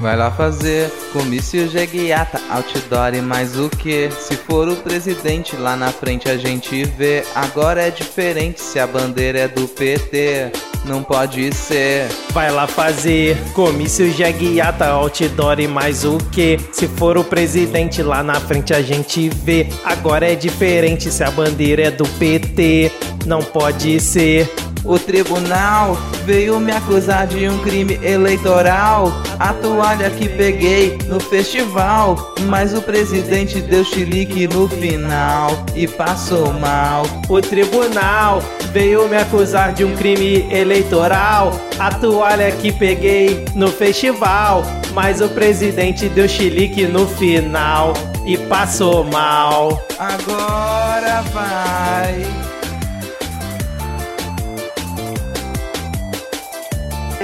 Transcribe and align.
Vai 0.00 0.14
lá 0.14 0.30
fazer 0.30 0.90
comício 1.10 1.66
jeguiata, 1.68 2.38
outdoor 2.50 3.14
e 3.14 3.22
mais 3.22 3.58
o 3.58 3.70
que? 3.70 4.10
Se 4.10 4.36
for 4.36 4.68
o 4.68 4.76
presidente 4.76 5.56
lá 5.56 5.74
na 5.74 5.90
frente 5.90 6.28
a 6.28 6.36
gente 6.36 6.84
vê. 6.84 7.24
Agora 7.34 7.80
é 7.80 7.90
diferente 7.90 8.60
se 8.60 8.78
a 8.78 8.86
bandeira 8.86 9.38
é 9.38 9.48
do 9.48 9.66
PT. 9.66 10.52
Não 10.84 11.02
pode 11.02 11.52
ser. 11.54 12.08
Vai 12.30 12.52
lá 12.52 12.66
fazer 12.66 13.36
comício 13.54 14.12
jeguiata, 14.12 14.86
outdoor 14.86 15.58
e 15.60 15.66
mais 15.66 16.04
o 16.04 16.18
que? 16.18 16.60
Se 16.72 16.86
for 16.86 17.16
o 17.16 17.24
presidente 17.24 18.02
lá 18.02 18.22
na 18.22 18.38
frente 18.38 18.74
a 18.74 18.82
gente 18.82 19.30
vê. 19.30 19.66
Agora 19.82 20.30
é 20.30 20.34
diferente 20.34 21.10
se 21.10 21.24
a 21.24 21.30
bandeira 21.30 21.84
é 21.84 21.90
do 21.90 22.06
PT. 22.06 22.92
Não 23.24 23.40
pode 23.40 23.98
ser. 23.98 24.48
O 24.86 25.00
tribunal 25.00 25.98
veio 26.24 26.60
me 26.60 26.70
acusar 26.70 27.26
de 27.26 27.48
um 27.48 27.58
crime 27.58 27.98
eleitoral. 28.04 29.12
A 29.38 29.52
toalha 29.52 30.08
que 30.10 30.28
peguei 30.28 30.96
no 31.06 31.18
festival. 31.18 32.34
Mas 32.46 32.72
o 32.72 32.80
presidente 32.80 33.60
deu 33.60 33.84
chilique 33.84 34.46
no 34.46 34.68
final 34.68 35.50
e 35.74 35.88
passou 35.88 36.52
mal. 36.52 37.02
O 37.28 37.40
tribunal 37.40 38.40
veio 38.72 39.08
me 39.08 39.16
acusar 39.16 39.72
de 39.72 39.84
um 39.84 39.96
crime 39.96 40.46
eleitoral. 40.52 41.50
A 41.80 41.92
toalha 41.92 42.52
que 42.52 42.70
peguei 42.70 43.44
no 43.56 43.68
festival. 43.68 44.62
Mas 44.94 45.20
o 45.20 45.28
presidente 45.28 46.08
deu 46.08 46.28
chilique 46.28 46.86
no 46.86 47.08
final 47.08 47.92
e 48.24 48.38
passou 48.38 49.02
mal. 49.02 49.84
Agora 49.98 51.22
vai. 51.32 52.45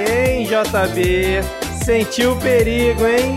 Hein, 0.03 0.47
JB? 0.47 1.43
Sentiu 1.85 2.33
o 2.33 2.37
perigo, 2.37 3.07
hein? 3.07 3.37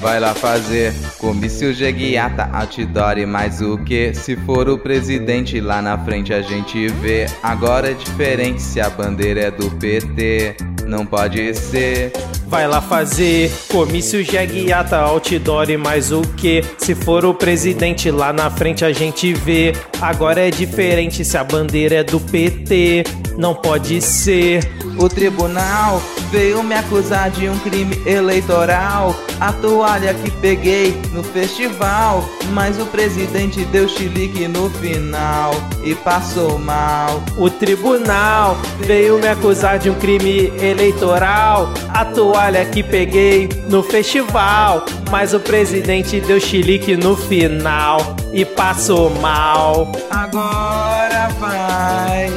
Vai 0.00 0.20
lá 0.20 0.34
fazer 0.34 0.94
comício 1.18 1.72
jeguiata, 1.72 2.48
outdoor 2.52 3.18
e 3.18 3.26
mais 3.26 3.60
o 3.60 3.78
que? 3.78 4.14
Se 4.14 4.36
for 4.36 4.68
o 4.68 4.78
presidente 4.78 5.60
lá 5.60 5.80
na 5.82 5.98
frente 5.98 6.32
a 6.32 6.42
gente 6.42 6.86
vê. 6.88 7.26
Agora 7.42 7.90
é 7.90 7.94
diferente 7.94 8.62
se 8.62 8.80
a 8.80 8.88
bandeira 8.88 9.40
é 9.40 9.50
do 9.50 9.70
PT. 9.70 10.56
Não 10.86 11.04
pode 11.04 11.52
ser. 11.54 12.12
Vai 12.46 12.68
lá 12.68 12.80
fazer 12.80 13.50
comício 13.68 14.22
jeguiata, 14.22 14.98
outdoor 14.98 15.68
e 15.68 15.76
mais 15.76 16.12
o 16.12 16.22
que? 16.22 16.62
Se 16.78 16.94
for 16.94 17.24
o 17.24 17.34
presidente 17.34 18.08
lá 18.08 18.32
na 18.32 18.48
frente 18.50 18.84
a 18.84 18.92
gente 18.92 19.32
vê. 19.32 19.72
Agora 20.00 20.46
é 20.46 20.50
diferente 20.50 21.24
se 21.24 21.36
a 21.36 21.44
bandeira 21.44 21.96
é 21.96 22.04
do 22.04 22.20
PT. 22.20 23.04
Não 23.36 23.54
pode 23.54 24.00
ser. 24.00 24.60
O 24.98 25.08
tribunal 25.08 26.00
veio 26.30 26.62
me 26.62 26.74
acusar 26.74 27.30
de 27.30 27.48
um 27.48 27.58
crime 27.58 28.00
eleitoral. 28.06 29.14
A 29.38 29.52
toalha 29.52 30.14
que 30.14 30.30
peguei 30.30 30.94
no 31.12 31.22
festival. 31.22 32.24
Mas 32.52 32.80
o 32.80 32.86
presidente 32.86 33.64
deu 33.66 33.88
chilique 33.88 34.48
no 34.48 34.70
final 34.70 35.52
e 35.84 35.94
passou 35.94 36.58
mal. 36.58 37.22
O 37.36 37.50
tribunal 37.50 38.56
veio 38.80 39.18
me 39.18 39.28
acusar 39.28 39.78
de 39.78 39.90
um 39.90 39.94
crime 39.94 40.52
eleitoral. 40.60 41.72
A 41.88 42.04
toalha 42.04 42.64
que 42.64 42.82
peguei 42.82 43.48
no 43.68 43.82
festival. 43.82 44.84
Mas 45.10 45.34
o 45.34 45.40
presidente 45.40 46.20
deu 46.20 46.40
chilique 46.40 46.96
no 46.96 47.16
final 47.16 48.16
e 48.32 48.44
passou 48.44 49.10
mal. 49.20 49.85
Agora 50.10 51.28
vai. 51.38 52.30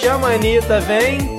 Chama 0.00 0.28
a 0.28 0.34
Anitta, 0.34 0.80
vem. 0.80 1.38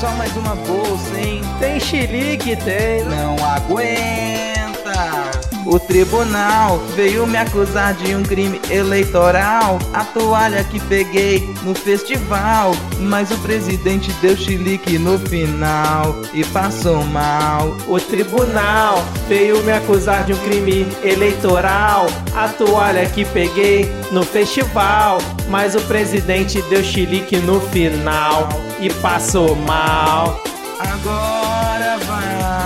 Só 0.00 0.10
mais 0.12 0.34
uma 0.36 0.54
bolsa, 0.54 1.18
hein? 1.18 1.40
Tem 1.58 1.80
chilique, 1.80 2.54
tem. 2.56 3.04
Não 3.04 3.36
aguenta. 3.44 5.47
O 5.70 5.78
tribunal 5.78 6.78
veio 6.96 7.26
me 7.26 7.36
acusar 7.36 7.92
de 7.92 8.14
um 8.14 8.22
crime 8.22 8.58
eleitoral. 8.70 9.78
A 9.92 10.02
toalha 10.02 10.64
que 10.64 10.80
peguei 10.80 11.54
no 11.62 11.74
festival. 11.74 12.72
Mas 13.00 13.30
o 13.30 13.36
presidente 13.40 14.10
deu 14.22 14.34
chilique 14.34 14.98
no 14.98 15.18
final 15.18 16.22
e 16.32 16.42
passou 16.42 17.04
mal. 17.04 17.76
O 17.86 18.00
tribunal 18.00 19.04
veio 19.28 19.62
me 19.62 19.72
acusar 19.72 20.24
de 20.24 20.32
um 20.32 20.38
crime 20.38 20.86
eleitoral. 21.04 22.06
A 22.34 22.48
toalha 22.48 23.04
que 23.04 23.26
peguei 23.26 23.92
no 24.10 24.22
festival. 24.22 25.18
Mas 25.50 25.74
o 25.74 25.82
presidente 25.82 26.62
deu 26.62 26.82
chilique 26.82 27.36
no 27.36 27.60
final 27.60 28.48
e 28.80 28.88
passou 28.88 29.54
mal. 29.54 30.42
Agora 30.80 31.98
vai. 32.06 32.57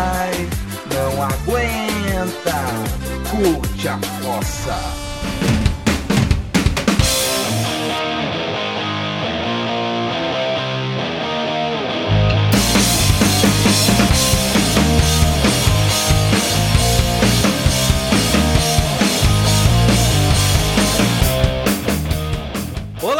Curte 3.42 3.88
a 3.88 3.98
fossa. 3.98 5.01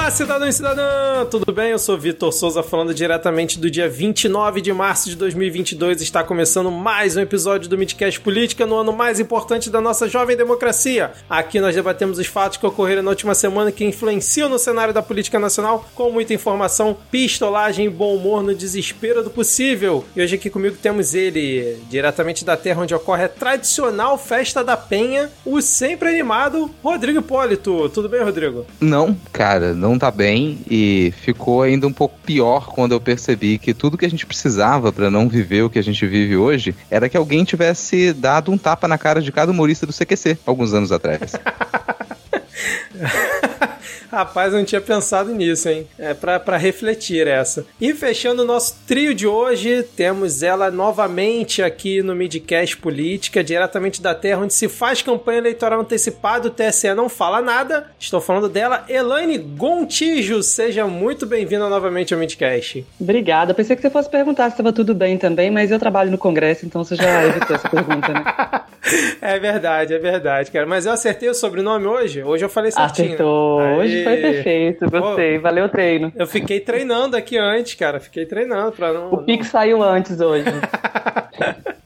Olá, 0.03 0.11
cidadão 0.11 0.49
e 0.49 0.53
cidadã! 0.53 1.25
Tudo 1.31 1.53
bem? 1.53 1.71
Eu 1.71 1.79
sou 1.79 1.97
Vitor 1.97 2.33
Souza, 2.33 2.61
falando 2.61 2.93
diretamente 2.93 3.57
do 3.57 3.71
dia 3.71 3.89
29 3.89 4.61
de 4.61 4.73
março 4.73 5.09
de 5.09 5.15
2022. 5.15 6.03
Está 6.03 6.25
começando 6.25 6.73
mais 6.73 7.17
um 7.17 7.21
episódio 7.21 7.69
do 7.69 7.79
Midcast 7.79 8.21
Política 8.21 8.67
no 8.67 8.79
ano 8.79 8.93
mais 8.93 9.21
importante 9.21 9.71
da 9.71 9.81
nossa 9.81 10.09
jovem 10.09 10.37
democracia. 10.37 11.13
Aqui 11.31 11.61
nós 11.61 11.77
debatemos 11.77 12.19
os 12.19 12.27
fatos 12.27 12.59
que 12.59 12.67
ocorreram 12.67 13.01
na 13.01 13.11
última 13.11 13.33
semana 13.33 13.71
que 13.71 13.85
influenciam 13.85 14.49
no 14.49 14.59
cenário 14.59 14.93
da 14.93 15.01
política 15.01 15.39
nacional, 15.39 15.89
com 15.95 16.11
muita 16.11 16.35
informação, 16.35 16.97
pistolagem 17.09 17.87
e 17.87 17.89
bom 17.89 18.17
humor 18.17 18.43
no 18.43 18.57
desespero 18.57 19.23
do 19.23 19.31
possível. 19.31 20.05
E 20.17 20.23
hoje 20.23 20.35
aqui 20.35 20.51
comigo 20.51 20.77
temos 20.83 21.15
ele, 21.15 21.81
diretamente 21.89 22.45
da 22.45 22.57
terra 22.57 22.83
onde 22.83 22.93
ocorre 22.93 23.23
a 23.23 23.29
tradicional 23.29 24.19
Festa 24.19 24.65
da 24.65 24.77
Penha, 24.77 25.31
o 25.47 25.63
sempre 25.63 26.09
animado 26.09 26.69
Rodrigo 26.83 27.21
Hipólito. 27.21 27.89
Tudo 27.91 28.09
bem, 28.09 28.21
Rodrigo? 28.21 28.67
Não, 28.81 29.17
cara, 29.33 29.73
não 29.73 29.92
tá 29.99 30.11
bem 30.11 30.59
e 30.71 31.13
ficou 31.23 31.63
ainda 31.63 31.87
um 31.87 31.93
pouco 31.93 32.19
pior 32.25 32.67
quando 32.67 32.93
eu 32.93 33.01
percebi 33.01 33.59
que 33.59 33.75
tudo 33.75 33.99
que 33.99 34.07
a 34.07 34.11
gente 34.11 34.27
precisava 34.27 34.93
pra 34.93 35.11
não 35.11 35.29
viver 35.29 35.63
o 35.63 35.71
que 35.71 35.79
a 35.79 35.83
gente 35.83 36.07
vive 36.07 36.37
hoje 36.37 36.75
era 36.91 37.09
que 37.09 37.17
alguém 37.17 37.45
tivesse 37.45 38.13
dado 38.13 38.53
um 38.53 38.59
tapa 38.59 38.87
na 38.87 38.99
cara 38.99 39.21
de 39.21 39.33
cada 39.33 39.53
humorista 39.53 39.87
do 39.87 39.93
CQC 39.93 40.39
alguns 40.47 40.73
anos 40.75 40.93
atrás. 40.93 41.33
Rapaz, 44.11 44.53
eu 44.53 44.59
não 44.59 44.65
tinha 44.65 44.81
pensado 44.81 45.33
nisso, 45.33 45.69
hein? 45.69 45.87
É 45.99 46.15
pra, 46.15 46.39
pra 46.39 46.57
refletir 46.57 47.27
essa. 47.27 47.65
E 47.81 47.95
fechando 47.95 48.43
o 48.43 48.47
nosso 48.47 48.77
trio 48.87 49.15
de 49.15 49.27
hoje, 49.27 49.83
temos 49.97 50.43
ela 50.43 50.71
novamente 50.71 51.63
aqui 51.63 52.03
no 52.03 52.15
Midcast 52.15 52.77
Política, 52.77 53.43
diretamente 53.43 54.03
da 54.03 54.15
terra 54.15 54.43
onde 54.43 54.55
se 54.55 54.69
faz 54.69 55.03
campanha 55.03 55.39
eleitoral 55.39 55.81
antecipada, 55.81 56.49
o 56.49 56.51
TSE 56.51 56.95
não 56.95 57.09
fala 57.09 57.41
nada. 57.41 57.91
Estou 57.99 58.21
falando 58.21 58.49
dela, 58.49 58.85
Elaine 58.89 59.39
Gontijo. 59.39 60.43
Seja 60.43 60.87
muito 60.87 61.27
bem-vinda 61.27 61.69
novamente 61.69 62.13
ao 62.13 62.21
Midcast. 62.21 62.85
Obrigada. 63.01 63.55
Pensei 63.55 63.77
que 63.77 63.83
você 63.83 63.91
fosse 63.91 64.11
perguntar 64.11 64.45
se 64.45 64.55
estava 64.55 64.73
tudo 64.73 64.95
bem 64.95 65.17
também, 65.19 65.51
mas 65.51 65.71
eu 65.71 65.79
trabalho 65.79 66.11
no 66.11 66.19
Congresso, 66.19 66.67
então 66.67 66.85
você 66.85 66.97
já 66.97 67.25
evitou 67.25 67.57
essa 67.57 67.69
pergunta, 67.69 68.13
né? 68.13 68.25
É 69.21 69.39
verdade, 69.39 69.95
é 69.95 69.99
verdade, 69.99 70.51
cara. 70.51 70.67
Mas 70.67 70.85
eu 70.85 70.93
acertei 70.93 71.29
o 71.29 71.35
sobrenome 71.35 71.87
hoje? 71.87 72.23
Hoje 72.23 72.45
eu 72.45 72.49
falei 72.49 72.71
certinho. 72.89 73.07
Acertou. 73.09 73.61
Aê. 73.61 73.77
Hoje 73.77 74.05
foi 74.05 74.17
perfeito. 74.17 74.91
Gostei. 74.91 75.39
Valeu 75.39 75.65
o 75.67 75.69
treino. 75.69 76.13
Eu 76.15 76.27
fiquei 76.27 76.61
treinando 76.61 77.17
aqui 77.17 77.37
antes, 77.39 77.75
cara. 77.75 78.01
Fiquei 78.01 78.27
treinando 78.27 78.73
pra 78.73 78.93
não. 78.93 79.13
O 79.13 79.19
Pix 79.19 79.49
saiu 79.49 79.83
antes 79.83 80.21
hoje. 80.21 80.45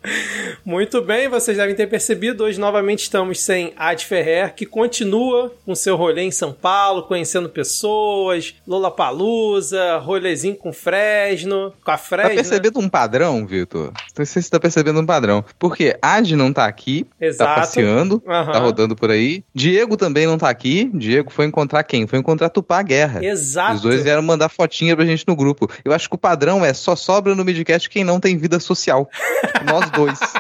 Muito 0.65 1.01
bem, 1.03 1.29
vocês 1.29 1.57
devem 1.57 1.75
ter 1.75 1.87
percebido, 1.87 2.45
hoje 2.45 2.59
novamente 2.59 3.01
estamos 3.05 3.41
sem 3.41 3.73
Ad 3.77 4.05
Ferrer, 4.05 4.55
que 4.55 4.67
continua 4.67 5.53
com 5.65 5.75
seu 5.75 5.97
rolê 5.97 6.23
em 6.23 6.31
São 6.31 6.53
Paulo, 6.53 7.03
conhecendo 7.05 7.49
pessoas, 7.49 8.55
Lollapalooza, 8.67 9.99
rolezinho 9.99 10.57
com 10.57 10.73
Fresno, 10.73 11.73
com 11.85 11.91
a 11.91 11.99
Fresno. 11.99 12.31
Tá 12.31 12.35
percebendo 12.35 12.81
um 12.81 12.89
padrão, 12.89 13.47
Vitor? 13.47 13.93
Não 14.17 14.25
sei 14.25 14.27
se 14.27 14.43
você 14.43 14.51
tá 14.51 14.61
percebendo 14.61 15.01
um 15.01 15.07
padrão. 15.07 15.45
Porque 15.59 15.97
Ad 16.03 16.35
não 16.37 16.53
tá 16.53 16.67
aqui, 16.67 17.07
Exato. 17.21 17.55
tá 17.55 17.61
passeando, 17.61 18.23
Aham. 18.27 18.53
tá 18.53 18.59
rodando 18.59 18.97
por 18.97 19.11
aí. 19.11 19.45
Diego 19.55 19.97
também 19.97 20.27
não 20.27 20.39
tá 20.39 20.49
aqui. 20.49 20.91
Diego 20.95 21.31
foi 21.31 21.47
encontrar 21.47 21.83
quem? 21.85 22.07
Foi 22.07 22.19
encontrar 22.19 22.49
Tupá 22.49 22.83
Guerra. 22.83 23.25
Exato. 23.25 23.75
Os 23.77 23.81
dois 23.83 24.03
vieram 24.03 24.23
mandar 24.23 24.49
fotinha 24.49 24.97
pra 24.97 25.05
gente 25.05 25.25
no 25.27 25.37
grupo. 25.37 25.71
Eu 25.85 25.93
acho 25.93 26.09
que 26.09 26.15
o 26.15 26.19
padrão 26.19 26.65
é 26.65 26.73
só 26.75 26.97
sobra 26.97 27.35
no 27.35 27.45
Midcast 27.45 27.89
quem 27.89 28.05
não 28.05 28.19
tem 28.21 28.37
vida 28.37 28.59
social. 28.61 29.09
Nós 29.65 29.91
dois. 29.97 30.37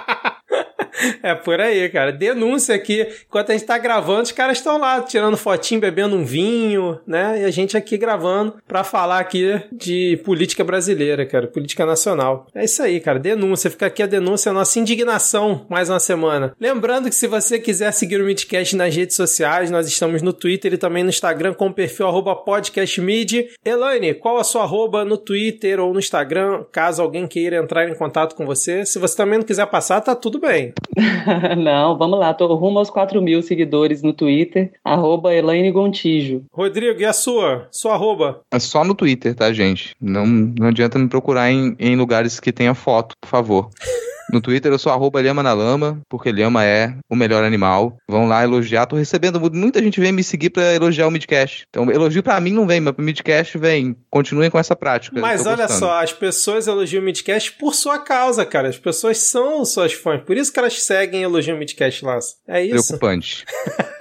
É 1.22 1.34
por 1.34 1.60
aí, 1.60 1.88
cara. 1.88 2.12
Denúncia 2.12 2.75
aqui. 2.75 3.06
Enquanto 3.26 3.50
a 3.50 3.52
gente 3.52 3.66
tá 3.66 3.78
gravando, 3.78 4.22
os 4.22 4.32
caras 4.32 4.58
estão 4.58 4.78
lá 4.78 5.00
tirando 5.00 5.37
fotinho, 5.37 5.81
bebendo 5.81 6.16
um 6.16 6.25
vinho, 6.25 6.98
né? 7.06 7.43
E 7.43 7.44
a 7.44 7.50
gente 7.50 7.76
aqui 7.76 7.96
gravando 7.96 8.54
pra 8.66 8.84
falar 8.84 9.19
aqui 9.19 9.60
de 9.72 10.20
política 10.25 10.64
brasileira, 10.64 11.26
cara. 11.26 11.46
Política 11.46 11.84
nacional. 11.84 12.46
É 12.54 12.64
isso 12.64 12.82
aí, 12.82 13.00
cara. 13.00 13.19
Denúncia. 13.19 13.70
Fica 13.70 13.87
aqui 13.87 14.02
a 14.02 14.06
denúncia, 14.06 14.50
a 14.50 14.54
nossa 14.54 14.78
indignação 14.78 15.66
mais 15.69 15.88
uma 15.88 16.00
semana. 16.00 16.54
Lembrando 16.60 17.08
que 17.08 17.14
se 17.14 17.26
você 17.26 17.58
quiser 17.58 17.93
seguir 17.93 18.20
o 18.20 18.25
Midcast 18.25 18.76
nas 18.76 18.94
redes 18.94 19.16
sociais, 19.16 19.70
nós 19.70 19.87
estamos 19.87 20.22
no 20.22 20.32
Twitter 20.32 20.75
e 20.75 20.78
também 20.78 21.02
no 21.02 21.10
Instagram 21.10 21.54
com 21.54 21.69
o 21.69 21.75
perfil 21.75 22.06
podcastmid. 22.44 23.50
Elaine, 23.64 24.14
qual 24.14 24.38
a 24.38 24.44
sua 24.44 24.62
arroba 24.62 25.04
no 25.04 25.16
Twitter 25.16 25.81
ou 25.81 25.93
no 25.93 25.98
Instagram, 25.98 26.64
caso 26.72 27.02
alguém 27.02 27.26
queira 27.26 27.56
entrar 27.56 27.88
em 27.88 27.94
contato 27.94 28.34
com 28.34 28.46
você? 28.46 28.84
Se 28.84 28.98
você 28.98 29.16
também 29.16 29.38
não 29.38 29.46
quiser 29.46 29.66
passar, 29.66 30.00
tá 30.00 30.14
tudo 30.14 30.38
bem. 30.38 30.72
não, 31.59 31.97
vamos 31.97 32.19
lá. 32.19 32.33
Tô 32.35 32.53
rumo 32.55 32.79
aos 32.79 32.91
4 32.91 33.21
mil 33.21 33.43
seguidores 33.43 34.03
no 34.03 34.12
Twitter, 34.12 34.73
arroba 34.85 35.35
Elaine 35.35 35.71
Gontijo. 35.71 36.44
Rodrigo, 36.53 37.00
e 37.00 37.05
a 37.05 37.12
sua? 37.12 37.69
Sua 37.71 37.94
arroba? 37.94 38.41
É 38.50 38.59
só 38.59 38.85
no 38.85 38.94
Twitter, 38.94 39.35
tá, 39.35 39.53
gente? 39.53 39.94
Não, 40.00 40.27
não 40.27 40.69
adianta 40.69 40.99
me 40.99 41.09
procurar 41.09 41.50
em, 41.50 41.77
em 41.79 41.97
lugares 41.97 42.41
que 42.41 42.53
tenha 42.53 42.75
foto, 42.75 43.15
por 43.21 43.29
favor. 43.29 43.71
No 44.32 44.40
Twitter 44.40 44.73
eu 44.73 44.78
sou 44.78 44.93
arroba 44.93 45.20
Lhama 45.20 45.43
na 45.43 45.52
Lama, 45.52 46.00
porque 46.08 46.32
Lhama 46.32 46.64
é 46.64 46.96
o 47.08 47.14
melhor 47.14 47.44
animal. 47.44 47.96
Vão 48.08 48.26
lá 48.26 48.43
elogiar. 48.43 48.87
Tô 48.87 48.96
recebendo 48.96 49.40
muita 49.52 49.82
gente 49.82 50.00
vem 50.00 50.12
me 50.12 50.25
seguir 50.25 50.50
para 50.50 50.75
elogiar 50.75 51.06
o 51.06 51.11
Midcast. 51.11 51.64
Então, 51.69 51.90
elogio 51.90 52.23
para 52.23 52.40
mim 52.40 52.52
não 52.52 52.67
vem, 52.67 52.81
mas 52.81 52.94
pro 52.94 53.05
Midcast 53.05 53.56
vem. 53.58 53.96
Continuem 54.11 54.50
com 54.50 54.58
essa 54.58 54.75
prática. 54.75 55.20
Mas 55.20 55.46
olha 55.46 55.67
gostando. 55.67 55.78
só, 55.78 56.02
as 56.02 56.12
pessoas 56.12 56.67
elogiam 56.67 57.02
o 57.02 57.05
Midcast 57.05 57.52
por 57.52 57.75
sua 57.75 57.99
causa, 57.99 58.44
cara. 58.44 58.69
As 58.69 58.78
pessoas 58.78 59.19
são 59.19 59.64
suas 59.64 59.93
fãs. 59.93 60.23
Por 60.23 60.37
isso 60.37 60.52
que 60.52 60.58
elas 60.58 60.82
seguem 60.82 61.20
e 61.20 61.25
elogiam 61.25 61.56
o 61.56 61.58
Midcast 61.58 62.05
lá. 62.05 62.19
É 62.49 62.64
isso. 62.64 62.87
Preocupante. 62.88 63.44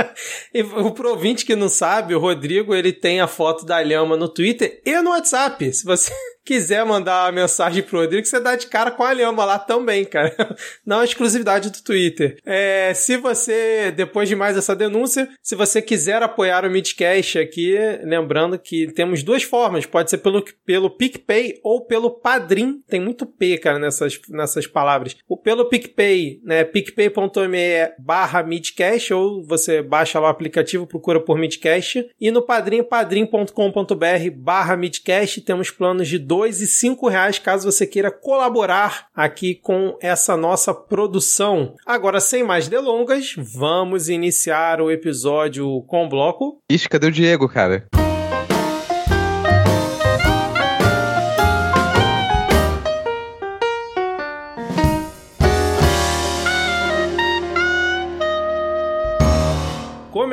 e 0.54 0.62
o 0.62 0.92
provinte 0.92 1.45
que 1.45 1.56
não 1.56 1.69
sabe, 1.69 2.16
o 2.16 2.19
Rodrigo, 2.19 2.74
ele 2.74 2.94
tem 2.94 3.19
a 3.21 3.28
foto 3.28 3.66
da 3.66 3.81
Lhama 3.81 4.18
no 4.18 4.30
Twitter 4.30 4.81
e 4.86 5.01
no 5.01 5.12
WhatsApp. 5.12 5.74
Se 5.74 5.83
você 5.83 6.12
quiser 6.45 6.86
mandar 6.86 7.25
uma 7.25 7.31
mensagem 7.31 7.83
pro 7.83 8.00
Rodrigo, 8.00 8.25
você 8.25 8.39
dá 8.39 8.56
de 8.56 8.68
cara 8.68 8.92
com 8.92 9.04
a 9.04 9.12
Lhama 9.12 9.44
lá 9.44 9.60
também, 9.60 10.06
cara. 10.06 10.15
Não 10.86 11.02
é 11.02 11.06
exclusividade 11.06 11.70
do 11.70 11.82
Twitter. 11.82 12.38
É, 12.46 12.94
se 12.94 13.18
você, 13.18 13.92
depois 13.92 14.30
de 14.30 14.36
mais 14.36 14.58
essa 14.58 14.76
denúncia, 14.76 15.30
se 15.42 15.56
você 15.56 15.82
quiser 15.82 16.22
apoiar 16.22 16.66
o 16.66 16.70
Midcast 16.70 17.40
aqui, 17.40 17.76
lembrando 18.04 18.58
que 18.58 18.92
temos 18.94 19.24
duas 19.24 19.44
formas. 19.44 19.86
Pode 19.86 20.10
ser 20.10 20.20
pelo, 20.20 20.44
pelo 20.66 20.90
PicPay 20.90 21.60
ou 21.64 21.86
pelo 21.86 22.10
Padrim. 22.10 22.82
Tem 22.88 23.00
muito 23.00 23.26
P, 23.26 23.58
cara, 23.58 23.80
nessas, 23.80 24.20
nessas 24.30 24.68
palavras. 24.68 25.16
O 25.28 25.38
pelo 25.38 25.66
PicPay, 25.66 26.42
né? 26.44 26.64
picpay.me 26.64 27.94
barra 28.00 28.44
Midcast 28.44 29.14
ou 29.14 29.44
você 29.44 29.82
baixa 29.82 30.20
lá 30.20 30.28
o 30.28 30.32
aplicativo, 30.32 30.88
procura 30.88 31.20
por 31.20 31.38
Midcast. 31.38 32.10
E 32.20 32.32
no 32.32 32.42
Padrim, 32.42 32.84
padrim.com.br 32.84 34.32
barra 34.36 34.78
Midcast, 34.78 35.42
temos 35.42 35.70
planos 35.70 36.08
de 36.08 36.18
2 36.18 36.62
e 36.62 36.68
5 36.68 37.08
reais 37.08 37.40
caso 37.40 37.72
você 37.72 37.86
queira 37.86 38.12
colaborar 38.12 39.08
aqui 39.16 39.56
com 39.56 39.98
essa 40.06 40.38
nossa 40.38 40.74
produção. 40.74 41.74
Agora, 41.86 42.19
sem 42.19 42.44
mais 42.44 42.68
delongas, 42.68 43.36
vamos 43.38 44.10
iniciar 44.10 44.80
o 44.81 44.92
episódio 44.92 45.81
com 45.88 46.06
o 46.06 46.10
bloco. 46.10 46.60
Ixi, 46.72 46.88
cadê 46.90 47.07
o 47.07 47.12
Diego, 47.12 47.48
cara? 47.50 47.88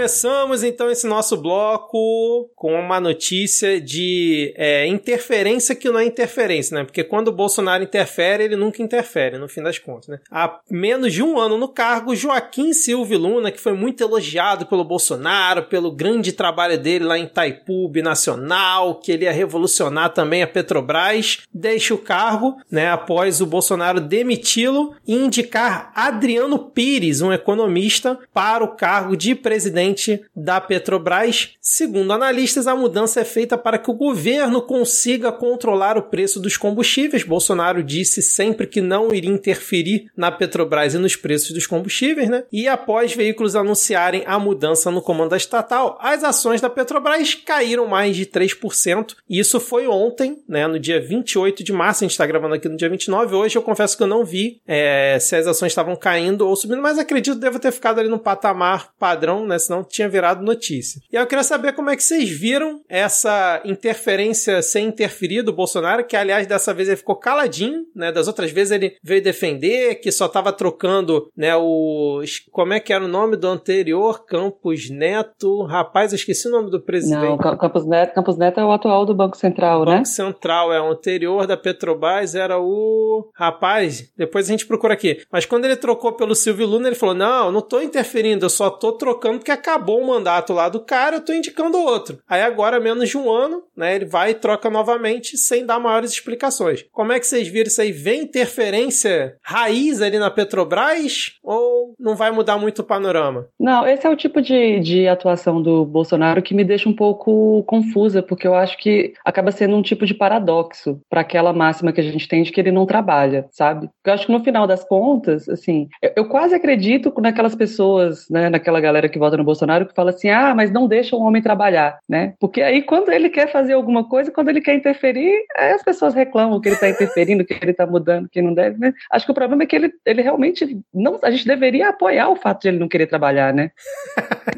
Começamos 0.02 0.64
então 0.64 0.90
esse 0.90 1.06
nosso 1.06 1.36
bloco 1.36 2.50
com 2.56 2.74
uma 2.74 2.98
notícia 2.98 3.80
de 3.80 4.52
é, 4.56 4.84
interferência 4.84 5.76
que 5.76 5.88
não 5.88 6.00
é 6.00 6.04
interferência, 6.04 6.76
né? 6.76 6.82
Porque 6.82 7.04
quando 7.04 7.28
o 7.28 7.32
Bolsonaro 7.32 7.84
interfere, 7.84 8.42
ele 8.42 8.56
nunca 8.56 8.82
interfere, 8.82 9.38
no 9.38 9.48
fim 9.48 9.62
das 9.62 9.78
contas, 9.78 10.08
né? 10.08 10.18
Há 10.28 10.58
menos 10.68 11.12
de 11.12 11.22
um 11.22 11.38
ano 11.38 11.56
no 11.56 11.68
cargo, 11.68 12.16
Joaquim 12.16 12.72
Silva 12.72 13.16
Luna, 13.16 13.52
que 13.52 13.60
foi 13.60 13.74
muito 13.74 14.02
elogiado 14.02 14.66
pelo 14.66 14.82
Bolsonaro, 14.82 15.66
pelo 15.66 15.92
grande 15.92 16.32
trabalho 16.32 16.76
dele 16.76 17.04
lá 17.04 17.16
em 17.16 17.28
Taipu 17.28 17.88
Nacional, 18.02 18.96
que 18.96 19.12
ele 19.12 19.24
ia 19.24 19.32
revolucionar 19.32 20.12
também 20.12 20.42
a 20.42 20.48
Petrobras, 20.48 21.42
deixa 21.54 21.94
o 21.94 21.98
cargo, 21.98 22.56
né? 22.68 22.90
Após 22.90 23.40
o 23.40 23.46
Bolsonaro 23.46 24.00
demiti-lo 24.00 24.96
e 25.06 25.14
indicar 25.14 25.92
Adriano 25.94 26.58
Pires, 26.58 27.20
um 27.20 27.32
economista, 27.32 28.18
para 28.34 28.64
o 28.64 28.74
cargo 28.74 29.16
de 29.16 29.36
presidente 29.36 29.91
presidente 29.92 30.22
da 30.34 30.60
Petrobras. 30.60 31.50
Segundo 31.60 32.12
analistas, 32.12 32.66
a 32.66 32.74
mudança 32.74 33.20
é 33.20 33.24
feita 33.24 33.56
para 33.58 33.78
que 33.78 33.90
o 33.90 33.94
governo 33.94 34.62
consiga 34.62 35.30
controlar 35.30 35.96
o 35.96 36.02
preço 36.02 36.40
dos 36.40 36.56
combustíveis. 36.56 37.22
Bolsonaro 37.22 37.82
disse 37.82 38.22
sempre 38.22 38.66
que 38.66 38.80
não 38.80 39.12
iria 39.12 39.30
interferir 39.30 40.10
na 40.16 40.30
Petrobras 40.30 40.94
e 40.94 40.98
nos 40.98 41.16
preços 41.16 41.52
dos 41.52 41.66
combustíveis, 41.66 42.28
né? 42.28 42.44
E 42.52 42.66
após 42.66 43.14
veículos 43.14 43.54
anunciarem 43.54 44.22
a 44.26 44.38
mudança 44.38 44.90
no 44.90 45.02
comando 45.02 45.36
estatal, 45.36 45.98
as 46.00 46.24
ações 46.24 46.60
da 46.60 46.70
Petrobras 46.70 47.34
caíram 47.34 47.86
mais 47.86 48.16
de 48.16 48.26
3%. 48.26 49.14
Isso 49.28 49.60
foi 49.60 49.86
ontem, 49.86 50.42
né? 50.48 50.66
No 50.66 50.78
dia 50.78 51.00
28 51.00 51.62
de 51.62 51.72
março, 51.72 52.02
a 52.02 52.06
gente 52.06 52.12
está 52.12 52.26
gravando 52.26 52.54
aqui 52.54 52.68
no 52.68 52.76
dia 52.76 52.88
29. 52.88 53.34
Hoje 53.34 53.56
eu 53.56 53.62
confesso 53.62 53.96
que 53.96 54.02
eu 54.02 54.06
não 54.06 54.24
vi 54.24 54.60
é, 54.66 55.18
se 55.20 55.36
as 55.36 55.46
ações 55.46 55.72
estavam 55.72 55.96
caindo 55.96 56.46
ou 56.46 56.56
subindo, 56.56 56.80
mas 56.82 56.98
acredito 56.98 57.34
que 57.34 57.40
deva 57.40 57.58
ter 57.58 57.72
ficado 57.72 57.98
ali 57.98 58.08
no 58.08 58.18
patamar 58.18 58.92
padrão, 58.98 59.46
né? 59.46 59.58
Senão 59.58 59.81
tinha 59.84 60.08
virado 60.08 60.44
notícia. 60.44 61.00
E 61.12 61.16
eu 61.16 61.26
queria 61.26 61.44
saber 61.44 61.72
como 61.72 61.90
é 61.90 61.96
que 61.96 62.02
vocês 62.02 62.28
viram 62.28 62.80
essa 62.88 63.60
interferência 63.64 64.62
sem 64.62 64.86
interferir 64.86 65.42
do 65.42 65.52
Bolsonaro, 65.52 66.04
que 66.04 66.16
aliás 66.16 66.46
dessa 66.46 66.74
vez 66.74 66.88
ele 66.88 66.96
ficou 66.96 67.16
caladinho, 67.16 67.84
né? 67.94 68.12
Das 68.12 68.28
outras 68.28 68.50
vezes 68.50 68.72
ele 68.72 68.96
veio 69.02 69.22
defender 69.22 69.96
que 69.96 70.10
só 70.10 70.26
estava 70.26 70.52
trocando, 70.52 71.30
né, 71.36 71.54
os 71.56 72.40
como 72.50 72.72
é 72.72 72.80
que 72.80 72.92
era 72.92 73.04
o 73.04 73.08
nome 73.08 73.36
do 73.36 73.48
anterior, 73.48 74.24
Campos 74.24 74.90
Neto. 74.90 75.62
Rapaz, 75.64 76.12
eu 76.12 76.16
esqueci 76.16 76.48
o 76.48 76.50
nome 76.50 76.70
do 76.70 76.80
presidente. 76.80 77.22
Não, 77.22 77.38
Campos 77.38 77.86
Neto, 77.86 78.14
Campos 78.14 78.36
Neto 78.36 78.60
é 78.60 78.64
o 78.64 78.72
atual 78.72 79.04
do 79.04 79.14
Banco 79.14 79.36
Central, 79.36 79.80
Banco 79.80 79.90
né? 79.90 79.96
Banco 79.98 80.08
Central 80.08 80.72
é 80.72 80.80
o 80.80 80.90
anterior 80.90 81.46
da 81.46 81.56
Petrobras 81.56 82.34
era 82.34 82.58
o 82.58 83.30
rapaz, 83.34 84.10
depois 84.16 84.48
a 84.48 84.52
gente 84.52 84.66
procura 84.66 84.94
aqui. 84.94 85.22
Mas 85.30 85.46
quando 85.46 85.64
ele 85.64 85.76
trocou 85.76 86.12
pelo 86.12 86.34
Silvio 86.34 86.66
Luna, 86.66 86.88
ele 86.88 86.96
falou: 86.96 87.14
"Não, 87.14 87.46
eu 87.46 87.52
não 87.52 87.60
tô 87.60 87.80
interferindo, 87.80 88.44
eu 88.44 88.50
só 88.50 88.70
tô 88.70 88.92
trocando 88.92 89.38
porque 89.38 89.50
acabou 89.72 90.00
o 90.00 90.06
mandato 90.06 90.52
lá 90.52 90.68
do 90.68 90.80
cara, 90.80 91.16
eu 91.16 91.24
tô 91.24 91.32
indicando 91.32 91.78
outro. 91.78 92.18
Aí 92.28 92.42
agora, 92.42 92.78
menos 92.78 93.08
de 93.08 93.16
um 93.16 93.30
ano, 93.30 93.62
né, 93.76 93.96
ele 93.96 94.04
vai 94.04 94.30
e 94.30 94.34
troca 94.34 94.68
novamente 94.68 95.38
sem 95.38 95.64
dar 95.64 95.80
maiores 95.80 96.12
explicações. 96.12 96.84
Como 96.92 97.12
é 97.12 97.18
que 97.18 97.26
vocês 97.26 97.48
viram 97.48 97.68
isso 97.68 97.80
aí? 97.80 97.90
Vem 97.90 98.22
interferência 98.22 99.36
raiz 99.42 100.02
ali 100.02 100.18
na 100.18 100.30
Petrobras 100.30 101.32
ou 101.42 101.94
não 101.98 102.14
vai 102.14 102.30
mudar 102.30 102.58
muito 102.58 102.80
o 102.80 102.84
panorama? 102.84 103.48
Não, 103.58 103.86
esse 103.86 104.06
é 104.06 104.10
o 104.10 104.16
tipo 104.16 104.42
de, 104.42 104.80
de 104.80 105.08
atuação 105.08 105.62
do 105.62 105.86
Bolsonaro 105.86 106.42
que 106.42 106.54
me 106.54 106.64
deixa 106.64 106.88
um 106.88 106.94
pouco 106.94 107.62
confusa, 107.64 108.22
porque 108.22 108.46
eu 108.46 108.54
acho 108.54 108.76
que 108.78 109.14
acaba 109.24 109.50
sendo 109.50 109.76
um 109.76 109.82
tipo 109.82 110.04
de 110.04 110.14
paradoxo 110.14 111.00
para 111.08 111.22
aquela 111.22 111.52
máxima 111.52 111.92
que 111.92 112.00
a 112.00 112.04
gente 112.04 112.28
tem 112.28 112.42
de 112.42 112.52
que 112.52 112.60
ele 112.60 112.70
não 112.70 112.84
trabalha, 112.84 113.46
sabe? 113.50 113.88
Eu 114.04 114.12
acho 114.12 114.26
que 114.26 114.32
no 114.32 114.44
final 114.44 114.66
das 114.66 114.84
contas, 114.84 115.48
assim, 115.48 115.88
eu, 116.02 116.12
eu 116.16 116.28
quase 116.28 116.54
acredito 116.54 117.12
naquelas 117.20 117.54
pessoas, 117.54 118.28
né, 118.28 118.50
naquela 118.50 118.80
galera 118.80 119.08
que 119.08 119.18
vota 119.18 119.36
no 119.36 119.44
Bolsonaro 119.44 119.61
que 119.86 119.94
fala 119.94 120.10
assim: 120.10 120.28
ah, 120.28 120.54
mas 120.54 120.70
não 120.70 120.86
deixa 120.86 121.16
o 121.16 121.20
homem 121.20 121.42
trabalhar, 121.42 121.98
né? 122.08 122.34
Porque 122.38 122.62
aí, 122.62 122.82
quando 122.82 123.10
ele 123.10 123.28
quer 123.28 123.50
fazer 123.50 123.72
alguma 123.72 124.08
coisa, 124.08 124.30
quando 124.30 124.48
ele 124.48 124.60
quer 124.60 124.74
interferir, 124.74 125.44
aí 125.56 125.72
as 125.72 125.82
pessoas 125.82 126.14
reclamam 126.14 126.60
que 126.60 126.68
ele 126.68 126.76
está 126.76 126.88
interferindo, 126.88 127.44
que 127.44 127.54
ele 127.54 127.70
está 127.70 127.86
mudando, 127.86 128.28
que 128.28 128.42
não 128.42 128.54
deve, 128.54 128.78
né? 128.78 128.92
Acho 129.10 129.26
que 129.26 129.32
o 129.32 129.34
problema 129.34 129.62
é 129.62 129.66
que 129.66 129.76
ele, 129.76 129.92
ele 130.04 130.22
realmente 130.22 130.78
não. 130.92 131.18
A 131.22 131.30
gente 131.30 131.46
deveria 131.46 131.88
apoiar 131.88 132.28
o 132.28 132.36
fato 132.36 132.62
de 132.62 132.68
ele 132.68 132.78
não 132.78 132.88
querer 132.88 133.06
trabalhar, 133.06 133.52
né? 133.52 133.70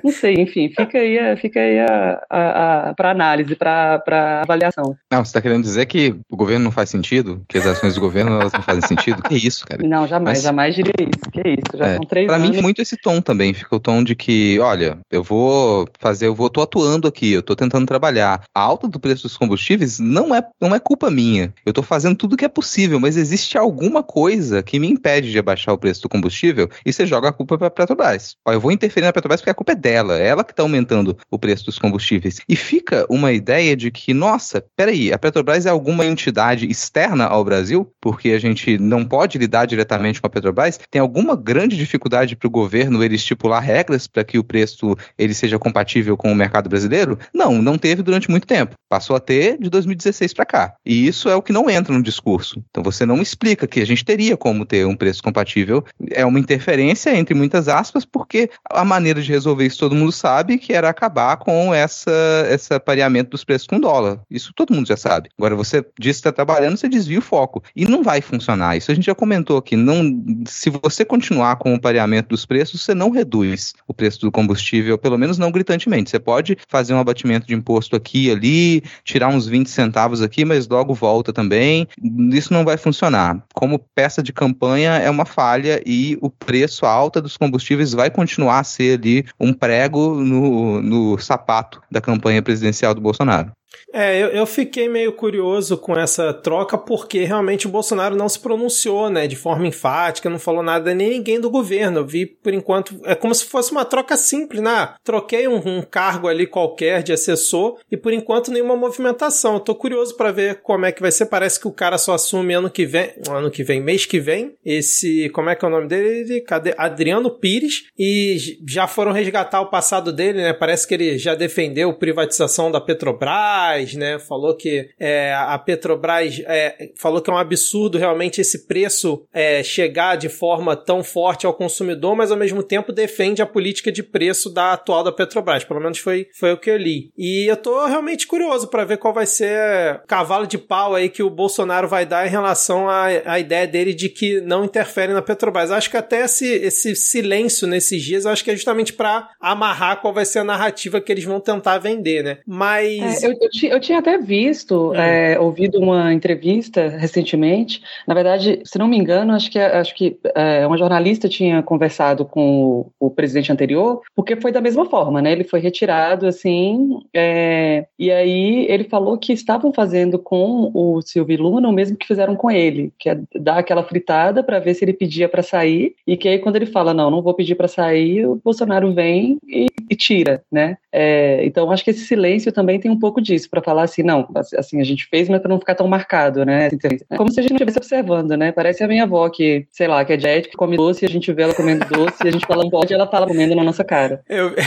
Não 0.03 0.13
sei, 0.13 0.35
enfim, 0.35 0.69
fica 0.69 0.99
aí, 0.99 1.37
fica 1.37 1.61
aí 1.61 1.79
a, 1.81 2.23
a, 2.29 2.91
a 2.91 2.95
para 2.95 3.11
análise, 3.11 3.55
para 3.57 4.43
avaliação. 4.43 4.97
Não, 5.11 5.25
você 5.25 5.31
está 5.31 5.41
querendo 5.41 5.63
dizer 5.63 5.87
que 5.87 6.15
o 6.29 6.37
governo 6.37 6.65
não 6.65 6.71
faz 6.71 6.91
sentido? 6.91 7.43
Que 7.49 7.59
as 7.59 7.67
ações 7.67 7.95
do 7.95 8.01
governo 8.01 8.41
elas 8.41 8.53
não 8.53 8.63
fazem 8.63 8.83
sentido? 8.83 9.23
Que 9.23 9.35
isso, 9.35 9.67
cara? 9.67 9.83
Não, 9.83 10.07
jamais, 10.07 10.39
Mas, 10.39 10.43
jamais 10.43 10.75
diria 10.75 10.95
isso. 11.01 11.31
Que 11.31 11.41
isso? 11.49 11.77
Já 11.77 11.87
é, 11.87 11.97
são 11.97 12.05
três 12.05 12.31
anos. 12.31 12.51
mim, 12.51 12.61
muito 12.61 12.83
esse 12.83 12.97
tom 12.97 13.21
também. 13.21 13.55
Fica 13.55 13.75
o 13.75 13.81
tom 13.81 14.03
de 14.03 14.15
que, 14.15 14.59
olha, 14.61 14.94
eu 15.11 15.23
vou 15.23 15.89
fazer, 15.99 16.27
eu 16.27 16.35
vou, 16.35 16.51
tô 16.51 16.63
atuando 16.63 17.09
aqui, 17.09 17.33
eu 17.33 17.43
tô 17.43 17.55
tentando 17.55 17.87
trabalhar. 17.87 18.43
A 18.55 18.61
alta 18.61 18.89
do 18.89 19.01
preço 19.01 19.25
dos 19.25 19.37
combustíveis 19.37 19.99
não 19.99 20.35
é, 20.35 20.43
não 20.61 20.75
é 20.75 20.79
culpa 20.79 21.11
minha. 21.11 21.53
Eu 21.65 21.73
tô 21.73 21.83
fazendo 21.83 22.17
tudo 22.17 22.37
que 22.37 22.45
é 22.45 22.49
possível, 22.49 22.99
mas 23.01 23.17
existe 23.17 23.57
alguma 23.57 24.03
coisa 24.03 24.63
que 24.63 24.79
me 24.79 24.89
impede 24.89 25.31
de 25.31 25.39
abaixar 25.39 25.75
o 25.75 25.79
preço 25.79 26.03
do 26.03 26.09
combustível 26.09 26.69
e 26.85 26.93
você 26.93 27.07
joga 27.07 27.29
a 27.29 27.33
culpa 27.33 27.59
pra 27.59 27.71
Petrobras. 27.71 28.37
Ó, 28.47 28.53
eu 28.53 28.61
vou 28.61 28.73
interferir 28.73 29.07
na 29.07 29.13
Petrobras 29.13 29.41
porque 29.41 29.51
a 29.51 29.55
culpa 29.55 29.73
é 29.73 29.77
dela, 29.77 30.19
é 30.19 30.27
ela 30.27 30.45
que 30.45 30.55
tá 30.55 30.63
aumentando 30.63 31.17
o 31.31 31.39
preço 31.39 31.67
dos 31.67 31.79
combustíveis. 31.79 32.41
E 32.49 32.57
fica 32.57 33.07
uma 33.09 33.33
ideia 33.33 33.77
de 33.77 33.91
que, 33.91 34.15
nossa, 34.15 34.65
peraí, 34.77 35.13
a 35.13 35.19
Petrobras 35.19 35.67
é 35.67 35.71
alguma 35.71 36.05
entidade 36.05 36.67
externa 36.67 37.27
ao 37.27 37.45
Brasil, 37.45 37.91
porque 38.01 38.31
a 38.31 38.39
gente 38.39 38.79
não 38.79 39.05
pode 39.05 39.39
lidar 39.39 39.67
diretamente 39.67 40.21
com 40.21 40.27
a 40.27 40.31
Petrobras, 40.31 40.79
tem 40.91 41.01
alguma 41.01 41.37
grande 41.37 41.77
dificuldade 41.77 42.37
para 42.37 42.47
o 42.47 42.51
governo 42.51 43.03
ele 43.03 43.15
estipular 43.15 43.63
regras 43.63 44.07
para 44.07 44.25
que 44.25 44.39
o 44.39 44.45
preço 44.45 44.74
ele 45.19 45.35
seja 45.35 45.59
compatível 45.59 46.17
com 46.17 46.31
o 46.31 46.35
mercado 46.35 46.69
brasileiro? 46.69 47.19
Não, 47.33 47.61
não 47.61 47.79
teve 47.79 48.03
durante 48.03 48.31
muito 48.31 48.47
tempo. 48.47 48.75
Passou 48.89 49.17
a 49.17 49.21
ter 49.21 49.59
de 49.59 49.69
2016 49.71 50.33
para 50.35 50.45
cá. 50.45 50.75
E 50.85 51.07
isso 51.07 51.29
é 51.29 51.35
o 51.35 51.43
que 51.43 51.53
não 51.53 51.69
entra 51.69 51.95
no 51.95 52.03
discurso. 52.03 52.63
Então 52.71 52.83
você 52.83 53.05
não 53.05 53.21
explica 53.21 53.67
que 53.67 53.81
a 53.81 53.87
gente 53.87 54.05
teria 54.05 54.37
como 54.37 54.65
ter 54.65 54.87
um 54.87 54.97
preço 54.97 55.23
compatível. 55.23 55.85
É 56.11 56.25
uma 56.25 56.39
interferência 56.39 57.17
entre 57.17 57.35
muitas 57.35 57.69
aspas, 57.69 58.05
porque 58.05 58.51
a 58.71 58.85
maneira 58.85 59.21
de 59.21 59.31
resolver 59.31 59.67
isso 59.67 59.79
todo 59.79 59.95
mundo 59.95 60.13
sabe 60.13 60.59
que 60.59 60.73
era 60.73 60.89
acabar 60.89 61.37
com 61.37 61.75
essa 61.75 62.13
esse 62.51 62.79
pareamento 62.81 63.31
dos 63.31 63.45
preços 63.45 63.67
com 63.67 63.81
dólar. 63.81 64.21
Isso 64.31 64.53
todo 64.55 64.75
mundo 64.75 64.87
já 64.87 64.97
sabe. 64.97 65.29
Agora 65.39 65.55
você 65.55 65.85
diz 65.99 66.17
que 66.17 66.21
está 66.21 66.33
trabalhando, 66.33 66.77
você 66.77 66.89
desvia 66.89 67.19
o 67.19 67.23
foco. 67.23 67.63
E 67.75 67.85
não 67.87 68.03
vai 68.03 68.21
funcionar. 68.21 68.77
Isso 68.77 68.91
a 68.91 68.95
gente 68.95 69.07
já 69.07 69.15
comentou 69.15 69.57
aqui. 69.57 69.77
Não, 69.77 70.03
se 70.47 70.71
você 70.71 71.05
continuar 71.05 71.57
com 71.57 71.75
o 71.75 71.81
pareamento 71.81 72.31
dos 72.31 72.45
preços, 72.45 72.83
você 72.83 72.95
não 72.95 73.11
reduz 73.11 73.73
o 73.87 73.95
preço 73.95 74.21
do 74.21 74.33
combustível, 74.33 74.64
pelo 75.01 75.19
menos 75.19 75.39
não 75.39 75.51
gritantemente. 75.51 76.11
Você 76.11 76.19
pode 76.19 76.57
fazer 76.69 76.95
um 76.95 76.99
abatimento 76.99 77.47
de 77.47 77.55
imposto 77.55 77.97
aqui 77.97 78.27
e 78.27 78.31
ali, 78.31 78.83
tirar 79.05 79.29
uns 79.29 79.47
20 79.47 79.69
centavos 79.69 80.23
aqui, 80.23 80.45
mas 80.45 80.69
logo 80.69 80.95
volta 80.95 81.33
também. 81.33 81.87
Isso 82.33 82.53
não 82.53 82.65
vai 82.65 82.77
funcionar. 82.77 83.43
Como 83.55 83.79
peça 83.95 84.23
de 84.23 84.33
campanha 84.33 84.93
é 84.93 85.11
uma 85.11 85.25
falha 85.25 85.83
e 85.85 86.17
o 86.21 86.31
preço 86.31 86.87
alta 86.87 87.21
dos 87.21 87.37
combustíveis 87.37 87.93
vai 87.93 88.11
continuar 88.11 88.61
a 88.61 88.65
ser 88.65 88.99
ali 88.99 89.25
um 89.39 89.53
prego 89.53 90.15
no, 90.15 90.81
no 90.81 91.19
sapato 91.19 91.83
da 91.91 92.01
campanha 92.01 92.43
presidencial 92.43 92.95
do 92.95 93.01
Bolsonaro. 93.01 93.53
É, 93.93 94.21
eu, 94.21 94.29
eu, 94.29 94.47
fiquei 94.47 94.89
meio 94.89 95.13
curioso 95.13 95.77
com 95.77 95.97
essa 95.97 96.33
troca 96.33 96.77
porque 96.77 97.25
realmente 97.25 97.67
o 97.67 97.71
Bolsonaro 97.71 98.17
não 98.17 98.29
se 98.29 98.39
pronunciou, 98.39 99.09
né, 99.09 99.27
de 99.27 99.37
forma 99.37 99.67
enfática, 99.67 100.29
não 100.29 100.39
falou 100.39 100.63
nada 100.63 100.95
nem 100.95 101.11
ninguém 101.11 101.41
do 101.41 101.51
governo. 101.51 102.01
Eu 102.01 102.07
vi, 102.07 102.27
por 102.27 102.53
enquanto, 102.53 103.01
é 103.05 103.15
como 103.15 103.35
se 103.35 103.45
fosse 103.45 103.73
uma 103.73 103.85
troca 103.85 104.17
simples, 104.17 104.61
né? 104.61 104.95
Troquei 105.03 105.47
um, 105.47 105.57
um 105.65 105.83
cargo 105.83 106.29
ali 106.29 106.47
qualquer 106.47 107.03
de 107.03 107.13
assessor 107.13 107.79
e 107.91 107.97
por 107.97 108.13
enquanto 108.13 108.51
nenhuma 108.51 108.77
movimentação. 108.77 109.55
Eu 109.55 109.61
tô 109.61 109.75
curioso 109.75 110.17
para 110.17 110.33
ver 110.33 110.61
como 110.63 110.87
é 110.87 110.93
que 110.93 111.03
vai 111.03 111.13
ser. 111.13 111.27
Parece 111.27 111.61
que 111.61 111.69
o 111.69 111.73
cara 111.73 111.99
só 111.99 112.15
assume 112.15 112.55
ano 112.55 112.71
que 112.71 112.87
vem, 112.87 113.13
ano 113.29 113.51
que 113.51 113.63
vem, 113.63 113.81
mês 113.81 114.07
que 114.07 114.19
vem. 114.19 114.55
Esse, 114.65 115.29
como 115.31 115.51
é 115.51 115.55
que 115.55 115.65
é 115.65 115.69
o 115.69 115.71
nome 115.71 115.89
dele? 115.89 116.41
Cadê? 116.41 116.75
Adriano 116.77 117.31
Pires 117.31 117.85
e 117.99 118.59
já 118.67 118.87
foram 118.87 119.13
resgatar 119.13 119.61
o 119.61 119.71
passado 119.71 120.13
dele, 120.13 120.39
né? 120.43 120.53
Parece 120.53 120.87
que 120.87 120.95
ele 120.95 121.19
já 121.19 121.35
defendeu 121.35 121.93
privatização 121.95 122.71
da 122.71 122.81
Petrobras 122.81 123.64
né? 123.97 124.19
Falou 124.19 124.57
que 124.57 124.89
é, 124.99 125.35
a 125.35 125.59
Petrobras 125.59 126.41
é, 126.47 126.91
falou 126.97 127.21
que 127.21 127.31
é 127.31 127.33
um 127.33 127.39
absurdo 127.39 127.99
realmente 127.99 128.41
esse 128.41 128.67
preço 128.67 129.27
é, 129.33 129.63
chegar 129.63 130.17
de 130.17 130.29
forma 130.29 130.77
tão 130.77 131.03
forte 131.03 131.47
ao 131.47 131.55
consumidor, 131.55 132.17
mas 132.17 132.31
ao 132.31 132.37
mesmo 132.37 132.63
tempo 132.63 132.93
defende 132.93 133.43
a 133.43 133.47
política 133.47 133.91
de 133.91 134.03
preço 134.03 134.51
da 134.51 134.73
atual 134.73 135.03
da 135.03 135.13
Petrobras. 135.13 135.65
Pelo 135.65 135.81
menos 135.81 135.99
foi, 135.99 136.29
foi 136.39 136.53
o 136.53 136.59
que 136.59 136.71
eu 136.71 136.77
li. 136.77 137.11
E 137.17 137.51
eu 137.51 137.57
tô 137.57 137.87
realmente 137.87 138.27
curioso 138.27 138.69
para 138.69 138.85
ver 138.85 138.99
qual 138.99 139.15
vai 139.15 139.27
ser 139.27 140.01
o 140.05 140.07
cavalo 140.07 140.47
de 140.47 140.59
pau 140.59 140.95
aí 140.95 141.09
que 141.09 141.23
o 141.23 141.31
Bolsonaro 141.31 141.89
vai 141.89 142.07
dar 142.07 142.27
em 142.27 142.31
relação 142.31 142.89
à, 142.89 143.07
à 143.25 143.39
ideia 143.39 143.67
dele 143.67 143.95
de 143.95 144.09
que 144.09 144.41
não 144.41 144.65
interfere 144.65 145.13
na 145.13 145.23
Petrobras. 145.23 145.71
Acho 145.71 145.91
que 145.91 145.97
até 145.97 146.25
esse, 146.25 146.47
esse 146.47 146.95
silêncio 146.95 147.67
nesses 147.67 148.03
dias, 148.03 148.27
acho 148.27 148.45
que 148.45 148.51
é 148.51 148.57
justamente 148.57 148.93
para 148.93 149.31
amarrar 149.41 150.01
qual 150.01 150.13
vai 150.13 150.25
ser 150.25 150.41
a 150.41 150.45
narrativa 150.45 151.01
que 151.01 151.13
eles 151.13 151.25
vão 151.25 151.41
tentar 151.41 151.79
vender, 151.79 152.23
né? 152.23 152.39
Mas. 152.47 153.23
É, 153.23 153.27
eu, 153.27 153.33
eu, 153.33 153.51
eu 153.63 153.81
tinha 153.81 153.99
até 153.99 154.19
visto, 154.19 154.93
é. 154.95 155.35
É, 155.35 155.41
ouvido 155.41 155.79
uma 155.79 156.13
entrevista 156.13 156.89
recentemente. 156.89 157.83
Na 158.07 158.15
verdade, 158.15 158.61
se 158.65 158.79
não 158.79 158.89
me 158.89 158.97
engano, 158.97 159.33
acho 159.33 159.51
que, 159.51 159.59
acho 159.59 159.95
que 159.95 160.19
é, 160.35 160.67
uma 160.67 160.77
jornalista 160.77 161.29
tinha 161.29 161.63
conversado 161.63 162.25
com 162.25 162.87
o, 162.99 163.07
o, 163.07 163.11
presidente 163.11 163.53
anterior, 163.53 164.01
porque 164.15 164.37
foi 164.37 164.51
da 164.51 164.61
mesma 164.61 164.87
forma, 164.87 165.23
né? 165.23 165.33
Ele 165.33 165.45
foi 165.45 165.61
retirado, 165.61 166.27
assim, 166.27 166.99
é, 167.15 167.87
e 167.99 168.11
aí 168.11 168.67
ele 168.69 168.85
falou 168.85 169.17
que 169.19 169.33
estavam 169.33 169.73
fazendo 169.73 170.19
com 170.19 170.71
o 170.75 171.01
Silvio 171.03 171.43
Luna 171.43 171.69
o 171.69 171.73
mesmo 171.73 171.97
que 171.97 172.07
fizeram 172.07 172.35
com 172.35 172.51
ele, 172.51 172.93
que 172.99 173.09
é 173.09 173.19
dar 173.37 173.59
aquela 173.59 173.85
fritada 173.85 174.43
para 174.43 174.59
ver 174.59 174.75
se 174.75 174.85
ele 174.85 174.93
pedia 174.93 175.29
para 175.29 175.43
sair, 175.43 175.95
e 176.07 176.17
que 176.17 176.29
aí 176.29 176.39
quando 176.39 176.57
ele 176.57 176.67
fala, 176.67 176.93
não, 176.95 177.11
não 177.11 177.23
vou 177.23 177.35
pedir 177.35 177.55
para 177.55 177.69
sair, 177.69 178.27
o 178.27 178.41
Bolsonaro 178.43 178.93
vem 178.93 179.39
e, 179.47 179.67
e 179.91 179.97
tira, 179.97 180.43
né? 180.51 180.77
É, 180.93 181.45
então, 181.45 181.71
acho 181.71 181.85
que 181.85 181.91
esse 181.91 182.07
silêncio 182.07 182.53
também 182.53 182.79
tem 182.79 182.91
um 182.91 182.99
pouco 182.99 183.21
disso, 183.21 183.34
para 183.49 183.63
falar 183.63 183.83
assim, 183.83 184.03
não, 184.03 184.29
assim, 184.57 184.81
a 184.81 184.85
gente 184.85 185.07
fez, 185.07 185.29
mas 185.29 185.41
para 185.41 185.49
não 185.49 185.59
ficar 185.59 185.75
tão 185.75 185.87
marcado, 185.87 186.45
né? 186.45 186.69
É 187.11 187.17
como 187.17 187.31
se 187.31 187.41
a 187.41 187.43
gente 187.43 187.53
estivesse 187.53 187.79
observando, 187.79 188.37
né? 188.37 188.53
Parece 188.53 188.83
a 188.83 188.89
minha 188.89 189.05
avó 189.05 189.29
que, 189.29 189.67
sei 189.71 189.89
lá, 189.89 190.05
que 190.05 190.13
é 190.13 190.17
diética, 190.17 190.51
que 190.51 190.57
come 190.57 190.77
doce, 190.77 191.05
a 191.05 191.09
gente 191.09 191.33
vê 191.33 191.43
ela 191.43 191.55
comendo 191.55 191.85
doce, 191.87 192.27
a 192.27 192.31
gente 192.31 192.47
fala 192.47 192.63
não 192.63 192.71
pode, 192.71 192.95
ela 192.95 193.07
fala 193.07 193.27
comendo 193.27 193.55
na 193.55 193.65
nossa 193.65 193.85
cara. 193.85 194.23
Eu... 194.29 194.53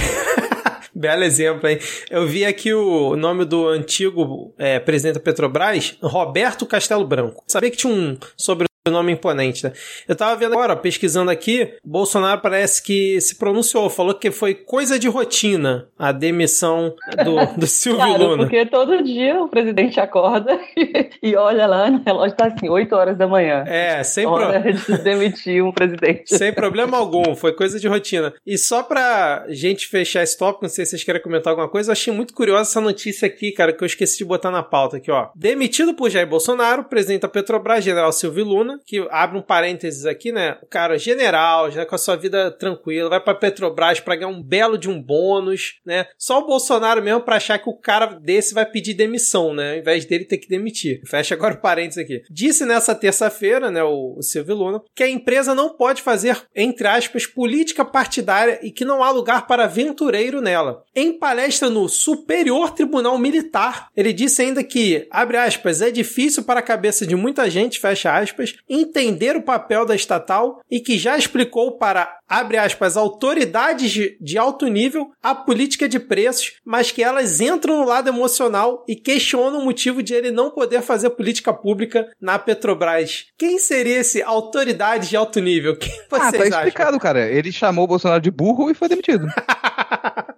Belo 0.98 1.24
exemplo, 1.24 1.70
hein? 1.70 1.78
Eu 2.10 2.28
vi 2.28 2.44
aqui 2.44 2.74
o 2.74 3.16
nome 3.16 3.46
do 3.46 3.68
antigo 3.68 4.52
é, 4.58 4.80
presidente 4.80 5.14
da 5.14 5.20
Petrobras, 5.20 5.96
Roberto 6.02 6.66
Castelo 6.66 7.06
Branco. 7.06 7.44
Sabia 7.48 7.70
que 7.70 7.78
tinha 7.78 7.94
um 7.94 8.18
sobre 8.36 8.66
nome 8.92 9.12
imponente, 9.12 9.64
né? 9.64 9.74
Eu 10.08 10.16
tava 10.16 10.36
vendo 10.36 10.54
agora, 10.54 10.76
pesquisando 10.76 11.32
aqui, 11.32 11.74
Bolsonaro 11.84 12.42
parece 12.42 12.82
que 12.84 13.20
se 13.22 13.36
pronunciou, 13.36 13.90
falou 13.90 14.14
que 14.14 14.32
foi 14.32 14.54
coisa 14.54 14.98
de 15.00 15.08
rotina 15.08 15.88
a 15.98 16.12
demissão 16.12 16.94
do, 17.24 17.60
do 17.60 17.68
Silvio 17.68 18.06
claro, 18.06 18.24
Luna. 18.24 18.44
Porque 18.44 18.66
todo 18.66 19.04
dia 19.04 19.42
o 19.42 19.50
presidente 19.50 20.00
acorda 20.00 20.60
e 21.22 21.36
olha 21.36 21.66
lá, 21.68 21.90
no 21.90 22.04
relógio 22.04 22.36
tá 22.36 22.48
assim, 22.48 22.70
8 22.70 22.96
horas 22.96 23.18
da 23.18 23.28
manhã. 23.28 23.64
É, 23.68 24.04
sem 24.04 24.26
problema. 24.26 24.72
de 24.72 24.98
demitir 25.04 25.64
um 25.64 25.72
presidente. 25.72 26.36
Sem 26.36 26.54
problema 26.54 26.98
algum, 26.98 27.36
foi 27.36 27.54
coisa 27.54 27.80
de 27.80 27.88
rotina. 27.88 28.34
E 28.46 28.58
só 28.58 28.84
pra 28.84 29.46
gente 29.50 29.88
fechar 29.88 30.24
esse 30.24 30.38
tópico, 30.38 30.64
não 30.64 30.70
sei 30.70 30.86
se 30.86 30.92
vocês 30.92 31.04
querem 31.04 31.22
comentar 31.22 31.52
alguma 31.52 31.68
coisa, 31.68 31.90
eu 31.90 31.94
achei 31.94 32.14
muito 32.14 32.34
curiosa 32.34 32.70
essa 32.70 32.82
notícia 32.82 33.28
aqui, 33.28 33.52
cara, 33.52 33.74
que 33.74 33.84
eu 33.84 33.86
esqueci 33.86 34.20
de 34.20 34.26
botar 34.26 34.52
na 34.52 34.64
pauta 34.64 34.98
aqui, 34.98 35.12
ó. 35.12 35.30
Demitido 35.36 35.94
por 35.94 36.10
Jair 36.10 36.28
Bolsonaro, 36.28 36.84
presidente 36.84 37.22
da 37.22 37.28
Petrobras, 37.28 37.84
general 37.84 38.12
Silvio 38.12 38.46
Luna, 38.46 38.77
que 38.86 39.06
abre 39.12 39.38
um 39.38 39.42
parênteses 39.42 40.06
aqui, 40.06 40.32
né? 40.32 40.58
O 40.62 40.66
cara 40.66 40.98
general, 40.98 41.72
já 41.72 41.86
com 41.86 41.96
a 41.96 41.98
sua 41.98 42.16
vida 42.16 42.52
tranquila, 42.52 43.10
vai 43.10 43.20
pra 43.20 43.36
Petrobras 43.36 44.00
pra 44.00 44.16
ganhar 44.16 44.30
um 44.30 44.42
belo 44.42 44.78
de 44.78 44.90
um 44.90 45.02
bônus, 45.02 45.80
né? 45.86 46.08
Só 46.18 46.40
o 46.40 46.46
Bolsonaro 46.46 47.02
mesmo 47.02 47.22
pra 47.22 47.38
achar 47.38 47.60
que 47.60 47.70
o 47.70 47.78
cara 47.78 48.06
desse 48.08 48.54
vai 48.54 48.66
pedir 48.66 48.94
demissão, 48.94 49.54
né? 49.54 49.74
Ao 49.74 49.78
invés 49.78 50.06
dele 50.06 50.26
ter 50.26 50.38
que 50.38 50.50
demitir. 50.50 51.02
Fecha 51.06 51.36
agora 51.36 51.56
o 51.56 51.62
parênteses 51.62 52.04
aqui. 52.04 52.24
Disse 52.30 52.66
nessa 52.66 52.94
terça-feira, 52.96 53.72
né, 53.72 53.84
o, 53.84 54.16
o 54.18 54.22
Silvio 54.22 54.56
Luna, 54.56 54.82
que 54.96 55.04
a 55.04 55.10
empresa 55.10 55.54
não 55.54 55.70
pode 55.70 56.02
fazer, 56.02 56.42
entre 56.56 56.88
aspas, 56.88 57.26
política 57.26 57.86
partidária 57.86 58.60
e 58.62 58.72
que 58.72 58.86
não 58.86 59.04
há 59.04 59.12
lugar 59.12 59.48
para 59.48 59.66
aventureiro 59.66 60.42
nela. 60.42 60.84
Em 60.96 61.18
palestra 61.18 61.70
no 61.70 61.88
Superior 61.88 62.72
Tribunal 62.72 63.18
Militar, 63.18 63.90
ele 63.96 64.14
disse 64.14 64.42
ainda 64.42 64.64
que, 64.64 65.08
abre 65.12 65.38
aspas, 65.38 65.82
é 65.82 65.92
difícil 65.92 66.44
para 66.44 66.60
a 66.60 66.64
cabeça 66.64 67.06
de 67.06 67.16
muita 67.16 67.50
gente, 67.50 67.80
fecha 67.80 68.16
aspas, 68.16 68.56
entender 68.70 69.36
o 69.36 69.42
papel 69.42 69.86
da 69.86 69.96
estatal 69.96 70.62
e 70.70 70.80
que 70.80 70.98
já 70.98 71.18
explicou 71.18 71.78
para, 71.78 72.18
abre 72.28 72.58
aspas, 72.58 72.98
autoridades 72.98 73.92
de, 73.92 74.18
de 74.20 74.38
alto 74.38 74.68
nível 74.68 75.12
a 75.22 75.34
política 75.34 75.88
de 75.88 76.00
preços, 76.00 76.54
mas 76.66 76.92
que 76.92 77.04
elas 77.04 77.40
entram 77.42 77.78
no 77.78 77.86
lado 77.86 78.10
emocional 78.10 78.84
e 78.88 78.96
questionam 78.96 79.60
o 79.60 79.66
motivo 79.66 80.04
de 80.04 80.14
ele 80.14 80.32
não 80.32 80.52
poder 80.52 80.82
fazer 80.82 81.10
política 81.12 81.54
pública 81.54 82.08
na 82.20 82.38
Petrobras. 82.38 83.26
Quem 83.38 83.60
seria 83.60 84.00
esse 84.00 84.22
autoridade 84.22 85.10
de 85.10 85.18
alto 85.18 85.40
nível? 85.40 85.76
Quem 85.80 85.92
vocês 86.10 86.22
ah, 86.28 86.32
tá 86.32 86.48
explicado, 86.48 86.90
acham? 86.90 87.00
cara. 87.00 87.28
Ele 87.30 87.52
chamou 87.52 87.86
o 87.86 87.88
Bolsonaro 87.88 88.22
de 88.22 88.32
burro 88.32 88.70
e 88.70 88.74
foi 88.74 88.90
demitido. 88.90 89.28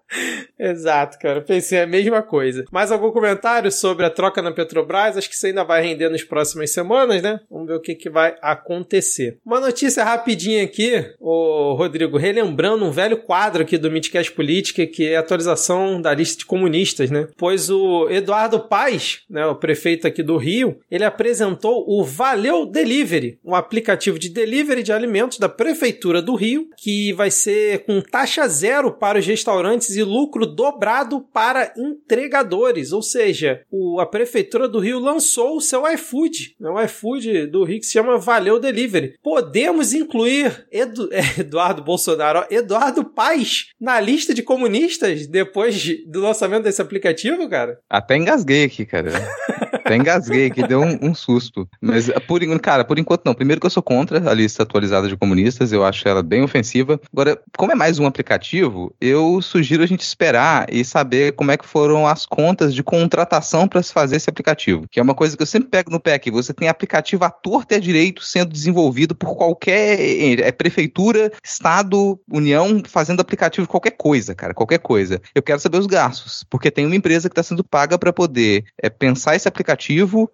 Exato, 0.57 1.17
cara. 1.19 1.41
Pensei 1.41 1.79
a 1.79 1.87
mesma 1.87 2.21
coisa. 2.21 2.65
Mais 2.71 2.91
algum 2.91 3.11
comentário 3.11 3.71
sobre 3.71 4.05
a 4.05 4.09
troca 4.09 4.41
na 4.41 4.51
Petrobras? 4.51 5.17
Acho 5.17 5.29
que 5.29 5.35
isso 5.35 5.45
ainda 5.45 5.63
vai 5.63 5.81
render 5.81 6.09
nas 6.09 6.23
próximas 6.23 6.71
semanas, 6.71 7.21
né? 7.21 7.39
Vamos 7.49 7.67
ver 7.67 7.75
o 7.75 7.81
que, 7.81 7.95
que 7.95 8.09
vai 8.09 8.35
acontecer. 8.41 9.37
Uma 9.45 9.59
notícia 9.59 10.03
rapidinha 10.03 10.63
aqui, 10.63 11.05
o 11.19 11.73
Rodrigo, 11.73 12.17
relembrando 12.17 12.85
um 12.85 12.91
velho 12.91 13.17
quadro 13.17 13.61
aqui 13.61 13.77
do 13.77 13.91
Midcast 13.91 14.31
Política, 14.31 14.85
que 14.85 15.07
é 15.07 15.17
a 15.17 15.21
atualização 15.21 16.01
da 16.01 16.13
lista 16.13 16.39
de 16.39 16.45
comunistas, 16.45 17.09
né? 17.09 17.27
Pois 17.37 17.69
o 17.69 18.09
Eduardo 18.09 18.59
Paes, 18.59 19.21
né, 19.29 19.45
o 19.45 19.55
prefeito 19.55 20.07
aqui 20.07 20.23
do 20.23 20.37
Rio, 20.37 20.79
ele 20.89 21.03
apresentou 21.03 21.85
o 21.87 22.03
Valeu 22.03 22.65
Delivery, 22.65 23.39
um 23.43 23.55
aplicativo 23.55 24.17
de 24.19 24.29
delivery 24.29 24.83
de 24.83 24.91
alimentos 24.91 25.37
da 25.37 25.49
Prefeitura 25.49 26.21
do 26.21 26.35
Rio, 26.35 26.67
que 26.77 27.13
vai 27.13 27.31
ser 27.31 27.85
com 27.85 28.01
taxa 28.01 28.47
zero 28.47 28.91
para 28.91 29.19
os 29.19 29.25
restaurantes 29.25 29.95
e 29.95 29.98
lucro 30.03 30.45
dobrado 30.45 31.21
para 31.21 31.73
entregadores. 31.77 32.91
Ou 32.91 33.01
seja, 33.01 33.61
o, 33.71 33.99
a 33.99 34.05
Prefeitura 34.05 34.67
do 34.67 34.79
Rio 34.79 34.99
lançou 34.99 35.57
o 35.57 35.61
seu 35.61 35.87
iFood, 35.91 36.55
né, 36.59 36.69
o 36.69 36.81
iFood 36.81 37.47
do 37.47 37.63
Rio 37.63 37.79
que 37.79 37.85
se 37.85 37.93
chama 37.93 38.17
Valeu 38.17 38.59
Delivery. 38.59 39.15
Podemos 39.21 39.93
incluir 39.93 40.67
Edu, 40.71 41.09
Eduardo 41.37 41.83
Bolsonaro, 41.83 42.45
Eduardo 42.49 43.03
Paes 43.03 43.69
na 43.79 43.99
lista 43.99 44.33
de 44.33 44.43
comunistas 44.43 45.27
depois 45.27 45.75
de, 45.75 46.05
do 46.05 46.21
lançamento 46.21 46.63
desse 46.63 46.81
aplicativo, 46.81 47.49
cara? 47.49 47.79
Até 47.89 48.17
engasguei 48.17 48.65
aqui, 48.65 48.85
cara. 48.85 49.11
Até 49.73 49.95
engasguei 49.95 50.47
aqui, 50.47 50.65
deu 50.67 50.81
um, 50.81 50.97
um, 51.01 51.15
susto. 51.15 51.67
Mas, 51.81 52.09
por, 52.27 52.41
cara, 52.59 52.83
por 52.83 52.97
enquanto 52.99 53.25
não. 53.25 53.33
Primeiro 53.33 53.59
que 53.59 53.65
eu 53.65 53.71
sou 53.71 53.83
contra 53.83 54.29
a 54.29 54.33
lista 54.33 54.63
atualizada 54.63 55.07
de 55.07 55.17
comunistas, 55.17 55.71
eu 55.71 55.85
acho 55.85 56.07
ela 56.07 56.23
bem 56.23 56.43
ofensiva. 56.43 56.99
Agora, 57.11 57.39
como 57.57 57.71
é 57.71 57.75
mais 57.75 57.99
um 57.99 58.05
aplicativo, 58.05 58.93
eu 58.99 59.41
sugiro 59.41 59.83
a 59.83 59.85
gente 59.85 60.01
esperar 60.01 60.67
e 60.71 60.83
saber 60.83 61.33
como 61.33 61.51
é 61.51 61.57
que 61.57 61.65
foram 61.65 62.07
as 62.07 62.25
contas 62.25 62.73
de 62.73 62.83
contratação 62.83 63.67
para 63.67 63.81
se 63.81 63.93
fazer 63.93 64.15
esse 64.15 64.29
aplicativo. 64.29 64.85
Que 64.89 64.99
é 64.99 65.03
uma 65.03 65.15
coisa 65.15 65.35
que 65.35 65.43
eu 65.43 65.47
sempre 65.47 65.69
pego 65.69 65.91
no 65.91 65.99
pé 65.99 66.13
aqui. 66.13 66.31
Você 66.31 66.53
tem 66.53 66.67
aplicativo 66.67 67.23
à 67.23 67.29
torta 67.29 67.75
e 67.75 67.77
à 67.77 67.79
direito 67.79 68.23
sendo 68.23 68.51
desenvolvido 68.51 69.15
por 69.15 69.35
qualquer 69.35 69.99
é, 70.39 70.51
prefeitura, 70.51 71.31
estado, 71.43 72.19
união, 72.31 72.81
fazendo 72.85 73.21
aplicativo 73.21 73.65
de 73.65 73.71
qualquer 73.71 73.91
coisa, 73.91 74.35
cara, 74.35 74.53
qualquer 74.53 74.79
coisa. 74.79 75.21
Eu 75.33 75.41
quero 75.41 75.59
saber 75.59 75.77
os 75.77 75.87
gastos, 75.87 76.43
porque 76.49 76.71
tem 76.71 76.85
uma 76.85 76.95
empresa 76.95 77.29
que 77.29 77.33
está 77.33 77.43
sendo 77.43 77.63
paga 77.63 77.97
para 77.97 78.13
poder 78.13 78.63
é, 78.81 78.89
pensar 78.89 79.35
esse 79.35 79.47
aplicativo, 79.47 79.58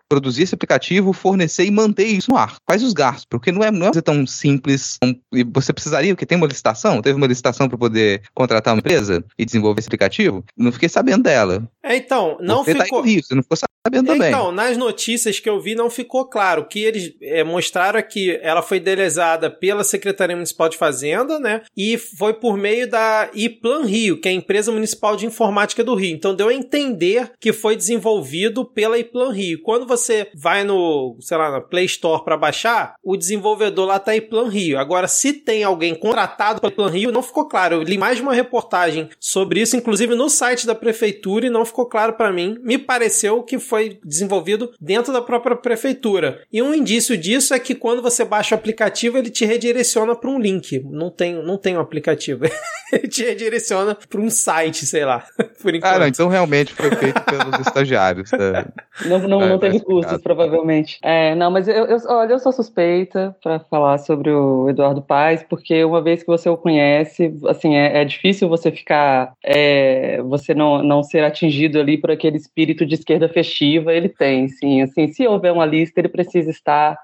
produzir 0.09 0.43
esse 0.43 0.55
aplicativo, 0.55 1.13
fornecer 1.13 1.65
e 1.65 1.71
manter 1.71 2.05
isso 2.05 2.31
no 2.31 2.37
ar. 2.37 2.55
Quais 2.65 2.83
os 2.83 2.93
gastos? 2.93 3.25
Porque 3.29 3.51
não 3.51 3.63
é, 3.63 3.71
não 3.71 3.87
é 3.87 3.91
tão 4.01 4.25
simples. 4.25 4.97
E 5.33 5.43
você 5.43 5.73
precisaria, 5.73 6.13
porque 6.13 6.25
tem 6.25 6.37
uma 6.37 6.47
licitação, 6.47 7.01
teve 7.01 7.15
uma 7.15 7.27
licitação 7.27 7.67
para 7.67 7.77
poder 7.77 8.21
contratar 8.33 8.73
uma 8.73 8.79
empresa 8.79 9.23
e 9.37 9.45
desenvolver 9.45 9.79
esse 9.79 9.87
aplicativo. 9.89 10.43
Não 10.57 10.71
fiquei 10.71 10.89
sabendo 10.89 11.23
dela. 11.23 11.67
É, 11.83 11.95
então, 11.95 12.37
não 12.41 12.63
você 12.63 12.73
ficou. 12.73 13.01
Tá 13.01 13.07
Rio, 13.07 13.23
você 13.23 13.35
não 13.35 13.43
ficou 13.43 13.57
sabendo 13.57 14.07
também. 14.07 14.29
Então, 14.29 14.51
nas 14.51 14.77
notícias 14.77 15.39
que 15.39 15.49
eu 15.49 15.59
vi, 15.59 15.75
não 15.75 15.89
ficou 15.89 16.25
claro. 16.25 16.63
O 16.63 16.65
que 16.65 16.79
eles 16.79 17.13
é, 17.21 17.43
mostraram 17.43 17.99
é 17.99 18.01
que 18.01 18.39
ela 18.41 18.61
foi 18.61 18.79
delezada 18.79 19.49
pela 19.49 19.83
Secretaria 19.83 20.35
Municipal 20.35 20.69
de 20.69 20.77
Fazenda, 20.77 21.39
né? 21.39 21.61
E 21.75 21.97
foi 21.97 22.33
por 22.33 22.57
meio 22.57 22.89
da 22.89 23.29
iPlan 23.33 23.85
Rio, 23.85 24.19
que 24.19 24.27
é 24.27 24.31
a 24.31 24.35
empresa 24.35 24.71
municipal 24.71 25.15
de 25.15 25.25
informática 25.25 25.83
do 25.83 25.95
Rio. 25.95 26.15
Então 26.15 26.35
deu 26.35 26.49
a 26.49 26.53
entender 26.53 27.31
que 27.39 27.53
foi 27.53 27.75
desenvolvido 27.75 28.65
pela 28.65 28.97
iPlan 28.97 29.14
Rio. 29.31 29.61
Quando 29.61 29.85
você 29.85 30.29
vai 30.35 30.63
no, 30.63 31.17
sei 31.19 31.37
lá, 31.37 31.51
na 31.51 31.61
Play 31.61 31.85
Store 31.85 32.23
para 32.23 32.37
baixar, 32.37 32.95
o 33.03 33.15
desenvolvedor 33.17 33.87
lá 33.87 33.99
tá 33.99 34.15
iPlan 34.15 34.49
Rio. 34.49 34.77
Agora, 34.77 35.07
se 35.07 35.33
tem 35.33 35.63
alguém 35.63 35.95
contratado 35.95 36.59
pela 36.59 36.71
iPlan 36.71 36.89
Rio, 36.89 37.11
não 37.11 37.23
ficou 37.23 37.47
claro. 37.47 37.75
Eu 37.75 37.83
li 37.83 37.97
mais 37.97 38.17
de 38.17 38.23
uma 38.23 38.33
reportagem 38.33 39.09
sobre 39.19 39.61
isso, 39.61 39.75
inclusive 39.75 40.15
no 40.15 40.29
site 40.29 40.67
da 40.67 40.75
prefeitura, 40.75 41.47
e 41.47 41.49
não 41.49 41.65
ficou 41.65 41.85
claro 41.85 42.13
para 42.13 42.31
mim. 42.31 42.57
Me 42.61 42.77
pareceu 42.77 43.41
que 43.43 43.57
foi 43.57 43.99
desenvolvido 44.03 44.71
dentro 44.79 45.13
da 45.13 45.21
própria 45.21 45.55
prefeitura. 45.55 46.41
E 46.51 46.61
um 46.61 46.73
indício 46.73 47.17
disso 47.17 47.53
é 47.53 47.59
que 47.59 47.75
quando 47.75 48.01
você 48.01 48.23
baixa 48.23 48.55
o 48.55 48.57
aplicativo, 48.57 49.17
ele 49.17 49.29
te 49.29 49.45
redireciona 49.45 50.15
para 50.15 50.29
um 50.29 50.39
link. 50.39 50.79
Não 50.89 51.09
tem, 51.09 51.33
não 51.33 51.57
tem 51.57 51.77
um 51.77 51.81
aplicativo. 51.81 52.45
ele 52.91 53.07
te 53.07 53.23
redireciona 53.23 53.95
para 54.09 54.21
um 54.21 54.29
site, 54.29 54.85
sei 54.85 55.05
lá. 55.05 55.25
Por 55.61 55.73
enquanto. 55.73 55.95
Ah, 55.95 55.99
não, 55.99 56.07
então 56.07 56.27
realmente 56.27 56.73
foi 56.73 56.91
feito 56.91 57.21
pelos 57.21 57.59
estagiários. 57.59 58.29
Tá? 58.29 58.67
Não, 59.07 59.19
não, 59.19 59.41
é, 59.41 59.49
não 59.49 59.59
teve 59.59 59.79
custos, 59.79 60.21
provavelmente. 60.21 60.99
É, 61.01 61.35
não, 61.35 61.51
mas 61.51 61.67
eu, 61.67 61.85
eu, 61.85 61.97
olha, 62.07 62.33
eu 62.33 62.39
sou 62.39 62.51
suspeita 62.51 63.35
para 63.41 63.59
falar 63.59 63.97
sobre 63.99 64.31
o 64.31 64.69
Eduardo 64.69 65.01
Paes, 65.01 65.43
porque 65.43 65.83
uma 65.83 66.01
vez 66.01 66.21
que 66.21 66.27
você 66.27 66.49
o 66.49 66.57
conhece, 66.57 67.33
assim, 67.47 67.75
é, 67.75 68.01
é 68.01 68.05
difícil 68.05 68.49
você 68.49 68.71
ficar, 68.71 69.33
é, 69.43 70.21
você 70.23 70.53
não, 70.53 70.81
não 70.81 71.03
ser 71.03 71.23
atingido 71.23 71.79
ali 71.79 71.97
por 71.97 72.11
aquele 72.11 72.37
espírito 72.37 72.85
de 72.85 72.95
esquerda 72.95 73.29
festiva. 73.29 73.93
Ele 73.93 74.09
tem, 74.09 74.47
sim. 74.47 74.81
Assim, 74.81 75.07
se 75.07 75.27
houver 75.27 75.51
uma 75.51 75.65
lista, 75.65 75.99
ele 75.99 76.09
precisa 76.09 76.49
estar. 76.49 76.97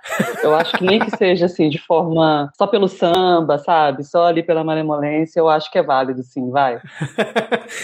Eu 0.43 0.55
acho 0.55 0.77
que 0.77 0.83
nem 0.83 0.99
que 0.99 1.15
seja 1.15 1.45
assim 1.45 1.69
de 1.69 1.77
forma 1.77 2.51
só 2.57 2.67
pelo 2.67 2.87
samba, 2.87 3.57
sabe? 3.57 4.03
Só 4.03 4.25
ali 4.25 4.43
pela 4.43 4.63
malemolência, 4.63 5.39
eu 5.39 5.49
acho 5.49 5.71
que 5.71 5.77
é 5.77 5.83
válido, 5.83 6.23
sim. 6.23 6.49
Vai. 6.49 6.79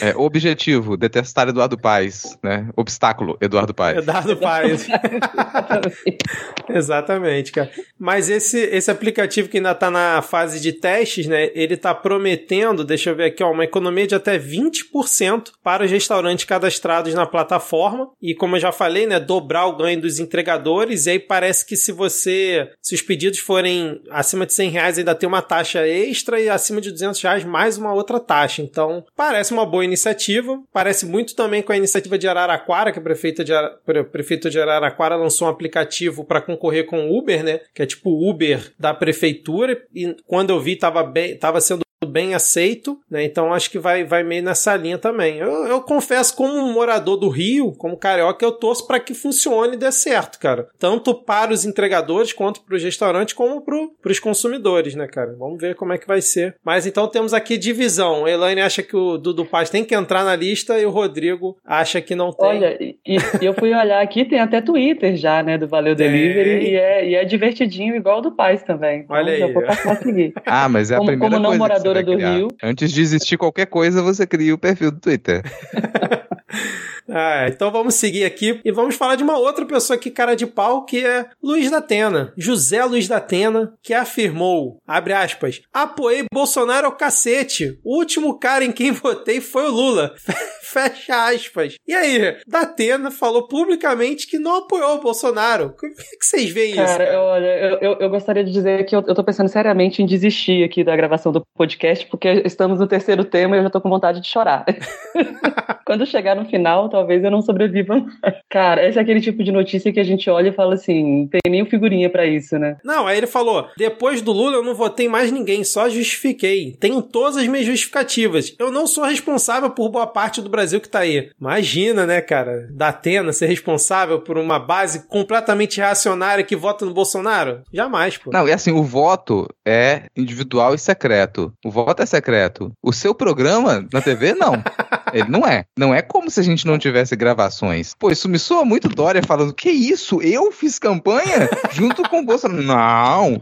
É, 0.02 0.16
objetivo: 0.16 0.98
detestar 0.98 1.48
Eduardo 1.48 1.78
Paes, 1.78 2.38
né? 2.44 2.70
Obstáculo: 2.76 3.38
Eduardo 3.42 3.74
Paes. 3.74 4.06
Eduardo 4.08 4.38
Paes. 4.38 4.88
Exatamente, 6.70 7.52
cara. 7.52 7.70
Mas 8.00 8.30
esse, 8.30 8.58
esse 8.58 8.90
aplicativo 8.90 9.50
que 9.50 9.58
ainda 9.58 9.72
está 9.72 9.92
na 9.92 10.22
fase 10.22 10.60
de 10.60 10.72
testes, 10.72 11.28
né? 11.28 11.52
Ele 11.54 11.74
está 11.74 11.94
prometendo, 11.94 12.84
deixa 12.84 13.10
eu 13.10 13.16
ver 13.16 13.26
aqui, 13.26 13.44
ó, 13.44 13.52
uma 13.52 13.66
economia 13.66 14.08
de 14.08 14.16
até 14.16 14.40
20% 14.40 15.52
para 15.64 15.84
os 15.84 15.92
restaurantes 15.92 16.46
cadastrados 16.46 17.14
na 17.14 17.26
plataforma. 17.26 18.10
E 18.22 18.34
como 18.34 18.56
eu 18.56 18.60
já 18.60 18.72
falei, 18.72 19.06
né? 19.06 19.20
Dobrar 19.20 19.66
o 19.68 19.76
ganho 19.76 20.00
dos 20.00 20.20
entregadores. 20.20 21.06
E 21.06 21.12
aí 21.12 21.20
parece 21.20 21.66
que 21.66 21.76
se 21.76 21.92
você. 21.92 22.70
Se 22.82 22.96
os 22.96 23.02
pedidos 23.02 23.40
forem 23.40 24.02
acima 24.10 24.46
de 24.46 24.54
100 24.54 24.70
reais, 24.70 24.98
ainda 24.98 25.16
tem 25.16 25.28
uma 25.28 25.42
taxa 25.42 25.86
extra. 25.88 26.40
E 26.40 26.50
acima 26.50 26.80
de 26.80 26.92
200 26.92 27.22
reais, 27.22 27.44
mais 27.44 27.78
uma 27.78 27.94
outra 27.94 28.20
taxa. 28.20 28.62
Então, 28.62 29.04
parece 29.16 29.52
uma 29.52 29.66
boa 29.66 29.84
iniciativa. 29.84 30.60
Parece 30.72 31.06
muito 31.06 31.36
também 31.36 31.62
com 31.62 31.72
a 31.72 31.78
iniciativa 31.78 32.18
de 32.18 32.28
Araraquara, 32.28 32.92
que 32.92 33.00
a 33.00 33.02
prefeita 33.02 33.44
de, 33.44 33.52
Ara... 33.98 34.04
prefeito 34.04 34.50
de 34.50 34.60
Araraquara 34.60 35.16
lançou 35.16 35.48
um 35.48 35.52
aplicativo 35.52 36.24
para 36.24 36.42
concorrer 36.42 36.86
com 36.86 37.08
o 37.08 37.18
Uber, 37.18 37.44
né? 37.44 37.62
Que 37.74 37.84
é 37.84 37.86
tipo 37.86 38.10
o 38.10 38.30
Uber 38.30 38.72
da 38.80 38.94
prefeitura. 38.94 39.82
E 39.94 40.16
quando 40.26 40.52
eu 40.52 40.60
vi, 40.60 40.76
tava, 40.76 41.04
bem, 41.04 41.38
tava 41.38 41.62
sendo 41.62 41.87
bem 42.06 42.36
aceito, 42.36 43.00
né? 43.10 43.24
Então 43.24 43.54
acho 43.54 43.72
que 43.72 43.80
vai, 43.80 44.04
vai 44.04 44.24
meio 44.24 44.44
nessa 44.44 44.76
linha 44.76 44.98
também. 44.98 45.38
Eu, 45.38 45.66
eu 45.66 45.82
confesso, 45.82 46.36
como 46.36 46.62
morador 46.72 47.18
do 47.18 47.30
Rio, 47.30 47.72
como 47.74 47.98
carioca, 47.98 48.46
eu 48.46 48.52
torço 48.52 48.86
para 48.86 49.00
que 49.00 49.14
funcione 49.14 49.74
e 49.74 49.78
dê 49.78 49.92
certo, 49.92 50.40
cara. 50.40 50.68
Tanto 50.78 51.14
para 51.16 51.52
os 51.52 51.66
entregadores, 51.66 52.34
quanto 52.34 52.62
para 52.62 52.76
os 52.76 52.84
restaurantes, 52.84 53.34
como 53.34 53.62
para 53.62 54.12
os 54.12 54.20
consumidores, 54.20 54.94
né, 54.96 55.08
cara? 55.08 55.36
Vamos 55.38 55.60
ver 55.60 55.76
como 55.76 55.94
é 55.94 55.98
que 55.98 56.08
vai 56.08 56.22
ser. 56.22 56.56
Mas 56.64 56.86
então 56.86 57.08
temos 57.08 57.34
aqui 57.34 57.58
divisão. 57.58 58.26
A 58.26 58.32
Elaine 58.32 58.62
acha 58.62 58.84
que 58.84 58.96
o 58.96 59.18
Dudu 59.18 59.46
Paz 59.46 59.70
tem 59.70 59.84
que 59.84 59.96
entrar 59.96 60.24
na 60.24 60.36
lista 60.36 60.80
e 60.80 60.86
o 60.86 60.92
Rodrigo 60.92 61.58
acha 61.66 62.00
que 62.00 62.16
não 62.16 62.32
tem. 62.32 62.48
Olha, 62.48 62.78
e, 62.80 62.98
e 63.06 63.46
eu 63.46 63.54
fui 63.54 63.74
olhar 63.74 64.02
aqui, 64.02 64.26
tem 64.26 64.40
até 64.40 64.62
Twitter 64.62 65.16
já, 65.16 65.42
né, 65.42 65.58
do 65.58 65.68
Valeu 65.68 65.96
Delivery, 65.96 66.70
e 66.70 66.76
é, 66.76 67.10
e 67.10 67.16
é 67.16 67.26
divertidinho 67.26 67.96
igual 67.96 68.22
do 68.22 68.32
Paz 68.32 68.62
também. 68.62 69.02
Então, 69.02 69.16
Olha 69.16 69.34
aí. 69.34 70.34
Ah, 70.46 70.70
mas 70.70 70.92
é 70.92 70.96
a 70.96 70.98
como, 70.98 71.08
primeira 71.08 71.36
como 71.36 71.52
não 71.52 71.58
coisa 71.58 71.87
do. 71.94 72.18
Rio. 72.18 72.48
Antes 72.62 72.92
de 72.92 73.02
existir 73.02 73.38
qualquer 73.38 73.68
coisa, 73.68 74.02
você 74.02 74.26
cria 74.26 74.54
o 74.54 74.58
perfil 74.58 74.92
do 74.92 75.00
Twitter. 75.00 75.44
Ah, 77.10 77.48
então 77.48 77.72
vamos 77.72 77.96
seguir 77.96 78.26
aqui 78.26 78.60
e 78.64 78.72
vamos 78.72 78.96
falar 78.96 79.16
de 79.16 79.24
uma 79.24 79.38
outra 79.38 79.66
pessoa 79.66 79.96
aqui, 79.96 80.12
cara 80.12 80.36
de 80.36 80.46
pau, 80.46 80.86
que 80.86 81.06
é 81.06 81.28
Luiz 81.42 81.72
da 81.72 81.78
Atena. 81.78 82.34
José 82.38 82.84
Luiz 82.84 83.08
da 83.08 83.18
Atena, 83.18 83.74
que 83.82 83.94
afirmou, 83.94 84.78
abre 84.86 85.14
aspas, 85.14 85.62
apoiei 85.74 86.26
Bolsonaro 86.32 86.88
ao 86.88 86.96
cacete. 86.96 87.80
O 87.84 87.98
último 87.98 88.38
cara 88.38 88.64
em 88.64 88.72
quem 88.72 88.92
votei 88.92 89.40
foi 89.42 89.68
o 89.68 89.72
Lula. 89.72 90.14
Fecha 90.62 91.30
aspas. 91.30 91.76
E 91.88 91.94
aí, 91.94 92.38
da 92.46 92.62
Atena 92.62 93.10
falou 93.10 93.48
publicamente 93.48 94.28
que 94.28 94.38
não 94.38 94.58
apoiou 94.58 94.96
o 94.96 95.02
Bolsonaro. 95.02 95.74
Como 95.80 95.92
é 95.92 95.96
que 95.96 96.26
vocês 96.26 96.50
veem 96.50 96.72
isso? 96.72 96.84
Cara, 96.84 97.22
olha, 97.22 97.46
eu, 97.46 97.78
eu, 97.80 97.98
eu 98.00 98.10
gostaria 98.10 98.44
de 98.44 98.52
dizer 98.52 98.86
que 98.86 98.96
eu, 98.96 99.04
eu 99.08 99.16
tô 99.16 99.24
pensando 99.24 99.48
seriamente 99.48 100.02
em 100.02 100.06
desistir 100.06 100.64
aqui 100.64 100.84
da 100.84 100.96
gravação 100.96 101.32
do 101.32 101.42
podcast, 101.56 102.06
porque 102.08 102.28
estamos 102.46 102.80
no 102.80 102.88
terceiro 102.88 103.24
tema 103.24 103.56
e 103.56 103.60
eu 103.60 103.64
já 103.64 103.70
tô 103.70 103.80
com 103.80 103.90
vontade 103.90 104.20
de 104.20 104.28
chorar. 104.28 104.66
Quando 105.86 106.06
chegar 106.06 106.36
no 106.36 106.46
final, 106.46 106.90
talvez 106.98 107.24
eu 107.24 107.30
não 107.30 107.42
sobreviva. 107.42 108.04
Cara, 108.50 108.88
esse 108.88 108.98
é 108.98 109.02
aquele 109.02 109.22
tipo 109.22 109.44
de 109.44 109.52
notícia 109.52 109.94
que 109.94 110.00
a 110.00 110.04
gente 110.04 110.30
olha 110.30 110.50
e 110.50 110.54
fala 110.54 110.74
assim, 110.74 111.22
não 111.22 111.28
tem 111.28 111.40
nem 111.48 111.66
figurinha 111.66 112.10
para 112.10 112.26
isso, 112.26 112.58
né? 112.58 112.78
Não, 112.84 113.06
aí 113.06 113.18
ele 113.18 113.28
falou: 113.28 113.68
depois 113.78 114.22
do 114.22 114.32
Lula 114.32 114.58
eu 114.58 114.64
não 114.64 114.74
votei 114.74 115.08
mais 115.08 115.32
ninguém, 115.32 115.64
só 115.64 115.88
justifiquei. 115.90 116.76
Tenho 116.80 117.02
todas 117.02 117.38
as 117.38 117.48
minhas 117.48 117.66
justificativas. 117.66 118.56
Eu 118.58 118.72
não 118.72 118.88
sou 118.88 119.04
responsável 119.04 119.70
por 119.70 119.90
boa 119.90 120.08
parte 120.08 120.42
do 120.42 120.50
Brasil 120.50 120.82
que 120.82 120.90
tá 120.90 121.00
aí. 121.00 121.30
Imagina, 121.40 122.06
né, 122.06 122.20
cara, 122.22 122.68
da 122.72 122.90
Atena 122.90 123.32
ser 123.32 123.48
responsável 123.48 124.22
por 124.22 124.38
uma 124.38 124.58
base 124.58 125.08
completamente 125.08 125.78
reacionária 125.78 126.44
que 126.44 126.56
vota 126.56 126.86
no 126.86 126.94
Bolsonaro? 126.94 127.62
Jamais, 127.72 128.18
pô. 128.18 128.32
Não, 128.32 128.48
e 128.48 128.52
assim, 128.52 128.72
o 128.72 128.84
voto 128.84 129.48
é 129.66 130.04
individual 130.16 130.74
e 130.74 130.80
secreto. 130.80 131.54
O 131.64 131.70
voto 131.70 132.02
é 132.02 132.06
secreto. 132.06 132.72
O 132.82 132.92
seu 132.92 133.14
programa 133.14 133.88
na 133.94 134.02
TV, 134.02 134.34
não. 134.34 134.54
Ele 135.14 135.30
não 135.30 135.46
é. 135.46 135.66
Não 135.78 135.94
é 135.94 136.02
como 136.02 136.30
se 136.30 136.40
a 136.40 136.44
gente 136.44 136.66
não 136.66 136.78
tivesse 136.78 137.16
gravações. 137.16 137.94
Pô, 137.98 138.12
isso 138.12 138.28
me 138.30 138.40
soa 138.40 138.66
muito 138.66 138.90
Dória 138.90 139.22
falando: 139.24 139.54
que 139.54 139.70
isso? 139.70 140.22
Eu 140.22 140.52
fiz 140.52 140.80
campanha 140.80 141.50
junto 141.72 142.04
com 142.10 142.20
o 142.20 142.26
Bolsonaro. 142.26 142.64
Não. 142.64 143.42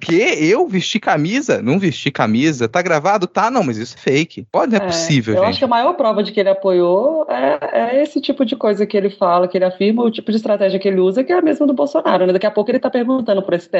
Que? 0.00 0.20
Eu 0.20 0.66
vesti 0.68 1.00
camisa? 1.00 1.62
Não 1.62 1.78
vesti 1.78 2.10
camisa. 2.10 2.68
Tá 2.68 2.82
gravado? 2.82 3.26
Tá, 3.26 3.50
não, 3.50 3.62
mas 3.62 3.76
isso 3.76 3.96
é 3.96 4.00
fake. 4.00 4.46
Pode, 4.50 4.72
não 4.72 4.80
é, 4.80 4.82
é 4.82 4.86
possível, 4.86 5.34
eu 5.34 5.40
gente. 5.40 5.50
acho 5.50 5.58
que 5.58 5.64
a 5.64 5.68
maior 5.68 5.92
prova 5.94 6.22
de 6.22 6.32
que 6.32 6.40
ele 6.40 6.48
apoiou 6.48 7.26
é, 7.28 7.58
é, 7.72 8.02
esse 8.02 8.20
tipo 8.20 8.44
de 8.44 8.56
coisa 8.56 8.86
que 8.86 8.96
ele 8.96 9.10
fala, 9.10 9.48
que 9.48 9.56
ele 9.56 9.64
afirma, 9.64 10.02
o 10.02 10.10
tipo 10.10 10.30
de 10.30 10.36
estratégia 10.36 10.78
que 10.78 10.88
ele 10.88 11.00
usa, 11.00 11.24
que 11.24 11.32
é 11.32 11.38
a 11.38 11.42
mesma 11.42 11.66
do 11.66 11.72
Bolsonaro. 11.72 12.26
Né? 12.26 12.32
Daqui 12.32 12.46
a 12.46 12.50
pouco 12.50 12.70
ele 12.70 12.78
tá 12.78 12.90
perguntando 12.90 13.42
pro 13.42 13.58
STF 13.58 13.70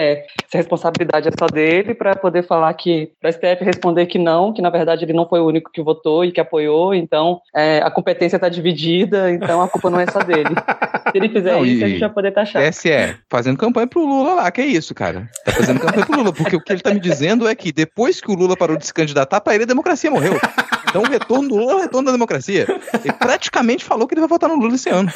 se 0.49 0.57
a 0.57 0.59
responsabilidade 0.59 1.29
é 1.29 1.33
só 1.38 1.47
dele, 1.47 1.95
para 1.95 2.16
poder 2.16 2.43
falar 2.47 2.73
que, 2.75 3.12
pro 3.21 3.33
STF 3.33 3.64
responder 3.64 4.07
que 4.07 4.19
não, 4.19 4.53
que 4.53 4.62
na 4.62 4.71
verdade 4.71 5.05
ele 5.05 5.12
não 5.12 5.29
foi 5.29 5.40
o 5.40 5.47
único 5.47 5.71
que 5.71 5.83
votou 5.83 6.25
e 6.25 6.33
que 6.33 6.40
apoiou, 6.40 6.95
então 6.95 7.19
é, 7.54 7.78
a 7.78 7.90
competência 7.90 8.38
tá 8.38 8.48
dividida, 8.48 9.30
então 9.30 9.61
a 9.62 9.68
culpa 9.68 9.90
não 9.90 10.00
é 10.00 10.06
só 10.06 10.20
dele. 10.20 10.54
Se 11.11 11.18
ele 11.18 11.28
fizer 11.28 11.52
não, 11.52 11.64
isso, 11.64 11.85
a 11.85 11.88
gente 11.88 12.00
vai 12.00 12.11
poder 12.11 12.33
taxar. 12.33 12.70
TSE, 12.70 13.16
fazendo 13.28 13.59
campanha 13.59 13.87
pro 13.87 14.04
Lula 14.04 14.35
lá, 14.35 14.50
que 14.50 14.61
é 14.61 14.66
isso, 14.66 14.94
cara. 14.94 15.28
Tá 15.44 15.52
fazendo 15.52 15.80
campanha 15.80 16.06
pro 16.06 16.16
Lula, 16.16 16.33
porque 16.33 16.56
o 16.56 16.61
que 16.61 16.72
ele 16.72 16.80
tá 16.80 16.92
me 16.92 17.00
dizendo 17.00 17.48
é 17.48 17.54
que 17.54 17.72
depois 17.72 18.20
que 18.20 18.30
o 18.30 18.35
Lula 18.35 18.56
parou 18.56 18.76
de 18.76 18.87
se 18.87 18.94
candidatar, 18.94 19.40
pra 19.40 19.54
ele 19.54 19.64
a 19.64 19.66
democracia 19.66 20.11
morreu. 20.11 20.38
Então 20.90 21.02
o 21.02 21.09
retorno 21.09 21.48
do 21.48 21.56
Lula 21.56 21.72
é 21.72 21.74
o 21.76 21.80
retorno 21.80 22.06
da 22.06 22.12
democracia. 22.12 22.66
Ele 23.04 23.12
praticamente 23.12 23.85
falou 23.85 24.09
que 24.09 24.14
ele 24.14 24.20
vai 24.20 24.28
votar 24.28 24.50
no 24.50 24.56
Lula 24.56 24.74
esse 24.74 24.90
ano. 24.90 25.11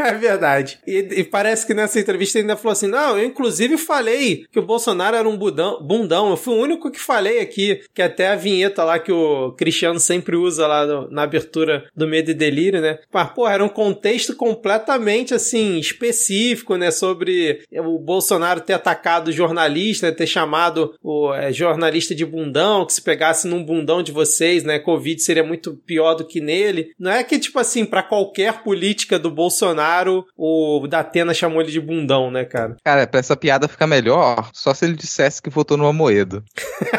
É 0.00 0.14
verdade. 0.14 0.78
E, 0.86 1.20
e, 1.20 1.24
parece 1.24 1.66
que 1.66 1.74
nessa 1.74 2.00
entrevista 2.00 2.38
ele 2.38 2.44
ainda 2.44 2.56
falou 2.56 2.72
assim: 2.72 2.86
não, 2.86 3.18
eu 3.18 3.24
inclusive 3.24 3.76
falei 3.76 4.46
que 4.50 4.58
o 4.58 4.62
Bolsonaro 4.62 5.14
era 5.14 5.28
um 5.28 5.36
budão, 5.36 5.82
bundão. 5.82 6.30
Eu 6.30 6.36
fui 6.36 6.54
o 6.54 6.60
único 6.60 6.90
que 6.90 6.98
falei 6.98 7.40
aqui, 7.40 7.80
que 7.94 8.00
até 8.00 8.28
a 8.28 8.36
vinheta 8.36 8.84
lá 8.84 8.98
que 8.98 9.12
o 9.12 9.52
Cristiano 9.52 10.00
sempre 10.00 10.34
usa 10.34 10.66
lá 10.66 10.86
no, 10.86 11.10
na 11.10 11.26
abertura 11.32 11.84
do 11.96 12.06
Medo 12.06 12.30
e 12.30 12.34
Delírio, 12.34 12.80
né? 12.80 12.98
Mas, 13.12 13.30
pô, 13.30 13.48
era 13.48 13.64
um 13.64 13.68
contexto 13.68 14.36
completamente 14.36 15.34
assim, 15.34 15.78
específico, 15.78 16.76
né? 16.76 16.90
Sobre 16.90 17.64
o 17.72 17.98
Bolsonaro 17.98 18.60
ter 18.60 18.74
atacado 18.74 19.32
jornalista, 19.32 20.12
ter 20.12 20.26
chamado 20.26 20.94
o 21.02 21.32
é, 21.34 21.52
jornalista 21.52 22.14
de 22.14 22.24
bundão, 22.24 22.86
que 22.86 22.92
se 22.92 23.02
pegasse 23.02 23.48
num 23.48 23.64
bundão 23.64 24.02
de 24.02 24.12
vocês, 24.12 24.62
né? 24.64 24.78
Covid 24.78 25.20
seria 25.20 25.44
muito 25.44 25.74
pior 25.86 26.14
do 26.14 26.26
que 26.26 26.40
nele. 26.40 26.92
Não 26.98 27.10
é 27.10 27.24
que, 27.24 27.38
tipo 27.38 27.58
assim, 27.58 27.84
para 27.84 28.02
qualquer 28.02 28.62
política 28.62 29.18
do 29.18 29.30
Bolsonaro, 29.30 30.26
o 30.36 30.86
Datena 30.86 31.32
chamou 31.32 31.60
ele 31.60 31.72
de 31.72 31.80
bundão, 31.80 32.30
né, 32.30 32.44
cara? 32.44 32.76
Cara, 32.84 33.06
pra 33.06 33.20
essa 33.20 33.36
piada 33.36 33.68
ficar 33.68 33.86
melhor, 33.86 34.50
só 34.52 34.74
se 34.74 34.84
ele 34.84 34.94
dissesse 34.94 35.40
que 35.40 35.50
votou 35.50 35.76
no 35.76 35.86
Amoedo 35.86 36.42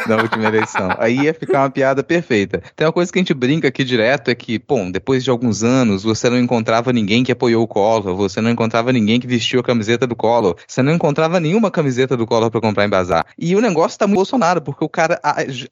na 0.07 0.17
última 0.17 0.45
eleição. 0.45 0.89
Aí 0.97 1.21
ia 1.21 1.33
ficar 1.33 1.59
uma 1.59 1.69
piada 1.69 2.03
perfeita. 2.03 2.61
Tem 2.75 2.87
uma 2.87 2.93
coisa 2.93 3.11
que 3.11 3.19
a 3.19 3.21
gente 3.21 3.33
brinca 3.33 3.67
aqui 3.67 3.83
direto, 3.83 4.31
é 4.31 4.35
que, 4.35 4.59
bom, 4.59 4.89
depois 4.89 5.23
de 5.23 5.29
alguns 5.29 5.63
anos, 5.63 6.03
você 6.03 6.29
não 6.29 6.39
encontrava 6.39 6.91
ninguém 6.91 7.23
que 7.23 7.31
apoiou 7.31 7.63
o 7.63 7.67
Collor, 7.67 8.15
você 8.15 8.41
não 8.41 8.49
encontrava 8.49 8.91
ninguém 8.91 9.19
que 9.19 9.27
vestiu 9.27 9.59
a 9.59 9.63
camiseta 9.63 10.07
do 10.07 10.15
Collor, 10.15 10.55
você 10.67 10.81
não 10.81 10.93
encontrava 10.93 11.39
nenhuma 11.39 11.69
camiseta 11.69 12.17
do 12.17 12.25
Collor 12.25 12.49
para 12.49 12.61
comprar 12.61 12.85
em 12.85 12.89
bazar. 12.89 13.25
E 13.37 13.55
o 13.55 13.61
negócio 13.61 13.97
tá 13.99 14.07
muito 14.07 14.23
Bolsonaro, 14.23 14.61
porque 14.61 14.85
o 14.85 14.89
cara 14.89 15.19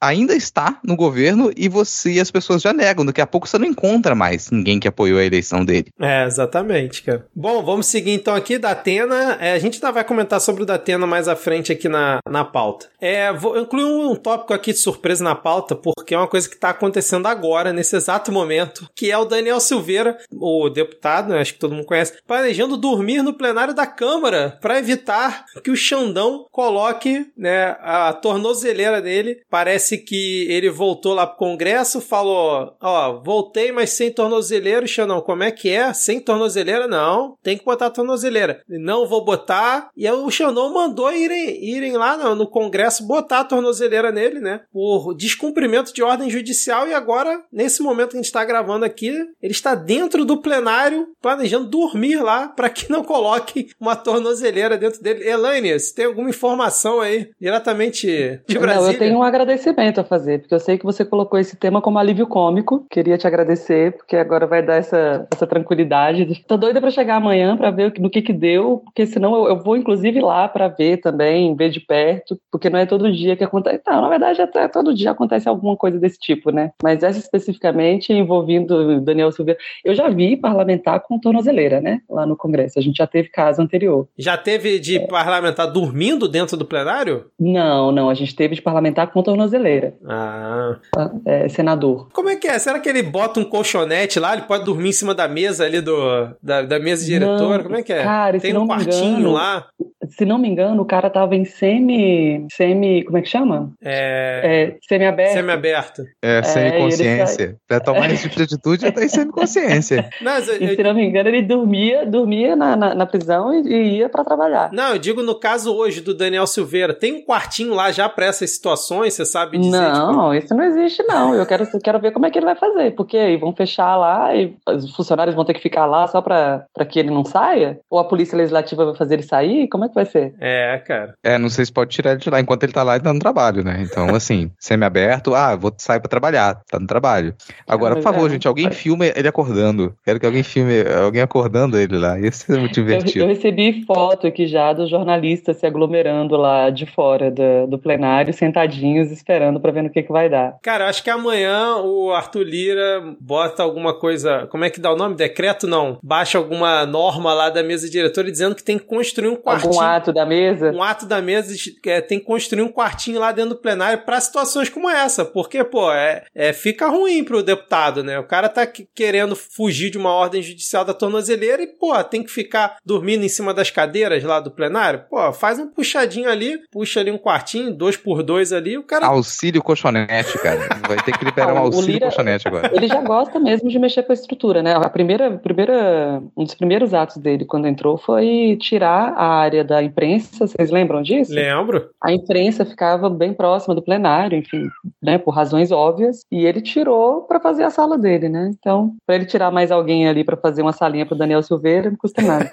ainda 0.01 0.35
está 0.35 0.77
no 0.83 0.97
governo 0.97 1.51
e 1.55 1.69
você 1.69 2.19
as 2.19 2.29
pessoas 2.29 2.61
já 2.61 2.73
negam. 2.73 3.05
Daqui 3.05 3.21
a 3.21 3.27
pouco 3.27 3.47
você 3.47 3.57
não 3.57 3.65
encontra 3.65 4.13
mais 4.13 4.51
ninguém 4.51 4.77
que 4.77 4.87
apoiou 4.87 5.19
a 5.19 5.23
eleição 5.23 5.63
dele. 5.63 5.87
É, 5.99 6.25
exatamente, 6.25 7.01
cara. 7.01 7.25
Bom, 7.33 7.63
vamos 7.63 7.85
seguir 7.85 8.11
então 8.11 8.35
aqui 8.35 8.57
da 8.57 8.71
Atena. 8.71 9.37
É, 9.39 9.53
a 9.53 9.59
gente 9.59 9.75
ainda 9.75 9.91
vai 9.91 10.03
comentar 10.03 10.41
sobre 10.41 10.63
o 10.63 10.65
da 10.65 10.75
Atena 10.75 11.07
mais 11.07 11.29
à 11.29 11.35
frente 11.35 11.71
aqui 11.71 11.87
na, 11.87 12.19
na 12.29 12.43
pauta. 12.43 12.87
É, 12.99 13.31
vou 13.31 13.57
incluir 13.57 13.85
um, 13.85 14.00
um 14.09 14.15
tópico 14.15 14.53
aqui 14.53 14.71
de 14.71 14.79
surpresa 14.79 15.23
na 15.23 15.35
pauta, 15.35 15.75
porque 15.75 16.13
é 16.13 16.17
uma 16.17 16.27
coisa 16.27 16.47
que 16.47 16.55
está 16.55 16.69
acontecendo 16.69 17.27
agora, 17.27 17.73
nesse 17.73 17.95
exato 17.95 18.31
momento, 18.31 18.89
que 18.95 19.11
é 19.11 19.17
o 19.17 19.25
Daniel 19.25 19.59
Silveira, 19.59 20.17
o 20.31 20.69
deputado, 20.69 21.29
né, 21.29 21.41
acho 21.41 21.53
que 21.53 21.59
todo 21.59 21.73
mundo 21.73 21.85
conhece, 21.85 22.17
planejando 22.25 22.77
dormir 22.77 23.21
no 23.21 23.33
plenário 23.33 23.73
da 23.73 23.85
Câmara 23.85 24.57
para 24.61 24.79
evitar 24.79 25.45
que 25.63 25.71
o 25.71 25.75
Xandão 25.75 26.45
coloque 26.51 27.25
né, 27.37 27.77
a 27.81 28.13
tornozeleira 28.13 29.01
dele. 29.01 29.41
Parece 29.49 29.97
que 29.97 30.45
ele 30.49 30.69
voltou 30.69 31.13
lá 31.13 31.25
pro 31.25 31.37
Congresso, 31.37 32.01
falou: 32.01 32.75
Ó, 32.81 33.21
voltei, 33.23 33.71
mas 33.71 33.91
sem 33.91 34.11
tornozeleira. 34.11 34.87
Xandão, 34.87 35.21
como 35.21 35.43
é 35.43 35.51
que 35.51 35.69
é? 35.69 35.93
Sem 35.93 36.19
tornozeleira? 36.19 36.87
Não, 36.87 37.37
tem 37.43 37.57
que 37.57 37.65
botar 37.65 37.87
a 37.87 37.91
tornozeleira. 37.91 38.61
Não 38.67 39.07
vou 39.07 39.23
botar. 39.23 39.89
E 39.95 40.07
aí 40.07 40.13
o 40.13 40.29
Xandão 40.29 40.73
mandou 40.73 41.11
irem, 41.11 41.63
irem 41.63 41.93
lá 41.93 42.17
no, 42.17 42.35
no 42.35 42.47
Congresso 42.47 43.05
botar 43.05 43.39
a 43.39 43.45
tornozeleira 43.45 43.80
nele, 44.11 44.39
né? 44.39 44.61
Por 44.71 45.13
descumprimento 45.13 45.93
de 45.93 46.03
ordem 46.03 46.29
judicial. 46.29 46.87
E 46.87 46.93
agora, 46.93 47.41
nesse 47.51 47.81
momento 47.81 48.11
que 48.11 48.17
a 48.17 48.19
gente 48.19 48.25
está 48.25 48.43
gravando 48.43 48.85
aqui, 48.85 49.09
ele 49.41 49.51
está 49.51 49.75
dentro 49.75 50.25
do 50.25 50.41
plenário 50.41 51.07
planejando 51.21 51.69
dormir 51.69 52.17
lá 52.17 52.47
para 52.47 52.69
que 52.69 52.89
não 52.89 53.03
coloque 53.03 53.69
uma 53.79 53.95
tornozeleira 53.95 54.77
dentro 54.77 55.01
dele. 55.01 55.27
Elaine, 55.27 55.79
você 55.79 55.93
tem 55.93 56.05
alguma 56.05 56.29
informação 56.29 56.99
aí 56.99 57.29
diretamente 57.39 58.41
de 58.47 58.59
Brasília? 58.59 58.87
Não, 58.87 58.91
eu 58.91 58.99
tenho 58.99 59.17
um 59.19 59.23
agradecimento 59.23 59.99
a 59.99 60.03
fazer, 60.03 60.39
porque 60.39 60.53
eu 60.53 60.59
sei 60.59 60.77
que 60.77 60.85
você 60.85 61.05
colocou 61.05 61.39
esse 61.39 61.55
tema 61.55 61.81
como 61.81 61.99
alívio 61.99 62.27
cômico. 62.27 62.85
Queria 62.89 63.17
te 63.17 63.27
agradecer, 63.27 63.93
porque 63.93 64.15
agora 64.15 64.47
vai 64.47 64.63
dar 64.63 64.75
essa, 64.75 65.27
essa 65.31 65.47
tranquilidade. 65.47 66.43
Tô 66.47 66.57
doida 66.57 66.81
para 66.81 66.91
chegar 66.91 67.15
amanhã 67.15 67.55
para 67.55 67.71
ver 67.71 67.93
no 67.99 68.09
que 68.09 68.21
que 68.21 68.33
deu, 68.33 68.81
porque 68.85 69.05
senão 69.05 69.35
eu, 69.35 69.49
eu 69.49 69.63
vou 69.63 69.77
inclusive 69.77 70.19
lá 70.19 70.47
para 70.47 70.67
ver 70.67 70.97
também, 70.97 71.55
ver 71.55 71.69
de 71.69 71.79
perto, 71.79 72.39
porque 72.51 72.69
não 72.69 72.79
é 72.79 72.85
todo 72.85 73.11
dia 73.11 73.35
que 73.35 73.43
acontece. 73.43 73.70
Não, 73.85 74.01
na 74.01 74.09
verdade 74.09 74.41
até 74.41 74.67
todo 74.67 74.93
dia 74.93 75.11
acontece 75.11 75.47
alguma 75.47 75.75
coisa 75.75 75.99
desse 75.99 76.19
tipo, 76.19 76.51
né? 76.51 76.71
Mas 76.81 77.03
essa 77.03 77.19
especificamente 77.19 78.11
envolvendo 78.11 79.01
Daniel 79.01 79.31
Silveira, 79.31 79.59
eu 79.83 79.93
já 79.93 80.09
vi 80.09 80.35
parlamentar 80.35 81.01
com 81.01 81.19
tornozeleira, 81.19 81.79
né? 81.79 82.01
Lá 82.09 82.25
no 82.25 82.35
Congresso. 82.35 82.79
A 82.79 82.81
gente 82.81 82.97
já 82.97 83.07
teve 83.07 83.29
caso 83.29 83.61
anterior. 83.61 84.07
Já 84.17 84.37
teve 84.37 84.79
de 84.79 84.97
é. 84.97 85.07
parlamentar 85.07 85.71
dormindo 85.71 86.27
dentro 86.27 86.57
do 86.57 86.65
plenário? 86.65 87.25
Não, 87.39 87.91
não. 87.91 88.09
A 88.09 88.13
gente 88.13 88.35
teve 88.35 88.55
de 88.55 88.61
parlamentar 88.61 89.11
com 89.11 89.21
tornozeleira. 89.21 89.93
Ah. 90.07 90.77
É, 91.25 91.47
senador. 91.49 92.09
Como 92.13 92.29
é 92.29 92.35
que 92.35 92.47
é? 92.47 92.57
Será 92.59 92.79
que 92.79 92.89
ele 92.89 93.03
bota 93.03 93.39
um 93.39 93.45
colchonete 93.45 94.19
lá? 94.19 94.33
Ele 94.33 94.43
pode 94.43 94.65
dormir 94.65 94.89
em 94.89 94.93
cima 94.93 95.13
da 95.13 95.27
mesa 95.27 95.65
ali 95.65 95.81
do, 95.81 96.29
da, 96.41 96.61
da 96.61 96.79
mesa 96.79 97.05
diretora? 97.05 97.57
Não, 97.57 97.63
Como 97.63 97.75
é 97.75 97.83
que 97.83 97.93
é? 97.93 98.03
Cara, 98.03 98.39
Tem 98.39 98.57
um 98.57 98.67
quartinho 98.67 99.19
engano, 99.19 99.33
lá? 99.33 99.67
Se 100.11 100.25
não 100.25 100.37
me 100.37 100.47
engano, 100.47 100.81
o 100.81 100.85
cara 100.85 101.09
tava 101.09 101.35
em 101.35 101.45
semi. 101.45 102.45
semi. 102.51 103.03
Como 103.03 103.17
é 103.17 103.21
que 103.21 103.29
chama? 103.29 103.71
É. 103.83 104.41
é 104.43 104.77
semi-aberto. 104.87 105.33
Semi-aberto. 105.33 106.03
É, 106.21 106.43
semi-consciência. 106.43 107.43
É, 107.43 107.55
pra 107.67 107.79
tomar 107.79 108.09
esse 108.11 108.23
tipo 108.23 108.35
de 108.35 108.43
atitude, 108.43 108.81
já 108.81 108.91
tá 108.91 109.03
em 109.03 109.07
semi-consciência. 109.07 110.09
e 110.59 110.75
se 110.75 110.83
não 110.83 110.93
me 110.93 111.05
engano, 111.05 111.29
ele 111.29 111.41
dormia, 111.41 112.05
dormia 112.05 112.55
na, 112.55 112.75
na, 112.75 112.95
na 112.95 113.05
prisão 113.05 113.53
e, 113.53 113.67
e 113.67 113.97
ia 113.97 114.09
para 114.09 114.23
trabalhar. 114.23 114.69
Não, 114.71 114.93
eu 114.93 114.99
digo 114.99 115.21
no 115.23 115.35
caso 115.35 115.75
hoje 115.75 116.01
do 116.01 116.13
Daniel 116.13 116.47
Silveira, 116.47 116.93
tem 116.93 117.13
um 117.13 117.25
quartinho 117.25 117.73
lá 117.73 117.91
já 117.91 118.07
pra 118.09 118.25
essas 118.25 118.51
situações, 118.51 119.13
você 119.13 119.25
sabe 119.25 119.57
dizer? 119.57 119.71
Não, 119.71 120.31
tipo... 120.31 120.45
isso 120.45 120.55
não 120.55 120.63
existe, 120.63 121.03
não. 121.07 121.33
Eu 121.35 121.45
quero, 121.45 121.67
eu 121.71 121.79
quero 121.79 121.99
ver 121.99 122.11
como 122.11 122.25
é 122.25 122.31
que 122.31 122.37
ele 122.37 122.45
vai 122.45 122.55
fazer, 122.55 122.91
porque 122.91 123.17
aí 123.17 123.37
vão 123.37 123.53
fechar 123.53 123.95
lá 123.95 124.35
e 124.35 124.55
os 124.67 124.93
funcionários 124.95 125.35
vão 125.35 125.45
ter 125.45 125.53
que 125.53 125.61
ficar 125.61 125.85
lá 125.85 126.07
só 126.07 126.21
pra, 126.21 126.65
pra 126.73 126.85
que 126.85 126.99
ele 126.99 127.09
não 127.09 127.23
saia? 127.23 127.79
Ou 127.89 127.99
a 127.99 128.03
polícia 128.03 128.37
legislativa 128.37 128.85
vai 128.85 128.95
fazer 128.95 129.15
ele 129.15 129.23
sair? 129.23 129.67
Como 129.67 129.85
é 129.85 129.89
que 129.89 129.95
vai 129.95 130.00
ser? 130.05 130.33
É, 130.39 130.81
cara. 130.85 131.13
É, 131.23 131.37
não 131.37 131.49
sei 131.49 131.65
se 131.65 131.71
pode 131.71 131.91
tirar 131.91 132.11
ele 132.11 132.19
de 132.19 132.29
lá 132.29 132.39
enquanto 132.39 132.63
ele 132.63 132.73
tá 132.73 132.83
lá 132.83 132.97
e 132.97 132.99
tá 132.99 133.13
no 133.13 133.19
trabalho, 133.19 133.63
né? 133.63 133.81
Então, 133.81 134.13
assim, 134.15 134.51
semi-aberto, 134.59 135.33
ah, 135.35 135.55
vou 135.55 135.73
sair 135.77 135.99
pra 135.99 136.09
trabalhar, 136.09 136.61
tá 136.69 136.79
no 136.79 136.87
trabalho. 136.87 137.33
Agora, 137.67 137.95
por 137.95 138.03
favor, 138.03 138.27
é. 138.27 138.33
gente, 138.33 138.47
alguém 138.47 138.71
filma 138.71 139.05
ele 139.05 139.27
acordando. 139.27 139.93
Quero 140.03 140.19
que 140.19 140.25
alguém 140.25 140.43
filme 140.43 140.81
alguém 141.03 141.21
acordando 141.21 141.77
ele 141.77 141.97
lá. 141.97 142.19
Isso 142.19 142.51
é 142.51 142.57
muito 142.57 142.73
divertido. 142.73 143.19
Eu, 143.19 143.29
eu, 143.29 143.35
recebi 143.35 143.83
foto 143.85 144.27
aqui 144.27 144.47
já 144.47 144.73
dos 144.73 144.89
jornalistas 144.89 145.57
se 145.57 145.65
aglomerando 145.65 146.35
lá 146.35 146.69
de 146.69 146.85
fora 146.85 147.31
do, 147.31 147.67
do 147.67 147.79
plenário, 147.79 148.33
sentadinhos, 148.33 149.11
esperando 149.11 149.59
para 149.59 149.71
ver 149.71 149.83
no 149.83 149.89
que, 149.89 150.03
que 150.03 150.11
vai 150.11 150.29
dar. 150.29 150.57
Cara, 150.61 150.87
acho 150.87 151.03
que 151.03 151.09
amanhã 151.09 151.77
o 151.77 152.11
Arthur 152.11 152.43
Lira 152.43 153.15
bota 153.19 153.63
alguma 153.63 153.93
coisa. 153.93 154.47
Como 154.47 154.63
é 154.63 154.69
que 154.69 154.79
dá 154.79 154.91
o 154.91 154.95
nome? 154.95 155.15
Decreto 155.15 155.67
não. 155.67 155.97
Baixa 156.03 156.37
alguma 156.37 156.85
norma 156.85 157.33
lá 157.33 157.49
da 157.49 157.63
mesa 157.63 157.89
diretora 157.89 158.31
dizendo 158.31 158.55
que 158.55 158.63
tem 158.63 158.77
que 158.77 158.85
construir 158.85 159.29
um 159.29 159.35
quartinho 159.35 159.80
Um 159.81 159.87
ato 159.87 160.13
da 160.13 160.25
mesa? 160.25 160.71
Um 160.71 160.83
ato 160.83 161.05
da 161.05 161.21
mesa 161.21 161.53
é, 161.85 162.01
tem 162.01 162.19
que 162.19 162.25
construir 162.25 162.61
um 162.61 162.71
quartinho 162.71 163.19
lá 163.19 163.31
dentro 163.31 163.51
do 163.51 163.61
plenário 163.61 164.03
para 164.05 164.19
situações 164.19 164.69
como 164.69 164.89
essa. 164.89 165.25
Porque, 165.25 165.63
pô, 165.63 165.91
é, 165.91 166.23
é, 166.33 166.53
fica 166.53 166.87
ruim 166.87 167.23
pro 167.23 167.43
deputado, 167.43 168.03
né? 168.03 168.19
O 168.19 168.23
cara 168.23 168.49
tá 168.49 168.65
querendo 168.65 169.35
fugir 169.35 169.89
de 169.89 169.97
uma 169.97 170.11
ordem 170.11 170.41
judicial 170.41 170.85
da 170.85 170.93
tornozeleira 170.93 171.61
e, 171.61 171.67
pô, 171.67 171.91
tem 172.03 172.23
que 172.23 172.31
ficar 172.31 172.77
dormindo 172.85 173.23
em 173.23 173.29
cima 173.29 173.53
das 173.53 173.69
cadeiras 173.69 174.23
lá 174.23 174.39
do 174.39 174.51
plenário. 174.51 175.03
Pô, 175.09 175.31
faz 175.33 175.59
um 175.59 175.67
puxadinho 175.67 176.29
ali, 176.29 176.59
puxa 176.71 176.99
ali 176.99 177.11
um 177.11 177.17
quartinho, 177.17 177.73
dois 177.73 177.97
por 177.97 178.23
dois 178.23 178.53
ali, 178.53 178.77
o 178.77 178.83
cara. 178.83 179.07
Auxílio 179.07 179.61
colchonete, 179.61 180.37
cara. 180.39 180.61
Vai 180.87 180.97
ter 180.97 181.17
que 181.17 181.25
liberar 181.25 181.53
um 181.53 181.57
auxílio 181.57 181.93
Lira, 181.93 182.05
colchonete 182.07 182.47
agora. 182.47 182.71
Ele 182.73 182.87
já 182.87 183.01
gosta 183.01 183.39
mesmo 183.39 183.69
de 183.69 183.79
mexer 183.79 184.03
com 184.03 184.11
a 184.11 184.15
estrutura, 184.15 184.61
né? 184.61 184.75
A 184.75 184.89
primeira, 184.89 185.31
primeira, 185.31 186.21
um 186.35 186.43
dos 186.43 186.55
primeiros 186.55 186.93
atos 186.93 187.17
dele 187.17 187.45
quando 187.45 187.67
entrou 187.67 187.97
foi 187.97 188.57
tirar 188.59 189.13
a 189.15 189.25
área 189.25 189.63
da 189.71 189.81
imprensa. 189.81 190.45
Vocês 190.45 190.69
lembram 190.69 191.01
disso? 191.01 191.33
Lembro. 191.33 191.89
A 192.03 192.11
imprensa 192.11 192.65
ficava 192.65 193.09
bem 193.09 193.33
próxima 193.33 193.73
do 193.73 193.81
plenário, 193.81 194.37
enfim, 194.37 194.67
né? 195.01 195.17
Por 195.17 195.31
razões 195.31 195.71
óbvias. 195.71 196.25
E 196.29 196.45
ele 196.45 196.61
tirou 196.61 197.21
para 197.21 197.39
fazer 197.39 197.63
a 197.63 197.69
sala 197.69 197.97
dele, 197.97 198.27
né? 198.27 198.51
Então, 198.53 198.91
para 199.05 199.15
ele 199.15 199.25
tirar 199.25 199.49
mais 199.49 199.71
alguém 199.71 200.09
ali 200.09 200.25
para 200.25 200.35
fazer 200.35 200.61
uma 200.61 200.73
salinha 200.73 201.05
pro 201.05 201.17
Daniel 201.17 201.41
Silveira, 201.41 201.89
não 201.89 201.97
custa 201.97 202.21
nada. 202.21 202.49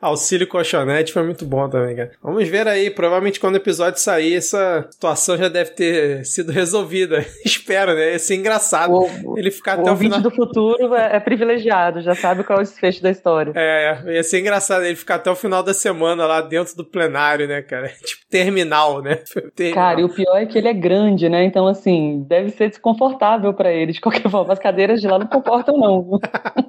auxílio 0.00 0.46
colchonete 0.46 1.12
foi 1.12 1.24
muito 1.24 1.44
bom 1.44 1.68
também, 1.68 1.96
cara. 1.96 2.12
Vamos 2.22 2.48
ver 2.48 2.68
aí, 2.68 2.88
provavelmente 2.88 3.40
quando 3.40 3.54
o 3.54 3.58
episódio 3.58 4.00
sair, 4.00 4.34
essa 4.34 4.86
situação 4.90 5.36
já 5.36 5.48
deve 5.48 5.70
ter 5.70 6.24
sido 6.24 6.52
resolvida. 6.52 7.24
Espero, 7.44 7.94
né? 7.94 8.12
Ia 8.12 8.18
ser 8.20 8.36
engraçado 8.36 8.92
o, 8.92 9.36
ele 9.36 9.50
ficar 9.50 9.78
o 9.78 9.80
até 9.80 9.90
o 9.90 9.96
final. 9.96 10.20
do 10.20 10.30
futuro 10.30 10.94
é, 10.94 11.16
é, 11.16 11.20
privilegiado, 11.20 12.00
já 12.00 12.14
sabe 12.14 12.44
qual 12.44 12.60
é 12.60 12.62
o 12.62 12.64
desfecho 12.64 13.02
da 13.02 13.10
história. 13.10 13.52
É, 13.56 14.14
ia 14.14 14.22
ser 14.22 14.38
engraçado 14.38 14.84
ele 14.84 14.94
ficar 14.94 15.16
até 15.16 15.30
o 15.30 15.34
final 15.34 15.62
da 15.62 15.74
semana 15.74 16.26
lá 16.26 16.40
dentro 16.40 16.59
do 16.76 16.84
plenário, 16.84 17.46
né, 17.48 17.62
cara? 17.62 17.88
Tipo, 18.02 18.19
terminal, 18.30 19.02
né? 19.02 19.16
Terminal. 19.54 19.74
Cara, 19.74 20.00
e 20.00 20.04
o 20.04 20.08
pior 20.08 20.36
é 20.36 20.46
que 20.46 20.56
ele 20.56 20.68
é 20.68 20.72
grande, 20.72 21.28
né? 21.28 21.44
Então, 21.44 21.66
assim, 21.66 22.24
deve 22.26 22.50
ser 22.50 22.68
desconfortável 22.68 23.52
para 23.52 23.72
ele, 23.72 23.92
de 23.92 24.00
qualquer 24.00 24.28
forma. 24.30 24.52
As 24.52 24.58
cadeiras 24.58 25.00
de 25.00 25.08
lá 25.08 25.18
não 25.18 25.26
comportam, 25.26 25.76
não. 25.76 26.18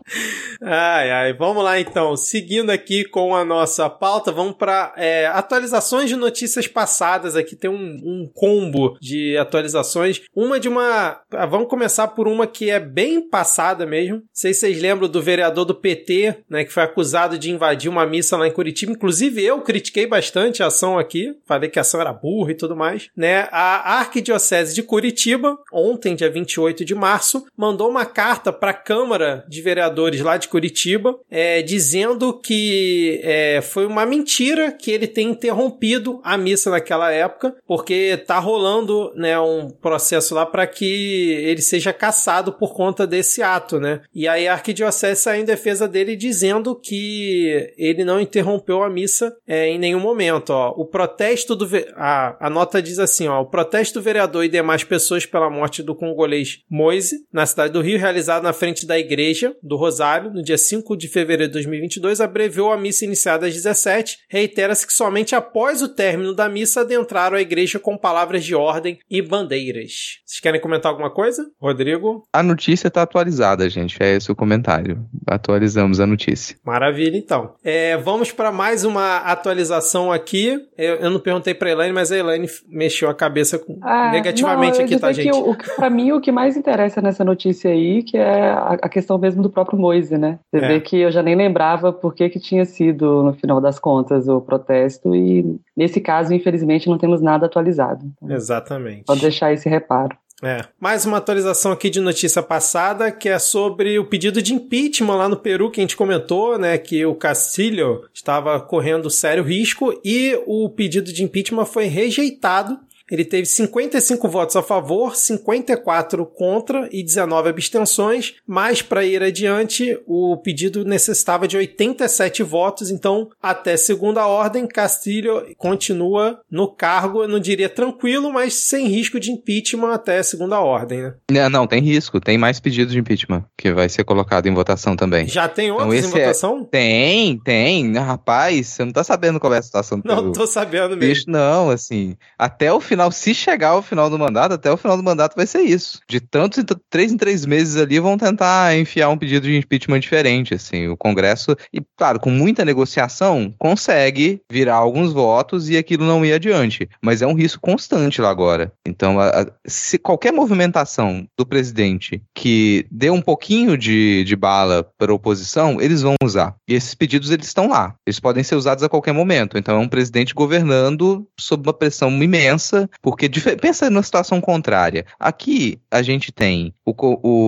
ai, 0.61 1.11
ai. 1.11 1.33
Vamos 1.33 1.63
lá, 1.63 1.79
então. 1.79 2.17
Seguindo 2.17 2.71
aqui 2.71 3.05
com 3.05 3.35
a 3.35 3.45
nossa 3.45 3.89
pauta, 3.89 4.31
vamos 4.31 4.55
para 4.55 4.93
é, 4.97 5.27
atualizações 5.27 6.09
de 6.09 6.15
notícias 6.15 6.67
passadas. 6.67 7.35
Aqui 7.35 7.55
tem 7.55 7.69
um, 7.69 7.75
um 8.03 8.29
combo 8.33 8.97
de 8.99 9.37
atualizações. 9.37 10.21
Uma 10.35 10.59
de 10.59 10.67
uma. 10.67 11.21
Ah, 11.31 11.45
vamos 11.45 11.67
começar 11.67 12.07
por 12.09 12.27
uma 12.27 12.47
que 12.47 12.69
é 12.69 12.79
bem 12.79 13.29
passada 13.29 13.85
mesmo. 13.85 14.15
Não 14.15 14.23
sei 14.33 14.53
se 14.53 14.61
vocês 14.61 14.81
lembram 14.81 15.07
do 15.07 15.21
vereador 15.21 15.65
do 15.65 15.75
PT, 15.75 16.37
né, 16.49 16.63
que 16.63 16.73
foi 16.73 16.83
acusado 16.83 17.37
de 17.37 17.51
invadir 17.51 17.89
uma 17.89 18.05
missa 18.05 18.35
lá 18.37 18.47
em 18.47 18.51
Curitiba. 18.51 18.91
Inclusive 18.91 19.43
eu 19.43 19.61
critiquei 19.61 20.07
bastante 20.07 20.63
a 20.63 20.67
ação 20.67 20.97
aqui, 20.97 21.35
falei 21.55 21.69
que 21.69 21.79
a 21.79 21.81
ação 21.81 21.99
era 21.99 22.13
burra 22.13 22.51
e 22.51 22.55
tudo 22.55 22.75
mais, 22.75 23.09
né? 23.15 23.47
A 23.51 23.99
Arquidiocese 23.99 24.73
de 24.73 24.83
Curitiba, 24.83 25.57
ontem, 25.71 26.15
dia 26.15 26.29
28 26.29 26.85
de 26.85 26.95
março, 26.95 27.45
mandou 27.57 27.89
uma 27.89 28.05
carta 28.05 28.53
para 28.53 28.71
a 28.71 28.73
Câmara 28.73 29.43
de 29.47 29.61
Vereadores 29.61 30.21
lá 30.21 30.37
de 30.37 30.47
Curitiba, 30.47 31.17
é, 31.29 31.61
dizendo 31.61 32.33
que 32.33 33.19
é, 33.23 33.61
foi 33.61 33.85
uma 33.85 34.05
mentira 34.05 34.71
que 34.71 34.91
ele 34.91 35.07
tem 35.07 35.29
interrompido 35.29 36.21
a 36.23 36.37
missa 36.37 36.71
naquela 36.71 37.11
época, 37.11 37.55
porque 37.67 38.17
tá 38.25 38.39
rolando, 38.39 39.11
né, 39.15 39.39
um 39.39 39.69
processo 39.69 40.33
lá 40.33 40.45
para 40.45 40.65
que 40.65 41.31
ele 41.43 41.61
seja 41.61 41.91
caçado 41.91 42.53
por 42.53 42.73
conta 42.73 43.05
desse 43.05 43.43
ato, 43.43 43.79
né? 43.79 44.01
E 44.13 44.27
aí 44.27 44.47
a 44.47 44.53
arquidiocese 44.53 45.21
saiu 45.21 45.41
em 45.41 45.45
defesa 45.45 45.87
dele 45.87 46.15
dizendo 46.15 46.75
que 46.75 47.73
ele 47.77 48.03
não 48.03 48.19
interrompeu 48.19 48.83
a 48.83 48.89
missa 48.89 49.35
é, 49.47 49.67
em 49.67 49.77
nenhum 49.77 49.99
momento, 49.99 50.51
ó. 50.51 50.73
O 50.77 50.85
protesto 50.85 51.40
do 51.47 51.67
a, 51.95 52.47
a 52.47 52.49
nota 52.49 52.81
diz 52.81 52.99
assim, 52.99 53.27
ó, 53.27 53.41
o 53.41 53.45
protesto 53.45 53.99
do 53.99 54.03
vereador 54.03 54.43
e 54.43 54.49
demais 54.49 54.83
pessoas 54.83 55.25
pela 55.25 55.49
morte 55.49 55.83
do 55.83 55.95
congolês 55.95 56.59
Moise 56.69 57.25
na 57.31 57.45
cidade 57.45 57.73
do 57.73 57.81
Rio, 57.81 57.99
realizado 57.99 58.43
na 58.43 58.53
frente 58.53 58.85
da 58.85 58.97
igreja 58.97 59.55
do 59.61 59.75
Rosário 59.75 60.31
no 60.31 60.43
dia 60.43 60.57
5 60.57 60.95
de 60.95 61.07
fevereiro 61.07 61.51
de 61.51 61.53
2022, 61.53 62.21
abreviou 62.21 62.71
a 62.71 62.77
missa 62.77 63.05
iniciada 63.05 63.47
às 63.47 63.53
17. 63.53 64.19
Reitera-se 64.29 64.85
que 64.85 64.93
somente 64.93 65.35
após 65.35 65.81
o 65.81 65.89
término 65.89 66.33
da 66.33 66.47
missa 66.49 66.81
adentraram 66.81 67.37
a 67.37 67.41
igreja 67.41 67.79
com 67.79 67.97
palavras 67.97 68.43
de 68.43 68.55
ordem 68.55 68.99
e 69.09 69.21
bandeiras. 69.21 70.19
Vocês 70.25 70.39
querem 70.39 70.61
comentar 70.61 70.91
alguma 70.91 71.09
coisa? 71.09 71.45
Rodrigo? 71.59 72.23
A 72.33 72.43
notícia 72.43 72.87
está 72.87 73.01
atualizada, 73.01 73.69
gente. 73.69 73.97
É 73.99 74.15
esse 74.15 74.31
o 74.31 74.35
comentário. 74.35 75.05
Atualizamos 75.27 75.99
a 75.99 76.07
notícia. 76.07 76.55
Maravilha, 76.63 77.17
então. 77.17 77.55
É, 77.63 77.97
vamos 77.97 78.31
para 78.31 78.51
mais 78.51 78.83
uma 78.83 79.17
atualização 79.17 80.11
aqui. 80.11 80.59
Eu, 80.77 80.95
eu 80.95 81.09
não 81.09 81.19
perguntei 81.31 81.53
para 81.53 81.71
Elaine, 81.71 81.93
mas 81.93 82.11
a 82.11 82.17
Elaine 82.17 82.47
mexeu 82.67 83.09
a 83.09 83.13
cabeça 83.13 83.57
com... 83.57 83.77
ah, 83.81 84.11
negativamente 84.11 84.77
não, 84.77 84.85
aqui, 84.85 84.99
tá, 84.99 85.11
gente? 85.11 85.31
Para 85.75 85.89
mim, 85.89 86.11
o 86.11 86.21
que 86.21 86.31
mais 86.31 86.57
interessa 86.57 87.01
nessa 87.01 87.23
notícia 87.23 87.71
aí, 87.71 88.03
que 88.03 88.17
é 88.17 88.49
a, 88.49 88.77
a 88.81 88.89
questão 88.89 89.17
mesmo 89.17 89.41
do 89.41 89.49
próprio 89.49 89.79
Moise, 89.79 90.17
né? 90.17 90.39
Você 90.51 90.63
é. 90.63 90.67
vê 90.67 90.79
que 90.79 90.97
eu 90.97 91.11
já 91.11 91.23
nem 91.23 91.35
lembrava 91.35 91.91
por 91.93 92.13
que, 92.13 92.29
que 92.29 92.39
tinha 92.39 92.65
sido, 92.65 93.23
no 93.23 93.33
final 93.33 93.61
das 93.61 93.79
contas, 93.79 94.27
o 94.27 94.41
protesto 94.41 95.15
e, 95.15 95.59
nesse 95.75 96.01
caso, 96.01 96.33
infelizmente, 96.33 96.89
não 96.89 96.97
temos 96.97 97.21
nada 97.21 97.45
atualizado. 97.45 98.05
Então, 98.17 98.35
Exatamente. 98.35 99.05
Pode 99.05 99.21
deixar 99.21 99.53
esse 99.53 99.69
reparo. 99.69 100.15
É. 100.41 100.65
Mais 100.79 101.05
uma 101.05 101.17
atualização 101.17 101.71
aqui 101.71 101.89
de 101.89 101.99
notícia 101.99 102.41
passada, 102.41 103.11
que 103.11 103.29
é 103.29 103.37
sobre 103.37 103.99
o 103.99 104.05
pedido 104.05 104.41
de 104.41 104.53
impeachment 104.55 105.15
lá 105.15 105.29
no 105.29 105.37
Peru, 105.37 105.69
que 105.69 105.79
a 105.79 105.83
gente 105.83 105.95
comentou, 105.95 106.57
né? 106.57 106.79
Que 106.79 107.05
o 107.05 107.13
Castilho 107.13 108.09
estava 108.11 108.59
correndo 108.59 109.09
sério 109.09 109.43
risco 109.43 109.93
e 110.03 110.35
o 110.47 110.67
pedido 110.69 111.13
de 111.13 111.23
impeachment 111.23 111.65
foi 111.65 111.85
rejeitado 111.85 112.79
ele 113.11 113.25
teve 113.25 113.45
55 113.45 114.27
votos 114.29 114.55
a 114.55 114.63
favor, 114.63 115.17
54 115.17 116.25
contra 116.25 116.87
e 116.91 117.03
19 117.03 117.49
abstenções, 117.49 118.35
mas 118.47 118.81
para 118.81 119.03
ir 119.03 119.21
adiante, 119.21 119.99
o 120.07 120.37
pedido 120.37 120.85
necessitava 120.85 121.45
de 121.47 121.57
87 121.57 122.41
votos, 122.41 122.89
então, 122.89 123.29
até 123.43 123.75
segunda 123.75 124.25
ordem, 124.25 124.65
Castilho 124.65 125.45
continua 125.57 126.39
no 126.49 126.73
cargo, 126.73 127.23
eu 127.23 127.27
não 127.27 127.39
diria 127.39 127.67
tranquilo, 127.67 128.31
mas 128.31 128.53
sem 128.53 128.87
risco 128.87 129.19
de 129.19 129.31
impeachment 129.31 129.93
até 129.93 130.23
segunda 130.23 130.61
ordem, 130.61 131.01
né? 131.01 131.13
Não, 131.29 131.49
não 131.49 131.67
tem 131.67 131.81
risco, 131.81 132.19
tem 132.21 132.37
mais 132.37 132.59
pedidos 132.59 132.93
de 132.93 132.99
impeachment 132.99 133.43
que 133.57 133.73
vai 133.73 133.89
ser 133.89 134.05
colocado 134.05 134.47
em 134.47 134.53
votação 134.53 134.95
também. 134.95 135.27
Já 135.27 135.49
tem 135.49 135.67
então, 135.67 135.79
outros 135.79 136.05
então, 136.05 136.09
em 136.09 136.21
é 136.21 136.25
votação? 136.25 136.61
É... 136.61 136.65
Tem, 136.71 137.39
tem. 137.39 137.93
Rapaz, 137.97 138.67
você 138.67 138.85
não 138.85 138.91
tá 138.93 139.03
sabendo 139.03 139.39
qual 139.39 139.53
é 139.53 139.57
a 139.57 139.61
situação 139.61 139.99
do 139.99 140.07
Não 140.07 140.31
tô 140.31 140.47
sabendo 140.47 140.95
mesmo. 140.95 140.99
Bicho, 140.99 141.25
não, 141.27 141.69
assim, 141.69 142.15
até 142.37 142.71
o 142.71 142.79
final 142.79 143.00
final, 143.01 143.11
se 143.11 143.33
chegar 143.33 143.69
ao 143.69 143.81
final 143.81 144.09
do 144.09 144.19
mandato, 144.19 144.53
até 144.53 144.71
o 144.71 144.77
final 144.77 144.95
do 144.95 145.03
mandato 145.03 145.35
vai 145.35 145.47
ser 145.47 145.61
isso. 145.61 145.99
De 146.07 146.19
tantos 146.19 146.63
três 146.89 147.11
em 147.11 147.17
três 147.17 147.45
meses 147.45 147.77
ali 147.77 147.99
vão 147.99 148.17
tentar 148.17 148.77
enfiar 148.77 149.09
um 149.09 149.17
pedido 149.17 149.47
de 149.47 149.57
impeachment 149.57 149.99
diferente, 149.99 150.53
assim. 150.53 150.87
O 150.87 150.97
Congresso, 150.97 151.55
e 151.73 151.81
claro, 151.97 152.19
com 152.19 152.29
muita 152.29 152.65
negociação, 152.65 153.53
consegue 153.57 154.41
virar 154.51 154.75
alguns 154.75 155.13
votos 155.13 155.69
e 155.69 155.77
aquilo 155.77 156.05
não 156.05 156.25
ir 156.25 156.33
adiante. 156.33 156.87
Mas 157.01 157.21
é 157.21 157.27
um 157.27 157.33
risco 157.33 157.61
constante 157.61 158.21
lá 158.21 158.29
agora. 158.29 158.71
Então, 158.85 159.19
a, 159.19 159.29
a, 159.29 159.45
se 159.65 159.97
qualquer 159.97 160.31
movimentação 160.31 161.25
do 161.37 161.45
presidente 161.45 162.21
que 162.35 162.85
dê 162.91 163.09
um 163.09 163.21
pouquinho 163.21 163.77
de, 163.77 164.23
de 164.23 164.35
bala 164.35 164.87
para 164.97 165.11
a 165.11 165.15
oposição, 165.15 165.79
eles 165.81 166.01
vão 166.01 166.15
usar. 166.23 166.55
E 166.67 166.73
esses 166.73 166.93
pedidos, 166.93 167.31
eles 167.31 167.47
estão 167.47 167.69
lá. 167.69 167.95
Eles 168.05 168.19
podem 168.19 168.43
ser 168.43 168.55
usados 168.55 168.83
a 168.83 168.89
qualquer 168.89 169.13
momento. 169.13 169.57
Então, 169.57 169.75
é 169.75 169.79
um 169.79 169.89
presidente 169.89 170.33
governando 170.33 171.25
sob 171.39 171.67
uma 171.67 171.73
pressão 171.73 172.11
imensa 172.21 172.89
porque 173.01 173.29
pensa 173.61 173.89
numa 173.89 174.03
situação 174.03 174.41
contrária. 174.41 175.05
Aqui 175.19 175.79
a 175.89 176.01
gente 176.01 176.31
tem 176.31 176.73
o, 176.85 176.93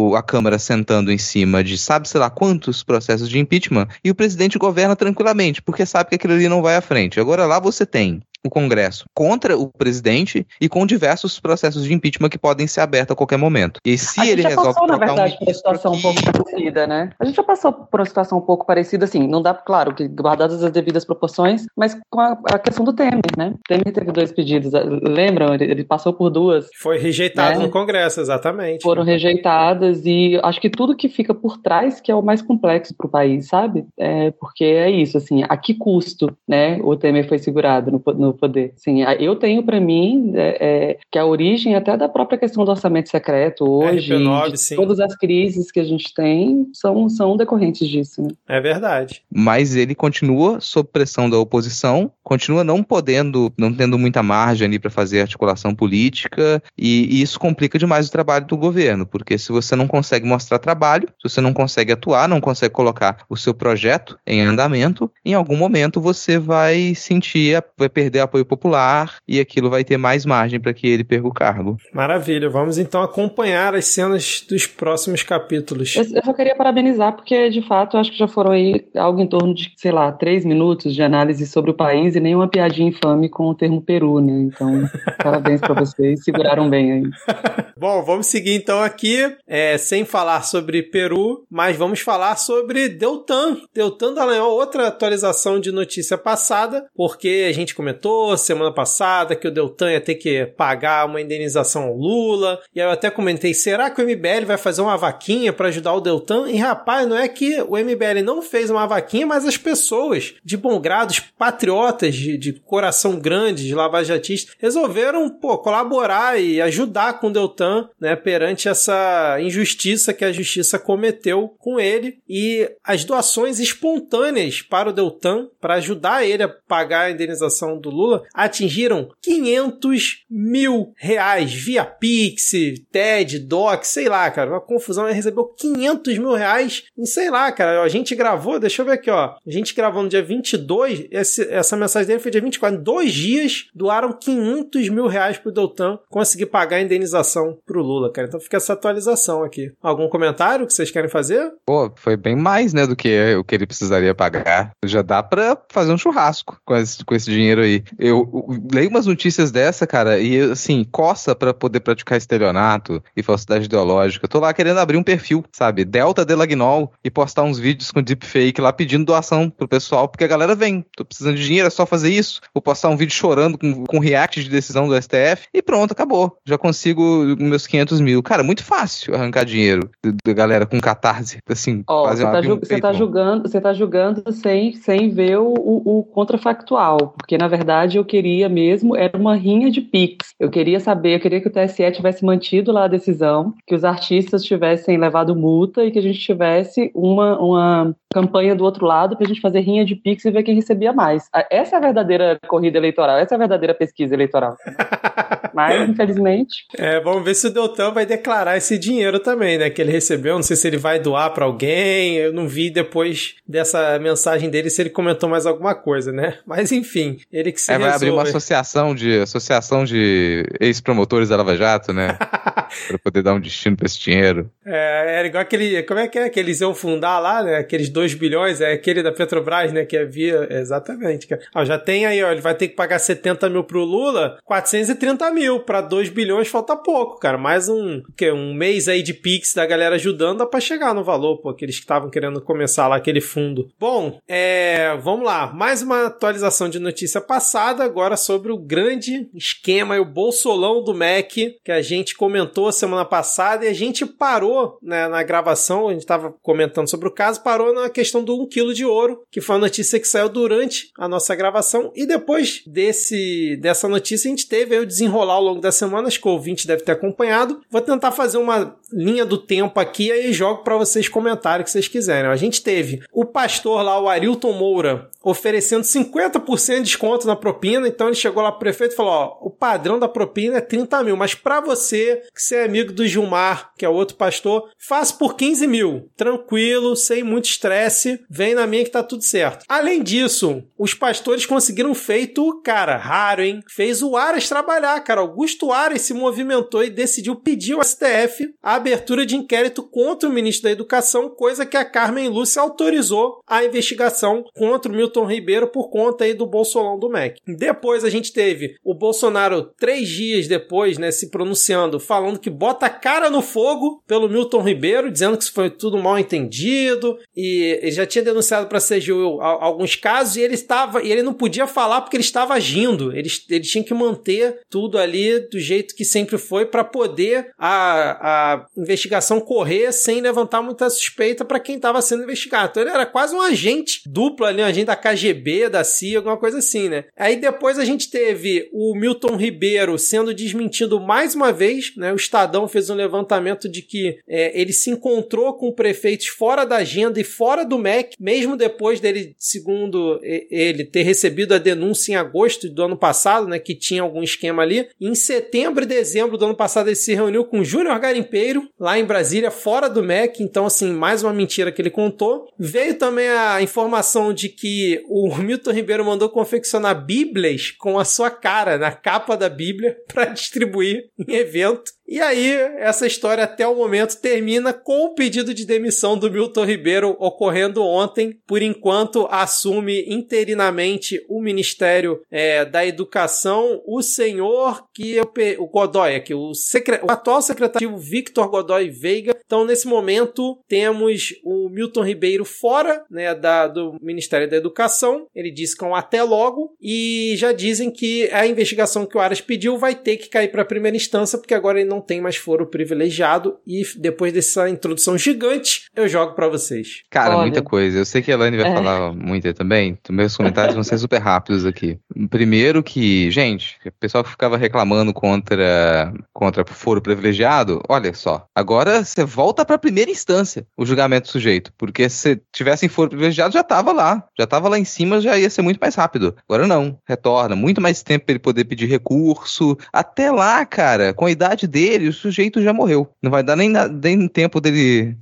o, 0.10 0.15
a 0.15 0.23
Câmara 0.23 0.60
sentando 0.60 1.12
em 1.12 1.17
cima 1.17 1.63
de 1.63 1.77
sabe 1.77 2.08
sei 2.08 2.19
lá 2.19 2.29
quantos 2.29 2.84
processos 2.84 3.29
de 3.29 3.39
impeachment 3.39 3.88
e 4.03 4.12
o 4.12 4.15
presidente 4.15 4.58
governa 4.58 4.95
tranquilamente, 4.95 5.62
porque 5.62 5.86
sabe 5.86 6.10
que 6.10 6.15
aquilo 6.15 6.34
ali 6.34 6.47
não 6.47 6.62
vai 6.62 6.75
à 6.75 6.82
frente. 6.82 7.19
Agora 7.19 7.45
lá 7.45 7.60
você 7.60 7.86
tem 7.86 8.21
o 8.45 8.49
Congresso 8.49 9.06
contra 9.13 9.58
o 9.58 9.67
presidente 9.67 10.45
e 10.60 10.67
com 10.67 10.86
diversos 10.86 11.39
processos 11.39 11.84
de 11.84 11.93
impeachment 11.93 12.29
que 12.29 12.38
podem 12.38 12.67
ser 12.67 12.82
abertos 12.82 13.13
a 13.13 13.15
qualquer 13.15 13.38
momento. 13.38 13.79
E 13.86 13.97
se 13.97 14.19
a 14.19 14.25
ele 14.25 14.41
gente 14.41 14.43
já 14.43 14.49
resolve 14.49 14.73
passou, 14.73 14.88
na 14.88 14.97
verdade, 14.97 15.34
um 15.34 15.38
por 15.38 15.47
uma 15.47 15.53
situação 15.53 15.93
um 15.93 16.01
pouco 16.01 16.23
parecida, 16.23 16.88
né? 16.88 17.10
A 17.19 17.25
gente 17.25 17.36
já 17.36 17.43
passou 17.43 17.73
por 17.73 17.99
uma 17.99 18.06
situação 18.06 18.38
um 18.38 18.41
pouco 18.41 18.65
parecida, 18.65 19.06
assim, 19.06 19.27
não 19.27 19.41
dá, 19.41 19.53
claro, 19.53 19.93
que 19.93 20.08
guardadas 20.08 20.63
as 20.63 20.71
devidas 20.71 21.06
proporções, 21.06 21.65
mas 21.75 21.97
com 22.10 22.19
a, 22.19 22.38
a 22.51 22.60
questão 22.60 22.84
do 22.84 22.93
Temer, 22.93 23.21
né? 23.38 23.53
Temer 23.67 23.93
teve 23.93 24.12
dois 24.12 24.32
pedidos, 24.32 24.71
lembram? 25.01 25.53
Ele, 25.53 25.65
ele 25.65 25.84
passou 25.84 26.13
por 26.13 26.29
duas. 26.29 26.67
Foi 26.75 26.97
rejeitado 26.97 27.60
né? 27.60 27.65
no 27.65 27.71
Congresso, 27.71 28.19
exatamente. 28.19 28.84
Foram 28.84 29.03
rejeitadas 29.03 30.01
e 30.06 30.39
acho 30.43 30.60
que 30.60 30.69
tudo 30.69 30.95
que 30.95 31.10
fica 31.10 31.34
por 31.34 31.58
trás 31.58 32.01
que 32.01 32.12
é 32.12 32.15
o 32.15 32.21
mais 32.21 32.41
complexo 32.41 32.93
para 32.95 33.08
o 33.08 33.10
país, 33.10 33.47
sabe? 33.47 33.86
É, 33.97 34.32
porque 34.32 34.63
é 34.63 34.89
isso, 34.89 35.17
assim, 35.17 35.43
a 35.47 35.56
que 35.56 35.73
custo, 35.73 36.36
né? 36.47 36.79
O 36.82 36.95
Temer 36.95 37.27
foi 37.27 37.38
segurado 37.38 37.91
no, 37.91 38.13
no 38.13 38.33
no 38.34 38.38
poder. 38.38 38.74
Sim, 38.76 39.04
eu 39.19 39.36
tenho 39.36 39.63
para 39.63 39.80
mim 39.80 40.34
é, 40.36 40.58
é, 40.60 40.98
que 41.12 41.17
a 41.17 41.26
origem 41.26 41.76
até 41.76 41.96
da 41.96 42.10
própria 42.10 42.38
questão 42.38 42.65
do 42.65 42.72
orçamento 42.72 43.10
secreto 43.10 43.63
hoje, 43.63 44.13
RP9, 44.13 44.76
todas 44.76 45.00
as 45.00 45.15
crises 45.15 45.72
que 45.72 45.80
a 45.80 45.84
gente 45.84 46.13
tem 46.13 46.67
são, 46.74 47.08
são 47.08 47.38
decorrentes 47.38 47.88
disso. 47.88 48.22
Né? 48.22 48.30
É 48.48 48.60
verdade. 48.60 49.22
Mas 49.32 49.76
ele 49.76 49.96
continua 49.96 50.60
sob 50.60 50.89
pressão 50.91 51.30
da 51.30 51.38
oposição, 51.38 52.12
continua 52.24 52.63
não 52.63 52.84
podendo, 52.84 53.54
não 53.58 53.74
tendo 53.74 53.98
muita 53.98 54.24
margem 54.24 54.67
ali 54.67 54.80
para 54.80 54.89
fazer 54.89 55.22
articulação 55.22 55.74
política, 55.76 56.62
e, 56.78 57.17
e 57.17 57.22
isso 57.22 57.39
complica 57.39 57.78
demais 57.78 58.08
o 58.08 58.12
trabalho 58.12 58.46
do 58.46 58.58
governo, 58.58 59.06
porque 59.06 59.38
se 59.38 59.52
você 59.52 59.76
não 59.76 59.88
consegue 59.88 60.26
mostrar 60.26 60.60
trabalho, 60.60 61.08
se 61.22 61.30
você 61.30 61.41
não 61.41 61.54
consegue 61.54 61.91
atuar, 61.91 62.28
não 62.28 62.41
consegue 62.41 62.74
colocar 62.74 63.24
o 63.30 63.38
seu 63.38 63.54
projeto 63.54 64.17
em 64.26 64.41
andamento, 64.41 65.12
em 65.24 65.34
algum 65.34 65.56
momento 65.56 66.02
você 66.02 66.38
vai 66.38 66.96
sentir, 66.96 67.63
vai 67.78 67.89
perder 67.89 68.19
apoio 68.23 68.45
popular 68.45 69.17
e 69.27 69.39
aquilo 69.39 69.69
vai 69.69 69.83
ter 69.83 69.97
mais 69.97 70.25
margem 70.25 70.59
para 70.59 70.73
que 70.73 70.88
ele 70.88 71.03
perca 71.03 71.27
o 71.27 71.33
cargo. 71.33 71.77
Maravilha, 71.93 72.49
vamos 72.49 72.77
então 72.77 73.01
acompanhar 73.01 73.75
as 73.75 73.86
cenas 73.86 74.45
dos 74.47 74.65
próximos 74.65 75.23
capítulos. 75.23 75.95
Eu, 75.95 76.03
eu 76.03 76.23
só 76.23 76.33
queria 76.33 76.55
parabenizar, 76.55 77.15
porque 77.15 77.49
de 77.49 77.62
fato 77.62 77.97
acho 77.97 78.12
que 78.12 78.17
já 78.17 78.27
foram 78.27 78.51
aí 78.51 78.86
algo 78.95 79.21
em 79.21 79.27
torno 79.27 79.53
de, 79.53 79.73
sei 79.77 79.91
lá, 79.91 80.12
três 80.12 80.45
minutos 80.45 80.93
de 80.93 81.01
análise 81.01 81.45
sobre 81.47 81.71
o 81.71 81.73
país 81.73 82.15
e 82.15 82.19
nenhuma 82.19 82.47
piadinha 82.47 82.89
infame 82.89 83.29
com 83.29 83.47
o 83.49 83.55
termo 83.55 83.81
Peru, 83.81 84.19
né? 84.19 84.33
Então, 84.33 84.89
parabéns 85.21 85.59
para 85.59 85.73
vocês, 85.73 86.23
seguraram 86.23 86.69
bem 86.69 86.91
aí. 86.91 87.03
Bom, 87.77 88.03
vamos 88.03 88.27
seguir 88.27 88.53
então 88.53 88.81
aqui, 88.81 89.19
é, 89.47 89.77
sem 89.77 90.05
falar 90.05 90.43
sobre 90.43 90.83
Peru, 90.83 91.45
mas 91.49 91.75
vamos 91.75 91.99
falar 91.99 92.38
sobre 92.38 92.88
Deltan. 92.88 93.57
Deltan 93.73 94.13
Dallagnol, 94.13 94.51
outra 94.51 94.88
atualização 94.88 95.59
de 95.59 95.71
notícia 95.71 96.17
passada, 96.17 96.86
porque 96.95 97.45
a 97.49 97.51
gente 97.51 97.75
comentou 97.75 98.12
semana 98.38 98.71
passada 98.71 99.36
que 99.36 99.47
o 99.47 99.52
Deltan 99.52 99.91
ia 99.91 100.02
ter 100.02 100.15
que 100.15 100.45
pagar 100.45 101.06
uma 101.06 101.21
indenização 101.21 101.84
ao 101.84 101.97
Lula, 101.97 102.62
e 102.73 102.82
aí 102.82 102.88
eu 102.88 102.91
até 102.91 103.10
comentei, 103.10 103.54
será 103.54 103.89
que 103.89 104.02
o 104.02 104.06
MBL 104.06 104.45
vai 104.45 104.58
fazer 104.58 104.82
uma 104.82 104.97
vaquinha 104.97 105.54
para 105.54 105.67
ajudar 105.67 105.93
o 105.93 106.02
Deltan? 106.02 106.49
E 106.49 106.58
rapaz, 106.58 107.08
não 107.08 107.17
é 107.17 107.28
que 107.28 107.62
o 107.62 107.78
MBL 107.78 108.23
não 108.23 108.41
fez 108.41 108.69
uma 108.69 108.86
vaquinha, 108.86 109.26
mas 109.26 109.45
as 109.45 109.58
pessoas 109.58 110.36
de 110.43 110.58
bom 110.58 110.80
grado, 110.80 111.13
patriotas 111.38 112.15
de, 112.15 112.38
de 112.38 112.54
coração 112.54 113.19
grande, 113.19 113.65
de 113.65 113.76
lavajatistas, 113.76 114.56
resolveram 114.60 115.30
pô, 115.30 115.58
colaborar 115.58 116.39
e 116.39 116.62
ajudar 116.62 117.19
com 117.19 117.28
o 117.28 117.32
Deltan 117.32 117.89
né, 117.99 118.15
perante 118.15 118.67
essa 118.67 119.38
injustiça 119.39 120.13
que 120.13 120.26
a 120.26 120.32
justiça 120.32 120.80
cometeu 120.80 121.56
com 121.60 121.80
ele 121.80 122.17
e 122.28 122.69
as 122.84 123.04
doações 123.04 123.60
espontâneas 123.60 124.62
para 124.62 124.89
o 124.89 124.93
Deltan 124.93 125.47
para 125.60 125.76
ajudar 125.76 126.26
ele 126.26 126.43
a 126.43 126.49
pagar 126.49 127.02
a 127.02 127.12
indenização 127.12 127.78
do 127.80 127.89
Lula 127.93 128.23
atingiram 128.34 129.10
500 129.21 130.25
mil 130.29 130.93
reais 130.97 131.53
via 131.53 131.86
Pix, 131.86 132.51
TED, 132.91 133.39
DOC, 133.39 133.86
sei 133.86 134.10
lá, 134.10 134.29
cara, 134.32 134.51
uma 134.51 134.62
confusão. 134.62 135.06
Ele 135.06 135.15
recebeu 135.15 135.45
500 135.45 136.17
mil 136.17 136.34
reais 136.34 136.84
em, 136.97 137.06
sei 137.06 137.29
lá, 137.29 137.51
cara, 137.51 137.82
a 137.82 137.88
gente 137.88 138.15
gravou, 138.15 138.60
deixa 138.60 138.82
eu 138.82 138.86
ver 138.86 138.93
aqui, 138.93 139.10
ó, 139.10 139.36
a 139.45 139.51
gente 139.51 139.73
gravou 139.73 140.03
no 140.03 140.10
dia 140.10 140.23
22, 140.23 141.08
esse, 141.12 141.43
essa 141.49 141.75
mensagem 141.75 142.08
dele 142.08 142.19
foi 142.19 142.32
dia 142.32 142.41
24, 142.41 142.79
em 142.79 142.84
dois 142.84 143.13
dias 143.13 143.65
doaram 143.73 144.12
500 144.13 144.89
mil 144.89 145.08
reais 145.08 145.38
pro 145.38 145.51
Deltan 145.51 145.99
conseguir 146.10 146.47
pagar 146.47 146.77
a 146.77 146.82
indenização 146.82 147.58
pro 147.65 147.82
Lula, 147.82 148.12
cara. 148.12 148.27
Então 148.27 148.39
fica 148.39 148.58
essa 148.58 148.73
atualização 148.73 149.43
aqui. 149.43 149.71
Algum 149.82 150.08
comentário 150.08 150.65
que 150.65 150.73
vocês 150.73 150.91
querem 150.91 151.10
fazer? 151.10 151.51
Pô, 151.65 151.91
foi 151.95 152.15
bem 152.17 152.36
mais, 152.36 152.73
né, 152.73 152.88
do 152.88 152.95
que 152.95 153.36
o 153.36 153.43
que 153.43 153.56
ele 153.56 153.67
precisaria 153.67 154.15
pagar. 154.15 154.71
Já 154.86 155.01
dá 155.01 155.21
pra 155.21 155.58
fazer 155.69 155.91
um 155.91 155.97
churrasco 155.97 156.58
com 156.65 156.75
esse, 156.75 157.03
com 157.03 157.15
esse 157.15 157.29
dinheiro 157.29 157.62
aí. 157.62 157.83
Eu, 157.98 158.30
eu 158.34 158.63
leio 158.72 158.89
umas 158.89 159.06
notícias 159.06 159.52
dessa, 159.52 159.86
cara, 159.86 160.19
e 160.19 160.39
assim, 160.39 160.86
coça 160.91 161.36
para 161.36 161.54
poder 161.54 161.80
praticar 161.80 162.17
estelionato 162.17 163.02
e 163.15 163.24
falsidade 163.24 163.65
ideológica. 163.65 164.26
Eu 164.26 164.30
tô 164.30 164.39
lá 164.39 164.54
querendo 164.54 164.80
abrir 164.80 164.98
um 164.98 165.04
perfil, 165.04 165.43
sabe? 165.52 165.86
Delta 165.86 166.26
Delagnol 166.26 166.91
e 167.04 167.10
postar 167.10 167.43
uns 167.43 167.60
vídeos 167.60 167.91
com 167.91 168.02
deepfake 168.02 168.62
lá 168.62 168.72
pedindo 168.72 169.06
doação 169.06 169.50
pro 169.50 169.67
pessoal, 169.67 170.08
porque 170.08 170.24
a 170.24 170.28
galera 170.28 170.56
vem. 170.56 170.86
Tô 170.96 171.04
precisando 171.04 171.36
de 171.36 171.46
dinheiro, 171.46 171.67
é 171.67 171.72
só 171.72 171.86
fazer 171.86 172.10
isso. 172.10 172.41
Vou 172.54 172.62
postar 172.62 172.89
um 172.89 172.98
vídeo 172.98 173.13
chorando 173.13 173.58
com, 173.58 173.84
com 173.86 174.00
react 174.00 174.43
de 174.43 174.50
decisão 174.50 174.88
do 174.88 175.02
STF 175.02 175.48
e 175.54 175.62
pronto, 175.62 175.91
acabou. 175.91 176.38
Já 176.46 176.58
consigo 176.58 177.36
meus 177.39 177.67
500 177.67 178.02
mil. 178.02 178.24
Cara, 178.24 178.43
muito 178.43 178.63
fácil 178.63 179.13
arrancar 179.15 179.46
dinheiro 179.46 179.89
da 180.26 180.34
galera 180.34 180.65
com 180.65 180.80
catarse. 180.80 181.39
Assim, 181.50 181.84
oh, 181.88 182.06
fazer 182.06 182.24
você, 182.24 182.32
tá, 182.32 182.41
ju 182.41 182.60
você 182.60 182.80
tá 182.80 182.93
julgando, 182.93 183.50
você 183.50 183.62
tá 183.62 183.74
julgando 183.74 184.32
sem, 184.32 184.74
sem 184.74 185.10
ver 185.10 185.38
o, 185.38 185.54
o, 185.54 186.00
o 186.00 186.04
contrafactual, 186.04 187.13
porque 187.17 187.38
na 187.38 187.48
verdade 187.48 187.72
eu 187.97 188.05
queria 188.05 188.47
mesmo, 188.47 188.95
era 188.95 189.17
uma 189.17 189.36
rinha 189.36 189.69
de 189.69 189.81
Pix. 189.81 190.33
Eu 190.39 190.49
queria 190.49 190.79
saber, 190.79 191.15
eu 191.15 191.19
queria 191.19 191.41
que 191.41 191.47
o 191.47 191.51
TSE 191.51 191.91
tivesse 191.91 192.23
mantido 192.23 192.71
lá 192.71 192.86
a 192.86 192.88
decisão, 192.88 193.53
que 193.65 193.75
os 193.75 193.83
artistas 193.83 194.43
tivessem 194.43 194.97
levado 194.97 195.36
multa 195.36 195.83
e 195.83 195.91
que 195.91 195.99
a 195.99 196.01
gente 196.01 196.19
tivesse 196.19 196.91
uma, 196.93 197.38
uma 197.39 197.95
campanha 198.13 198.55
do 198.55 198.63
outro 198.63 198.86
lado 198.86 199.15
para 199.15 199.25
a 199.25 199.27
gente 199.27 199.41
fazer 199.41 199.62
rinha 199.62 199.83
de 199.83 199.95
Pix 199.95 200.23
e 200.23 200.31
ver 200.31 200.43
quem 200.43 200.55
recebia 200.55 200.93
mais. 200.93 201.27
Essa 201.49 201.75
é 201.75 201.77
a 201.77 201.81
verdadeira 201.81 202.39
corrida 202.47 202.77
eleitoral, 202.77 203.17
essa 203.17 203.33
é 203.33 203.38
a 203.38 203.39
verdadeira 203.39 203.73
pesquisa 203.73 204.13
eleitoral. 204.13 204.55
Mas, 205.53 205.88
infelizmente. 205.88 206.65
É, 206.77 206.99
vamos 206.99 207.23
ver 207.23 207.36
se 207.36 207.47
o 207.47 207.53
Deltan 207.53 207.91
vai 207.91 208.05
declarar 208.05 208.57
esse 208.57 208.77
dinheiro 208.77 209.19
também, 209.19 209.57
né? 209.57 209.69
Que 209.69 209.81
ele 209.81 209.91
recebeu. 209.91 210.36
Não 210.36 210.43
sei 210.43 210.55
se 210.55 210.67
ele 210.67 210.77
vai 210.77 210.99
doar 210.99 211.31
para 211.31 211.45
alguém. 211.45 212.15
Eu 212.15 212.33
não 212.33 212.47
vi 212.47 212.71
depois 212.71 213.36
dessa 213.47 213.99
mensagem 213.99 214.49
dele 214.49 214.69
se 214.69 214.81
ele 214.81 214.89
comentou 214.89 215.29
mais 215.29 215.45
alguma 215.45 215.75
coisa, 215.75 216.12
né? 216.12 216.39
Mas 216.45 216.71
enfim, 216.71 217.17
ele 217.31 217.51
que 217.51 217.62
se 217.63 217.71
é, 217.71 217.78
vai 217.78 217.91
abrir 217.91 218.12
uma 218.12 218.23
associação 218.23 218.93
de 218.93 219.19
associação 219.19 219.86
de 219.86 220.45
ex-promotores 220.60 221.30
da 221.30 221.38
Lava 221.38 221.56
Jato, 221.56 221.93
né? 221.93 222.17
para 222.88 222.97
poder 222.97 223.21
dar 223.21 223.34
um 223.34 223.39
destino 223.39 223.78
para 223.78 223.86
esse 223.86 223.99
dinheiro. 223.99 224.49
É, 224.65 225.19
era 225.19 225.28
igual 225.28 225.41
aquele. 225.41 225.84
Como 225.84 225.99
é 225.99 226.08
que 226.08 226.19
é 226.19 226.30
que 226.30 226.39
eles 226.39 226.62
iam 226.62 226.73
fundar 226.73 227.19
lá, 227.19 227.43
né? 227.43 227.58
Aqueles 227.58 227.89
2 227.89 228.15
bilhões, 228.15 228.62
é 228.62 228.73
aquele 228.73 229.04
da 229.04 229.12
Petrobras, 229.12 229.71
né? 229.71 229.86
Que 229.86 229.97
havia. 229.97 230.47
Exatamente, 230.49 231.28
cara. 231.28 231.41
Ah, 231.54 231.65
já 231.65 231.78
tem 231.78 232.06
aí, 232.06 232.23
ó. 232.23 232.32
Ele 232.32 232.41
vai 232.41 232.56
ter 232.56 232.67
que 232.67 232.76
pagar 232.76 232.99
70 232.99 233.49
mil 233.49 233.63
pro 233.63 233.84
Lula, 233.84 234.38
430 234.43 235.32
mil. 235.32 235.60
Pra 235.62 235.82
2 235.82 236.10
bilhões 236.10 236.47
falta 236.47 236.76
pouco, 236.76 237.19
cara. 237.19 237.38
Mais 237.38 237.69
um. 237.69 238.02
Que, 238.15 238.32
um 238.32 238.54
mês 238.54 238.88
aí 238.88 239.02
de 239.02 239.13
Pix 239.13 239.54
da 239.54 239.65
galera 239.65 239.95
ajudando 239.95 240.39
dá 240.39 240.45
pra 240.45 240.60
chegar 240.60 240.93
no 240.93 241.04
valor, 241.04 241.38
pô. 241.38 241.49
Aqueles 241.49 241.76
que 241.76 241.84
estavam 241.84 242.10
querendo 242.10 242.41
começar 242.41 242.88
lá 242.88 242.97
aquele 242.97 243.21
fundo. 243.21 243.69
Bom, 243.80 244.19
é. 244.28 244.95
Vamos 245.02 245.26
lá. 245.26 245.47
Mais 245.54 245.82
uma 245.82 246.08
atualização 246.08 246.69
de 246.69 246.80
notícia 246.80 247.21
passada, 247.21 247.52
agora 247.55 248.17
sobre 248.17 248.51
o 248.51 248.57
grande 248.57 249.29
esquema 249.33 249.95
e 249.95 249.99
o 249.99 250.05
bolsolão 250.05 250.83
do 250.83 250.93
MEC 250.93 251.57
que 251.63 251.71
a 251.71 251.81
gente 251.81 252.15
comentou 252.15 252.71
semana 252.71 253.05
passada 253.05 253.65
e 253.65 253.67
a 253.67 253.73
gente 253.73 254.05
parou 254.05 254.77
né, 254.81 255.07
na 255.07 255.23
gravação, 255.23 255.87
a 255.87 255.91
gente 255.91 256.01
estava 256.01 256.33
comentando 256.41 256.89
sobre 256.89 257.07
o 257.07 257.11
caso, 257.11 257.43
parou 257.43 257.73
na 257.73 257.89
questão 257.89 258.23
do 258.23 258.41
1 258.41 258.47
kg 258.47 258.73
de 258.73 258.85
ouro, 258.85 259.23
que 259.31 259.41
foi 259.41 259.55
a 259.55 259.59
notícia 259.59 259.99
que 259.99 260.07
saiu 260.07 260.29
durante 260.29 260.91
a 260.97 261.07
nossa 261.07 261.35
gravação. 261.35 261.91
E 261.95 262.05
depois 262.05 262.63
desse 262.65 263.57
dessa 263.57 263.87
notícia, 263.87 264.27
a 264.27 264.31
gente 264.31 264.47
teve 264.47 264.77
o 264.77 264.85
desenrolar 264.85 265.35
ao 265.35 265.43
longo 265.43 265.61
da 265.61 265.71
semana, 265.71 266.07
acho 266.07 266.19
que 266.19 266.27
o 266.27 266.31
ouvinte 266.31 266.67
deve 266.67 266.83
ter 266.83 266.93
acompanhado. 266.93 267.61
Vou 267.69 267.81
tentar 267.81 268.11
fazer 268.11 268.37
uma 268.37 268.75
linha 268.91 269.25
do 269.25 269.37
tempo 269.37 269.79
aqui 269.79 270.11
e 270.11 270.31
jogo 270.33 270.63
para 270.63 270.77
vocês 270.77 271.09
comentarem 271.09 271.61
o 271.61 271.65
que 271.65 271.71
vocês 271.71 271.87
quiserem. 271.87 272.29
A 272.29 272.35
gente 272.35 272.61
teve 272.61 273.01
o 273.11 273.25
pastor 273.25 273.81
lá, 273.83 273.99
o 273.99 274.07
Arilton 274.07 274.53
Moura, 274.53 275.09
oferecendo 275.23 275.83
50% 275.83 276.83
de 276.83 276.93
desconto 276.93 277.25
na 277.25 277.35
propina. 277.43 277.86
Então 277.89 278.08
ele 278.08 278.15
chegou 278.15 278.41
lá 278.41 278.51
pro 278.51 278.62
prefeito 278.62 278.93
e 278.93 278.95
falou: 278.95 279.12
Ó, 279.12 279.47
o 279.47 279.49
padrão 279.49 279.99
da 279.99 280.08
propina 280.08 280.58
é 280.58 280.62
30 280.62 281.03
mil, 281.03 281.17
mas 281.17 281.36
para 281.36 281.60
você, 281.60 282.21
que 282.34 282.41
você 282.41 282.56
é 282.56 282.63
amigo 282.63 282.93
do 282.93 283.06
Gilmar, 283.06 283.73
que 283.77 283.84
é 283.84 283.89
outro 283.89 284.15
pastor, 284.15 284.69
faça 284.79 285.13
por 285.13 285.36
15 285.36 285.67
mil. 285.67 286.10
Tranquilo, 286.15 286.95
sem 286.95 287.21
muito 287.21 287.45
estresse, 287.45 288.23
vem 288.29 288.56
na 288.56 288.65
minha 288.65 288.86
que 288.86 288.89
tá 288.89 289.03
tudo 289.03 289.23
certo. 289.23 289.65
Além 289.67 290.01
disso, 290.01 290.63
os 290.79 290.93
pastores 290.93 291.45
conseguiram 291.45 291.93
feito, 291.93 292.62
cara, 292.63 292.95
raro, 292.95 293.43
hein? 293.43 293.60
Fez 293.67 294.01
o 294.01 294.15
Aras 294.15 294.47
trabalhar, 294.47 294.97
cara. 295.01 295.19
Augusto 295.19 295.73
Aras 295.73 296.03
se 296.03 296.13
movimentou 296.13 296.82
e 296.82 296.89
decidiu 296.89 297.36
pedir 297.36 297.73
ao 297.73 297.84
STF 297.84 298.53
a 298.63 298.75
abertura 298.75 299.25
de 299.25 299.36
inquérito 299.36 299.84
contra 299.84 300.29
o 300.29 300.32
ministro 300.32 300.63
da 300.63 300.71
Educação, 300.71 301.29
coisa 301.29 301.65
que 301.65 301.75
a 301.75 301.84
Carmen 301.84 302.29
Lúcia 302.29 302.62
autorizou 302.62 303.41
a 303.45 303.65
investigação 303.65 304.45
contra 304.56 304.91
o 304.91 304.95
Milton 304.95 305.25
Ribeiro 305.25 305.67
por 305.67 305.89
conta 305.89 306.23
aí 306.23 306.34
do 306.34 306.45
Bolsolão 306.45 306.97
do 306.97 307.10
MEC. 307.10 307.33
Depois 307.48 308.04
a 308.04 308.10
gente 308.10 308.32
teve 308.32 308.76
o 308.84 308.93
Bolsonaro 308.93 309.63
três 309.78 310.08
dias 310.08 310.48
depois, 310.48 310.98
né, 310.98 311.12
se 311.12 311.30
pronunciando, 311.30 312.00
falando 312.00 312.39
que 312.39 312.50
bota 312.50 312.86
a 312.86 312.89
cara 312.89 313.30
no 313.30 313.41
fogo 313.41 314.04
pelo 314.08 314.30
Milton 314.30 314.62
Ribeiro, 314.62 315.12
dizendo 315.12 315.38
que 315.38 315.43
isso 315.43 315.54
foi 315.54 315.69
tudo 315.69 315.98
mal 315.98 316.17
entendido, 316.17 317.17
e 317.36 317.80
ele 317.82 317.91
já 317.91 318.06
tinha 318.06 318.24
denunciado 318.24 318.67
para 318.67 318.78
a 318.78 318.82
CGU 318.82 319.41
alguns 319.41 319.96
casos, 319.96 320.36
e 320.36 320.41
ele 320.41 320.54
estava, 320.56 321.02
e 321.04 321.12
ele 321.12 321.24
não 321.24 321.34
podia 321.34 321.67
falar 321.67 322.02
porque 322.02 322.15
ele 322.15 322.24
estava 322.24 322.54
agindo, 322.54 323.15
ele, 323.15 323.30
ele 323.50 323.63
tinha 323.63 323.84
que 323.84 323.93
manter 323.93 324.60
tudo 324.69 324.98
ali 324.98 325.39
do 325.39 325.60
jeito 325.60 325.96
que 325.96 326.06
sempre 326.06 326.38
foi 326.38 326.65
para 326.65 326.84
poder 326.84 327.52
a, 327.58 328.54
a 328.54 328.65
investigação 328.78 329.39
correr 329.39 329.91
sem 329.91 330.22
levantar 330.22 330.62
muita 330.62 330.89
suspeita 330.89 331.46
para 331.46 331.60
quem 331.60 331.76
estava 331.76 332.02
sendo 332.02 332.24
investigado. 332.24 332.69
Então 332.72 332.84
ele 332.84 332.91
era 332.91 333.06
quase 333.06 333.36
um 333.36 333.41
agente 333.41 334.02
duplo 334.06 334.46
ali, 334.46 334.62
um 334.62 334.65
agente 334.65 334.86
da 334.86 334.96
KGB, 334.96 335.69
da 335.69 335.84
CIA, 335.84 336.17
alguma 336.17 336.38
coisa 336.38 336.60
assim, 336.60 336.89
né? 336.89 337.06
Aí 337.23 337.38
depois 337.38 337.79
a 337.79 337.86
gente 337.86 338.09
teve 338.09 338.69
o 338.73 338.93
Milton 338.93 339.38
Ribeiro 339.38 339.97
sendo 339.97 340.33
desmentido 340.33 340.99
mais 340.99 341.33
uma 341.33 341.53
vez, 341.53 341.93
né? 341.95 342.12
O 342.12 342.17
Estadão 342.17 342.67
fez 342.67 342.89
um 342.89 342.95
levantamento 342.95 343.69
de 343.69 343.81
que 343.81 344.17
é, 344.27 344.59
ele 344.59 344.73
se 344.73 344.89
encontrou 344.89 345.53
com 345.53 345.71
prefeitos 345.71 346.27
fora 346.27 346.65
da 346.65 346.75
agenda 346.75 347.21
e 347.21 347.23
fora 347.23 347.63
do 347.63 347.77
MEC, 347.77 348.17
mesmo 348.19 348.57
depois 348.57 348.99
dele, 348.99 349.33
segundo 349.39 350.19
ele, 350.21 350.83
ter 350.83 351.03
recebido 351.03 351.53
a 351.53 351.57
denúncia 351.57 352.12
em 352.12 352.15
agosto 352.17 352.69
do 352.69 352.83
ano 352.83 352.97
passado, 352.97 353.47
né? 353.47 353.57
Que 353.57 353.73
tinha 353.73 354.01
algum 354.01 354.21
esquema 354.21 354.62
ali. 354.62 354.89
Em 354.99 355.15
setembro 355.15 355.86
e 355.86 355.88
dezembro 355.88 356.38
do 356.38 356.43
ano 356.43 356.55
passado 356.57 356.89
ele 356.89 356.95
se 356.97 357.13
reuniu 357.13 357.45
com 357.45 357.63
Júnior 357.63 357.97
Garimpeiro, 357.99 358.67
lá 358.77 358.99
em 358.99 359.05
Brasília, 359.05 359.49
fora 359.49 359.88
do 359.88 360.03
MEC. 360.03 360.43
Então, 360.43 360.65
assim, 360.65 360.91
mais 360.91 361.23
uma 361.23 361.31
mentira 361.31 361.71
que 361.71 361.81
ele 361.81 361.89
contou. 361.89 362.49
Veio 362.59 362.95
também 362.95 363.29
a 363.29 363.62
informação 363.62 364.33
de 364.33 364.49
que 364.49 365.01
o 365.07 365.33
Milton 365.38 365.71
Ribeiro 365.71 366.03
mandou 366.03 366.27
confeccionar 366.27 367.02
bíblias 367.05 367.71
com 367.71 367.99
a 367.99 368.05
sua 368.05 368.29
cara 368.29 368.77
na 368.77 368.91
capa 368.91 369.35
da 369.35 369.49
Bíblia 369.49 369.97
para 370.07 370.25
distribuir 370.25 371.09
em 371.19 371.35
evento. 371.35 371.91
E 372.13 372.21
aí, 372.21 372.52
essa 372.78 373.08
história 373.08 373.43
até 373.43 373.67
o 373.67 373.73
momento 373.73 374.21
termina 374.21 374.71
com 374.71 375.06
o 375.06 375.15
pedido 375.15 375.52
de 375.52 375.65
demissão 375.65 376.15
do 376.15 376.30
Milton 376.30 376.63
Ribeiro 376.63 377.17
ocorrendo 377.17 377.84
ontem. 377.84 378.38
Por 378.45 378.62
enquanto, 378.62 379.28
assume 379.32 380.06
interinamente 380.08 381.26
o 381.28 381.41
Ministério 381.41 382.21
é, 382.30 382.63
da 382.65 382.86
Educação 382.86 383.82
o 383.88 384.04
senhor 384.04 384.86
que 384.93 385.15
eu, 385.15 385.28
o 385.58 385.65
Godoy 385.65 386.13
aqui, 386.13 386.36
o, 386.36 386.54
secre, 386.54 386.99
o 387.02 387.10
atual 387.10 387.41
secretário 387.41 387.97
Victor 387.97 388.47
Godoy 388.47 388.91
Veiga. 388.91 389.36
Então, 389.43 389.65
nesse 389.65 389.88
momento, 389.88 390.60
temos 390.67 391.34
o 391.43 391.67
Milton 391.67 392.04
Ribeiro 392.04 392.45
fora 392.45 393.04
né, 393.10 393.34
da, 393.34 393.65
do 393.65 393.97
Ministério 393.99 394.47
da 394.47 394.56
Educação. 394.56 395.26
Ele 395.34 395.49
disse 395.49 395.76
que 395.76 395.84
é 395.84 395.88
um 395.88 395.95
até 395.95 396.21
logo 396.21 396.76
e 396.80 397.34
já 397.38 397.52
dizem 397.52 397.89
que 397.89 398.30
a 398.32 398.45
investigação 398.45 399.04
que 399.04 399.17
o 399.17 399.19
Aras 399.19 399.41
pediu 399.41 399.80
vai 399.80 399.95
ter 399.95 400.17
que 400.17 400.30
cair 400.30 400.52
para 400.52 400.62
a 400.62 400.65
primeira 400.65 400.95
instância, 400.95 401.39
porque 401.39 401.56
agora 401.56 401.80
ele 401.80 401.89
não 401.89 402.02
tem 402.05 402.21
mais 402.21 402.35
foro 402.35 402.67
privilegiado. 402.67 403.57
E 403.65 403.83
depois 403.97 404.33
dessa 404.33 404.69
introdução 404.69 405.17
gigante, 405.17 405.83
eu 405.95 406.08
jogo 406.08 406.33
para 406.33 406.47
vocês. 406.47 407.01
Cara, 407.10 407.35
Olha. 407.35 407.41
muita 407.41 407.62
coisa. 407.62 407.99
Eu 407.99 408.06
sei 408.06 408.21
que 408.21 408.31
a 408.31 408.35
Elaine 408.35 408.58
vai 408.58 408.71
é. 408.71 408.73
falar 408.73 409.13
muito 409.13 409.47
aí 409.47 409.54
também. 409.54 409.97
Meus 410.10 410.35
comentários 410.35 410.75
vão 410.75 410.83
ser 410.83 410.97
super 410.97 411.19
rápidos 411.19 411.65
aqui. 411.65 411.97
Primeiro 412.29 412.83
que, 412.83 413.29
gente, 413.31 413.77
o 413.85 413.91
pessoal 413.91 414.23
que 414.23 414.29
ficava 414.29 414.58
reclamando 414.58 415.13
contra, 415.13 416.13
contra 416.33 416.65
foro 416.65 417.01
privilegiado, 417.01 417.81
olha 417.87 418.13
só. 418.13 418.45
Agora 418.56 419.04
você 419.04 419.23
volta 419.23 419.65
para 419.65 419.75
a 419.75 419.79
primeira 419.79 420.12
instância 420.12 420.65
o 420.77 420.85
julgamento 420.85 421.27
do 421.27 421.31
sujeito. 421.31 421.71
Porque 421.77 422.10
se 422.10 422.41
tivesse 422.51 422.87
foro 422.89 423.10
privilegiado, 423.10 423.54
já 423.54 423.62
estava 423.62 423.91
lá. 423.91 424.23
Já 424.37 424.43
estava 424.43 424.69
lá 424.69 424.77
em 424.77 424.85
cima, 424.85 425.21
já 425.21 425.37
ia 425.37 425.49
ser 425.49 425.62
muito 425.62 425.79
mais 425.79 425.95
rápido. 425.95 426.35
Agora 426.47 426.67
não. 426.67 426.97
Retorna. 427.08 427.56
Muito 427.56 427.81
mais 427.81 428.04
tempo 428.04 428.25
para 428.25 428.33
ele 428.33 428.39
poder 428.39 428.65
pedir 428.65 428.87
recurso. 428.87 429.77
Até 429.91 430.31
lá, 430.31 430.65
cara, 430.65 431.13
com 431.13 431.25
a 431.25 431.31
idade 431.31 431.67
dele 431.67 431.83
dele, 431.84 432.08
o 432.08 432.13
sujeito 432.13 432.62
já 432.62 432.71
morreu. 432.71 433.10
Não 433.21 433.29
vai 433.29 433.44
dar 433.44 433.58
nem, 433.58 433.69
nem 433.69 434.27
tempo 434.27 434.62
dele. 434.62 435.17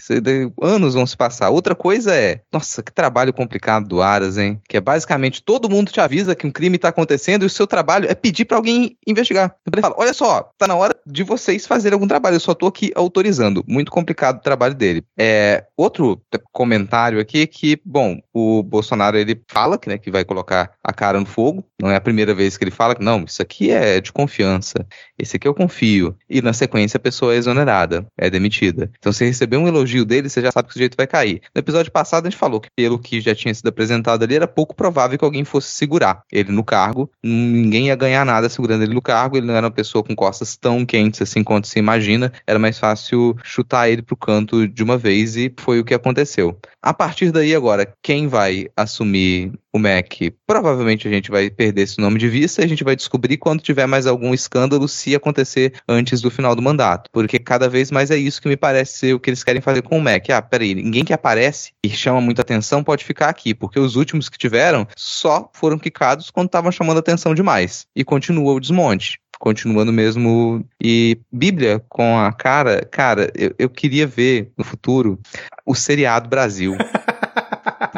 Anos 0.62 0.93
vão 0.93 1.07
se 1.07 1.18
passar. 1.18 1.49
Outra 1.49 1.74
coisa 1.74 2.16
é, 2.16 2.41
nossa, 2.53 2.84
que 2.84 2.93
trabalho 2.93 3.34
complicado 3.34 3.88
do 3.88 4.01
Aras, 4.01 4.38
hein? 4.38 4.62
Que 4.70 4.78
é 4.78 4.82
basicamente 4.82 5.41
todo 5.41 5.70
mundo 5.70 5.91
te 5.91 5.99
avisa 5.99 6.36
que 6.36 6.45
um 6.45 6.51
crime 6.51 6.78
tá 6.78 6.89
acontecendo 6.89 7.43
e 7.43 7.47
o 7.47 7.49
seu 7.49 7.66
trabalho 7.66 8.09
é 8.09 8.14
pedir 8.14 8.45
para 8.45 8.57
alguém 8.57 8.95
investigar. 9.07 9.55
Ele 9.66 9.82
fala: 9.82 9.95
olha 9.97 10.14
só, 10.14 10.51
tá 10.57 10.68
na 10.68 10.76
hora 10.76 10.95
de 11.05 11.24
vocês 11.24 11.66
fazerem 11.66 11.95
algum 11.95 12.07
trabalho, 12.07 12.36
eu 12.36 12.39
só 12.39 12.53
tô 12.53 12.68
aqui 12.68 12.91
autorizando. 12.95 13.64
Muito 13.68 13.91
complicado 13.91 14.38
o 14.38 14.41
trabalho 14.41 14.76
dele. 14.76 15.03
É, 15.18 15.66
outro 15.76 16.22
comentário 16.51 17.20
aqui 17.20 17.41
é 17.41 17.47
que, 17.47 17.82
bom, 17.84 18.20
o 18.34 18.62
Bolsonaro 18.62 19.18
ele 19.18 19.41
fala 19.47 19.78
que, 19.78 19.89
né, 19.89 19.97
que 19.97 20.12
vai 20.12 20.24
colocar 20.24 20.72
a 20.84 20.93
cara 20.93 21.20
no 21.20 21.26
fogo. 21.26 21.64
Não 21.82 21.89
é 21.89 21.95
a 21.95 22.01
primeira 22.01 22.34
vez 22.36 22.57
que 22.57 22.64
ele 22.64 22.72
fala 22.72 22.95
que 22.95 23.03
não, 23.03 23.24
isso 23.24 23.41
aqui 23.41 23.72
é 23.72 23.99
de 23.99 24.12
confiança. 24.12 24.86
Esse 25.18 25.38
aqui 25.38 25.47
eu 25.47 25.55
confio. 25.55 26.16
E 26.30 26.41
na 26.41 26.51
sequência 26.54 26.97
a 26.97 26.99
pessoa 26.99 27.34
é 27.34 27.38
exonerada, 27.38 28.06
é 28.18 28.30
demitida. 28.30 28.91
Então, 28.97 29.12
se 29.12 29.26
receber 29.26 29.58
um 29.58 29.68
elogio 29.68 30.06
dele, 30.06 30.30
você 30.30 30.41
já 30.41 30.52
sabe 30.52 30.68
que 30.68 30.72
o 30.72 30.74
sujeito 30.74 30.95
vai 30.97 31.08
cair. 31.08 31.41
No 31.54 31.60
episódio 31.60 31.91
passado, 31.91 32.28
a 32.28 32.30
gente 32.30 32.39
falou 32.39 32.60
que, 32.60 32.70
pelo 32.76 32.99
que 32.99 33.22
já 33.22 33.36
tinha 33.36 33.54
sido 33.54 33.68
apresentado 33.68 34.24
ali, 34.24 34.36
era 34.36 34.47
pouco 34.47 34.76
provável 34.76 35.18
que 35.18 35.26
alguém 35.26 35.43
fosse 35.43 35.70
segurar 35.72 36.24
ele 36.32 36.52
no 36.52 36.64
cargo. 36.64 37.10
Ninguém 37.24 37.88
ia 37.88 37.95
ganhar 37.95 38.26
nada 38.26 38.49
segurando 38.49 38.84
ele 38.84 38.93
no 38.93 39.02
cargo. 39.02 39.38
Ele 39.38 39.47
não 39.47 39.56
era 39.56 39.68
uma 39.68 39.72
pessoa 39.72 40.04
com 40.04 40.16
costas 40.16 40.56
tão 40.56 40.86
quentes 40.86 41.22
assim 41.22 41.43
quanto 41.43 41.68
se 41.68 41.80
imagina. 41.80 42.32
Era 42.45 42.60
mais 42.60 42.78
fácil 42.80 43.36
chutar 43.43 43.89
ele 43.89 44.02
pro 44.02 44.16
canto 44.16 44.68
de 44.68 44.84
uma 44.84 44.97
vez 44.97 45.36
e 45.36 45.54
foi 45.60 45.80
o 45.80 45.86
que 45.86 45.93
aconteceu. 45.93 46.58
A 46.82 46.93
partir 46.93 47.32
daí, 47.32 47.54
agora, 47.56 47.93
quem 48.02 48.28
vai 48.28 48.68
assumir 48.76 49.52
o 49.74 49.80
MEC? 49.80 50.34
Provavelmente 50.45 51.07
a 51.07 51.11
gente 51.11 51.32
vai 51.32 51.49
perder 51.49 51.84
esse 51.84 51.99
nome 51.99 52.19
de 52.19 52.28
vista 52.28 52.61
e 52.61 52.65
a 52.65 52.67
gente 52.67 52.84
vai 52.84 52.95
descobrir 52.95 53.38
quando 53.38 53.61
tiver 53.61 53.86
mais 53.86 54.07
algum 54.07 54.34
escândalo, 54.34 54.88
se 54.88 55.15
acontecer 55.15 55.74
antes 55.88 56.22
do 56.22 56.32
final 56.32 56.55
do 56.55 56.61
mandato. 56.61 57.09
Porque 57.11 57.39
cada 57.39 57.69
vez 57.69 57.91
mais 57.91 58.11
é 58.11 58.17
isso 58.17 58.41
que 58.41 58.47
me 58.47 58.57
parece 58.57 58.97
ser 58.97 59.13
o 59.13 59.19
que 59.19 59.30
eles 59.30 59.43
querem 59.43 59.61
fazer 59.61 59.82
com 59.82 59.97
o 59.97 60.01
MEC. 60.01 60.32
Ah, 60.32 60.41
peraí, 60.41 60.76
ninguém 60.76 61.05
que 61.05 61.13
aparece 61.13 61.72
e 61.84 61.89
chama 61.89 62.22
muita 62.22 62.41
atenção 62.41 62.84
pode 62.84 63.03
ficar 63.03 63.30
aqui, 63.30 63.53
porque 63.53 63.80
os 63.80 63.95
últimos 63.95 64.30
que 64.30 64.38
tiveram 64.38 64.88
só 64.95 65.49
foram 65.53 65.78
quicados 65.78 66.30
quando 66.30 66.47
estavam 66.47 66.72
chamando 66.72 66.99
atenção 66.99 67.34
demais. 67.34 67.86
E 67.95 68.03
continua 68.03 68.53
o 68.53 68.59
desmonte 68.59 69.19
continuando 69.41 69.91
mesmo. 69.91 70.63
E 70.82 71.19
Bíblia 71.32 71.84
com 71.89 72.19
a 72.19 72.32
cara, 72.32 72.86
cara, 72.86 73.32
eu, 73.36 73.53
eu 73.57 73.69
queria 73.69 74.05
ver 74.05 74.51
no 74.55 74.63
futuro 74.63 75.19
o 75.65 75.74
seriado 75.74 76.30
Brasil. 76.30 76.78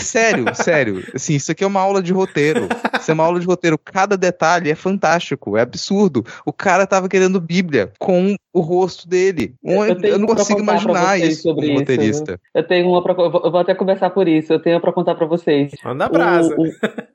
sério, 0.00 0.44
sério. 0.54 1.04
Assim, 1.14 1.34
isso 1.34 1.52
aqui 1.52 1.64
é 1.64 1.66
uma 1.66 1.80
aula 1.80 2.02
de 2.02 2.12
roteiro. 2.12 2.68
Isso 3.00 3.10
é 3.10 3.14
uma 3.14 3.24
aula 3.24 3.40
de 3.40 3.46
roteiro. 3.46 3.78
Cada 3.78 4.16
detalhe 4.16 4.70
é 4.70 4.74
fantástico, 4.74 5.56
é 5.56 5.62
absurdo. 5.62 6.24
O 6.44 6.52
cara 6.52 6.86
tava 6.86 7.08
querendo 7.08 7.40
Bíblia 7.40 7.92
com 7.98 8.34
o 8.52 8.60
rosto 8.60 9.08
dele. 9.08 9.54
Eu, 9.64 9.84
eu 10.02 10.18
não 10.18 10.26
consigo 10.26 10.60
imaginar 10.60 11.18
isso 11.18 11.48
como 11.54 11.64
isso. 11.64 11.78
roteirista. 11.78 12.38
Eu 12.54 12.66
tenho 12.66 12.88
uma 12.88 13.02
pra, 13.02 13.14
eu 13.14 13.50
vou 13.50 13.60
até 13.60 13.74
conversar 13.74 14.10
por 14.10 14.28
isso. 14.28 14.52
Eu 14.52 14.60
tenho 14.60 14.80
para 14.80 14.92
contar 14.92 15.14
para 15.14 15.26
vocês. 15.26 15.72
Manda 15.82 16.08
brasa. 16.08 16.54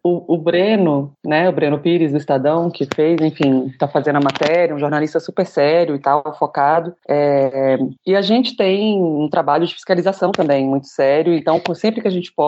O, 0.04 0.10
o, 0.10 0.36
o, 0.36 0.38
Breno, 0.38 1.14
né, 1.24 1.48
o 1.48 1.52
Breno 1.52 1.80
Pires 1.80 2.12
do 2.12 2.18
Estadão, 2.18 2.72
que 2.72 2.88
fez, 2.96 3.22
enfim, 3.22 3.72
tá 3.78 3.88
fazendo 3.88 4.16
a 4.16 4.22
matéria, 4.22 4.74
um 4.74 4.80
jornalista 4.80 5.20
super 5.20 5.46
sério 5.46 5.96
e 5.96 6.00
tal, 6.00 6.24
focado. 6.40 6.96
É, 7.08 7.78
e 8.06 8.16
a 8.16 8.22
gente 8.22 8.56
tem 8.56 9.00
um 9.00 9.30
trabalho 9.30 9.68
de 9.68 9.76
fiscalização 9.76 10.32
também 10.32 10.68
muito 10.68 10.88
sério. 10.88 11.34
Então, 11.34 11.62
sempre 11.76 12.02
que 12.02 12.08
a 12.08 12.12
gente 12.12 12.34
pode 12.34 12.47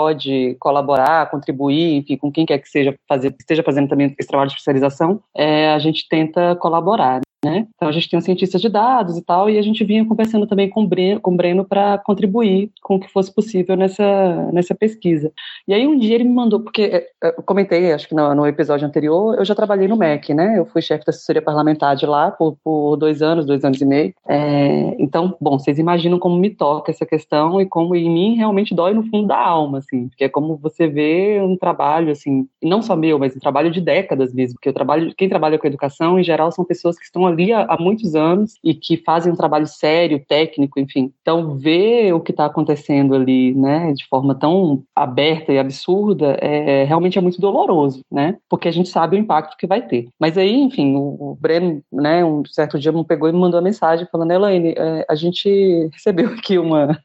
colaborar, 0.60 1.30
contribuir, 1.30 1.98
enfim, 1.98 2.18
com 2.18 2.32
quem 2.32 2.46
quer 2.46 2.60
que 2.60 2.70
seja 2.70 2.96
fazer, 3.08 3.36
esteja 3.40 3.64
fazendo 3.64 3.90
também 3.90 4.16
esse 4.18 4.28
trabalho 4.28 4.50
de 4.50 4.56
fiscalização, 4.56 5.22
é, 5.36 5.72
a 5.72 5.80
gente 5.80 6.08
tenta 6.08 6.56
colaborar. 6.56 7.22
Né? 7.44 7.68
Então 7.74 7.88
a 7.88 7.92
gente 7.92 8.10
tem 8.10 8.20
um 8.20 8.22
cientista 8.22 8.58
de 8.58 8.68
dados 8.68 9.18
e 9.18 9.22
tal, 9.22 9.50
e 9.50 9.58
a 9.58 9.62
gente 9.62 9.84
vinha 9.86 10.06
conversando 10.06 10.46
também 10.46 10.70
com 10.70 10.84
o 10.84 10.88
Breno, 10.88 11.22
Breno 11.40 11.64
para 11.64 11.98
contribuir 12.00 12.70
com 12.82 12.96
o 12.96 13.00
que 13.00 13.08
fosse 13.08 13.34
possível 13.34 13.78
nessa, 13.78 14.52
nessa 14.52 14.76
pesquisa. 14.76 15.32
E 15.66 15.74
aí 15.74 15.88
um 15.88 15.98
dia 15.98 16.16
ele 16.16 16.26
me 16.26 16.34
mandou, 16.34 16.60
porque 16.60 16.82
é, 16.82 17.08
é, 17.24 17.30
eu 17.38 17.44
comentei, 17.44 17.94
acho 17.94 18.10
que 18.10 18.14
no, 18.14 18.36
no 18.36 18.46
episódio 18.46 18.86
anterior, 18.86 19.38
eu 19.38 19.46
já 19.46 19.56
trabalhei 19.56 19.88
no 19.88 19.96
MEC, 19.96 20.34
né? 20.34 20.60
Eu 20.60 20.66
fui 20.66 20.82
chefe 20.82 21.06
da 21.06 21.12
assessoria 21.12 21.42
parlamentar 21.42 21.96
de 21.96 22.06
lá 22.06 22.30
por, 22.30 22.58
por 22.62 22.98
dois 22.98 23.22
anos, 23.22 23.46
dois 23.46 23.64
anos 23.64 23.80
e 23.80 23.86
meio. 23.86 24.14
É, 24.28 24.96
então, 25.00 25.34
bom, 25.40 25.58
vocês 25.58 25.80
imaginam 25.80 26.20
como 26.20 26.36
me 26.36 26.50
toca 26.50 26.92
essa 26.92 27.06
questão 27.06 27.62
e 27.62 27.66
como 27.66 27.96
em 27.96 28.10
mim 28.10 28.36
realmente 28.36 28.76
dói 28.76 28.94
no 28.94 29.04
fundo 29.04 29.28
da 29.28 29.40
alma, 29.40 29.78
assim, 29.78 30.10
porque 30.10 30.26
é 30.26 30.30
como 30.30 30.58
você 30.58 30.90
vê 30.90 31.40
um 31.42 31.56
trabalho, 31.56 32.12
assim, 32.12 32.50
não 32.62 32.82
só 32.82 32.98
meu, 32.98 33.18
mas 33.18 33.34
um 33.34 33.40
trabalho 33.40 33.72
de 33.72 33.80
décadas 33.80 34.34
mesmo, 34.34 34.56
porque 34.56 34.68
eu 34.68 34.74
trabalho, 34.74 35.14
quem 35.16 35.30
trabalha 35.30 35.58
com 35.58 35.68
educação, 35.68 36.20
em 36.20 36.24
geral, 36.24 36.52
são 36.52 36.66
pessoas 36.66 36.98
que 36.98 37.06
estão 37.06 37.29
ali 37.30 37.54
há, 37.54 37.66
há 37.70 37.78
muitos 37.80 38.16
anos 38.16 38.54
e 38.64 38.74
que 38.74 38.98
fazem 38.98 39.32
um 39.32 39.36
trabalho 39.36 39.68
sério, 39.68 40.24
técnico, 40.28 40.80
enfim. 40.80 41.12
Então, 41.22 41.58
ver 41.58 42.14
o 42.14 42.20
que 42.20 42.32
está 42.32 42.46
acontecendo 42.46 43.16
ali, 43.16 43.54
né, 43.54 43.94
de 43.94 44.06
forma 44.08 44.36
tão 44.36 44.84
aberta 44.96 45.52
e 45.52 45.60
absurda, 45.60 46.38
é, 46.42 46.84
realmente 46.84 47.18
é 47.18 47.22
muito 47.22 47.42
doloroso, 47.42 48.02
né, 48.12 48.38
porque 48.50 48.68
a 48.68 48.72
gente 48.72 48.90
sabe 48.90 49.16
o 49.16 49.20
impacto 49.20 49.58
que 49.58 49.68
vai 49.68 49.82
ter. 49.82 50.10
Mas 50.20 50.38
aí, 50.38 50.56
enfim, 50.56 50.96
o, 50.96 51.32
o 51.32 51.38
Breno, 51.40 51.82
né, 51.92 52.24
um 52.24 52.44
certo 52.46 52.80
dia 52.80 52.92
me 52.92 53.04
pegou 53.06 53.30
e 53.30 53.32
me 53.32 53.40
mandou 53.40 53.60
uma 53.60 53.66
mensagem 53.66 54.08
falando, 54.12 54.32
Elaine, 54.32 54.74
é, 54.78 55.06
a 55.10 55.16
gente 55.16 55.90
recebeu 55.94 56.30
aqui 56.34 56.58
uma 56.58 56.98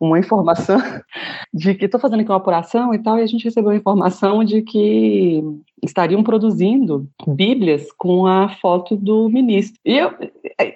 uma 0.00 0.18
informação 0.18 0.78
de 1.52 1.74
que 1.74 1.84
estou 1.84 2.00
fazendo 2.00 2.20
aqui 2.20 2.30
uma 2.30 2.38
apuração 2.38 2.94
e 2.94 2.98
tal, 2.98 3.18
e 3.18 3.22
a 3.22 3.26
gente 3.26 3.44
recebeu 3.44 3.70
a 3.70 3.76
informação 3.76 4.42
de 4.42 4.62
que 4.62 5.42
estariam 5.82 6.22
produzindo 6.22 7.08
bíblias 7.26 7.90
com 7.92 8.26
a 8.26 8.48
foto 8.48 8.96
do 8.96 9.28
ministro. 9.28 9.78
E 9.84 9.96
eu, 9.96 10.12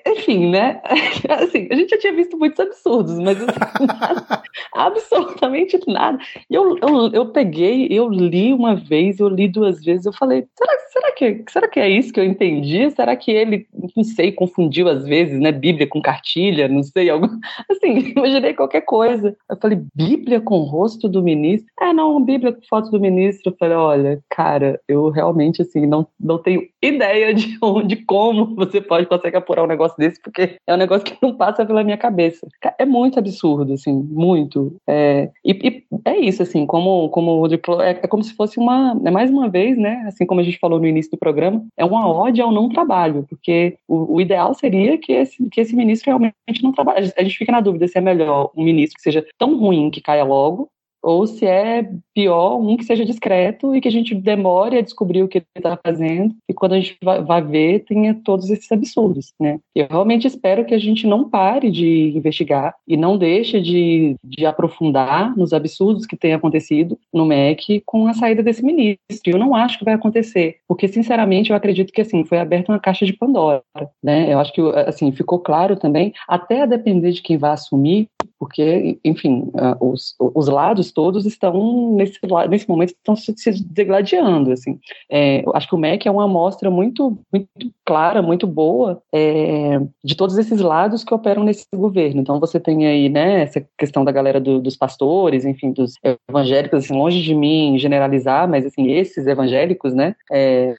enfim, 0.06 0.50
né? 0.50 0.80
Assim, 1.28 1.68
a 1.70 1.74
gente 1.74 1.90
já 1.90 1.98
tinha 1.98 2.12
visto 2.12 2.38
muitos 2.38 2.58
absurdos, 2.60 3.18
mas 3.18 3.40
assim, 3.42 3.86
nada, 3.86 4.42
absolutamente 4.72 5.78
nada. 5.86 6.18
E 6.50 6.54
eu, 6.54 6.78
eu, 6.78 7.10
eu 7.12 7.26
peguei, 7.26 7.86
eu 7.90 8.08
li 8.08 8.52
uma 8.52 8.74
vez, 8.74 9.18
eu 9.20 9.28
li 9.28 9.48
duas 9.48 9.82
vezes, 9.82 10.06
eu 10.06 10.12
falei, 10.12 10.46
será, 10.56 10.78
será, 10.92 11.12
que, 11.12 11.44
será 11.50 11.68
que 11.68 11.80
é 11.80 11.88
isso 11.88 12.12
que 12.12 12.20
eu 12.20 12.24
entendi? 12.24 12.90
Será 12.90 13.16
que 13.16 13.30
ele, 13.30 13.66
não 13.96 14.04
sei, 14.04 14.32
confundiu 14.32 14.88
às 14.88 15.04
vezes, 15.04 15.38
né? 15.38 15.52
Bíblia 15.52 15.86
com 15.86 16.00
cartilha, 16.00 16.68
não 16.68 16.82
sei, 16.82 17.10
algo. 17.10 17.28
Assim, 17.70 18.12
imaginei 18.16 18.54
qualquer 18.54 18.82
coisa. 18.82 19.13
Eu 19.22 19.56
falei, 19.60 19.80
Bíblia 19.94 20.40
com 20.40 20.60
o 20.60 20.64
rosto 20.64 21.08
do 21.08 21.22
ministro? 21.22 21.70
Ah, 21.80 21.92
não, 21.92 22.22
Bíblia 22.22 22.52
com 22.52 22.62
foto 22.68 22.90
do 22.90 23.00
ministro. 23.00 23.52
Eu 23.52 23.56
falei, 23.58 23.76
olha, 23.76 24.20
cara, 24.30 24.80
eu 24.88 25.10
realmente, 25.10 25.62
assim, 25.62 25.86
não, 25.86 26.06
não 26.18 26.38
tenho 26.38 26.62
ideia 26.82 27.34
de 27.34 27.58
onde, 27.62 27.96
como 28.04 28.54
você 28.54 28.80
pode 28.80 29.06
conseguir 29.06 29.36
apurar 29.36 29.64
um 29.64 29.68
negócio 29.68 29.96
desse, 29.98 30.20
porque 30.20 30.56
é 30.66 30.74
um 30.74 30.78
negócio 30.78 31.04
que 31.04 31.16
não 31.22 31.34
passa 31.34 31.64
pela 31.64 31.84
minha 31.84 31.98
cabeça. 31.98 32.46
É 32.78 32.84
muito 32.84 33.18
absurdo, 33.18 33.72
assim, 33.72 33.92
muito. 33.92 34.76
É, 34.88 35.30
e, 35.44 35.52
e 35.52 35.84
é 36.04 36.18
isso, 36.18 36.42
assim, 36.42 36.66
como, 36.66 37.08
como 37.10 37.44
o 37.44 37.48
falou, 37.64 37.82
é, 37.82 37.90
é, 37.90 38.06
como 38.06 38.22
se 38.22 38.34
fosse 38.34 38.58
uma, 38.58 38.98
é 39.04 39.10
mais 39.10 39.30
uma 39.30 39.48
vez, 39.48 39.76
né, 39.76 40.04
assim 40.06 40.26
como 40.26 40.40
a 40.40 40.44
gente 40.44 40.58
falou 40.58 40.78
no 40.78 40.86
início 40.86 41.10
do 41.10 41.18
programa, 41.18 41.64
é 41.76 41.84
uma 41.84 42.10
ode 42.10 42.40
ao 42.40 42.52
não 42.52 42.68
trabalho, 42.68 43.26
porque 43.28 43.76
o, 43.88 44.16
o 44.16 44.20
ideal 44.20 44.54
seria 44.54 44.98
que 44.98 45.12
esse, 45.12 45.48
que 45.50 45.60
esse 45.60 45.74
ministro 45.74 46.10
realmente 46.10 46.34
não 46.62 46.72
trabalhe. 46.72 47.12
A 47.16 47.22
gente 47.22 47.38
fica 47.38 47.52
na 47.52 47.60
dúvida 47.60 47.88
se 47.88 47.98
é 47.98 48.00
melhor 48.00 48.50
um 48.56 48.64
ministro 48.64 49.00
seja 49.04 49.24
tão 49.38 49.56
ruim 49.58 49.90
que 49.90 50.00
caia 50.00 50.24
logo, 50.24 50.68
ou 51.04 51.26
se 51.26 51.44
é 51.44 51.88
pior, 52.14 52.56
um 52.56 52.76
que 52.76 52.84
seja 52.84 53.04
discreto 53.04 53.74
e 53.74 53.80
que 53.80 53.88
a 53.88 53.90
gente 53.90 54.14
demore 54.14 54.78
a 54.78 54.80
descobrir 54.80 55.22
o 55.22 55.28
que 55.28 55.38
ele 55.38 55.46
está 55.56 55.78
fazendo 55.84 56.34
e 56.48 56.54
quando 56.54 56.72
a 56.72 56.80
gente 56.80 56.96
vai, 57.02 57.42
ver 57.44 57.84
tenha 57.84 58.14
todos 58.24 58.48
esses 58.48 58.70
absurdos, 58.72 59.34
né? 59.38 59.58
Eu 59.74 59.86
realmente 59.90 60.26
espero 60.26 60.64
que 60.64 60.72
a 60.72 60.78
gente 60.78 61.06
não 61.06 61.28
pare 61.28 61.70
de 61.70 62.16
investigar 62.16 62.74
e 62.88 62.96
não 62.96 63.18
deixe 63.18 63.60
de, 63.60 64.16
de 64.24 64.46
aprofundar 64.46 65.36
nos 65.36 65.52
absurdos 65.52 66.06
que 66.06 66.16
têm 66.16 66.32
acontecido 66.32 66.98
no 67.12 67.26
MEC 67.26 67.82
com 67.84 68.06
a 68.06 68.14
saída 68.14 68.42
desse 68.42 68.64
ministro. 68.64 68.98
Eu 69.26 69.38
não 69.38 69.54
acho 69.54 69.78
que 69.78 69.84
vai 69.84 69.94
acontecer, 69.94 70.56
porque 70.66 70.88
sinceramente 70.88 71.50
eu 71.50 71.56
acredito 71.56 71.92
que 71.92 72.00
assim 72.00 72.24
foi 72.24 72.38
aberta 72.38 72.72
uma 72.72 72.80
caixa 72.80 73.04
de 73.04 73.12
Pandora, 73.12 73.62
né? 74.02 74.32
Eu 74.32 74.38
acho 74.38 74.52
que 74.52 74.60
assim 74.86 75.12
ficou 75.12 75.38
claro 75.38 75.76
também, 75.76 76.14
até 76.26 76.62
a 76.62 76.66
depender 76.66 77.12
de 77.12 77.20
quem 77.20 77.36
vai 77.36 77.50
assumir, 77.50 78.08
porque, 78.38 78.98
enfim, 79.04 79.50
uh, 79.54 79.90
os, 79.92 80.14
os 80.18 80.48
lados 80.48 80.92
todos 80.94 81.26
estão, 81.26 81.94
nesse, 81.96 82.18
nesse 82.48 82.68
momento, 82.68 82.90
estão 82.90 83.16
se, 83.16 83.34
se 83.36 83.64
degladiando, 83.64 84.52
assim. 84.52 84.78
É, 85.10 85.44
acho 85.54 85.68
que 85.68 85.74
o 85.74 85.78
MEC 85.78 86.06
é 86.06 86.10
uma 86.10 86.24
amostra 86.24 86.70
muito, 86.70 87.18
muito 87.32 87.48
clara, 87.84 88.22
muito 88.22 88.46
boa 88.46 89.02
é, 89.12 89.80
de 90.02 90.14
todos 90.14 90.38
esses 90.38 90.60
lados 90.60 91.04
que 91.04 91.14
operam 91.14 91.44
nesse 91.44 91.66
governo. 91.74 92.20
Então, 92.20 92.40
você 92.40 92.58
tem 92.58 92.86
aí, 92.86 93.08
né, 93.08 93.42
essa 93.42 93.64
questão 93.76 94.04
da 94.04 94.12
galera 94.12 94.40
do, 94.40 94.60
dos 94.60 94.76
pastores, 94.76 95.44
enfim, 95.44 95.72
dos 95.72 95.94
evangélicos, 96.28 96.84
assim, 96.84 96.94
longe 96.94 97.22
de 97.22 97.34
mim 97.34 97.78
generalizar, 97.78 98.48
mas, 98.48 98.64
assim, 98.64 98.90
esses 98.90 99.26
evangélicos, 99.26 99.94
né, 99.94 100.14
é 100.32 100.74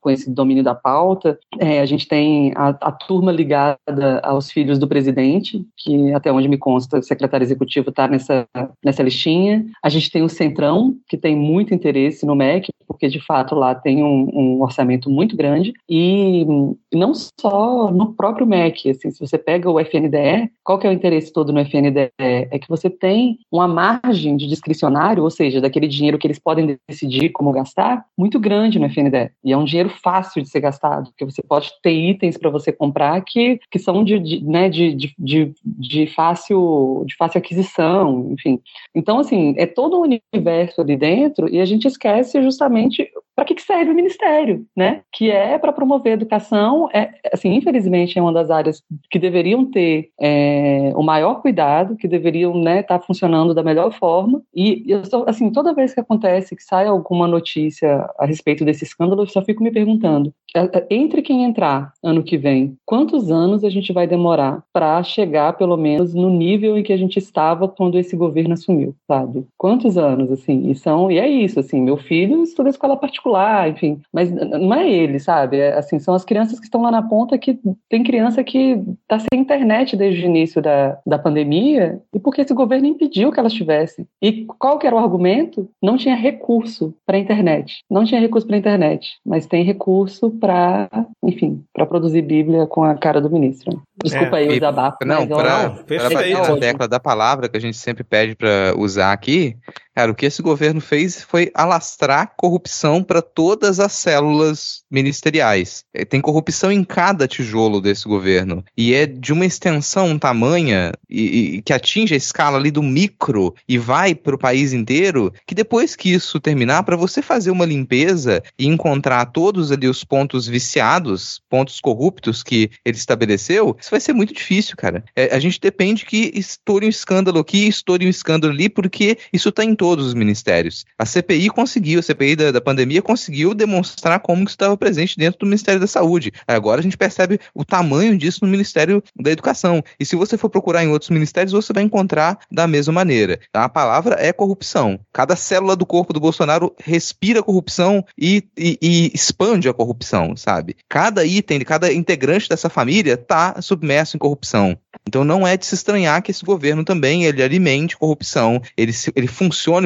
com 0.00 0.10
esse 0.10 0.30
domínio 0.30 0.64
da 0.64 0.74
pauta, 0.74 1.38
é, 1.58 1.80
a 1.80 1.86
gente 1.86 2.08
tem 2.08 2.52
a, 2.56 2.68
a 2.68 2.92
turma 2.92 3.30
ligada 3.30 3.78
aos 4.22 4.50
filhos 4.50 4.78
do 4.78 4.88
presidente, 4.88 5.64
que 5.76 6.12
até 6.12 6.32
onde 6.32 6.48
me 6.48 6.58
consta 6.58 6.98
o 6.98 7.02
secretário 7.02 7.44
executivo 7.44 7.90
está 7.90 8.08
nessa, 8.08 8.46
nessa 8.84 9.02
listinha. 9.02 9.51
A 9.82 9.88
gente 9.88 10.10
tem 10.10 10.22
o 10.22 10.28
Centrão, 10.28 10.94
que 11.08 11.16
tem 11.16 11.36
muito 11.36 11.74
interesse 11.74 12.24
no 12.26 12.34
MEC, 12.34 12.70
porque 12.86 13.08
de 13.08 13.20
fato 13.20 13.54
lá 13.54 13.74
tem 13.74 14.02
um, 14.02 14.28
um 14.32 14.62
orçamento 14.62 15.08
muito 15.08 15.36
grande, 15.36 15.72
e 15.88 16.44
não 16.92 17.12
só 17.14 17.90
no 17.90 18.14
próprio 18.14 18.46
MEC, 18.46 18.90
assim, 18.90 19.10
se 19.10 19.20
você 19.20 19.38
pega 19.38 19.70
o 19.70 19.80
FNDE, 19.80 20.50
qual 20.62 20.78
que 20.78 20.86
é 20.86 20.90
o 20.90 20.92
interesse 20.92 21.32
todo 21.32 21.52
no 21.52 21.60
FNDE? 21.60 22.10
É 22.18 22.58
que 22.58 22.68
você 22.68 22.90
tem 22.90 23.38
uma 23.50 23.66
margem 23.66 24.36
de 24.36 24.46
discricionário, 24.46 25.22
ou 25.22 25.30
seja, 25.30 25.60
daquele 25.60 25.88
dinheiro 25.88 26.18
que 26.18 26.26
eles 26.26 26.38
podem 26.38 26.78
decidir 26.88 27.30
como 27.30 27.52
gastar, 27.52 28.04
muito 28.16 28.38
grande 28.38 28.78
no 28.78 28.86
FNDE. 28.86 29.30
E 29.44 29.52
é 29.52 29.56
um 29.56 29.64
dinheiro 29.64 29.88
fácil 29.88 30.42
de 30.42 30.48
ser 30.48 30.60
gastado, 30.60 31.10
porque 31.10 31.24
você 31.24 31.42
pode 31.42 31.70
ter 31.82 31.92
itens 31.92 32.36
para 32.36 32.50
você 32.50 32.72
comprar 32.72 33.20
que, 33.22 33.58
que 33.70 33.78
são 33.78 34.04
de, 34.04 34.18
de, 34.18 34.44
né, 34.44 34.68
de, 34.68 34.94
de, 34.94 35.14
de, 35.18 35.54
de 35.64 36.06
fácil 36.06 37.04
de 37.06 37.16
fácil 37.16 37.38
aquisição, 37.38 38.28
enfim. 38.32 38.60
Então, 38.94 39.18
assim, 39.18 39.41
é 39.56 39.66
todo 39.66 39.98
um 39.98 40.18
universo 40.32 40.80
ali 40.80 40.96
dentro 40.96 41.48
e 41.48 41.60
a 41.60 41.64
gente 41.64 41.86
esquece 41.86 42.42
justamente 42.42 43.10
para 43.34 43.44
que, 43.44 43.62
serve 43.62 43.90
o 43.90 43.94
ministério, 43.94 44.66
né? 44.76 45.02
Que 45.12 45.30
é 45.30 45.58
para 45.58 45.72
promover 45.72 46.12
a 46.12 46.14
educação. 46.14 46.88
É, 46.92 47.10
assim, 47.32 47.54
infelizmente, 47.54 48.18
é 48.18 48.22
uma 48.22 48.32
das 48.32 48.50
áreas 48.50 48.82
que 49.10 49.18
deveriam 49.18 49.64
ter 49.64 50.10
é, 50.20 50.92
o 50.94 51.02
maior 51.02 51.40
cuidado, 51.40 51.96
que 51.96 52.08
deveriam 52.08 52.58
estar 52.58 52.64
né, 52.64 52.82
tá 52.82 52.98
funcionando 52.98 53.54
da 53.54 53.62
melhor 53.62 53.92
forma. 53.92 54.42
E 54.54 54.84
eu 54.86 55.04
só, 55.04 55.24
assim, 55.26 55.50
toda 55.50 55.74
vez 55.74 55.94
que 55.94 56.00
acontece 56.00 56.56
que 56.56 56.62
sai 56.62 56.86
alguma 56.86 57.26
notícia 57.26 58.08
a 58.18 58.26
respeito 58.26 58.64
desse 58.64 58.84
escândalo, 58.84 59.22
eu 59.22 59.26
só 59.26 59.42
fico 59.42 59.62
me 59.62 59.70
perguntando: 59.70 60.32
é, 60.54 60.60
é, 60.60 60.86
entre 60.90 61.22
quem 61.22 61.44
entrar 61.44 61.92
ano 62.02 62.22
que 62.22 62.36
vem, 62.36 62.76
quantos 62.84 63.30
anos 63.30 63.64
a 63.64 63.70
gente 63.70 63.92
vai 63.92 64.06
demorar 64.06 64.62
para 64.72 65.02
chegar, 65.02 65.54
pelo 65.54 65.76
menos, 65.76 66.14
no 66.14 66.28
nível 66.28 66.76
em 66.76 66.82
que 66.82 66.92
a 66.92 66.96
gente 66.96 67.18
estava 67.18 67.66
quando 67.66 67.98
esse 67.98 68.14
governo 68.16 68.52
assumiu, 68.52 68.94
sabe? 69.06 69.46
Quantos 69.56 69.96
anos, 69.96 70.30
assim? 70.30 70.70
E 70.70 70.74
são, 70.74 71.10
e 71.10 71.18
é 71.18 71.26
isso, 71.26 71.58
assim, 71.58 71.80
meu 71.80 71.96
filho 71.96 72.42
estuda 72.42 72.68
escola 72.68 72.96
particular, 72.96 73.22
enfim, 73.68 74.00
mas 74.12 74.30
não 74.30 74.74
é 74.74 74.90
ele, 74.90 75.18
sabe? 75.18 75.58
É, 75.58 75.76
assim, 75.76 75.98
são 75.98 76.14
as 76.14 76.24
crianças 76.24 76.58
que 76.58 76.66
estão 76.66 76.82
lá 76.82 76.90
na 76.90 77.02
ponta 77.02 77.38
que 77.38 77.58
tem 77.88 78.02
criança 78.02 78.42
que 78.42 78.82
está 79.02 79.18
sem 79.18 79.40
internet 79.40 79.96
desde 79.96 80.22
o 80.22 80.26
início 80.26 80.62
da, 80.62 80.98
da 81.06 81.18
pandemia 81.18 82.00
e 82.14 82.18
porque 82.18 82.40
esse 82.40 82.54
governo 82.54 82.86
impediu 82.86 83.32
que 83.32 83.40
elas 83.40 83.52
tivessem. 83.52 84.06
E 84.20 84.44
qual 84.58 84.78
que 84.78 84.86
era 84.86 84.96
o 84.96 84.98
argumento? 84.98 85.68
Não 85.82 85.96
tinha 85.96 86.14
recurso 86.14 86.94
para 87.06 87.16
a 87.16 87.20
internet. 87.20 87.82
Não 87.90 88.04
tinha 88.04 88.20
recurso 88.20 88.46
para 88.46 88.56
a 88.56 88.58
internet, 88.58 89.18
mas 89.24 89.46
tem 89.46 89.64
recurso 89.64 90.30
para, 90.30 90.88
enfim, 91.22 91.62
para 91.72 91.86
produzir 91.86 92.22
Bíblia 92.22 92.66
com 92.66 92.84
a 92.84 92.94
cara 92.94 93.20
do 93.20 93.30
ministro. 93.30 93.82
Desculpa 94.02 94.38
é, 94.38 94.40
aí 94.40 94.48
o 94.48 94.52
desabafo. 94.52 94.98
Não, 95.04 95.26
para 95.26 95.68
bater 95.68 96.32
na 96.32 96.56
tecla 96.56 96.88
da 96.88 97.00
palavra 97.00 97.48
que 97.48 97.56
a 97.56 97.60
gente 97.60 97.76
sempre 97.76 98.04
pede 98.04 98.34
para 98.34 98.74
usar 98.76 99.12
aqui, 99.12 99.56
Cara, 99.94 100.10
o 100.10 100.14
que 100.14 100.26
esse 100.26 100.40
governo 100.40 100.80
fez 100.80 101.22
foi 101.22 101.50
alastrar 101.54 102.32
corrupção 102.36 103.02
para 103.02 103.20
todas 103.20 103.78
as 103.78 103.92
células 103.92 104.82
ministeriais. 104.90 105.84
É, 105.92 106.04
tem 106.04 106.20
corrupção 106.20 106.72
em 106.72 106.82
cada 106.82 107.28
tijolo 107.28 107.80
desse 107.80 108.08
governo. 108.08 108.64
E 108.76 108.94
é 108.94 109.06
de 109.06 109.32
uma 109.32 109.44
extensão 109.44 110.18
tamanha 110.18 110.92
e, 111.08 111.56
e 111.56 111.62
que 111.62 111.72
atinge 111.72 112.14
a 112.14 112.16
escala 112.16 112.56
ali 112.56 112.70
do 112.70 112.82
micro 112.82 113.54
e 113.68 113.76
vai 113.76 114.14
para 114.14 114.34
o 114.34 114.38
país 114.38 114.72
inteiro, 114.72 115.32
que 115.46 115.54
depois 115.54 115.94
que 115.94 116.10
isso 116.10 116.40
terminar, 116.40 116.82
para 116.84 116.96
você 116.96 117.20
fazer 117.20 117.50
uma 117.50 117.66
limpeza 117.66 118.42
e 118.58 118.66
encontrar 118.66 119.26
todos 119.26 119.70
ali 119.70 119.88
os 119.88 120.04
pontos 120.04 120.46
viciados, 120.46 121.42
pontos 121.50 121.80
corruptos 121.80 122.42
que 122.42 122.70
ele 122.84 122.96
estabeleceu, 122.96 123.76
isso 123.78 123.90
vai 123.90 124.00
ser 124.00 124.14
muito 124.14 124.32
difícil, 124.32 124.74
cara. 124.76 125.04
É, 125.14 125.34
a 125.34 125.38
gente 125.38 125.60
depende 125.60 126.06
que 126.06 126.32
estoure 126.34 126.86
um 126.86 126.88
escândalo 126.90 127.38
aqui, 127.38 127.68
estoure 127.68 128.06
um 128.06 128.10
escândalo 128.10 128.52
ali, 128.54 128.68
porque 128.68 129.18
isso 129.32 129.50
está 129.50 129.62
em 129.64 129.74
todos 129.82 130.06
os 130.06 130.14
ministérios. 130.14 130.84
A 130.96 131.04
CPI 131.04 131.48
conseguiu, 131.48 131.98
a 131.98 132.02
CPI 132.04 132.36
da, 132.36 132.52
da 132.52 132.60
pandemia 132.60 133.02
conseguiu 133.02 133.52
demonstrar 133.52 134.20
como 134.20 134.44
isso 134.44 134.50
estava 134.50 134.76
presente 134.76 135.18
dentro 135.18 135.40
do 135.40 135.46
Ministério 135.46 135.80
da 135.80 135.88
Saúde. 135.88 136.30
Agora 136.46 136.78
a 136.78 136.82
gente 136.84 136.96
percebe 136.96 137.40
o 137.52 137.64
tamanho 137.64 138.16
disso 138.16 138.38
no 138.42 138.48
Ministério 138.48 139.02
da 139.18 139.32
Educação. 139.32 139.82
E 139.98 140.06
se 140.06 140.14
você 140.14 140.38
for 140.38 140.48
procurar 140.48 140.84
em 140.84 140.88
outros 140.88 141.10
ministérios, 141.10 141.50
você 141.50 141.72
vai 141.72 141.82
encontrar 141.82 142.38
da 142.48 142.68
mesma 142.68 142.92
maneira. 142.92 143.40
A 143.52 143.68
palavra 143.68 144.14
é 144.20 144.32
corrupção. 144.32 145.00
Cada 145.12 145.34
célula 145.34 145.74
do 145.74 145.84
corpo 145.84 146.12
do 146.12 146.20
Bolsonaro 146.20 146.72
respira 146.78 147.42
corrupção 147.42 148.04
e, 148.16 148.44
e, 148.56 148.78
e 148.80 149.10
expande 149.12 149.68
a 149.68 149.74
corrupção, 149.74 150.36
sabe? 150.36 150.76
Cada 150.88 151.24
item, 151.24 151.58
cada 151.62 151.92
integrante 151.92 152.48
dessa 152.48 152.68
família 152.68 153.14
está 153.14 153.60
submerso 153.60 154.16
em 154.16 154.20
corrupção. 154.20 154.78
Então 155.08 155.24
não 155.24 155.44
é 155.44 155.56
de 155.56 155.66
se 155.66 155.74
estranhar 155.74 156.22
que 156.22 156.30
esse 156.30 156.44
governo 156.44 156.84
também 156.84 157.24
ele 157.24 157.42
alimente 157.42 157.96
corrupção, 157.96 158.62
ele, 158.76 158.92
ele 159.16 159.26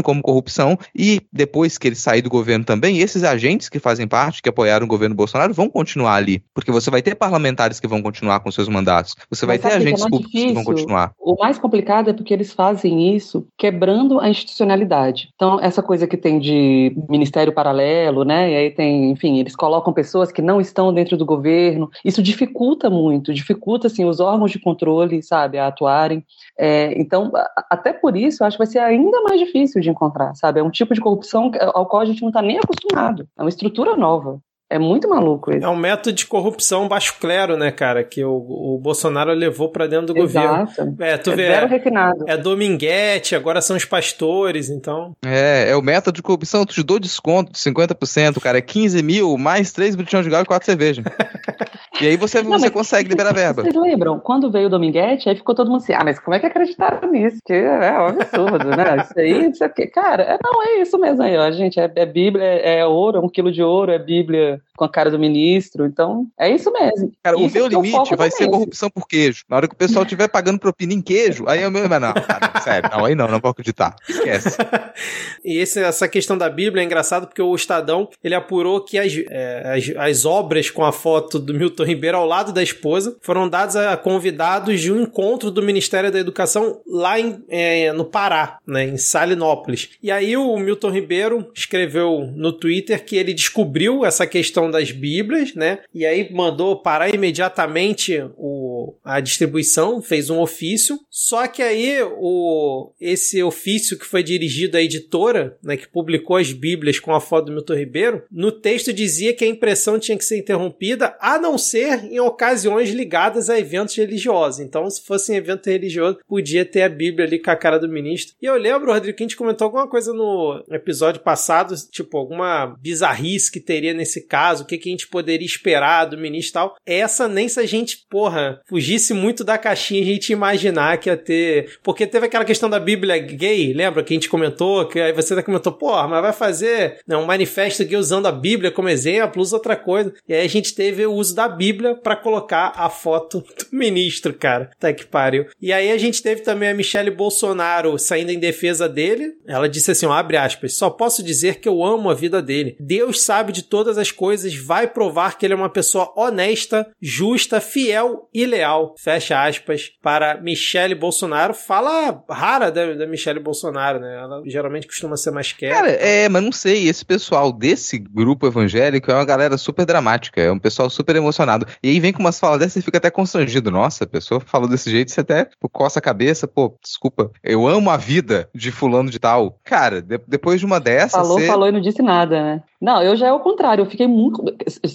como 0.03 0.23
corrupção 0.23 0.79
e 0.95 1.21
depois 1.33 1.79
que 1.79 1.89
ele 1.89 1.97
sair 1.97 2.23
do 2.23 2.31
governo 2.31 2.65
também, 2.65 2.99
esses 2.99 3.25
agentes 3.25 3.69
que 3.69 3.79
fazem 3.79 4.07
parte, 4.07 4.43
que 4.43 4.49
apoiaram 4.49 4.85
o 4.85 4.89
governo 4.89 5.15
Bolsonaro, 5.15 5.55
vão 5.55 5.69
continuar 5.69 6.15
ali. 6.15 6.43
Porque 6.55 6.71
você 6.71 6.91
vai 6.91 7.03
ter 7.03 7.15
parlamentares 7.15 7.81
que 7.81 7.87
vão 7.87 8.03
continuar 8.03 8.41
com 8.41 8.51
seus 8.51 8.69
mandatos, 8.69 9.15
você 9.31 9.47
Mas 9.47 9.61
vai 9.61 9.71
ter 9.71 9.77
agentes 9.77 10.03
que 10.03 10.07
é 10.07 10.11
públicos 10.11 10.33
difícil? 10.33 10.49
que 10.49 10.55
vão 10.55 10.65
continuar. 10.65 11.13
O 11.19 11.37
mais 11.39 11.59
complicado 11.59 12.11
é 12.11 12.13
porque 12.13 12.33
eles 12.33 12.53
fazem 12.53 13.15
isso 13.15 13.47
quebrando 13.57 14.21
a 14.21 14.29
institucionalidade. 14.29 15.29
Então, 15.35 15.61
essa 15.61 15.83
coisa 15.83 16.07
que 16.07 16.17
tem 16.17 16.39
de 16.39 16.97
ministério 17.09 17.53
paralelo, 17.53 18.25
né? 18.25 18.51
E 18.51 18.57
aí 18.57 18.71
tem, 18.71 19.11
enfim, 19.11 19.39
eles 19.39 19.55
colocam 19.55 19.93
pessoas 19.93 20.33
que 20.33 20.43
não 20.43 20.61
estão 20.61 20.93
dentro 20.93 21.17
do 21.17 21.25
governo. 21.25 21.91
Isso 22.05 22.23
dificulta 22.23 22.89
muito, 22.91 23.33
dificulta 23.33 23.87
assim 23.87 24.05
os 24.05 24.21
órgãos 24.21 24.51
de 24.51 24.59
controle, 24.59 25.23
sabe, 25.23 25.59
a 25.59 25.67
atuarem. 25.67 26.25
É, 26.59 26.99
então, 26.99 27.31
até 27.71 27.93
por 27.93 28.17
isso, 28.17 28.45
acho 28.45 28.57
que 28.57 28.65
vai 28.65 28.73
ser 28.73 28.79
ainda 28.79 29.21
mais 29.23 29.39
difícil 29.39 29.76
de 29.81 29.91
encontrar, 29.91 30.35
sabe? 30.35 30.61
É 30.61 30.63
um 30.63 30.71
tipo 30.71 30.95
de 30.95 31.01
corrupção 31.01 31.51
ao 31.75 31.87
qual 31.87 32.03
a 32.03 32.07
gente 32.07 32.23
não 32.23 32.29
está 32.29 32.43
nem 32.43 32.59
acostumado. 32.59 33.27
É 33.37 33.43
uma 33.43 33.49
estrutura 33.49 33.97
nova. 33.97 34.41
É 34.69 34.81
muito 34.81 35.09
maluco 35.09 35.53
isso. 35.53 35.65
É 35.65 35.69
um 35.69 35.77
método 35.77 36.13
de 36.13 36.27
corrupção 36.27 36.89
baixo 36.89 37.15
clero, 37.21 37.57
né, 37.57 37.71
cara? 37.71 38.03
Que 38.03 38.25
o, 38.25 38.35
o 38.35 38.79
Bolsonaro 38.83 39.33
levou 39.33 39.69
para 39.69 39.87
dentro 39.87 40.13
do 40.13 40.19
Exato. 40.19 40.67
governo. 40.75 40.97
É, 40.99 41.17
tu 41.17 41.31
é 41.31 41.37
vê. 41.37 41.47
Zero 41.47 41.69
refinado. 41.69 42.25
É 42.27 42.37
Dominguete, 42.37 43.37
agora 43.37 43.61
são 43.61 43.77
os 43.77 43.85
pastores, 43.85 44.69
então. 44.69 45.13
É, 45.25 45.71
é 45.71 45.77
o 45.77 45.83
método 45.83 46.17
de 46.17 46.23
corrupção. 46.23 46.67
Tu 46.67 46.75
te 46.75 46.83
dou 46.83 46.99
desconto 46.99 47.53
de 47.53 47.59
50%, 47.59 48.41
cara. 48.41 48.59
É 48.59 48.63
15 48.63 49.01
mil, 49.05 49.39
mais 49.39 49.71
3 49.71 49.95
botijões 49.95 50.25
de 50.25 50.31
galo 50.31 50.43
e 50.43 50.49
4 50.49 50.67
cervejas. 50.67 51.05
e 52.01 52.07
aí 52.07 52.17
você, 52.17 52.43
Não, 52.43 52.59
você 52.59 52.71
consegue 52.71 53.09
liberar 53.09 53.33
verba. 53.33 53.63
Vocês 53.63 53.75
lembram? 53.75 54.19
Quando 54.19 54.51
veio 54.51 54.67
o 54.67 54.71
Dominguete, 54.71 55.29
aí 55.29 55.37
ficou 55.37 55.55
todo 55.55 55.71
mundo 55.71 55.83
assim: 55.83 55.93
ah, 55.93 56.05
mas 56.05 56.19
como 56.19 56.35
é 56.35 56.41
que 56.41 56.47
acreditaram 56.47 57.11
nisso? 57.11 57.39
Que 57.45 57.55
é 57.55 57.99
um 57.99 58.07
absurdo, 58.07 58.69
né? 58.69 58.97
Isso 59.03 59.19
aí, 59.19 59.51
isso 59.51 59.65
aqui. 59.65 59.87
Cara, 59.87 60.23
é, 60.23 60.39
não, 60.43 60.63
é 60.63 60.81
isso 60.81 60.99
mesmo 60.99 61.23
aí, 61.23 61.37
ó, 61.37 61.51
gente. 61.51 61.81
É, 61.81 61.91
é 61.95 62.07
Bíblia, 62.07 62.45
é, 62.45 62.79
é 62.79 62.87
ouro, 62.87 63.19
é 63.19 63.21
um 63.21 63.29
quilo 63.29 63.53
de 63.53 63.63
ouro, 63.63 63.93
é 63.93 63.99
Bíblia 63.99 64.61
com 64.77 64.85
a 64.85 64.89
cara 64.89 65.11
do 65.11 65.19
ministro. 65.19 65.87
Então, 65.87 66.27
é 66.39 66.51
isso 66.51 66.71
mesmo. 66.71 67.13
Cara, 67.23 67.37
isso 67.41 67.49
o 67.49 67.53
meu 67.53 67.67
limite 67.67 68.15
vai 68.15 68.31
ser 68.31 68.49
corrupção 68.49 68.91
por 68.91 69.09
queijo. 69.09 69.45
Na 69.49 69.57
hora 69.57 69.69
que 69.69 69.75
o 69.75 69.79
pessoal 69.79 70.05
estiver 70.05 70.29
pagando 70.29 70.59
propina 70.59 70.93
em 70.93 71.01
queijo, 71.01 71.45
aí 71.49 71.63
é 71.63 71.69
o 71.69 71.71
meu. 71.71 71.89
Mas 71.89 72.01
não, 72.01 72.13
cara, 72.13 72.61
sério, 72.61 72.91
não, 72.93 73.05
aí 73.05 73.15
não, 73.15 73.29
não 73.29 73.41
vou 73.41 73.51
acreditar. 73.51 73.97
Esquece. 74.09 74.59
e 75.45 75.59
esse, 75.59 75.81
essa 75.81 76.07
questão 76.09 76.37
da 76.37 76.51
Bíblia 76.51 76.83
é 76.83 76.85
engraçado 76.85 77.27
porque 77.27 77.43
o 77.43 77.55
Estadão 77.55 78.09
ele 78.23 78.35
apurou 78.35 78.81
que 78.81 78.99
as, 78.99 79.13
é, 79.31 79.75
as, 79.75 79.97
as, 79.97 80.25
obras 80.25 80.71
com 80.71 80.85
a 80.85 80.93
foto 80.93 81.39
do 81.39 81.55
Milton 81.55 81.85
Ribeiro 81.87 82.19
ao 82.19 82.27
lado 82.27 82.53
da 82.53 82.63
esposa 82.63 83.17
foram 83.21 83.49
dadas 83.49 83.77
a 83.77 83.97
convidados 83.97 84.81
de 84.81 84.93
um 84.93 85.03
encontro 85.03 85.51
do 85.51 85.63
Ministério 85.63 86.11
da 86.11 86.19
Educação 86.19 86.81
lá 86.87 87.19
em, 87.19 87.43
é, 87.49 87.93
no 87.93 88.05
Pará, 88.05 88.59
né, 88.67 88.85
em 88.85 88.97
Salinópolis. 88.97 89.91
E 90.03 90.11
aí 90.11 90.37
o 90.37 90.57
Milton 90.59 90.91
Ribeiro 90.91 91.51
escreveu 91.55 92.31
no 92.35 92.53
Twitter 92.53 93.05
que 93.05 93.17
ele 93.17 93.33
descobriu 93.33 94.05
essa 94.05 94.27
questão 94.27 94.71
das 94.71 94.91
Bíblias, 94.91 95.55
né? 95.55 95.79
E 95.95 96.05
aí 96.05 96.33
mandou 96.33 96.81
parar 96.81 97.15
imediatamente 97.15 98.23
o, 98.37 98.95
a 99.05 99.21
distribuição, 99.21 100.03
fez 100.03 100.31
um 100.31 100.41
ofício. 100.41 100.99
Só 101.11 101.47
que 101.47 101.63
aí 101.63 102.03
o, 102.19 102.93
esse 103.01 103.43
ofício 103.43 103.99
que 103.99 104.07
foi 104.07 104.23
dirigido 104.23 104.77
à 104.77 104.83
editora, 104.83 105.57
né, 105.63 105.77
que 105.77 105.89
publicou 105.89 106.37
as 106.37 106.53
Bíblias 106.53 106.99
com 106.99 107.15
a 107.15 107.21
foto 107.21 107.47
do 107.47 107.53
Milton 107.53 107.75
Ribeiro, 107.75 108.23
no 108.31 108.53
texto 108.53 108.93
dizia 108.93 109.33
que 109.33 109.45
a 109.45 109.49
impressão 109.49 109.99
tinha 109.99 110.19
que 110.19 110.25
ser 110.25 110.39
interrompida, 110.39 111.17
a 111.21 111.39
não 111.39 111.57
ser 111.57 111.76
em 111.83 112.21
ocasiões 112.21 112.91
ligadas 112.91 113.51
a 113.51 113.59
eventos 113.59 113.95
religiosos. 113.97 114.61
Então, 114.61 114.89
se 114.89 115.05
fosse 115.05 115.33
em 115.33 115.37
evento 115.37 115.69
religioso, 115.69 116.19
podia 116.29 116.65
ter 116.65 116.83
a 116.83 116.89
Bíblia 116.89 117.27
ali 117.27 117.39
com 117.39 117.51
a 117.51 117.57
cara 117.57 117.79
do 117.79 117.89
ministro. 117.89 118.35
E 118.41 118.47
eu 118.47 118.57
lembro, 118.57 118.93
Rodrigo, 118.93 119.17
que 119.17 119.23
a 119.23 119.27
gente 119.27 119.37
comentou 119.37 119.67
alguma 119.67 119.89
coisa 119.89 120.13
no 120.13 120.65
episódio 120.71 121.21
passado, 121.21 121.75
tipo, 121.91 122.17
alguma 122.17 122.77
bizarrice 122.81 123.51
que 123.51 123.61
teria 123.61 123.95
nesse 123.95 124.27
caso, 124.27 124.65
o 124.65 124.67
que, 124.67 124.79
que 124.79 124.89
a 124.89 124.93
gente 124.93 125.09
poderia 125.09 125.47
esperar 125.47 126.07
do 126.07 126.19
ministro 126.19 126.51
e 126.51 126.53
tal. 126.53 126.77
Essa, 126.85 127.29
nem 127.29 127.49
se 127.49 127.61
a 127.61 127.67
gente, 127.67 128.07
porra, 128.09 128.61
fugisse 128.67 129.13
muito 129.15 129.45
da 129.45 129.59
caixinha, 129.59 130.03
a 130.03 130.07
gente 130.07 130.33
imaginar 130.33 130.99
que 130.99 131.09
ia 131.09 131.17
ter. 131.17 131.79
Porque 131.83 132.07
teve 132.07 132.27
aquela 132.27 132.45
questão 132.45 132.69
da 132.69 132.81
Bíblia 132.81 133.19
gay, 133.19 133.73
lembra 133.73 134.03
que 134.03 134.13
a 134.13 134.17
gente 134.17 134.29
comentou? 134.29 134.87
Que 134.87 135.01
aí 135.01 135.13
você 135.13 135.33
até 135.33 135.43
comentou, 135.43 135.73
porra, 135.73 136.09
mas 136.09 136.23
vai 136.23 136.33
fazer 136.33 136.99
né, 137.07 137.17
um 137.17 137.27
manifesto 137.27 137.83
aqui 137.83 137.97
usando 137.97 138.27
a 138.27 138.33
Bíblia 138.33 138.71
como 138.71 138.89
exemplo, 138.89 139.43
usa 139.43 139.57
outra 139.57 139.77
coisa. 139.77 140.13
E 140.29 140.35
aí 140.35 140.45
a 140.45 140.49
gente 140.49 140.75
teve 140.75 141.05
o 141.07 141.13
uso 141.13 141.35
da 141.35 141.49
Bíblia 141.49 141.66
para 142.03 142.17
colocar 142.17 142.73
a 142.77 142.89
foto 142.89 143.41
do 143.41 143.67
ministro, 143.77 144.35
cara. 144.35 144.71
Tá 144.79 144.93
que 144.93 145.07
pariu. 145.07 145.47
E 145.61 145.73
aí 145.73 145.91
a 145.91 145.99
gente 145.99 146.23
teve 146.23 146.43
também 146.43 146.69
a 146.69 146.75
Michelle 146.75 147.11
Bolsonaro 147.11 147.99
saindo 147.99 148.31
em 148.31 148.39
defesa 148.39 148.89
dele. 148.89 149.35
Ela 149.47 149.69
disse 149.69 149.91
assim: 149.91 150.07
abre 150.07 150.37
aspas, 150.37 150.75
só 150.77 150.91
posso 150.91 151.23
dizer 151.23 151.61
que 151.61 151.69
eu 151.69 151.85
amo 151.85 152.11
a 152.11 152.15
vida 152.15 152.43
dele. 152.43 152.77
Deus 152.81 153.23
sabe 153.23 153.53
de 153.53 153.63
todas 153.63 153.99
as 153.99 154.11
coisas 154.11 154.55
vai 154.55 154.87
provar 154.87 155.39
que 155.39 155.47
ele 155.47 155.55
é 155.55 155.57
uma 155.57 155.71
pessoa 155.71 156.13
honesta, 156.17 156.87
justa, 157.01 157.61
fiel 157.61 158.29
e 158.33 158.45
leal. 158.45 158.95
Fecha 158.99 159.45
aspas 159.45 159.91
para 160.03 160.41
Michele 160.41 160.95
Bolsonaro. 160.95 161.55
Fala 161.55 162.23
rara 162.29 162.71
da, 162.71 162.95
da 162.95 163.07
Michele 163.07 163.41
Bolsonaro, 163.41 164.01
né? 164.01 164.17
Ela 164.17 164.43
geralmente 164.47 164.87
costuma 164.87 165.17
ser 165.17 165.31
mais 165.31 165.53
quieta. 165.53 165.75
Cara, 165.75 165.91
é, 165.91 166.29
mas 166.29 166.43
não 166.43 166.53
sei. 166.53 166.89
Esse 166.89 167.05
pessoal 167.05 167.53
desse 167.53 167.99
grupo 167.99 168.47
evangélico 168.47 169.11
é 169.11 169.15
uma 169.15 169.25
galera 169.25 169.57
super 169.57 169.85
dramática, 169.85 170.41
é 170.41 170.51
um 170.51 170.59
pessoal 170.59 170.91
super 170.91 171.17
emocionado. 171.17 171.56
E 171.83 171.91
aí 171.91 172.01
vem 172.01 172.13
com 172.13 172.21
umas 172.21 172.39
falas 172.39 172.59
dessas 172.59 172.77
e 172.77 172.83
fica 172.83 172.99
até 172.99 173.11
constrangido. 173.11 173.71
Nossa, 173.71 174.05
a 174.05 174.07
pessoa 174.07 174.41
falou 174.41 174.69
desse 174.69 174.91
jeito, 174.91 175.11
você 175.11 175.21
até 175.21 175.49
pô, 175.61 175.69
coça 175.69 175.99
a 175.99 176.03
cabeça, 176.03 176.47
pô, 176.47 176.77
desculpa. 176.83 177.31
Eu 177.43 177.67
amo 177.67 177.91
a 177.91 177.97
vida 177.97 178.49
de 178.55 178.71
fulano 178.71 179.11
de 179.11 179.19
tal. 179.19 179.59
Cara, 179.65 180.03
de, 180.03 180.19
depois 180.27 180.61
de 180.61 180.67
uma 180.67 180.81
dessas. 180.81 181.13
Falou, 181.13 181.39
você... 181.39 181.47
falou 181.47 181.69
e 181.69 181.73
não 181.73 181.81
disse 181.81 182.03
nada, 182.03 182.43
né? 182.43 182.63
Não, 182.81 183.03
eu 183.03 183.17
já 183.17 183.29
é 183.29 183.33
o 183.33 183.41
contrário. 183.41 183.83
Eu 183.83 183.91
fiquei 183.91 184.07
muito. 184.07 184.43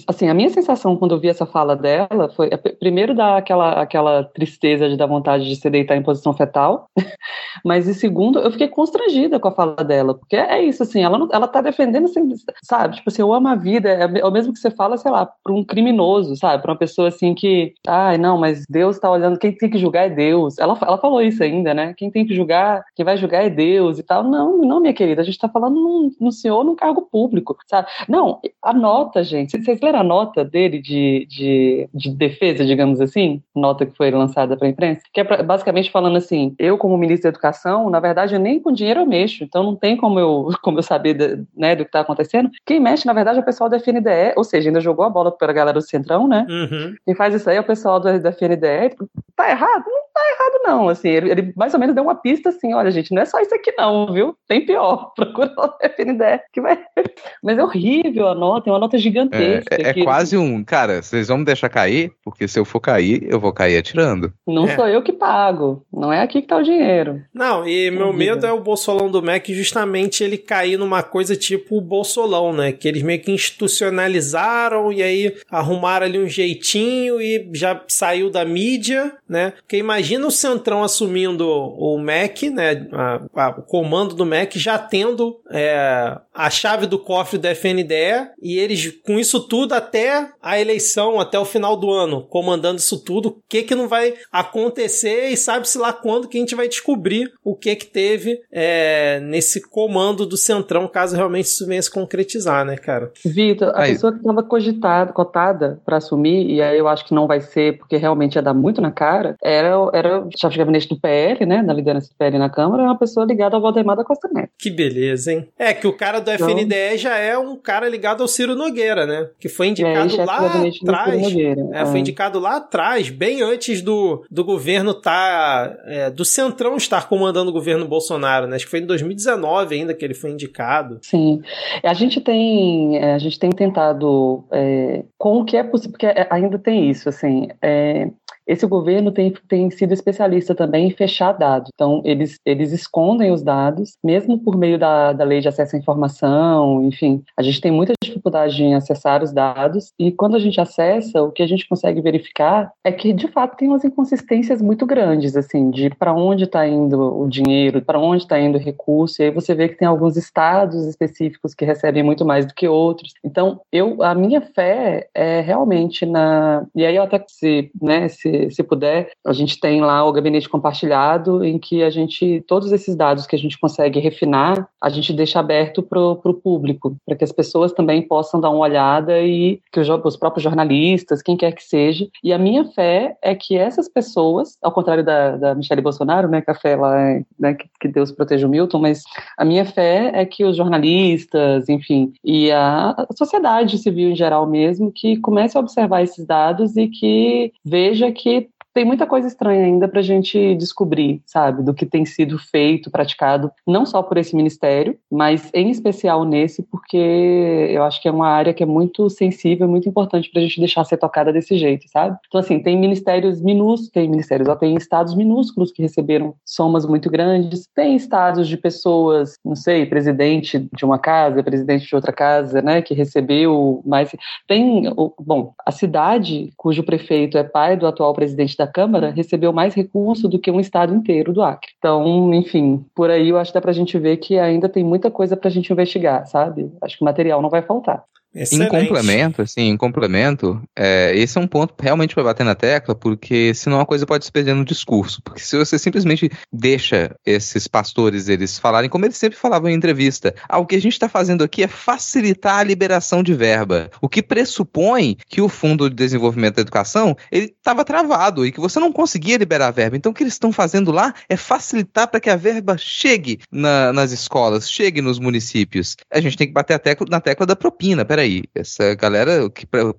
Assim, 0.06 0.28
a 0.28 0.34
minha 0.34 0.50
sensação 0.50 0.96
quando 0.96 1.12
eu 1.12 1.20
vi 1.20 1.28
essa 1.28 1.46
fala 1.46 1.74
dela 1.74 2.28
foi, 2.34 2.50
primeiro, 2.78 3.14
dar 3.14 3.36
aquela, 3.36 3.80
aquela 3.80 4.24
tristeza 4.24 4.88
de 4.88 4.96
dar 4.96 5.06
vontade 5.06 5.44
de 5.48 5.56
se 5.56 5.68
deitar 5.68 5.96
em 5.96 6.02
posição 6.02 6.32
fetal, 6.32 6.88
mas, 7.64 7.88
e 7.88 7.94
segundo, 7.94 8.38
eu 8.38 8.50
fiquei 8.50 8.68
constrangida 8.68 9.38
com 9.40 9.48
a 9.48 9.52
fala 9.52 9.76
dela, 9.84 10.14
porque 10.14 10.36
é 10.36 10.62
isso, 10.62 10.82
assim, 10.82 11.02
ela, 11.02 11.18
não, 11.18 11.28
ela 11.32 11.48
tá 11.48 11.60
defendendo, 11.60 12.04
assim, 12.04 12.28
sabe? 12.62 12.96
Tipo 12.96 13.10
assim, 13.10 13.22
eu 13.22 13.32
amo 13.32 13.48
a 13.48 13.54
vida, 13.54 13.88
é, 13.88 14.20
é 14.20 14.24
o 14.24 14.30
mesmo 14.30 14.52
que 14.52 14.58
você 14.58 14.70
fala, 14.70 14.96
sei 14.96 15.10
lá, 15.10 15.26
para 15.26 15.52
um 15.52 15.64
criminoso, 15.64 16.36
sabe? 16.36 16.62
Para 16.62 16.72
uma 16.72 16.78
pessoa 16.78 17.08
assim 17.08 17.34
que, 17.34 17.74
ai, 17.86 18.18
não, 18.18 18.38
mas 18.38 18.64
Deus 18.68 18.98
tá 18.98 19.10
olhando, 19.10 19.38
quem 19.38 19.52
tem 19.52 19.70
que 19.70 19.78
julgar 19.78 20.06
é 20.06 20.10
Deus. 20.10 20.58
Ela, 20.58 20.78
ela 20.82 20.98
falou 20.98 21.20
isso 21.20 21.42
ainda, 21.42 21.74
né? 21.74 21.94
Quem 21.96 22.10
tem 22.10 22.26
que 22.26 22.34
julgar, 22.34 22.84
quem 22.94 23.04
vai 23.04 23.16
julgar 23.16 23.44
é 23.44 23.50
Deus 23.50 23.98
e 23.98 24.02
tal. 24.02 24.22
Não, 24.22 24.58
não, 24.58 24.80
minha 24.80 24.94
querida, 24.94 25.22
a 25.22 25.24
gente 25.24 25.38
tá 25.38 25.48
falando 25.48 25.74
no, 25.74 26.10
no 26.20 26.32
senhor 26.32 26.64
num 26.64 26.74
cargo 26.74 27.02
público, 27.02 27.56
sabe? 27.72 27.88
Não, 28.06 28.38
a 28.62 28.72
nota, 28.74 29.24
gente, 29.24 29.62
vocês 29.62 29.80
leram 29.80 30.00
a 30.00 30.04
nota 30.04 30.44
dele 30.44 30.78
de, 30.78 31.26
de, 31.28 31.88
de 31.92 32.10
defesa, 32.10 32.66
digamos 32.66 33.00
assim? 33.00 33.42
Nota 33.56 33.86
que 33.86 33.96
foi 33.96 34.10
lançada 34.10 34.56
para 34.56 34.66
a 34.66 34.70
imprensa? 34.70 35.00
Que 35.12 35.20
é 35.20 35.24
pra, 35.24 35.42
basicamente 35.42 35.90
falando 35.90 36.18
assim: 36.18 36.54
eu, 36.58 36.76
como 36.76 36.98
ministro 36.98 37.24
da 37.24 37.28
Educação, 37.30 37.88
na 37.88 37.98
verdade, 37.98 38.38
nem 38.38 38.60
com 38.60 38.70
dinheiro 38.70 39.00
eu 39.00 39.06
mexo, 39.06 39.42
então 39.42 39.62
não 39.62 39.74
tem 39.74 39.96
como 39.96 40.20
eu, 40.20 40.50
como 40.62 40.78
eu 40.78 40.82
saber 40.82 41.14
de, 41.14 41.44
né, 41.56 41.74
do 41.74 41.84
que 41.84 41.88
está 41.88 42.00
acontecendo. 42.00 42.50
Quem 42.66 42.78
mexe, 42.78 43.06
na 43.06 43.14
verdade, 43.14 43.38
é 43.38 43.42
o 43.42 43.44
pessoal 43.44 43.70
da 43.70 43.78
FNDE, 43.78 44.34
ou 44.36 44.44
seja, 44.44 44.68
ainda 44.68 44.80
jogou 44.80 45.04
a 45.04 45.10
bola 45.10 45.32
para 45.32 45.50
a 45.50 45.54
galera 45.54 45.78
do 45.78 45.82
Centrão, 45.82 46.28
né? 46.28 46.46
Uhum. 46.48 46.94
Quem 47.06 47.14
faz 47.14 47.34
isso 47.34 47.48
aí 47.48 47.56
é 47.56 47.60
o 47.60 47.64
pessoal 47.64 47.98
da, 47.98 48.18
da 48.18 48.32
FNDE. 48.32 48.96
Tá 49.34 49.50
errado? 49.50 49.84
Não 49.86 50.02
tá 50.12 50.20
errado, 50.20 50.60
não. 50.64 50.88
Assim, 50.88 51.08
ele, 51.08 51.30
ele, 51.30 51.52
mais 51.56 51.74
ou 51.74 51.80
menos 51.80 51.94
deu 51.94 52.04
uma 52.04 52.14
pista 52.14 52.50
assim: 52.50 52.74
olha, 52.74 52.90
gente, 52.90 53.12
não 53.12 53.22
é 53.22 53.24
só 53.24 53.40
isso 53.40 53.54
aqui, 53.54 53.72
não, 53.76 54.12
viu? 54.12 54.36
Tem 54.46 54.64
pior. 54.64 55.12
Procura 55.16 55.52
o 55.56 55.88
FNDE, 55.88 56.40
que 56.52 56.60
vai. 56.60 56.78
Mas 57.42 57.58
é 57.58 57.64
horrível 57.64 58.28
a 58.28 58.34
nota, 58.34 58.68
é 58.68 58.72
uma 58.72 58.78
nota 58.78 58.98
gigantesca. 58.98 59.74
É, 59.74 59.82
é, 59.82 60.00
é 60.00 60.04
quase 60.04 60.36
um. 60.36 60.62
Cara, 60.62 61.02
vocês 61.02 61.28
vão 61.28 61.38
me 61.38 61.44
deixar 61.44 61.68
cair? 61.68 62.12
Porque 62.24 62.46
se 62.46 62.58
eu 62.58 62.64
for 62.64 62.80
cair, 62.80 63.26
eu 63.28 63.40
vou 63.40 63.52
cair 63.52 63.76
atirando. 63.76 64.32
Não 64.46 64.66
é. 64.66 64.76
sou 64.76 64.86
eu 64.86 65.02
que 65.02 65.12
pago. 65.12 65.84
Não 65.92 66.12
é 66.12 66.20
aqui 66.20 66.42
que 66.42 66.48
tá 66.48 66.56
o 66.56 66.62
dinheiro. 66.62 67.22
Não, 67.34 67.66
e 67.66 67.90
meu 67.90 68.12
medo 68.12 68.46
é 68.46 68.52
o 68.52 68.60
Bolsolão 68.60 69.10
do 69.10 69.22
MEC 69.22 69.54
justamente 69.54 70.22
ele 70.22 70.36
cair 70.38 70.76
numa 70.76 71.02
coisa 71.02 71.34
tipo 71.34 71.78
o 71.78 71.80
Bolsolão, 71.80 72.52
né? 72.52 72.72
Que 72.72 72.88
eles 72.88 73.02
meio 73.02 73.20
que 73.20 73.32
institucionalizaram 73.32 74.92
e 74.92 75.02
aí 75.02 75.34
arrumaram 75.50 76.06
ali 76.06 76.18
um 76.18 76.28
jeitinho 76.28 77.20
e 77.20 77.50
já 77.52 77.80
saiu 77.88 78.30
da 78.30 78.44
mídia, 78.44 79.12
né? 79.28 79.52
Porque 79.58 79.76
imagina 79.76 80.01
o 80.26 80.30
Centrão 80.30 80.82
assumindo 80.82 81.48
o 81.48 81.98
MEC, 81.98 82.50
né? 82.50 82.86
A, 82.92 83.20
a, 83.34 83.50
o 83.50 83.62
comando 83.62 84.14
do 84.14 84.24
MEC 84.24 84.58
já 84.58 84.78
tendo 84.78 85.40
é, 85.50 86.18
a 86.34 86.50
chave 86.50 86.86
do 86.86 86.98
cofre 86.98 87.38
do 87.38 87.48
FNDE 87.48 88.30
e 88.40 88.58
eles 88.58 88.92
com 89.04 89.18
isso 89.18 89.40
tudo 89.40 89.74
até 89.74 90.30
a 90.42 90.60
eleição, 90.60 91.20
até 91.20 91.38
o 91.38 91.44
final 91.44 91.76
do 91.76 91.90
ano, 91.90 92.22
comandando 92.22 92.78
isso 92.78 93.02
tudo, 93.02 93.28
o 93.28 93.36
que 93.48 93.62
que 93.62 93.74
não 93.74 93.88
vai 93.88 94.14
acontecer 94.30 95.28
e 95.28 95.36
sabe-se 95.36 95.78
lá 95.78 95.92
quando 95.92 96.28
que 96.28 96.36
a 96.36 96.40
gente 96.40 96.54
vai 96.54 96.68
descobrir 96.68 97.32
o 97.44 97.54
que 97.54 97.76
que 97.76 97.86
teve 97.86 98.40
é, 98.50 99.20
nesse 99.20 99.60
comando 99.60 100.26
do 100.26 100.36
Centrão, 100.36 100.88
caso 100.88 101.16
realmente 101.16 101.46
isso 101.46 101.66
venha 101.66 101.82
se 101.82 101.90
concretizar, 101.90 102.64
né, 102.64 102.76
cara? 102.76 103.12
Vitor, 103.24 103.68
a 103.74 103.82
aí. 103.82 103.92
pessoa 103.92 104.12
que 104.12 104.18
estava 104.18 104.42
cogitada, 104.42 105.12
cotada 105.12 105.80
para 105.84 105.98
assumir, 105.98 106.50
e 106.50 106.62
aí 106.62 106.78
eu 106.78 106.88
acho 106.88 107.04
que 107.04 107.14
não 107.14 107.26
vai 107.26 107.40
ser, 107.40 107.78
porque 107.78 107.96
realmente 107.96 108.36
ia 108.36 108.42
dar 108.42 108.54
muito 108.54 108.80
na 108.80 108.90
cara, 108.90 109.36
era, 109.42 109.74
era 109.92 110.26
chefe 110.36 110.52
de 110.52 110.58
gabinete 110.58 110.88
do 110.88 110.98
PL, 110.98 111.46
né, 111.46 111.62
na 111.62 111.72
liderança 111.72 112.08
do 112.08 112.16
PL 112.16 112.38
na 112.38 112.50
Câmara, 112.50 112.82
é 112.82 112.86
uma 112.86 112.98
pessoa 112.98 113.26
ligada 113.26 113.56
ao 113.56 113.62
Valdemar 113.62 113.96
da 113.96 114.04
Costa 114.04 114.28
Neto. 114.32 114.50
Que 114.58 114.70
beleza, 114.70 115.32
hein? 115.32 115.48
É 115.58 115.72
que 115.72 115.86
o 115.86 115.92
cara 115.92 116.20
do 116.20 116.30
então, 116.30 116.48
FNDE 116.48 116.96
já 116.96 117.16
é 117.16 117.36
um 117.36 117.56
cara 117.56 117.88
ligado 117.88 118.22
ao 118.22 118.28
Ciro 118.28 118.54
Nogueira, 118.54 119.06
né? 119.06 119.28
Que 119.38 119.48
foi 119.48 119.68
indicado 119.68 120.14
é, 120.14 120.24
lá 120.24 120.36
atrás. 120.36 121.34
É, 121.72 121.86
foi 121.86 121.96
é. 121.96 122.00
indicado 122.00 122.38
lá 122.38 122.56
atrás, 122.56 123.10
bem 123.10 123.42
antes 123.42 123.82
do, 123.82 124.24
do 124.30 124.44
governo 124.44 124.94
tá 124.94 125.76
é, 125.84 126.10
do 126.10 126.24
Centrão 126.24 126.76
estar 126.76 127.08
comandando 127.08 127.50
o 127.50 127.52
governo 127.52 127.86
Bolsonaro, 127.86 128.46
né? 128.46 128.56
Acho 128.56 128.64
que 128.64 128.70
foi 128.70 128.80
em 128.80 128.86
2019 128.86 129.74
ainda 129.74 129.94
que 129.94 130.04
ele 130.04 130.14
foi 130.14 130.30
indicado. 130.30 130.98
Sim. 131.02 131.40
A 131.82 131.94
gente 131.94 132.20
tem, 132.20 132.96
é, 132.98 133.14
a 133.14 133.18
gente 133.18 133.38
tem 133.38 133.50
tentado 133.50 134.44
é, 134.50 135.04
com 135.18 135.40
o 135.40 135.44
que 135.44 135.56
é 135.56 135.62
possível, 135.62 135.92
porque 135.92 136.06
ainda 136.30 136.58
tem 136.58 136.90
isso, 136.90 137.08
assim, 137.08 137.48
é, 137.60 138.08
esse 138.52 138.66
governo 138.66 139.10
tem, 139.10 139.32
tem 139.48 139.70
sido 139.70 139.94
especialista 139.94 140.54
também 140.54 140.88
em 140.88 140.90
fechar 140.90 141.32
dados. 141.32 141.70
Então, 141.74 142.02
eles, 142.04 142.38
eles 142.44 142.70
escondem 142.72 143.32
os 143.32 143.42
dados, 143.42 143.96
mesmo 144.04 144.38
por 144.38 144.56
meio 144.56 144.78
da, 144.78 145.12
da 145.12 145.24
lei 145.24 145.40
de 145.40 145.48
acesso 145.48 145.74
à 145.74 145.78
informação, 145.78 146.84
enfim. 146.84 147.22
A 147.36 147.42
gente 147.42 147.60
tem 147.60 147.72
muita 147.72 147.94
dificuldade 148.04 148.62
em 148.62 148.74
acessar 148.74 149.22
os 149.22 149.32
dados, 149.32 149.92
e 149.98 150.12
quando 150.12 150.36
a 150.36 150.38
gente 150.38 150.60
acessa, 150.60 151.22
o 151.22 151.32
que 151.32 151.42
a 151.42 151.46
gente 151.46 151.66
consegue 151.66 152.00
verificar 152.00 152.70
é 152.84 152.92
que, 152.92 153.12
de 153.12 153.26
fato, 153.28 153.56
tem 153.56 153.68
umas 153.68 153.84
inconsistências 153.84 154.60
muito 154.60 154.84
grandes, 154.84 155.34
assim, 155.36 155.70
de 155.70 155.88
para 155.90 156.12
onde 156.12 156.44
está 156.44 156.66
indo 156.68 157.22
o 157.22 157.28
dinheiro, 157.28 157.80
para 157.80 157.98
onde 157.98 158.24
está 158.24 158.38
indo 158.38 158.58
o 158.58 158.60
recurso, 158.60 159.22
e 159.22 159.24
aí 159.24 159.30
você 159.30 159.54
vê 159.54 159.68
que 159.68 159.78
tem 159.78 159.88
alguns 159.88 160.16
estados 160.16 160.86
específicos 160.86 161.54
que 161.54 161.64
recebem 161.64 162.02
muito 162.02 162.24
mais 162.24 162.44
do 162.44 162.54
que 162.54 162.68
outros. 162.68 163.14
Então, 163.24 163.60
eu, 163.72 164.02
a 164.02 164.14
minha 164.14 164.42
fé 164.42 165.08
é 165.14 165.40
realmente 165.40 166.04
na. 166.04 166.66
E 166.74 166.84
aí, 166.84 166.96
eu 166.96 167.02
até 167.02 167.24
se, 167.26 167.70
né, 167.80 168.08
se 168.08 168.41
se, 168.50 168.62
puder, 168.62 169.10
a 169.24 169.32
gente 169.32 169.58
tem 169.58 169.80
lá 169.80 170.04
o 170.04 170.12
gabinete 170.12 170.48
compartilhado, 170.48 171.44
em 171.44 171.58
que 171.58 171.82
a 171.82 171.90
gente, 171.90 172.42
todos 172.46 172.72
esses 172.72 172.94
dados 172.96 173.26
que 173.26 173.36
a 173.36 173.38
gente 173.38 173.58
consegue 173.58 174.00
refinar, 174.00 174.68
a 174.80 174.88
gente 174.88 175.12
deixa 175.12 175.40
aberto 175.40 175.82
para 175.82 176.00
o 176.00 176.34
público, 176.34 176.96
para 177.06 177.16
que 177.16 177.24
as 177.24 177.32
pessoas 177.32 177.72
também 177.72 178.02
possam 178.02 178.40
dar 178.40 178.50
uma 178.50 178.64
olhada 178.64 179.20
e 179.20 179.60
que 179.72 179.80
os, 179.80 179.88
os 179.88 180.16
próprios 180.16 180.42
jornalistas, 180.42 181.22
quem 181.22 181.36
quer 181.36 181.52
que 181.52 181.62
seja. 181.62 182.06
E 182.22 182.32
a 182.32 182.38
minha 182.38 182.64
fé 182.64 183.16
é 183.22 183.34
que 183.34 183.56
essas 183.56 183.88
pessoas, 183.88 184.56
ao 184.62 184.72
contrário 184.72 185.04
da, 185.04 185.36
da 185.36 185.54
Michelle 185.54 185.82
Bolsonaro, 185.82 186.28
né, 186.28 186.40
que 186.40 186.50
a 186.50 186.54
fé 186.54 186.76
lá 186.76 187.00
é, 187.00 187.22
né, 187.38 187.54
que, 187.54 187.68
que 187.80 187.88
Deus 187.88 188.12
proteja 188.12 188.46
o 188.46 188.50
Milton, 188.50 188.78
mas 188.78 189.02
a 189.38 189.44
minha 189.44 189.64
fé 189.64 190.10
é 190.14 190.24
que 190.24 190.44
os 190.44 190.56
jornalistas, 190.56 191.68
enfim, 191.68 192.12
e 192.24 192.50
a 192.50 192.94
sociedade 193.16 193.78
civil 193.78 194.10
em 194.10 194.16
geral 194.16 194.46
mesmo, 194.46 194.92
que 194.92 195.16
comece 195.18 195.56
a 195.56 195.60
observar 195.60 196.02
esses 196.02 196.26
dados 196.26 196.76
e 196.76 196.88
que 196.88 197.52
veja 197.64 198.10
que 198.12 198.21
que 198.22 198.51
tem 198.74 198.84
muita 198.84 199.06
coisa 199.06 199.28
estranha 199.28 199.64
ainda 199.64 199.86
para 199.86 200.00
a 200.00 200.02
gente 200.02 200.54
descobrir, 200.54 201.22
sabe, 201.26 201.62
do 201.62 201.74
que 201.74 201.84
tem 201.84 202.04
sido 202.04 202.38
feito, 202.38 202.90
praticado, 202.90 203.50
não 203.66 203.84
só 203.84 204.02
por 204.02 204.16
esse 204.16 204.34
ministério, 204.34 204.96
mas 205.10 205.50
em 205.52 205.70
especial 205.70 206.24
nesse, 206.24 206.62
porque 206.62 206.96
eu 206.96 207.82
acho 207.82 208.00
que 208.00 208.08
é 208.08 208.10
uma 208.10 208.28
área 208.28 208.54
que 208.54 208.62
é 208.62 208.66
muito 208.66 209.08
sensível, 209.10 209.68
muito 209.68 209.88
importante 209.88 210.30
para 210.30 210.40
a 210.40 210.44
gente 210.44 210.58
deixar 210.58 210.84
ser 210.84 210.96
tocada 210.96 211.32
desse 211.32 211.56
jeito, 211.56 211.88
sabe? 211.88 212.16
Então, 212.26 212.40
assim, 212.40 212.60
tem 212.60 212.78
ministérios 212.78 213.40
minúsculos, 213.40 213.90
tem 213.90 214.08
ministérios, 214.08 214.48
ó, 214.48 214.56
tem 214.56 214.74
estados 214.74 215.14
minúsculos 215.14 215.70
que 215.70 215.82
receberam 215.82 216.34
somas 216.44 216.86
muito 216.86 217.10
grandes, 217.10 217.68
tem 217.74 217.94
estados 217.96 218.48
de 218.48 218.56
pessoas, 218.56 219.36
não 219.44 219.54
sei, 219.54 219.86
presidente 219.86 220.68
de 220.74 220.84
uma 220.84 220.98
casa, 220.98 221.42
presidente 221.42 221.86
de 221.86 221.94
outra 221.94 222.12
casa, 222.12 222.62
né, 222.62 222.80
que 222.80 222.94
recebeu 222.94 223.82
mais. 223.84 224.10
Tem, 224.46 224.84
bom, 225.20 225.52
a 225.66 225.70
cidade 225.70 226.52
cujo 226.56 226.82
prefeito 226.82 227.36
é 227.36 227.44
pai 227.44 227.76
do 227.76 227.86
atual 227.86 228.14
presidente 228.14 228.56
da 228.62 228.66
Câmara 228.66 229.10
recebeu 229.10 229.52
mais 229.52 229.74
recurso 229.74 230.28
do 230.28 230.38
que 230.38 230.50
um 230.50 230.60
estado 230.60 230.94
inteiro 230.94 231.32
do 231.32 231.42
Acre. 231.42 231.72
Então, 231.78 232.32
enfim, 232.32 232.84
por 232.94 233.10
aí 233.10 233.28
eu 233.28 233.38
acho 233.38 233.50
que 233.50 233.54
dá 233.54 233.60
para 233.60 233.72
a 233.72 233.74
gente 233.74 233.98
ver 233.98 234.16
que 234.18 234.38
ainda 234.38 234.68
tem 234.68 234.84
muita 234.84 235.10
coisa 235.10 235.36
para 235.36 235.48
a 235.48 235.50
gente 235.50 235.72
investigar, 235.72 236.24
sabe? 236.26 236.72
Acho 236.80 236.96
que 236.96 237.02
o 237.02 237.04
material 237.04 237.42
não 237.42 237.50
vai 237.50 237.62
faltar. 237.62 238.04
Excelente. 238.34 238.74
Em 238.74 238.80
complemento, 238.80 239.42
assim, 239.42 239.68
em 239.68 239.76
complemento, 239.76 240.62
é, 240.76 241.12
esse 241.14 241.36
é 241.36 241.40
um 241.40 241.46
ponto 241.46 241.74
realmente 241.78 242.14
para 242.14 242.24
bater 242.24 242.44
na 242.44 242.54
tecla, 242.54 242.94
porque 242.94 243.52
senão 243.54 243.80
a 243.80 243.86
coisa 243.86 244.06
pode 244.06 244.24
se 244.24 244.32
perder 244.32 244.54
no 244.54 244.64
discurso. 244.64 245.20
Porque 245.22 245.40
se 245.40 245.56
você 245.56 245.78
simplesmente 245.78 246.30
deixa 246.52 247.14
esses 247.26 247.68
pastores 247.68 248.28
eles 248.28 248.58
falarem, 248.58 248.88
como 248.88 249.04
eles 249.04 249.16
sempre 249.16 249.38
falavam 249.38 249.68
em 249.68 249.74
entrevista, 249.74 250.34
ah, 250.48 250.58
o 250.58 250.66
que 250.66 250.76
a 250.76 250.80
gente 250.80 250.94
está 250.94 251.08
fazendo 251.08 251.44
aqui 251.44 251.62
é 251.62 251.68
facilitar 251.68 252.58
a 252.58 252.62
liberação 252.62 253.22
de 253.22 253.34
verba, 253.34 253.90
o 254.00 254.08
que 254.08 254.22
pressupõe 254.22 255.16
que 255.28 255.42
o 255.42 255.48
Fundo 255.48 255.90
de 255.90 255.96
Desenvolvimento 255.96 256.56
da 256.56 256.62
Educação 256.62 257.16
ele 257.30 257.54
estava 257.56 257.84
travado 257.84 258.46
e 258.46 258.52
que 258.52 258.60
você 258.60 258.80
não 258.80 258.92
conseguia 258.92 259.36
liberar 259.36 259.68
a 259.68 259.72
verba. 259.72 259.96
Então 259.96 260.10
o 260.10 260.14
que 260.14 260.22
eles 260.22 260.34
estão 260.34 260.52
fazendo 260.52 260.90
lá 260.90 261.14
é 261.28 261.36
facilitar 261.36 262.08
para 262.08 262.20
que 262.20 262.30
a 262.30 262.36
verba 262.36 262.76
chegue 262.78 263.40
na, 263.50 263.92
nas 263.92 264.10
escolas, 264.10 264.70
chegue 264.70 265.02
nos 265.02 265.18
municípios. 265.18 265.96
A 266.10 266.20
gente 266.20 266.36
tem 266.36 266.46
que 266.46 266.52
bater 266.52 266.74
a 266.74 266.78
tecla, 266.78 267.06
na 267.10 267.20
tecla 267.20 267.44
da 267.44 267.54
propina. 267.54 268.04
Peraí, 268.04 268.21
peraí, 268.22 268.44
essa 268.54 268.94
galera, 268.94 269.50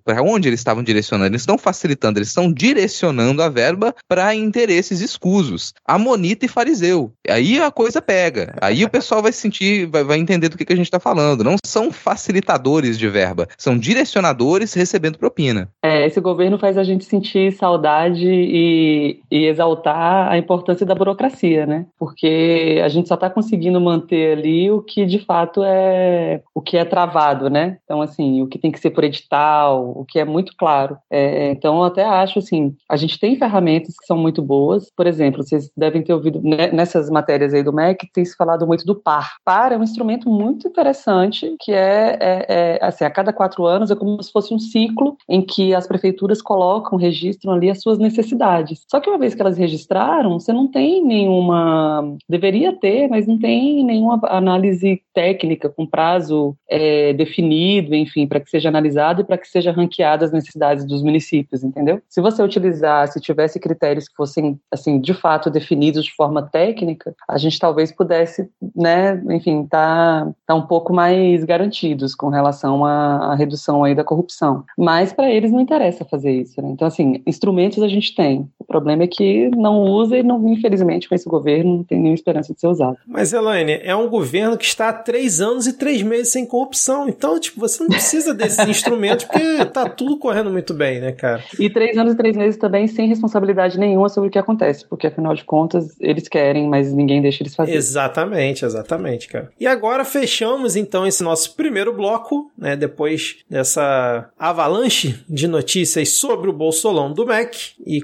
para 0.03 0.21
onde 0.21 0.47
eles 0.47 0.59
estavam 0.59 0.83
direcionando? 0.83 1.31
Eles 1.31 1.41
estão 1.41 1.57
facilitando, 1.57 2.19
eles 2.19 2.29
estão 2.29 2.51
direcionando 2.51 3.41
a 3.41 3.49
verba 3.49 3.93
para 4.07 4.33
interesses 4.33 5.01
escusos. 5.01 5.73
Amonita 5.85 6.45
e 6.45 6.49
fariseu. 6.49 7.11
Aí 7.27 7.59
a 7.59 7.69
coisa 7.71 8.01
pega. 8.01 8.55
Aí 8.61 8.83
o 8.83 8.89
pessoal 8.89 9.21
vai 9.21 9.31
sentir, 9.31 9.87
vai, 9.87 10.03
vai 10.03 10.17
entender 10.17 10.49
do 10.49 10.57
que, 10.57 10.65
que 10.65 10.73
a 10.73 10.75
gente 10.75 10.85
está 10.85 10.99
falando. 10.99 11.43
Não 11.43 11.55
são 11.65 11.91
facilitadores 11.91 12.97
de 12.97 13.09
verba, 13.09 13.47
são 13.57 13.77
direcionadores 13.77 14.73
recebendo 14.73 15.17
propina. 15.17 15.69
É, 15.83 16.05
esse 16.05 16.21
governo 16.21 16.57
faz 16.57 16.77
a 16.77 16.83
gente 16.83 17.03
sentir 17.03 17.51
saudade 17.51 18.27
e, 18.27 19.19
e 19.29 19.45
exaltar 19.45 20.31
a 20.31 20.37
importância 20.37 20.85
da 20.85 20.95
burocracia, 20.95 21.65
né? 21.65 21.85
Porque 21.99 22.79
a 22.83 22.87
gente 22.87 23.07
só 23.07 23.15
está 23.15 23.29
conseguindo 23.29 23.81
manter 23.81 24.37
ali 24.37 24.71
o 24.71 24.81
que 24.81 25.05
de 25.05 25.19
fato 25.19 25.61
é 25.63 26.41
o 26.53 26.61
que 26.61 26.77
é 26.77 26.85
travado, 26.85 27.49
né? 27.49 27.77
Então, 27.83 28.01
assim, 28.01 28.12
assim, 28.13 28.41
o 28.41 28.47
que 28.47 28.59
tem 28.59 28.71
que 28.71 28.79
ser 28.79 28.91
por 28.91 29.03
edital, 29.03 29.91
o 29.95 30.05
que 30.05 30.19
é 30.19 30.25
muito 30.25 30.53
claro. 30.57 30.97
É, 31.11 31.51
então, 31.51 31.77
eu 31.77 31.83
até 31.83 32.03
acho, 32.03 32.39
assim, 32.39 32.75
a 32.89 32.95
gente 32.95 33.19
tem 33.19 33.35
ferramentas 33.35 33.95
que 33.97 34.05
são 34.05 34.17
muito 34.17 34.41
boas. 34.41 34.89
Por 34.95 35.07
exemplo, 35.07 35.43
vocês 35.43 35.69
devem 35.75 36.01
ter 36.01 36.13
ouvido 36.13 36.41
né, 36.41 36.71
nessas 36.71 37.09
matérias 37.09 37.53
aí 37.53 37.63
do 37.63 37.73
MEC, 37.73 38.07
tem 38.13 38.23
se 38.23 38.35
falado 38.35 38.65
muito 38.65 38.85
do 38.85 38.95
PAR. 38.95 39.33
PAR 39.43 39.73
é 39.73 39.77
um 39.77 39.83
instrumento 39.83 40.29
muito 40.29 40.67
interessante, 40.67 41.55
que 41.59 41.71
é, 41.71 42.17
é, 42.19 42.45
é, 42.47 42.79
assim, 42.81 43.03
a 43.03 43.09
cada 43.09 43.33
quatro 43.33 43.65
anos 43.65 43.91
é 43.91 43.95
como 43.95 44.21
se 44.21 44.31
fosse 44.31 44.53
um 44.53 44.59
ciclo 44.59 45.17
em 45.27 45.41
que 45.41 45.73
as 45.73 45.87
prefeituras 45.87 46.41
colocam, 46.41 46.97
registram 46.97 47.53
ali 47.53 47.69
as 47.69 47.81
suas 47.81 47.97
necessidades. 47.97 48.85
Só 48.89 48.99
que 48.99 49.09
uma 49.09 49.17
vez 49.17 49.33
que 49.33 49.41
elas 49.41 49.57
registraram, 49.57 50.39
você 50.39 50.53
não 50.53 50.67
tem 50.67 51.03
nenhuma, 51.03 52.15
deveria 52.29 52.73
ter, 52.73 53.07
mas 53.07 53.27
não 53.27 53.37
tem 53.37 53.83
nenhuma 53.83 54.19
análise 54.23 55.01
técnica 55.13 55.69
com 55.69 55.85
prazo 55.85 56.55
é, 56.69 57.13
definido, 57.13 57.95
enfim, 58.03 58.27
para 58.27 58.39
que 58.39 58.49
seja 58.49 58.69
analisado 58.69 59.21
e 59.21 59.23
para 59.23 59.37
que 59.37 59.47
seja 59.47 59.71
ranqueado 59.71 60.23
as 60.23 60.31
necessidades 60.31 60.85
dos 60.85 61.01
municípios, 61.01 61.63
entendeu? 61.63 62.01
Se 62.07 62.21
você 62.21 62.43
utilizar, 62.43 63.07
se 63.07 63.19
tivesse 63.19 63.59
critérios 63.59 64.07
que 64.07 64.15
fossem, 64.15 64.59
assim, 64.71 64.99
de 64.99 65.13
fato 65.13 65.49
definidos 65.49 66.05
de 66.05 66.13
forma 66.13 66.41
técnica, 66.43 67.15
a 67.27 67.37
gente 67.37 67.59
talvez 67.59 67.91
pudesse, 67.91 68.49
né, 68.75 69.21
enfim, 69.29 69.65
tá, 69.65 70.31
tá 70.45 70.55
um 70.55 70.67
pouco 70.67 70.93
mais 70.93 71.43
garantidos 71.43 72.13
com 72.15 72.29
relação 72.29 72.85
à, 72.85 73.31
à 73.31 73.35
redução 73.35 73.83
aí 73.83 73.95
da 73.95 74.03
corrupção. 74.03 74.63
Mas 74.77 75.11
para 75.11 75.29
eles 75.31 75.51
não 75.51 75.59
interessa 75.59 76.05
fazer 76.05 76.31
isso, 76.31 76.61
né? 76.61 76.69
Então, 76.69 76.87
assim, 76.87 77.21
instrumentos 77.25 77.81
a 77.81 77.87
gente 77.87 78.13
tem. 78.15 78.47
O 78.63 78.65
problema 78.65 79.03
é 79.03 79.07
que 79.07 79.49
não 79.49 79.81
usa 79.81 80.17
e, 80.17 80.23
não, 80.23 80.47
infelizmente, 80.49 81.09
com 81.09 81.15
esse 81.15 81.27
governo 81.27 81.77
não 81.77 81.83
tem 81.83 81.97
nenhuma 81.97 82.15
esperança 82.15 82.53
de 82.53 82.59
ser 82.59 82.67
usado. 82.67 82.97
Mas, 83.05 83.33
Elaine, 83.33 83.79
é 83.83 83.95
um 83.95 84.07
governo 84.07 84.57
que 84.57 84.65
está 84.65 84.89
há 84.89 84.93
três 84.93 85.41
anos 85.41 85.67
e 85.67 85.73
três 85.73 86.01
meses 86.01 86.31
sem 86.31 86.45
corrupção. 86.45 87.09
Então, 87.09 87.39
tipo, 87.39 87.59
você 87.59 87.83
não 87.83 87.89
precisa 87.89 88.33
desses 88.33 88.59
instrumentos 88.67 89.25
porque 89.25 89.65
tá 89.65 89.89
tudo 89.89 90.17
correndo 90.17 90.49
muito 90.49 90.73
bem, 90.73 90.99
né, 90.99 91.11
cara? 91.11 91.43
E 91.59 91.69
três 91.69 91.97
anos 91.97 92.13
e 92.13 92.17
três 92.17 92.37
meses 92.37 92.57
também 92.57 92.87
sem 92.87 93.07
responsabilidade 93.07 93.77
nenhuma 93.77 94.09
sobre 94.09 94.29
o 94.29 94.31
que 94.31 94.39
acontece, 94.39 94.85
porque 94.87 95.07
afinal 95.07 95.33
de 95.33 95.43
contas 95.43 95.95
eles 95.99 96.27
querem, 96.27 96.67
mas 96.67 96.93
ninguém 96.93 97.21
deixa 97.21 97.43
eles 97.43 97.55
fazer. 97.55 97.73
Exatamente, 97.73 98.63
exatamente, 98.63 99.27
cara. 99.27 99.51
E 99.59 99.67
agora 99.67 100.05
fechamos 100.05 100.75
então 100.75 101.05
esse 101.05 101.23
nosso 101.23 101.55
primeiro 101.55 101.93
bloco, 101.93 102.51
né, 102.57 102.75
depois 102.75 103.37
dessa 103.49 104.29
avalanche 104.37 105.19
de 105.27 105.47
notícias 105.47 106.17
sobre 106.17 106.49
o 106.49 106.53
Bolsolão 106.53 107.11
do 107.11 107.25
MEC 107.25 107.73
e 107.85 108.01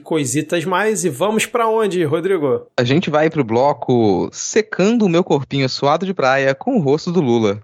mais. 0.66 1.06
E 1.06 1.10
vamos 1.10 1.46
para 1.46 1.68
onde, 1.68 2.04
Rodrigo? 2.04 2.68
A 2.78 2.84
gente 2.84 3.10
vai 3.10 3.30
pro 3.30 3.44
bloco 3.44 4.30
secando 4.32 5.06
o 5.06 5.10
meu 5.10 5.24
corpinho 5.24 5.70
suado 5.70 6.06
de 6.06 6.14
praia 6.14 6.56
com 6.56 6.78
o 6.78 6.82
rosto 6.82 7.12
do 7.12 7.22
Lula. 7.22 7.62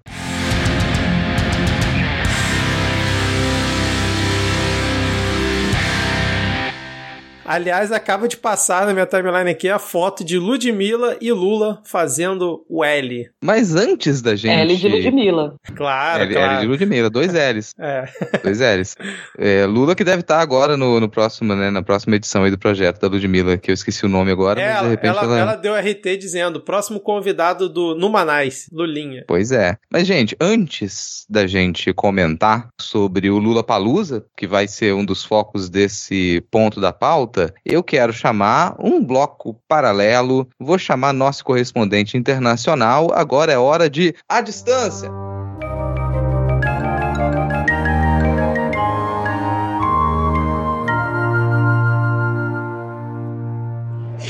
Aliás, 7.46 7.92
acaba 7.92 8.28
de 8.28 8.38
passar 8.38 8.88
na 8.88 8.94
minha 8.94 9.06
timeline 9.06 9.52
aqui 9.52 9.70
a 9.70 9.78
foto 9.78 10.24
de 10.24 10.40
Ludmilla 10.40 11.16
e 11.22 11.32
Lula 11.32 11.80
fazendo 11.86 12.66
o 12.68 12.84
L. 12.84 13.30
Mas 13.44 13.76
antes 13.76 14.22
da 14.22 14.36
gente. 14.36 14.52
L 14.52 14.76
de 14.76 14.88
Ludmilla. 14.88 15.56
Claro, 15.76 16.24
L, 16.24 16.34
claro. 16.34 16.54
L 16.54 16.62
de 16.62 16.68
Ludmilla, 16.68 17.10
dois 17.10 17.34
L's. 17.34 17.74
É. 17.80 18.06
Dois 18.44 18.60
L's. 18.60 18.96
É, 19.38 19.66
Lula 19.66 19.96
que 19.96 20.04
deve 20.04 20.22
estar 20.22 20.40
agora 20.40 20.76
no, 20.76 21.00
no 21.00 21.08
próximo, 21.08 21.54
né, 21.56 21.70
na 21.70 21.84
próxima 21.84 22.16
edição 22.16 22.44
aí 22.44 22.52
do 22.52 22.58
projeto 22.58 23.00
da 23.00 23.08
Ludmilla, 23.08 23.58
que 23.58 23.70
eu 23.70 23.74
esqueci 23.74 24.06
o 24.06 24.10
nome 24.10 24.32
agora, 24.32 24.60
É, 24.60 24.74
mas 24.74 24.82
de 24.82 24.90
repente 24.90 25.18
ela, 25.18 25.24
ela... 25.24 25.40
ela 25.40 25.56
deu 25.56 25.76
RT 25.76 26.18
dizendo: 26.18 26.60
próximo 26.60 27.00
convidado 27.00 27.70
do 27.70 27.94
Numanais, 27.96 28.68
Lulinha. 28.72 29.24
Pois 29.28 29.52
é. 29.52 29.78
Mas, 29.92 30.08
gente, 30.08 30.36
antes 30.42 31.26
da 31.30 31.46
gente 31.46 31.94
comentar 31.94 32.70
sobre 32.80 33.30
o 33.30 33.38
Lula 33.38 33.64
Palusa, 33.64 34.26
que 34.36 34.48
vai 34.48 34.68
ser 34.68 34.94
um 34.94 35.06
dos 35.06 35.24
focos 35.24 35.70
desse 35.70 36.44
ponto 36.50 36.82
da 36.82 36.92
pauta, 36.92 37.35
eu 37.66 37.84
quero 37.84 38.14
chamar 38.14 38.76
um 38.80 39.04
bloco 39.04 39.60
paralelo. 39.68 40.48
Vou 40.60 40.78
chamar 40.78 41.14
nosso 41.14 41.44
correspondente 41.44 42.18
internacional. 42.18 43.12
Agora 43.14 43.52
é 43.52 43.58
hora 43.58 43.90
de 43.90 44.16
A 44.28 44.42
Distância. 44.42 45.10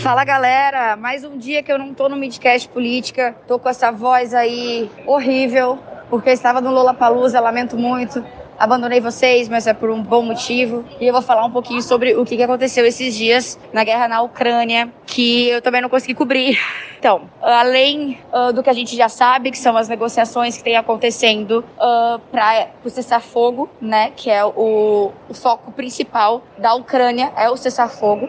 Fala 0.06 0.24
galera, 0.24 0.96
mais 0.96 1.24
um 1.24 1.36
dia 1.36 1.64
que 1.64 1.72
eu 1.72 1.80
não 1.80 1.92
tô 1.92 2.08
no 2.08 2.16
Midcast 2.16 2.70
Política, 2.70 3.36
tô 3.48 3.58
com 3.58 3.68
essa 3.68 3.92
voz 3.92 4.36
aí 4.36 4.88
horrível, 5.08 5.80
porque 6.12 6.30
eu 6.30 6.34
estava 6.34 6.62
no 6.62 6.70
Lollapalooza, 6.70 7.40
lamento 7.40 7.76
muito, 7.76 8.24
abandonei 8.58 9.00
vocês, 9.00 9.50
mas 9.50 9.68
é 9.68 9.74
por 9.74 9.90
um 9.90 10.02
bom 10.02 10.22
motivo, 10.22 10.86
e 11.00 11.06
eu 11.06 11.14
vou 11.14 11.22
falar 11.22 11.46
um 11.46 11.52
pouquinho 11.52 11.82
sobre 11.82 12.16
o 12.16 12.26
que 12.26 12.42
aconteceu 12.42 12.86
esses 12.86 13.16
dias 13.16 13.60
na 13.74 13.84
guerra 13.84 14.08
na 14.08 14.22
Ucrânia, 14.22 14.90
que 15.06 15.50
eu 15.50 15.62
também 15.62 15.82
não 15.82 15.90
consegui 15.90 16.14
cobrir. 16.14 16.58
Então, 16.98 17.30
além 17.40 18.18
uh, 18.34 18.52
do 18.52 18.64
que 18.64 18.70
a 18.70 18.74
gente 18.74 18.96
já 18.96 19.08
sabe, 19.08 19.52
que 19.52 19.60
são 19.60 19.78
as 19.78 19.88
negociações 19.88 20.58
que 20.58 20.64
têm 20.64 20.76
acontecendo 20.76 21.64
uh, 21.78 22.20
para 22.32 22.70
o 22.84 22.90
cessar-fogo, 22.90 23.70
né, 23.80 24.12
que 24.16 24.28
é 24.28 24.44
o, 24.44 25.12
o 25.30 25.34
foco 25.36 25.72
principal 25.72 26.42
da 26.58 26.74
Ucrânia, 26.74 27.32
é 27.38 27.48
o 27.48 27.56
cessar-fogo, 27.56 28.28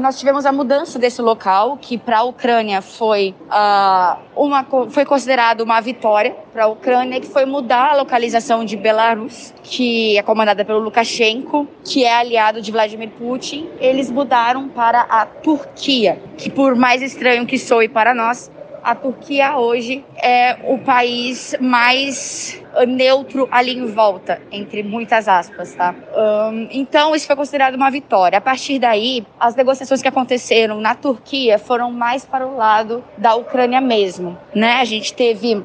nós 0.00 0.18
tivemos 0.18 0.44
a 0.44 0.52
mudança 0.52 0.98
desse 0.98 1.22
local, 1.22 1.78
que 1.80 1.96
para 1.96 2.18
a 2.18 2.22
Ucrânia 2.24 2.82
foi, 2.82 3.34
uh, 3.46 4.18
uma, 4.34 4.66
foi 4.90 5.04
considerado 5.04 5.60
uma 5.60 5.80
vitória 5.80 6.36
para 6.52 6.64
a 6.64 6.66
Ucrânia, 6.66 7.20
que 7.20 7.28
foi 7.28 7.44
mudar 7.44 7.92
a 7.92 7.96
localização 7.96 8.64
de 8.64 8.76
Belarus, 8.76 9.54
que 9.62 10.18
é 10.18 10.22
comandada 10.22 10.64
pelo 10.64 10.80
Lukashenko, 10.80 11.68
que 11.84 12.04
é 12.04 12.12
aliado 12.12 12.60
de 12.60 12.72
Vladimir 12.72 13.10
Putin. 13.10 13.68
Eles 13.78 14.10
mudaram 14.10 14.68
para 14.68 15.02
a 15.02 15.24
Turquia, 15.24 16.20
que 16.36 16.50
por 16.50 16.74
mais 16.74 17.00
estranho 17.00 17.46
que 17.46 17.58
soe 17.58 17.88
para 17.88 18.12
nós, 18.12 18.50
a 18.86 18.94
Turquia 18.94 19.58
hoje 19.58 20.04
é 20.16 20.58
o 20.62 20.78
país 20.78 21.56
mais 21.60 22.62
neutro 22.86 23.48
ali 23.50 23.76
em 23.76 23.86
volta, 23.86 24.40
entre 24.52 24.84
muitas 24.84 25.26
aspas, 25.26 25.74
tá? 25.74 25.92
Um, 26.14 26.68
então, 26.70 27.12
isso 27.12 27.26
foi 27.26 27.34
considerado 27.34 27.74
uma 27.74 27.90
vitória. 27.90 28.38
A 28.38 28.40
partir 28.40 28.78
daí, 28.78 29.26
as 29.40 29.56
negociações 29.56 30.00
que 30.00 30.06
aconteceram 30.06 30.80
na 30.80 30.94
Turquia 30.94 31.58
foram 31.58 31.90
mais 31.90 32.24
para 32.24 32.46
o 32.46 32.56
lado 32.56 33.02
da 33.18 33.34
Ucrânia 33.34 33.80
mesmo, 33.80 34.38
né? 34.54 34.74
A 34.74 34.84
gente 34.84 35.12
teve 35.14 35.60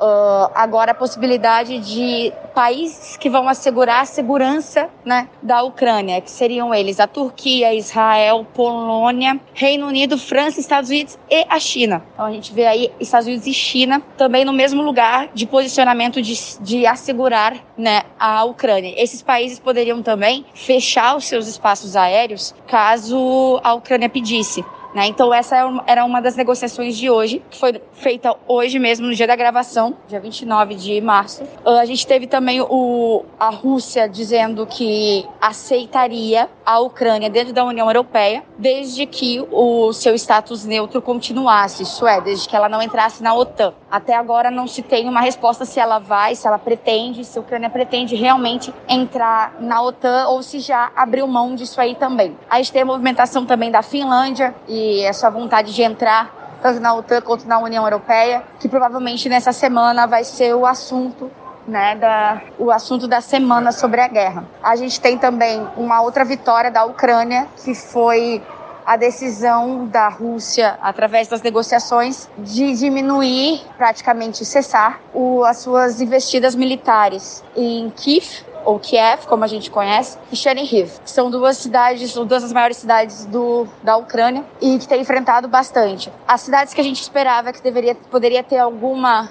Uh, 0.00 0.50
agora 0.54 0.92
a 0.92 0.94
possibilidade 0.94 1.78
de 1.78 2.32
países 2.54 3.18
que 3.18 3.28
vão 3.28 3.46
assegurar 3.46 4.00
a 4.00 4.04
segurança 4.06 4.88
né, 5.04 5.28
da 5.42 5.62
Ucrânia, 5.62 6.22
que 6.22 6.30
seriam 6.30 6.74
eles 6.74 6.98
a 6.98 7.06
Turquia, 7.06 7.74
Israel, 7.74 8.46
Polônia, 8.54 9.38
Reino 9.52 9.86
Unido, 9.86 10.16
França, 10.16 10.58
Estados 10.58 10.88
Unidos 10.88 11.18
e 11.28 11.44
a 11.46 11.60
China. 11.60 12.02
Então 12.14 12.24
a 12.24 12.32
gente 12.32 12.50
vê 12.54 12.66
aí 12.66 12.90
Estados 12.98 13.26
Unidos 13.26 13.46
e 13.46 13.52
China 13.52 14.00
também 14.16 14.42
no 14.42 14.54
mesmo 14.54 14.80
lugar 14.80 15.28
de 15.34 15.46
posicionamento 15.46 16.22
de, 16.22 16.34
de 16.62 16.86
assegurar 16.86 17.56
né, 17.76 18.02
a 18.18 18.42
Ucrânia. 18.44 18.94
Esses 18.96 19.20
países 19.20 19.58
poderiam 19.58 20.02
também 20.02 20.46
fechar 20.54 21.14
os 21.14 21.26
seus 21.26 21.46
espaços 21.46 21.94
aéreos 21.94 22.54
caso 22.66 23.60
a 23.62 23.74
Ucrânia 23.74 24.08
pedisse. 24.08 24.64
Né? 24.94 25.06
Então 25.06 25.32
essa 25.32 25.56
era 25.86 26.04
uma 26.04 26.20
das 26.20 26.36
negociações 26.36 26.96
de 26.96 27.08
hoje, 27.08 27.42
que 27.48 27.58
foi 27.58 27.80
feita 27.92 28.34
hoje 28.46 28.78
mesmo, 28.78 29.06
no 29.06 29.14
dia 29.14 29.26
da 29.26 29.36
gravação, 29.36 29.96
dia 30.08 30.18
29 30.18 30.74
de 30.74 31.00
março. 31.00 31.44
A 31.64 31.84
gente 31.84 32.06
teve 32.06 32.26
também 32.26 32.60
o, 32.60 33.24
a 33.38 33.50
Rússia 33.50 34.08
dizendo 34.08 34.66
que 34.66 35.24
aceitaria 35.40 36.48
a 36.66 36.80
Ucrânia 36.80 37.30
dentro 37.30 37.52
da 37.52 37.64
União 37.64 37.86
Europeia, 37.86 38.42
desde 38.58 39.06
que 39.06 39.44
o 39.50 39.92
seu 39.92 40.14
status 40.14 40.64
neutro 40.64 41.00
continuasse, 41.00 41.82
isso 41.82 42.06
é, 42.06 42.20
desde 42.20 42.48
que 42.48 42.56
ela 42.56 42.68
não 42.68 42.82
entrasse 42.82 43.22
na 43.22 43.34
OTAN. 43.34 43.72
Até 43.90 44.14
agora 44.14 44.50
não 44.50 44.66
se 44.66 44.82
tem 44.82 45.08
uma 45.08 45.20
resposta 45.20 45.64
se 45.64 45.78
ela 45.80 45.98
vai, 45.98 46.34
se 46.34 46.46
ela 46.46 46.58
pretende, 46.58 47.24
se 47.24 47.38
a 47.38 47.40
Ucrânia 47.40 47.70
pretende 47.70 48.14
realmente 48.14 48.72
entrar 48.88 49.54
na 49.60 49.82
OTAN 49.82 50.28
ou 50.28 50.42
se 50.42 50.60
já 50.60 50.90
abriu 50.96 51.26
mão 51.26 51.54
disso 51.54 51.80
aí 51.80 51.94
também. 51.94 52.36
A 52.48 52.58
gente 52.58 52.72
tem 52.72 52.82
a 52.82 52.84
movimentação 52.84 53.44
também 53.44 53.70
da 53.70 53.82
Finlândia 53.82 54.54
e 54.68 54.79
essa 55.02 55.30
vontade 55.30 55.74
de 55.74 55.82
entrar 55.82 56.58
tanto 56.62 56.80
na 56.80 56.94
OTAN 56.94 57.20
quanto 57.22 57.46
na 57.46 57.58
União 57.58 57.84
Europeia, 57.84 58.42
que 58.58 58.68
provavelmente 58.68 59.28
nessa 59.28 59.52
semana 59.52 60.06
vai 60.06 60.24
ser 60.24 60.54
o 60.54 60.66
assunto 60.66 61.30
né, 61.66 61.94
da, 61.96 62.42
o 62.58 62.70
assunto 62.70 63.06
da 63.06 63.20
semana 63.20 63.72
sobre 63.72 64.00
a 64.00 64.08
guerra. 64.08 64.44
A 64.62 64.76
gente 64.76 65.00
tem 65.00 65.16
também 65.16 65.66
uma 65.76 66.02
outra 66.02 66.24
vitória 66.24 66.70
da 66.70 66.84
Ucrânia, 66.84 67.46
que 67.64 67.74
foi 67.74 68.42
a 68.84 68.96
decisão 68.96 69.86
da 69.86 70.08
Rússia, 70.08 70.78
através 70.82 71.28
das 71.28 71.42
negociações, 71.42 72.28
de 72.38 72.74
diminuir, 72.74 73.62
praticamente 73.76 74.44
cessar, 74.44 75.00
o, 75.14 75.44
as 75.44 75.58
suas 75.58 76.00
investidas 76.00 76.54
militares 76.54 77.44
em 77.56 77.88
Kiev 77.90 78.44
ou 78.64 78.78
Kiev, 78.78 79.26
como 79.26 79.44
a 79.44 79.46
gente 79.46 79.70
conhece, 79.70 80.18
e 80.30 80.36
Chernihiv, 80.36 81.00
que 81.04 81.10
são 81.10 81.30
duas 81.30 81.56
cidades, 81.56 82.14
duas 82.14 82.42
das 82.42 82.52
maiores 82.52 82.76
cidades 82.76 83.24
do, 83.26 83.66
da 83.82 83.96
Ucrânia 83.96 84.44
e 84.60 84.78
que 84.78 84.88
tem 84.88 85.00
enfrentado 85.00 85.48
bastante. 85.48 86.12
As 86.26 86.40
cidades 86.40 86.74
que 86.74 86.80
a 86.80 86.84
gente 86.84 87.00
esperava 87.00 87.52
que 87.52 87.62
deveria, 87.62 87.94
poderia 87.94 88.42
ter 88.42 88.58
alguma 88.58 89.28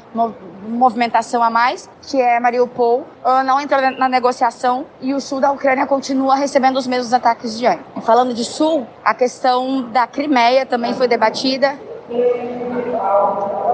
movimentação 0.68 1.42
a 1.42 1.50
mais, 1.50 1.90
que 2.04 2.22
é 2.22 2.40
Mariupol, 2.40 3.06
não 3.46 3.60
entrou 3.60 3.82
na 3.92 4.10
negociação 4.10 4.86
e 5.02 5.14
o 5.14 5.22
sul 5.22 5.40
da 5.40 5.52
Ucrânia 5.52 5.86
continua 5.86 6.36
recebendo 6.36 6.78
os 6.78 6.88
mesmos 6.88 7.14
ataques 7.14 7.58
de 7.58 7.66
antes. 7.66 7.86
Falando 8.04 8.34
de 8.34 8.44
sul, 8.44 8.88
a 9.04 9.14
questão 9.14 9.90
da 9.90 10.06
Crimeia 10.08 10.66
também 10.66 10.94
foi 10.94 11.08
debatida. 11.08 11.78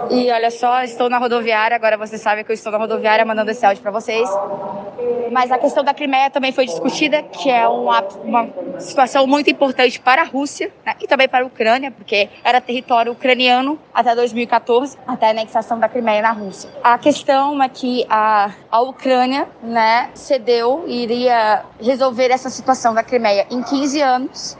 E 0.09 0.31
olha 0.31 0.51
só, 0.51 0.83
estou 0.83 1.09
na 1.09 1.17
rodoviária, 1.17 1.75
agora 1.75 1.97
você 1.97 2.17
sabe 2.17 2.43
que 2.43 2.51
eu 2.51 2.53
estou 2.53 2.71
na 2.71 2.77
rodoviária 2.77 3.25
mandando 3.25 3.51
esse 3.51 3.65
áudio 3.65 3.81
para 3.81 3.91
vocês. 3.91 4.29
Mas 5.31 5.51
a 5.51 5.57
questão 5.57 5.83
da 5.83 5.93
Crimeia 5.93 6.29
também 6.29 6.51
foi 6.51 6.65
discutida, 6.65 7.23
que 7.23 7.49
é 7.49 7.67
uma, 7.67 8.01
uma 8.23 8.49
situação 8.79 9.25
muito 9.25 9.49
importante 9.49 9.99
para 9.99 10.21
a 10.21 10.25
Rússia 10.25 10.71
né, 10.85 10.95
e 11.01 11.07
também 11.07 11.27
para 11.27 11.43
a 11.43 11.47
Ucrânia, 11.47 11.91
porque 11.91 12.29
era 12.43 12.61
território 12.61 13.11
ucraniano 13.11 13.79
até 13.93 14.13
2014, 14.15 14.97
até 15.07 15.27
a 15.27 15.29
anexação 15.31 15.79
da 15.79 15.89
Crimeia 15.89 16.21
na 16.21 16.31
Rússia. 16.31 16.69
A 16.83 16.97
questão 16.97 17.61
é 17.61 17.67
que 17.67 18.05
a, 18.09 18.51
a 18.71 18.81
Ucrânia 18.81 19.47
né, 19.63 20.09
cedeu 20.13 20.85
e 20.87 21.03
iria 21.03 21.63
resolver 21.81 22.29
essa 22.31 22.49
situação 22.49 22.93
da 22.93 23.03
Crimeia 23.03 23.47
em 23.49 23.61
15 23.61 24.01
anos 24.01 24.57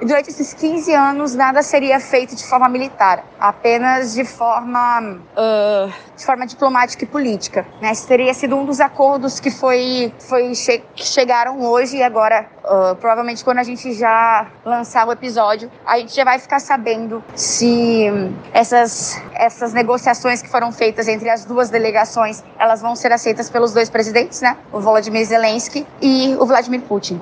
e 0.00 0.04
durante 0.04 0.30
esses 0.30 0.54
15 0.54 0.92
anos 0.94 1.34
nada 1.34 1.62
seria 1.62 1.98
feito 1.98 2.36
de 2.36 2.44
forma 2.44 2.68
militar, 2.68 3.24
apenas 3.38 4.14
de 4.14 4.24
forma, 4.24 5.18
uh, 5.36 5.92
de 6.16 6.24
forma 6.24 6.46
diplomática 6.46 7.04
e 7.04 7.06
política. 7.06 7.66
Né? 7.80 7.90
Esse 7.90 8.06
teria 8.06 8.32
sido 8.32 8.56
um 8.56 8.64
dos 8.64 8.80
acordos 8.80 9.40
que 9.40 9.50
foi, 9.50 10.12
foi 10.20 10.54
che 10.54 10.78
que 10.94 11.04
chegaram 11.04 11.60
hoje 11.62 11.96
e 11.96 12.02
agora, 12.02 12.46
uh, 12.64 12.94
provavelmente 12.96 13.44
quando 13.44 13.58
a 13.58 13.62
gente 13.62 13.92
já 13.92 14.46
lançar 14.64 15.06
o 15.06 15.12
episódio, 15.12 15.70
a 15.84 15.98
gente 15.98 16.14
já 16.14 16.24
vai 16.24 16.38
ficar 16.38 16.60
sabendo 16.60 17.22
se 17.34 18.06
essas, 18.52 19.20
essas 19.34 19.72
negociações 19.72 20.40
que 20.40 20.48
foram 20.48 20.70
feitas 20.70 21.08
entre 21.08 21.28
as 21.28 21.44
duas 21.44 21.70
delegações, 21.70 22.44
elas 22.58 22.80
vão 22.80 22.94
ser 22.94 23.12
aceitas 23.12 23.50
pelos 23.50 23.72
dois 23.72 23.90
presidentes, 23.90 24.40
né? 24.40 24.56
O 24.72 24.80
Volodymyr 24.80 25.24
Zelensky 25.24 25.86
e 26.00 26.36
o 26.38 26.46
Vladimir 26.46 26.82
Putin. 26.82 27.20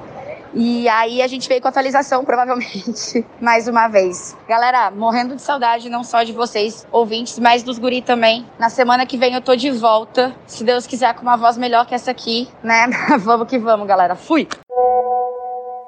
E 0.59 0.89
aí 0.89 1.21
a 1.21 1.27
gente 1.27 1.47
veio 1.47 1.61
com 1.61 1.69
atualização, 1.69 2.25
provavelmente, 2.25 3.27
mais 3.39 3.69
uma 3.69 3.89
vez. 3.89 4.35
Galera, 4.49 4.91
morrendo 4.91 5.37
de 5.37 5.43
saudade, 5.43 5.91
não 5.91 6.03
só 6.03 6.23
de 6.23 6.33
vocês, 6.33 6.87
ouvintes, 6.91 7.39
mas 7.39 7.63
dos 7.63 7.79
guri 7.79 8.01
também. 8.01 8.47
Na 8.59 8.71
semana 8.71 9.05
que 9.05 9.19
vem 9.19 9.35
eu 9.35 9.43
tô 9.43 9.55
de 9.55 9.71
volta, 9.71 10.35
se 10.47 10.65
Deus 10.65 10.87
quiser, 10.87 11.15
com 11.15 11.21
uma 11.21 11.37
voz 11.37 11.59
melhor 11.59 11.85
que 11.85 11.95
essa 11.95 12.11
aqui, 12.11 12.49
né? 12.63 12.89
vamos 13.21 13.49
que 13.49 13.59
vamos, 13.59 13.87
galera. 13.87 14.17
Fui! 14.17 14.49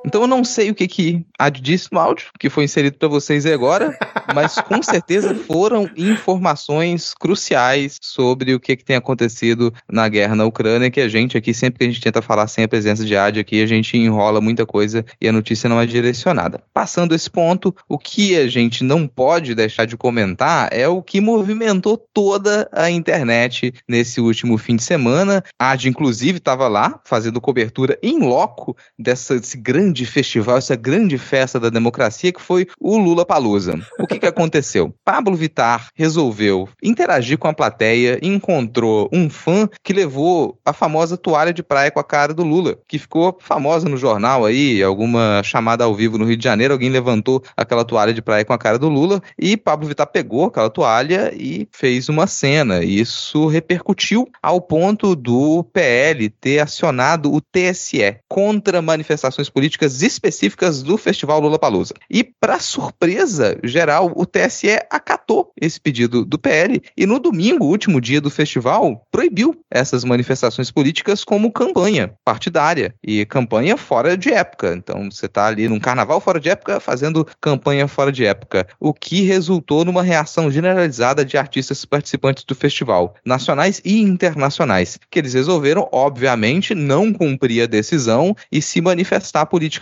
Então 0.08 0.22
eu 0.22 0.26
não 0.26 0.42
sei 0.42 0.70
o 0.70 0.74
que 0.74 0.88
que 0.88 1.26
há 1.38 1.50
de 1.50 1.60
disso 1.60 1.90
no 1.92 2.00
áudio, 2.00 2.28
que 2.38 2.48
foi 2.48 2.64
inserido 2.64 2.96
para 2.96 3.08
vocês 3.08 3.44
aí 3.44 3.52
agora, 3.52 3.94
mas 4.34 4.54
com 4.54 4.80
certeza 4.82 5.34
foram 5.34 5.86
informações 5.98 7.12
cruciais 7.12 7.98
sobre 8.00 8.54
o 8.54 8.58
que 8.58 8.74
que 8.74 8.84
tem 8.86 8.96
acontecido 8.96 9.70
na 9.86 10.08
guerra 10.08 10.34
na 10.34 10.46
Ucrânia, 10.46 10.90
que 10.90 11.02
a 11.02 11.08
gente 11.10 11.36
aqui, 11.36 11.52
sempre 11.52 11.80
que 11.80 11.84
a 11.84 11.88
gente 11.88 12.00
tenta 12.00 12.22
falar 12.22 12.48
sem 12.48 12.64
a 12.64 12.68
presença 12.68 13.04
de 13.04 13.14
Adi 13.14 13.38
aqui, 13.38 13.62
a 13.62 13.66
gente 13.66 13.98
enrola 13.98 14.40
muita 14.40 14.64
coisa 14.64 15.04
e 15.20 15.28
a 15.28 15.32
notícia 15.32 15.68
não 15.68 15.78
é 15.78 15.84
direcionada. 15.84 16.62
Passando 16.72 17.14
esse 17.14 17.28
ponto, 17.28 17.76
o 17.86 17.98
que 17.98 18.34
a 18.34 18.48
gente 18.48 18.82
não 18.82 19.06
pode 19.06 19.54
deixar 19.54 19.84
de 19.84 19.94
comentar 19.94 20.70
é 20.72 20.88
o 20.88 21.02
que 21.02 21.20
movimentou 21.20 21.98
toda 21.98 22.66
a 22.72 22.90
internet 22.90 23.74
nesse 23.86 24.22
último 24.22 24.56
fim 24.56 24.76
de 24.76 24.82
semana. 24.82 25.44
A 25.58 25.72
Adi, 25.72 25.90
inclusive, 25.90 26.38
estava 26.38 26.66
lá 26.66 26.98
fazendo 27.04 27.42
cobertura 27.42 27.98
em 28.02 28.20
loco 28.20 28.74
dessa, 28.98 29.38
desse 29.38 29.58
grande 29.58 29.97
festival, 30.06 30.56
essa 30.58 30.76
grande 30.76 31.18
festa 31.18 31.58
da 31.58 31.70
democracia 31.70 32.32
que 32.32 32.40
foi 32.40 32.66
o 32.80 32.96
Lula 32.96 33.24
Palusa. 33.24 33.78
O 33.98 34.06
que, 34.06 34.18
que 34.18 34.26
aconteceu? 34.26 34.94
Pablo 35.04 35.36
Vitar 35.36 35.88
resolveu 35.94 36.68
interagir 36.82 37.38
com 37.38 37.48
a 37.48 37.54
plateia 37.54 38.18
e 38.22 38.28
encontrou 38.28 39.08
um 39.12 39.28
fã 39.30 39.68
que 39.82 39.92
levou 39.92 40.58
a 40.64 40.72
famosa 40.72 41.16
toalha 41.16 41.52
de 41.52 41.62
praia 41.62 41.90
com 41.90 42.00
a 42.00 42.04
cara 42.04 42.34
do 42.34 42.44
Lula, 42.44 42.78
que 42.86 42.98
ficou 42.98 43.36
famosa 43.40 43.88
no 43.88 43.96
jornal 43.96 44.44
aí, 44.44 44.82
alguma 44.82 45.42
chamada 45.42 45.84
ao 45.84 45.94
vivo 45.94 46.18
no 46.18 46.24
Rio 46.24 46.36
de 46.36 46.44
Janeiro, 46.44 46.74
alguém 46.74 46.90
levantou 46.90 47.42
aquela 47.56 47.84
toalha 47.84 48.12
de 48.12 48.22
praia 48.22 48.44
com 48.44 48.52
a 48.52 48.58
cara 48.58 48.78
do 48.78 48.88
Lula 48.88 49.22
e 49.38 49.56
Pablo 49.56 49.88
Vittar 49.88 50.06
pegou 50.06 50.46
aquela 50.46 50.70
toalha 50.70 51.32
e 51.34 51.68
fez 51.72 52.08
uma 52.08 52.26
cena. 52.26 52.82
Isso 52.82 53.46
repercutiu 53.46 54.28
ao 54.42 54.60
ponto 54.60 55.14
do 55.14 55.64
PL 55.72 56.28
ter 56.28 56.60
acionado 56.60 57.32
o 57.32 57.40
TSE 57.40 58.18
contra 58.28 58.82
manifestações 58.82 59.48
políticas 59.48 59.87
específicas 60.02 60.82
do 60.82 60.96
Festival 60.96 61.40
Lula 61.40 61.58
Palusa. 61.58 61.94
E 62.10 62.22
para 62.22 62.58
surpresa 62.58 63.58
geral, 63.64 64.12
o 64.14 64.24
TSE 64.24 64.78
acatou 64.90 65.52
esse 65.60 65.80
pedido 65.80 66.24
do 66.24 66.38
PL 66.38 66.80
e 66.96 67.06
no 67.06 67.18
domingo, 67.18 67.64
último 67.64 68.00
dia 68.00 68.20
do 68.20 68.30
festival, 68.30 69.06
proibiu 69.10 69.58
essas 69.70 70.04
manifestações 70.04 70.70
políticas 70.70 71.24
como 71.24 71.52
campanha 71.52 72.14
partidária 72.24 72.94
e 73.02 73.24
campanha 73.26 73.76
fora 73.76 74.16
de 74.16 74.32
época. 74.32 74.74
Então 74.74 75.10
você 75.10 75.26
está 75.26 75.46
ali 75.46 75.68
num 75.68 75.80
carnaval 75.80 76.20
fora 76.20 76.40
de 76.40 76.48
época 76.48 76.80
fazendo 76.80 77.26
campanha 77.40 77.88
fora 77.88 78.12
de 78.12 78.24
época, 78.24 78.66
o 78.78 78.92
que 78.92 79.22
resultou 79.22 79.84
numa 79.84 80.02
reação 80.02 80.50
generalizada 80.50 81.24
de 81.24 81.36
artistas 81.36 81.84
participantes 81.84 82.44
do 82.44 82.54
festival, 82.54 83.14
nacionais 83.24 83.80
e 83.84 84.00
internacionais, 84.00 84.98
que 85.10 85.18
eles 85.18 85.34
resolveram, 85.34 85.88
obviamente, 85.92 86.74
não 86.74 87.12
cumprir 87.12 87.62
a 87.62 87.66
decisão 87.66 88.34
e 88.50 88.60
se 88.60 88.80
manifestar 88.80 89.46
politicamente 89.46 89.77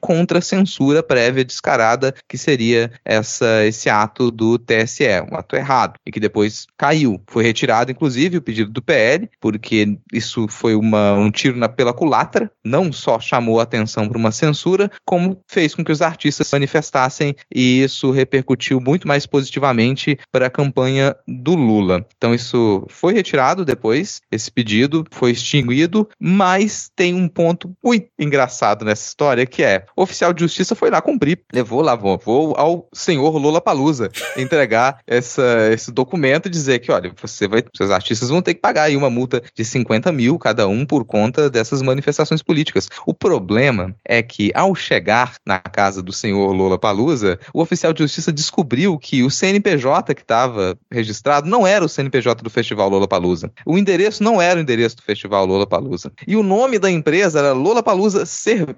contra 0.00 0.38
a 0.38 0.42
censura 0.42 1.02
prévia 1.02 1.44
descarada 1.44 2.14
que 2.28 2.38
seria 2.38 2.90
essa, 3.04 3.66
esse 3.66 3.88
ato 3.88 4.30
do 4.30 4.58
TSE, 4.58 5.04
um 5.30 5.36
ato 5.36 5.56
errado, 5.56 5.94
e 6.06 6.10
que 6.10 6.20
depois 6.20 6.66
caiu. 6.76 7.20
Foi 7.26 7.42
retirado, 7.42 7.90
inclusive, 7.90 8.38
o 8.38 8.42
pedido 8.42 8.70
do 8.70 8.82
PL, 8.82 9.28
porque 9.40 9.98
isso 10.12 10.46
foi 10.48 10.74
uma, 10.74 11.14
um 11.14 11.30
tiro 11.30 11.56
na, 11.56 11.68
pela 11.68 11.92
culatra, 11.92 12.50
não 12.64 12.92
só 12.92 13.18
chamou 13.18 13.60
a 13.60 13.64
atenção 13.64 14.08
para 14.08 14.18
uma 14.18 14.32
censura, 14.32 14.90
como 15.04 15.40
fez 15.48 15.74
com 15.74 15.84
que 15.84 15.92
os 15.92 16.02
artistas 16.02 16.46
se 16.46 16.54
manifestassem 16.54 17.34
e 17.52 17.82
isso 17.82 18.10
repercutiu 18.10 18.80
muito 18.80 19.06
mais 19.06 19.26
positivamente 19.26 20.18
para 20.30 20.46
a 20.46 20.50
campanha 20.50 21.14
do 21.26 21.54
Lula. 21.54 22.06
Então 22.16 22.34
isso 22.34 22.84
foi 22.88 23.14
retirado 23.14 23.64
depois, 23.64 24.20
esse 24.30 24.50
pedido 24.50 25.04
foi 25.10 25.32
extinguido, 25.32 26.08
mas 26.18 26.90
tem 26.94 27.14
um 27.14 27.28
ponto 27.28 27.74
muito 27.82 28.08
engraçado 28.18 28.84
nessa 28.84 29.08
história 29.08 29.39
que 29.46 29.62
é, 29.62 29.84
o 29.96 30.02
oficial 30.02 30.32
de 30.32 30.40
justiça 30.40 30.74
foi 30.74 30.90
lá 30.90 31.00
cumprir, 31.00 31.40
levou 31.52 31.80
lá, 31.82 31.94
vou 31.94 32.54
ao 32.56 32.88
senhor 32.92 33.36
Lula 33.36 33.60
Palusa 33.60 34.10
entregar 34.36 35.00
essa, 35.06 35.70
esse 35.72 35.90
documento 35.90 36.46
e 36.46 36.50
dizer 36.50 36.78
que, 36.80 36.90
olha, 36.90 37.12
você 37.20 37.46
vai, 37.48 37.62
seus 37.76 37.90
artistas 37.90 38.28
vão 38.28 38.42
ter 38.42 38.54
que 38.54 38.60
pagar 38.60 38.84
aí 38.84 38.96
uma 38.96 39.10
multa 39.10 39.42
de 39.54 39.64
50 39.64 40.12
mil 40.12 40.38
cada 40.38 40.66
um 40.66 40.84
por 40.84 41.04
conta 41.04 41.50
dessas 41.50 41.82
manifestações 41.82 42.42
políticas. 42.42 42.88
O 43.06 43.14
problema 43.14 43.94
é 44.04 44.22
que 44.22 44.50
ao 44.54 44.74
chegar 44.74 45.34
na 45.46 45.58
casa 45.58 46.02
do 46.02 46.12
senhor 46.12 46.52
Lula 46.52 46.78
Palusa, 46.78 47.38
o 47.52 47.60
oficial 47.60 47.92
de 47.92 48.02
justiça 48.02 48.32
descobriu 48.32 48.98
que 48.98 49.22
o 49.22 49.30
CNPJ 49.30 50.14
que 50.14 50.22
estava 50.22 50.76
registrado 50.90 51.48
não 51.48 51.66
era 51.66 51.84
o 51.84 51.88
CNPJ 51.88 52.42
do 52.42 52.50
Festival 52.50 52.88
Lola 52.88 53.08
Palusa. 53.08 53.52
O 53.64 53.76
endereço 53.76 54.22
não 54.22 54.40
era 54.40 54.58
o 54.58 54.62
endereço 54.62 54.96
do 54.96 55.02
Festival 55.02 55.46
Lola 55.46 55.66
Palusa. 55.66 56.12
E 56.26 56.36
o 56.36 56.42
nome 56.42 56.78
da 56.78 56.90
empresa 56.90 57.38
era 57.38 57.52
Lola 57.52 57.82
Palusa, 57.82 58.26
Ser... 58.26 58.76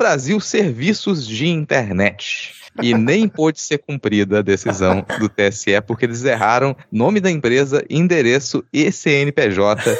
Brasil 0.00 0.40
Serviços 0.40 1.26
de 1.26 1.46
Internet 1.46 2.54
e 2.82 2.94
nem 2.94 3.28
pôde 3.28 3.60
ser 3.60 3.76
cumprida 3.76 4.38
a 4.38 4.42
decisão 4.42 5.04
do 5.18 5.28
TSE 5.28 5.78
porque 5.86 6.06
eles 6.06 6.24
erraram 6.24 6.74
nome 6.90 7.20
da 7.20 7.30
empresa, 7.30 7.84
endereço 7.90 8.64
e 8.72 8.90
CNPJ. 8.90 9.94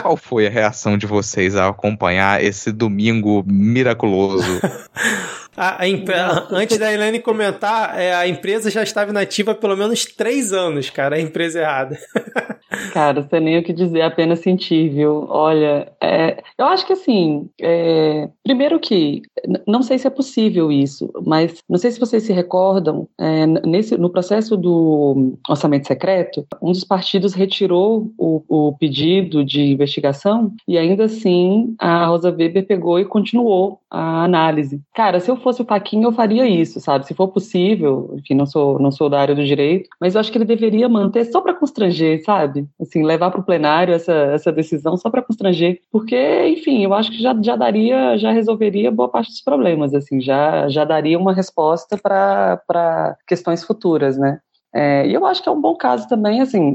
Qual 0.00 0.16
foi 0.16 0.46
a 0.46 0.50
reação 0.50 0.96
de 0.96 1.04
vocês 1.04 1.54
ao 1.54 1.72
acompanhar 1.72 2.42
esse 2.42 2.72
domingo 2.72 3.44
miraculoso? 3.46 4.58
A, 5.56 5.82
a, 5.82 6.48
antes 6.50 6.78
da 6.78 6.92
Helene 6.92 7.20
comentar, 7.20 7.98
é, 7.98 8.14
a 8.14 8.28
empresa 8.28 8.70
já 8.70 8.82
estava 8.82 9.10
inativa 9.10 9.52
há 9.52 9.54
pelo 9.54 9.76
menos 9.76 10.04
três 10.04 10.52
anos, 10.52 10.90
cara, 10.90 11.16
a 11.16 11.20
empresa 11.20 11.60
errada. 11.60 11.98
Cara, 12.92 13.22
você 13.22 13.38
nem 13.38 13.58
o 13.58 13.62
que 13.62 13.72
dizer, 13.72 14.02
apenas 14.02 14.40
sentir, 14.40 14.88
viu? 14.90 15.26
Olha, 15.28 15.90
é, 16.00 16.42
eu 16.58 16.66
acho 16.66 16.86
que 16.86 16.92
assim, 16.92 17.48
é, 17.60 18.28
primeiro 18.42 18.78
que, 18.80 19.22
não 19.66 19.82
sei 19.82 19.98
se 19.98 20.06
é 20.06 20.10
possível 20.10 20.70
isso, 20.70 21.10
mas 21.24 21.62
não 21.68 21.78
sei 21.78 21.90
se 21.90 22.00
vocês 22.00 22.24
se 22.24 22.32
recordam, 22.32 23.08
é, 23.18 23.46
nesse, 23.46 23.96
no 23.96 24.10
processo 24.10 24.56
do 24.56 25.38
orçamento 25.48 25.86
secreto, 25.86 26.44
um 26.60 26.72
dos 26.72 26.84
partidos 26.84 27.34
retirou 27.34 28.10
o, 28.18 28.42
o 28.48 28.72
pedido 28.76 29.44
de 29.44 29.62
investigação 29.62 30.52
e 30.66 30.76
ainda 30.76 31.04
assim 31.04 31.74
a 31.78 32.06
Rosa 32.06 32.30
Weber 32.30 32.66
pegou 32.66 32.98
e 32.98 33.04
continuou 33.04 33.80
a 33.90 34.24
análise. 34.24 34.80
Cara, 34.94 35.20
se 35.20 35.30
eu 35.30 35.36
fosse 35.46 35.62
o 35.62 35.64
Paquinho, 35.64 36.08
eu 36.08 36.12
faria 36.12 36.44
isso, 36.44 36.80
sabe? 36.80 37.06
Se 37.06 37.14
for 37.14 37.28
possível, 37.28 38.12
enfim, 38.18 38.34
não 38.34 38.46
sou, 38.46 38.80
não 38.80 38.90
sou 38.90 39.08
da 39.08 39.20
área 39.20 39.32
do 39.32 39.44
direito, 39.44 39.88
mas 40.00 40.14
eu 40.14 40.20
acho 40.20 40.32
que 40.32 40.38
ele 40.38 40.44
deveria 40.44 40.88
manter 40.88 41.24
só 41.26 41.40
para 41.40 41.54
constranger, 41.54 42.20
sabe? 42.24 42.66
Assim, 42.80 43.04
levar 43.04 43.30
para 43.30 43.40
o 43.40 43.44
plenário 43.44 43.94
essa, 43.94 44.12
essa 44.12 44.50
decisão 44.50 44.96
só 44.96 45.08
para 45.08 45.22
constranger, 45.22 45.80
porque, 45.92 46.48
enfim, 46.48 46.82
eu 46.82 46.92
acho 46.92 47.12
que 47.12 47.22
já, 47.22 47.32
já 47.40 47.54
daria, 47.54 48.18
já 48.18 48.32
resolveria 48.32 48.90
boa 48.90 49.08
parte 49.08 49.30
dos 49.30 49.40
problemas, 49.40 49.94
assim, 49.94 50.20
já, 50.20 50.68
já 50.68 50.84
daria 50.84 51.16
uma 51.16 51.32
resposta 51.32 51.96
para 51.96 53.16
questões 53.24 53.62
futuras, 53.62 54.18
né? 54.18 54.40
É, 54.76 55.06
e 55.06 55.14
eu 55.14 55.24
acho 55.24 55.42
que 55.42 55.48
é 55.48 55.52
um 55.52 55.60
bom 55.60 55.74
caso 55.74 56.06
também, 56.06 56.42
assim, 56.42 56.74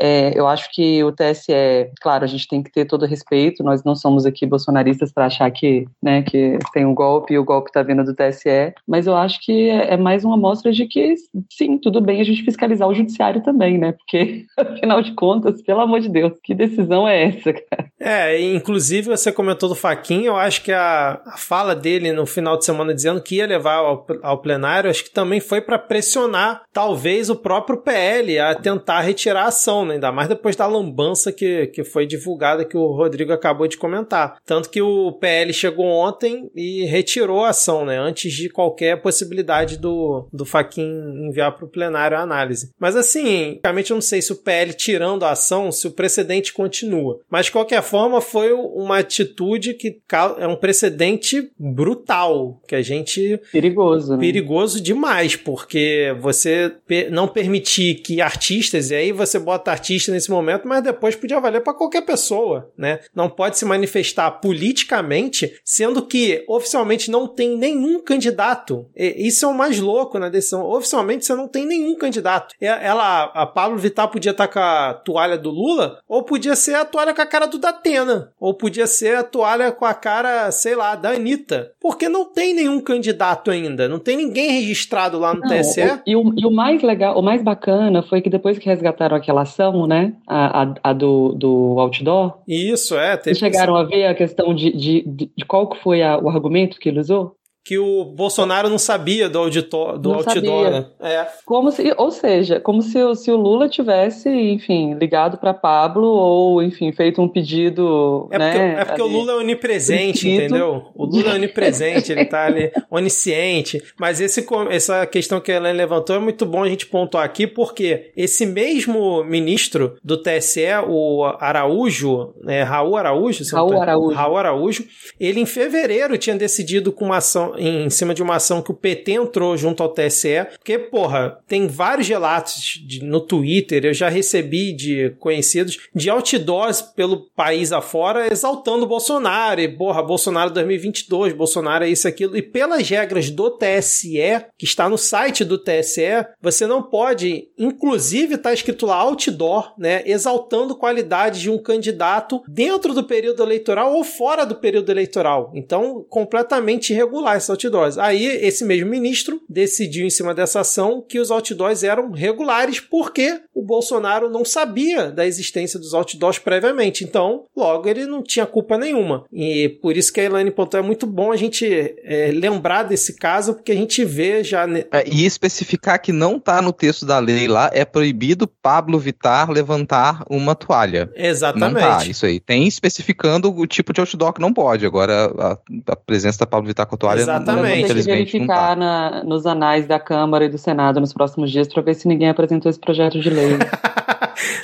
é, 0.00 0.32
eu 0.34 0.48
acho 0.48 0.72
que 0.72 1.04
o 1.04 1.12
TSE, 1.12 1.52
claro, 2.00 2.24
a 2.24 2.26
gente 2.26 2.48
tem 2.48 2.62
que 2.62 2.72
ter 2.72 2.86
todo 2.86 3.04
respeito, 3.04 3.62
nós 3.62 3.84
não 3.84 3.94
somos 3.94 4.24
aqui 4.24 4.46
bolsonaristas 4.46 5.12
para 5.12 5.26
achar 5.26 5.50
que, 5.50 5.86
né, 6.02 6.22
que 6.22 6.58
tem 6.72 6.86
um 6.86 6.94
golpe 6.94 7.34
e 7.34 7.38
o 7.38 7.44
golpe 7.44 7.68
está 7.68 7.82
vindo 7.82 8.02
do 8.02 8.14
TSE, 8.14 8.72
mas 8.88 9.06
eu 9.06 9.14
acho 9.14 9.38
que 9.42 9.68
é, 9.68 9.92
é 9.92 9.96
mais 9.98 10.24
uma 10.24 10.34
amostra 10.34 10.72
de 10.72 10.86
que, 10.86 11.14
sim, 11.50 11.76
tudo 11.76 12.00
bem 12.00 12.22
a 12.22 12.24
gente 12.24 12.42
fiscalizar 12.42 12.88
o 12.88 12.94
judiciário 12.94 13.42
também, 13.42 13.76
né, 13.76 13.92
porque, 13.92 14.46
afinal 14.56 15.02
de 15.02 15.12
contas, 15.12 15.60
pelo 15.60 15.82
amor 15.82 16.00
de 16.00 16.08
Deus, 16.08 16.32
que 16.42 16.54
decisão 16.54 17.06
é 17.06 17.24
essa, 17.24 17.52
cara? 17.52 17.92
É, 18.00 18.40
inclusive 18.40 19.10
você 19.10 19.30
comentou 19.30 19.68
do 19.68 19.74
Faquinha, 19.74 20.28
eu 20.28 20.36
acho 20.36 20.64
que 20.64 20.72
a, 20.72 21.20
a 21.26 21.36
fala 21.36 21.74
dele 21.74 22.12
no 22.12 22.24
final 22.24 22.56
de 22.56 22.64
semana 22.64 22.94
dizendo 22.94 23.22
que 23.22 23.36
ia 23.36 23.46
levar 23.46 23.74
ao, 23.74 24.06
ao 24.22 24.38
plenário, 24.38 24.88
acho 24.88 25.04
que 25.04 25.10
também 25.10 25.38
foi 25.38 25.60
para 25.60 25.78
pressionar, 25.78 26.62
talvez, 26.72 27.28
o 27.28 27.41
próprio 27.42 27.78
PL 27.78 28.38
a 28.38 28.54
tentar 28.54 29.00
retirar 29.00 29.44
a 29.44 29.48
ação, 29.48 29.84
né? 29.84 29.94
ainda 29.94 30.12
mais 30.12 30.28
depois 30.28 30.56
da 30.56 30.66
lambança 30.66 31.32
que, 31.32 31.66
que 31.66 31.84
foi 31.84 32.06
divulgada 32.06 32.64
que 32.64 32.76
o 32.76 32.92
Rodrigo 32.92 33.32
acabou 33.32 33.66
de 33.66 33.76
comentar. 33.76 34.36
Tanto 34.46 34.70
que 34.70 34.80
o 34.80 35.12
PL 35.12 35.52
chegou 35.52 35.86
ontem 35.86 36.50
e 36.54 36.84
retirou 36.84 37.44
a 37.44 37.50
ação, 37.50 37.84
né? 37.84 37.98
antes 37.98 38.32
de 38.32 38.48
qualquer 38.48 39.02
possibilidade 39.02 39.76
do, 39.76 40.28
do 40.32 40.44
Faquin 40.44 41.28
enviar 41.28 41.52
para 41.52 41.64
o 41.64 41.68
plenário 41.68 42.16
a 42.16 42.20
análise. 42.20 42.70
Mas 42.78 42.96
assim, 42.96 43.60
realmente 43.62 43.90
eu 43.90 43.96
não 43.96 44.02
sei 44.02 44.22
se 44.22 44.32
o 44.32 44.36
PL 44.36 44.72
tirando 44.74 45.24
a 45.24 45.32
ação, 45.32 45.72
se 45.72 45.86
o 45.86 45.90
precedente 45.90 46.52
continua. 46.52 47.20
Mas 47.28 47.46
de 47.46 47.52
qualquer 47.52 47.82
forma, 47.82 48.20
foi 48.20 48.52
uma 48.52 48.98
atitude 48.98 49.74
que 49.74 50.00
é 50.38 50.46
um 50.46 50.56
precedente 50.56 51.50
brutal, 51.58 52.60
que 52.66 52.74
a 52.74 52.82
gente... 52.82 53.40
Perigoso, 53.50 54.12
né? 54.12 54.18
Perigoso 54.18 54.80
demais, 54.80 55.36
porque 55.36 56.14
você 56.20 56.72
não 57.10 57.28
permitir 57.32 57.96
que 57.96 58.20
artistas, 58.20 58.90
e 58.90 58.94
aí 58.94 59.12
você 59.12 59.38
bota 59.38 59.70
artista 59.70 60.12
nesse 60.12 60.30
momento, 60.30 60.66
mas 60.66 60.82
depois 60.82 61.16
podia 61.16 61.40
valer 61.40 61.62
para 61.62 61.74
qualquer 61.74 62.02
pessoa, 62.02 62.70
né? 62.76 63.00
Não 63.14 63.28
pode 63.28 63.58
se 63.58 63.64
manifestar 63.64 64.30
politicamente, 64.30 65.54
sendo 65.64 66.06
que 66.06 66.44
oficialmente 66.48 67.10
não 67.10 67.26
tem 67.26 67.56
nenhum 67.56 68.00
candidato. 68.00 68.86
E 68.96 69.26
isso 69.26 69.44
é 69.44 69.48
o 69.48 69.54
mais 69.54 69.80
louco 69.80 70.18
na 70.18 70.28
decisão. 70.28 70.64
Oficialmente 70.68 71.24
você 71.24 71.34
não 71.34 71.48
tem 71.48 71.66
nenhum 71.66 71.96
candidato. 71.96 72.54
Ela, 72.60 73.24
a 73.24 73.46
Pablo 73.46 73.78
Vittar 73.78 74.08
podia 74.08 74.32
estar 74.32 74.48
com 74.48 74.58
a 74.58 74.94
toalha 74.94 75.38
do 75.38 75.50
Lula, 75.50 76.00
ou 76.08 76.22
podia 76.22 76.56
ser 76.56 76.74
a 76.74 76.84
toalha 76.84 77.14
com 77.14 77.22
a 77.22 77.26
cara 77.26 77.46
do 77.46 77.58
Datena, 77.58 78.32
ou 78.38 78.54
podia 78.54 78.86
ser 78.86 79.16
a 79.16 79.22
toalha 79.22 79.72
com 79.72 79.84
a 79.84 79.94
cara, 79.94 80.50
sei 80.50 80.74
lá, 80.74 80.94
da 80.94 81.10
Anitta. 81.10 81.72
Porque 81.80 82.08
não 82.08 82.24
tem 82.24 82.54
nenhum 82.54 82.80
candidato 82.80 83.50
ainda, 83.50 83.88
não 83.88 83.98
tem 83.98 84.16
ninguém 84.16 84.50
registrado 84.50 85.18
lá 85.18 85.34
no 85.34 85.40
não, 85.40 85.48
TSE. 85.48 85.80
E, 86.06 86.16
o, 86.16 86.32
e, 86.36 86.46
o, 86.46 86.50
mais 86.50 86.82
legal, 86.82 87.21
o 87.22 87.24
mais 87.24 87.40
bacana 87.40 88.02
foi 88.02 88.20
que 88.20 88.28
depois 88.28 88.58
que 88.58 88.66
resgataram 88.66 89.16
aquela 89.16 89.42
ação, 89.42 89.86
né, 89.86 90.12
a, 90.26 90.64
a, 90.64 90.74
a 90.82 90.92
do, 90.92 91.32
do 91.34 91.76
outdoor. 91.78 92.38
Isso, 92.48 92.96
é. 92.98 93.16
Vocês 93.16 93.38
chegaram 93.38 93.76
a 93.76 93.84
ver 93.84 94.06
a 94.06 94.14
questão 94.14 94.52
de, 94.52 94.72
de, 94.72 95.02
de, 95.06 95.30
de 95.36 95.44
qual 95.44 95.72
foi 95.82 96.02
a, 96.02 96.18
o 96.18 96.28
argumento 96.28 96.80
que 96.80 96.88
ele 96.88 96.98
usou? 96.98 97.36
Que 97.64 97.78
o 97.78 98.04
Bolsonaro 98.04 98.68
não 98.68 98.78
sabia 98.78 99.28
do, 99.28 99.38
auditor, 99.38 99.96
do 99.96 100.10
não 100.10 100.16
outdoor, 100.16 100.70
né? 100.70 100.86
É. 101.00 101.26
Como 101.44 101.70
se, 101.70 101.94
ou 101.96 102.10
seja, 102.10 102.58
como 102.58 102.82
se, 102.82 102.98
se 103.16 103.30
o 103.30 103.36
Lula 103.36 103.68
tivesse, 103.68 104.28
enfim, 104.28 104.94
ligado 104.94 105.38
para 105.38 105.54
Pablo 105.54 106.06
ou, 106.06 106.62
enfim, 106.62 106.90
feito 106.92 107.22
um 107.22 107.28
pedido. 107.28 108.28
É 108.32 108.38
né, 108.38 108.50
porque, 108.50 108.80
é 108.80 108.84
porque 108.84 109.02
o 109.02 109.06
Lula 109.06 109.32
é 109.32 109.36
onipresente, 109.36 110.28
entendeu? 110.28 110.86
O 110.94 111.04
Lula 111.04 111.32
é 111.32 111.34
onipresente, 111.34 112.10
ele 112.10 112.24
tá 112.24 112.46
ali 112.46 112.72
onisciente. 112.90 113.80
Mas 113.98 114.20
esse, 114.20 114.44
essa 114.70 115.06
questão 115.06 115.40
que 115.40 115.52
a 115.52 115.56
Helena 115.56 115.76
levantou 115.76 116.16
é 116.16 116.18
muito 116.18 116.44
bom 116.44 116.64
a 116.64 116.68
gente 116.68 116.86
pontuar 116.86 117.24
aqui, 117.24 117.46
porque 117.46 118.10
esse 118.16 118.44
mesmo 118.44 119.22
ministro 119.22 119.96
do 120.02 120.20
TSE, 120.20 120.66
o 120.88 121.24
Araújo, 121.38 122.34
né, 122.42 122.64
Raul 122.64 122.96
Araújo, 122.96 123.44
Raul 123.54 123.80
Araújo. 123.80 124.16
Raul 124.16 124.36
Araújo, 124.36 124.84
ele 125.20 125.38
em 125.38 125.46
fevereiro 125.46 126.18
tinha 126.18 126.34
decidido 126.34 126.90
com 126.90 127.04
uma 127.04 127.18
ação 127.18 127.51
em 127.58 127.90
cima 127.90 128.14
de 128.14 128.22
uma 128.22 128.36
ação 128.36 128.62
que 128.62 128.70
o 128.70 128.74
PT 128.74 129.12
entrou 129.12 129.56
junto 129.56 129.82
ao 129.82 129.88
TSE, 129.88 130.46
porque, 130.56 130.78
porra, 130.78 131.38
tem 131.46 131.66
vários 131.66 132.08
relatos 132.08 132.80
de, 132.86 133.04
no 133.04 133.20
Twitter, 133.20 133.84
eu 133.84 133.94
já 133.94 134.08
recebi 134.08 134.72
de 134.72 135.10
conhecidos, 135.18 135.78
de 135.94 136.10
outdoors 136.10 136.82
pelo 136.82 137.30
país 137.34 137.72
afora 137.72 138.32
exaltando 138.32 138.84
o 138.84 138.88
Bolsonaro, 138.88 139.60
e, 139.60 139.68
porra, 139.68 140.02
Bolsonaro 140.02 140.50
2022, 140.50 141.32
Bolsonaro 141.32 141.84
é 141.84 141.88
isso, 141.88 142.08
aquilo, 142.08 142.36
e 142.36 142.42
pelas 142.42 142.88
regras 142.88 143.30
do 143.30 143.50
TSE, 143.50 144.44
que 144.58 144.64
está 144.64 144.88
no 144.88 144.98
site 144.98 145.44
do 145.44 145.58
TSE, 145.58 146.26
você 146.40 146.66
não 146.66 146.82
pode, 146.82 147.48
inclusive 147.58 148.34
está 148.34 148.52
escrito 148.52 148.86
lá 148.86 148.96
outdoor, 148.96 149.72
né, 149.78 150.02
exaltando 150.06 150.76
qualidade 150.76 151.40
de 151.40 151.50
um 151.50 151.58
candidato 151.58 152.42
dentro 152.48 152.94
do 152.94 153.04
período 153.04 153.42
eleitoral 153.42 153.94
ou 153.94 154.04
fora 154.04 154.44
do 154.44 154.56
período 154.56 154.90
eleitoral. 154.90 155.50
Então, 155.54 156.04
completamente 156.08 156.92
irregular 156.92 157.40
esses 157.42 157.50
outdoors. 157.50 157.98
Aí, 157.98 158.24
esse 158.24 158.64
mesmo 158.64 158.88
ministro 158.88 159.40
decidiu, 159.48 160.06
em 160.06 160.10
cima 160.10 160.34
dessa 160.34 160.60
ação, 160.60 161.04
que 161.06 161.18
os 161.18 161.30
outdoors 161.30 161.82
eram 161.82 162.10
regulares 162.10 162.80
porque 162.80 163.40
o 163.54 163.62
Bolsonaro 163.62 164.30
não 164.30 164.44
sabia 164.44 165.10
da 165.10 165.26
existência 165.26 165.78
dos 165.78 165.94
outdoors 165.94 166.38
previamente. 166.38 167.04
Então, 167.04 167.44
logo, 167.56 167.88
ele 167.88 168.06
não 168.06 168.22
tinha 168.22 168.46
culpa 168.46 168.78
nenhuma. 168.78 169.24
E 169.32 169.68
por 169.80 169.96
isso 169.96 170.12
que 170.12 170.20
a 170.20 170.24
Elaine 170.24 170.50
pontou, 170.50 170.80
é 170.80 170.82
muito 170.82 171.06
bom 171.06 171.32
a 171.32 171.36
gente 171.36 171.66
é, 172.04 172.30
lembrar 172.32 172.84
desse 172.84 173.16
caso, 173.16 173.54
porque 173.54 173.72
a 173.72 173.76
gente 173.76 174.04
vê 174.04 174.42
já... 174.42 174.66
É, 174.90 175.04
e 175.06 175.24
especificar 175.24 176.00
que 176.00 176.12
não 176.12 176.36
está 176.36 176.62
no 176.62 176.72
texto 176.72 177.04
da 177.04 177.18
lei 177.18 177.48
lá, 177.48 177.70
é 177.72 177.84
proibido 177.84 178.46
Pablo 178.46 178.98
Vitar 178.98 179.50
levantar 179.50 180.24
uma 180.28 180.54
toalha. 180.54 181.10
Exatamente. 181.14 181.74
Não 181.74 181.80
tá, 181.80 182.04
isso 182.06 182.26
aí. 182.26 182.40
Tem 182.40 182.66
especificando 182.66 183.52
o 183.52 183.66
tipo 183.66 183.92
de 183.92 184.00
outdoor 184.00 184.32
que 184.32 184.40
não 184.40 184.52
pode. 184.52 184.86
Agora, 184.86 185.32
a, 185.38 185.58
a 185.92 185.96
presença 185.96 186.40
da 186.40 186.46
Pablo 186.46 186.68
Vitar 186.68 186.86
com 186.86 186.94
a 186.94 186.98
toalha 186.98 187.31
Exatamente. 187.36 187.88
Vamos 187.88 187.88
ter 187.88 187.94
que 187.94 188.02
verificar 188.02 188.68
tá. 188.70 188.76
na, 188.76 189.24
nos 189.24 189.46
anais 189.46 189.86
da 189.86 189.98
Câmara 189.98 190.44
e 190.44 190.48
do 190.48 190.58
Senado 190.58 191.00
nos 191.00 191.12
próximos 191.12 191.50
dias 191.50 191.68
para 191.68 191.82
ver 191.82 191.94
se 191.94 192.08
ninguém 192.08 192.28
apresentou 192.28 192.70
esse 192.70 192.80
projeto 192.80 193.20
de 193.20 193.30
lei. 193.30 193.58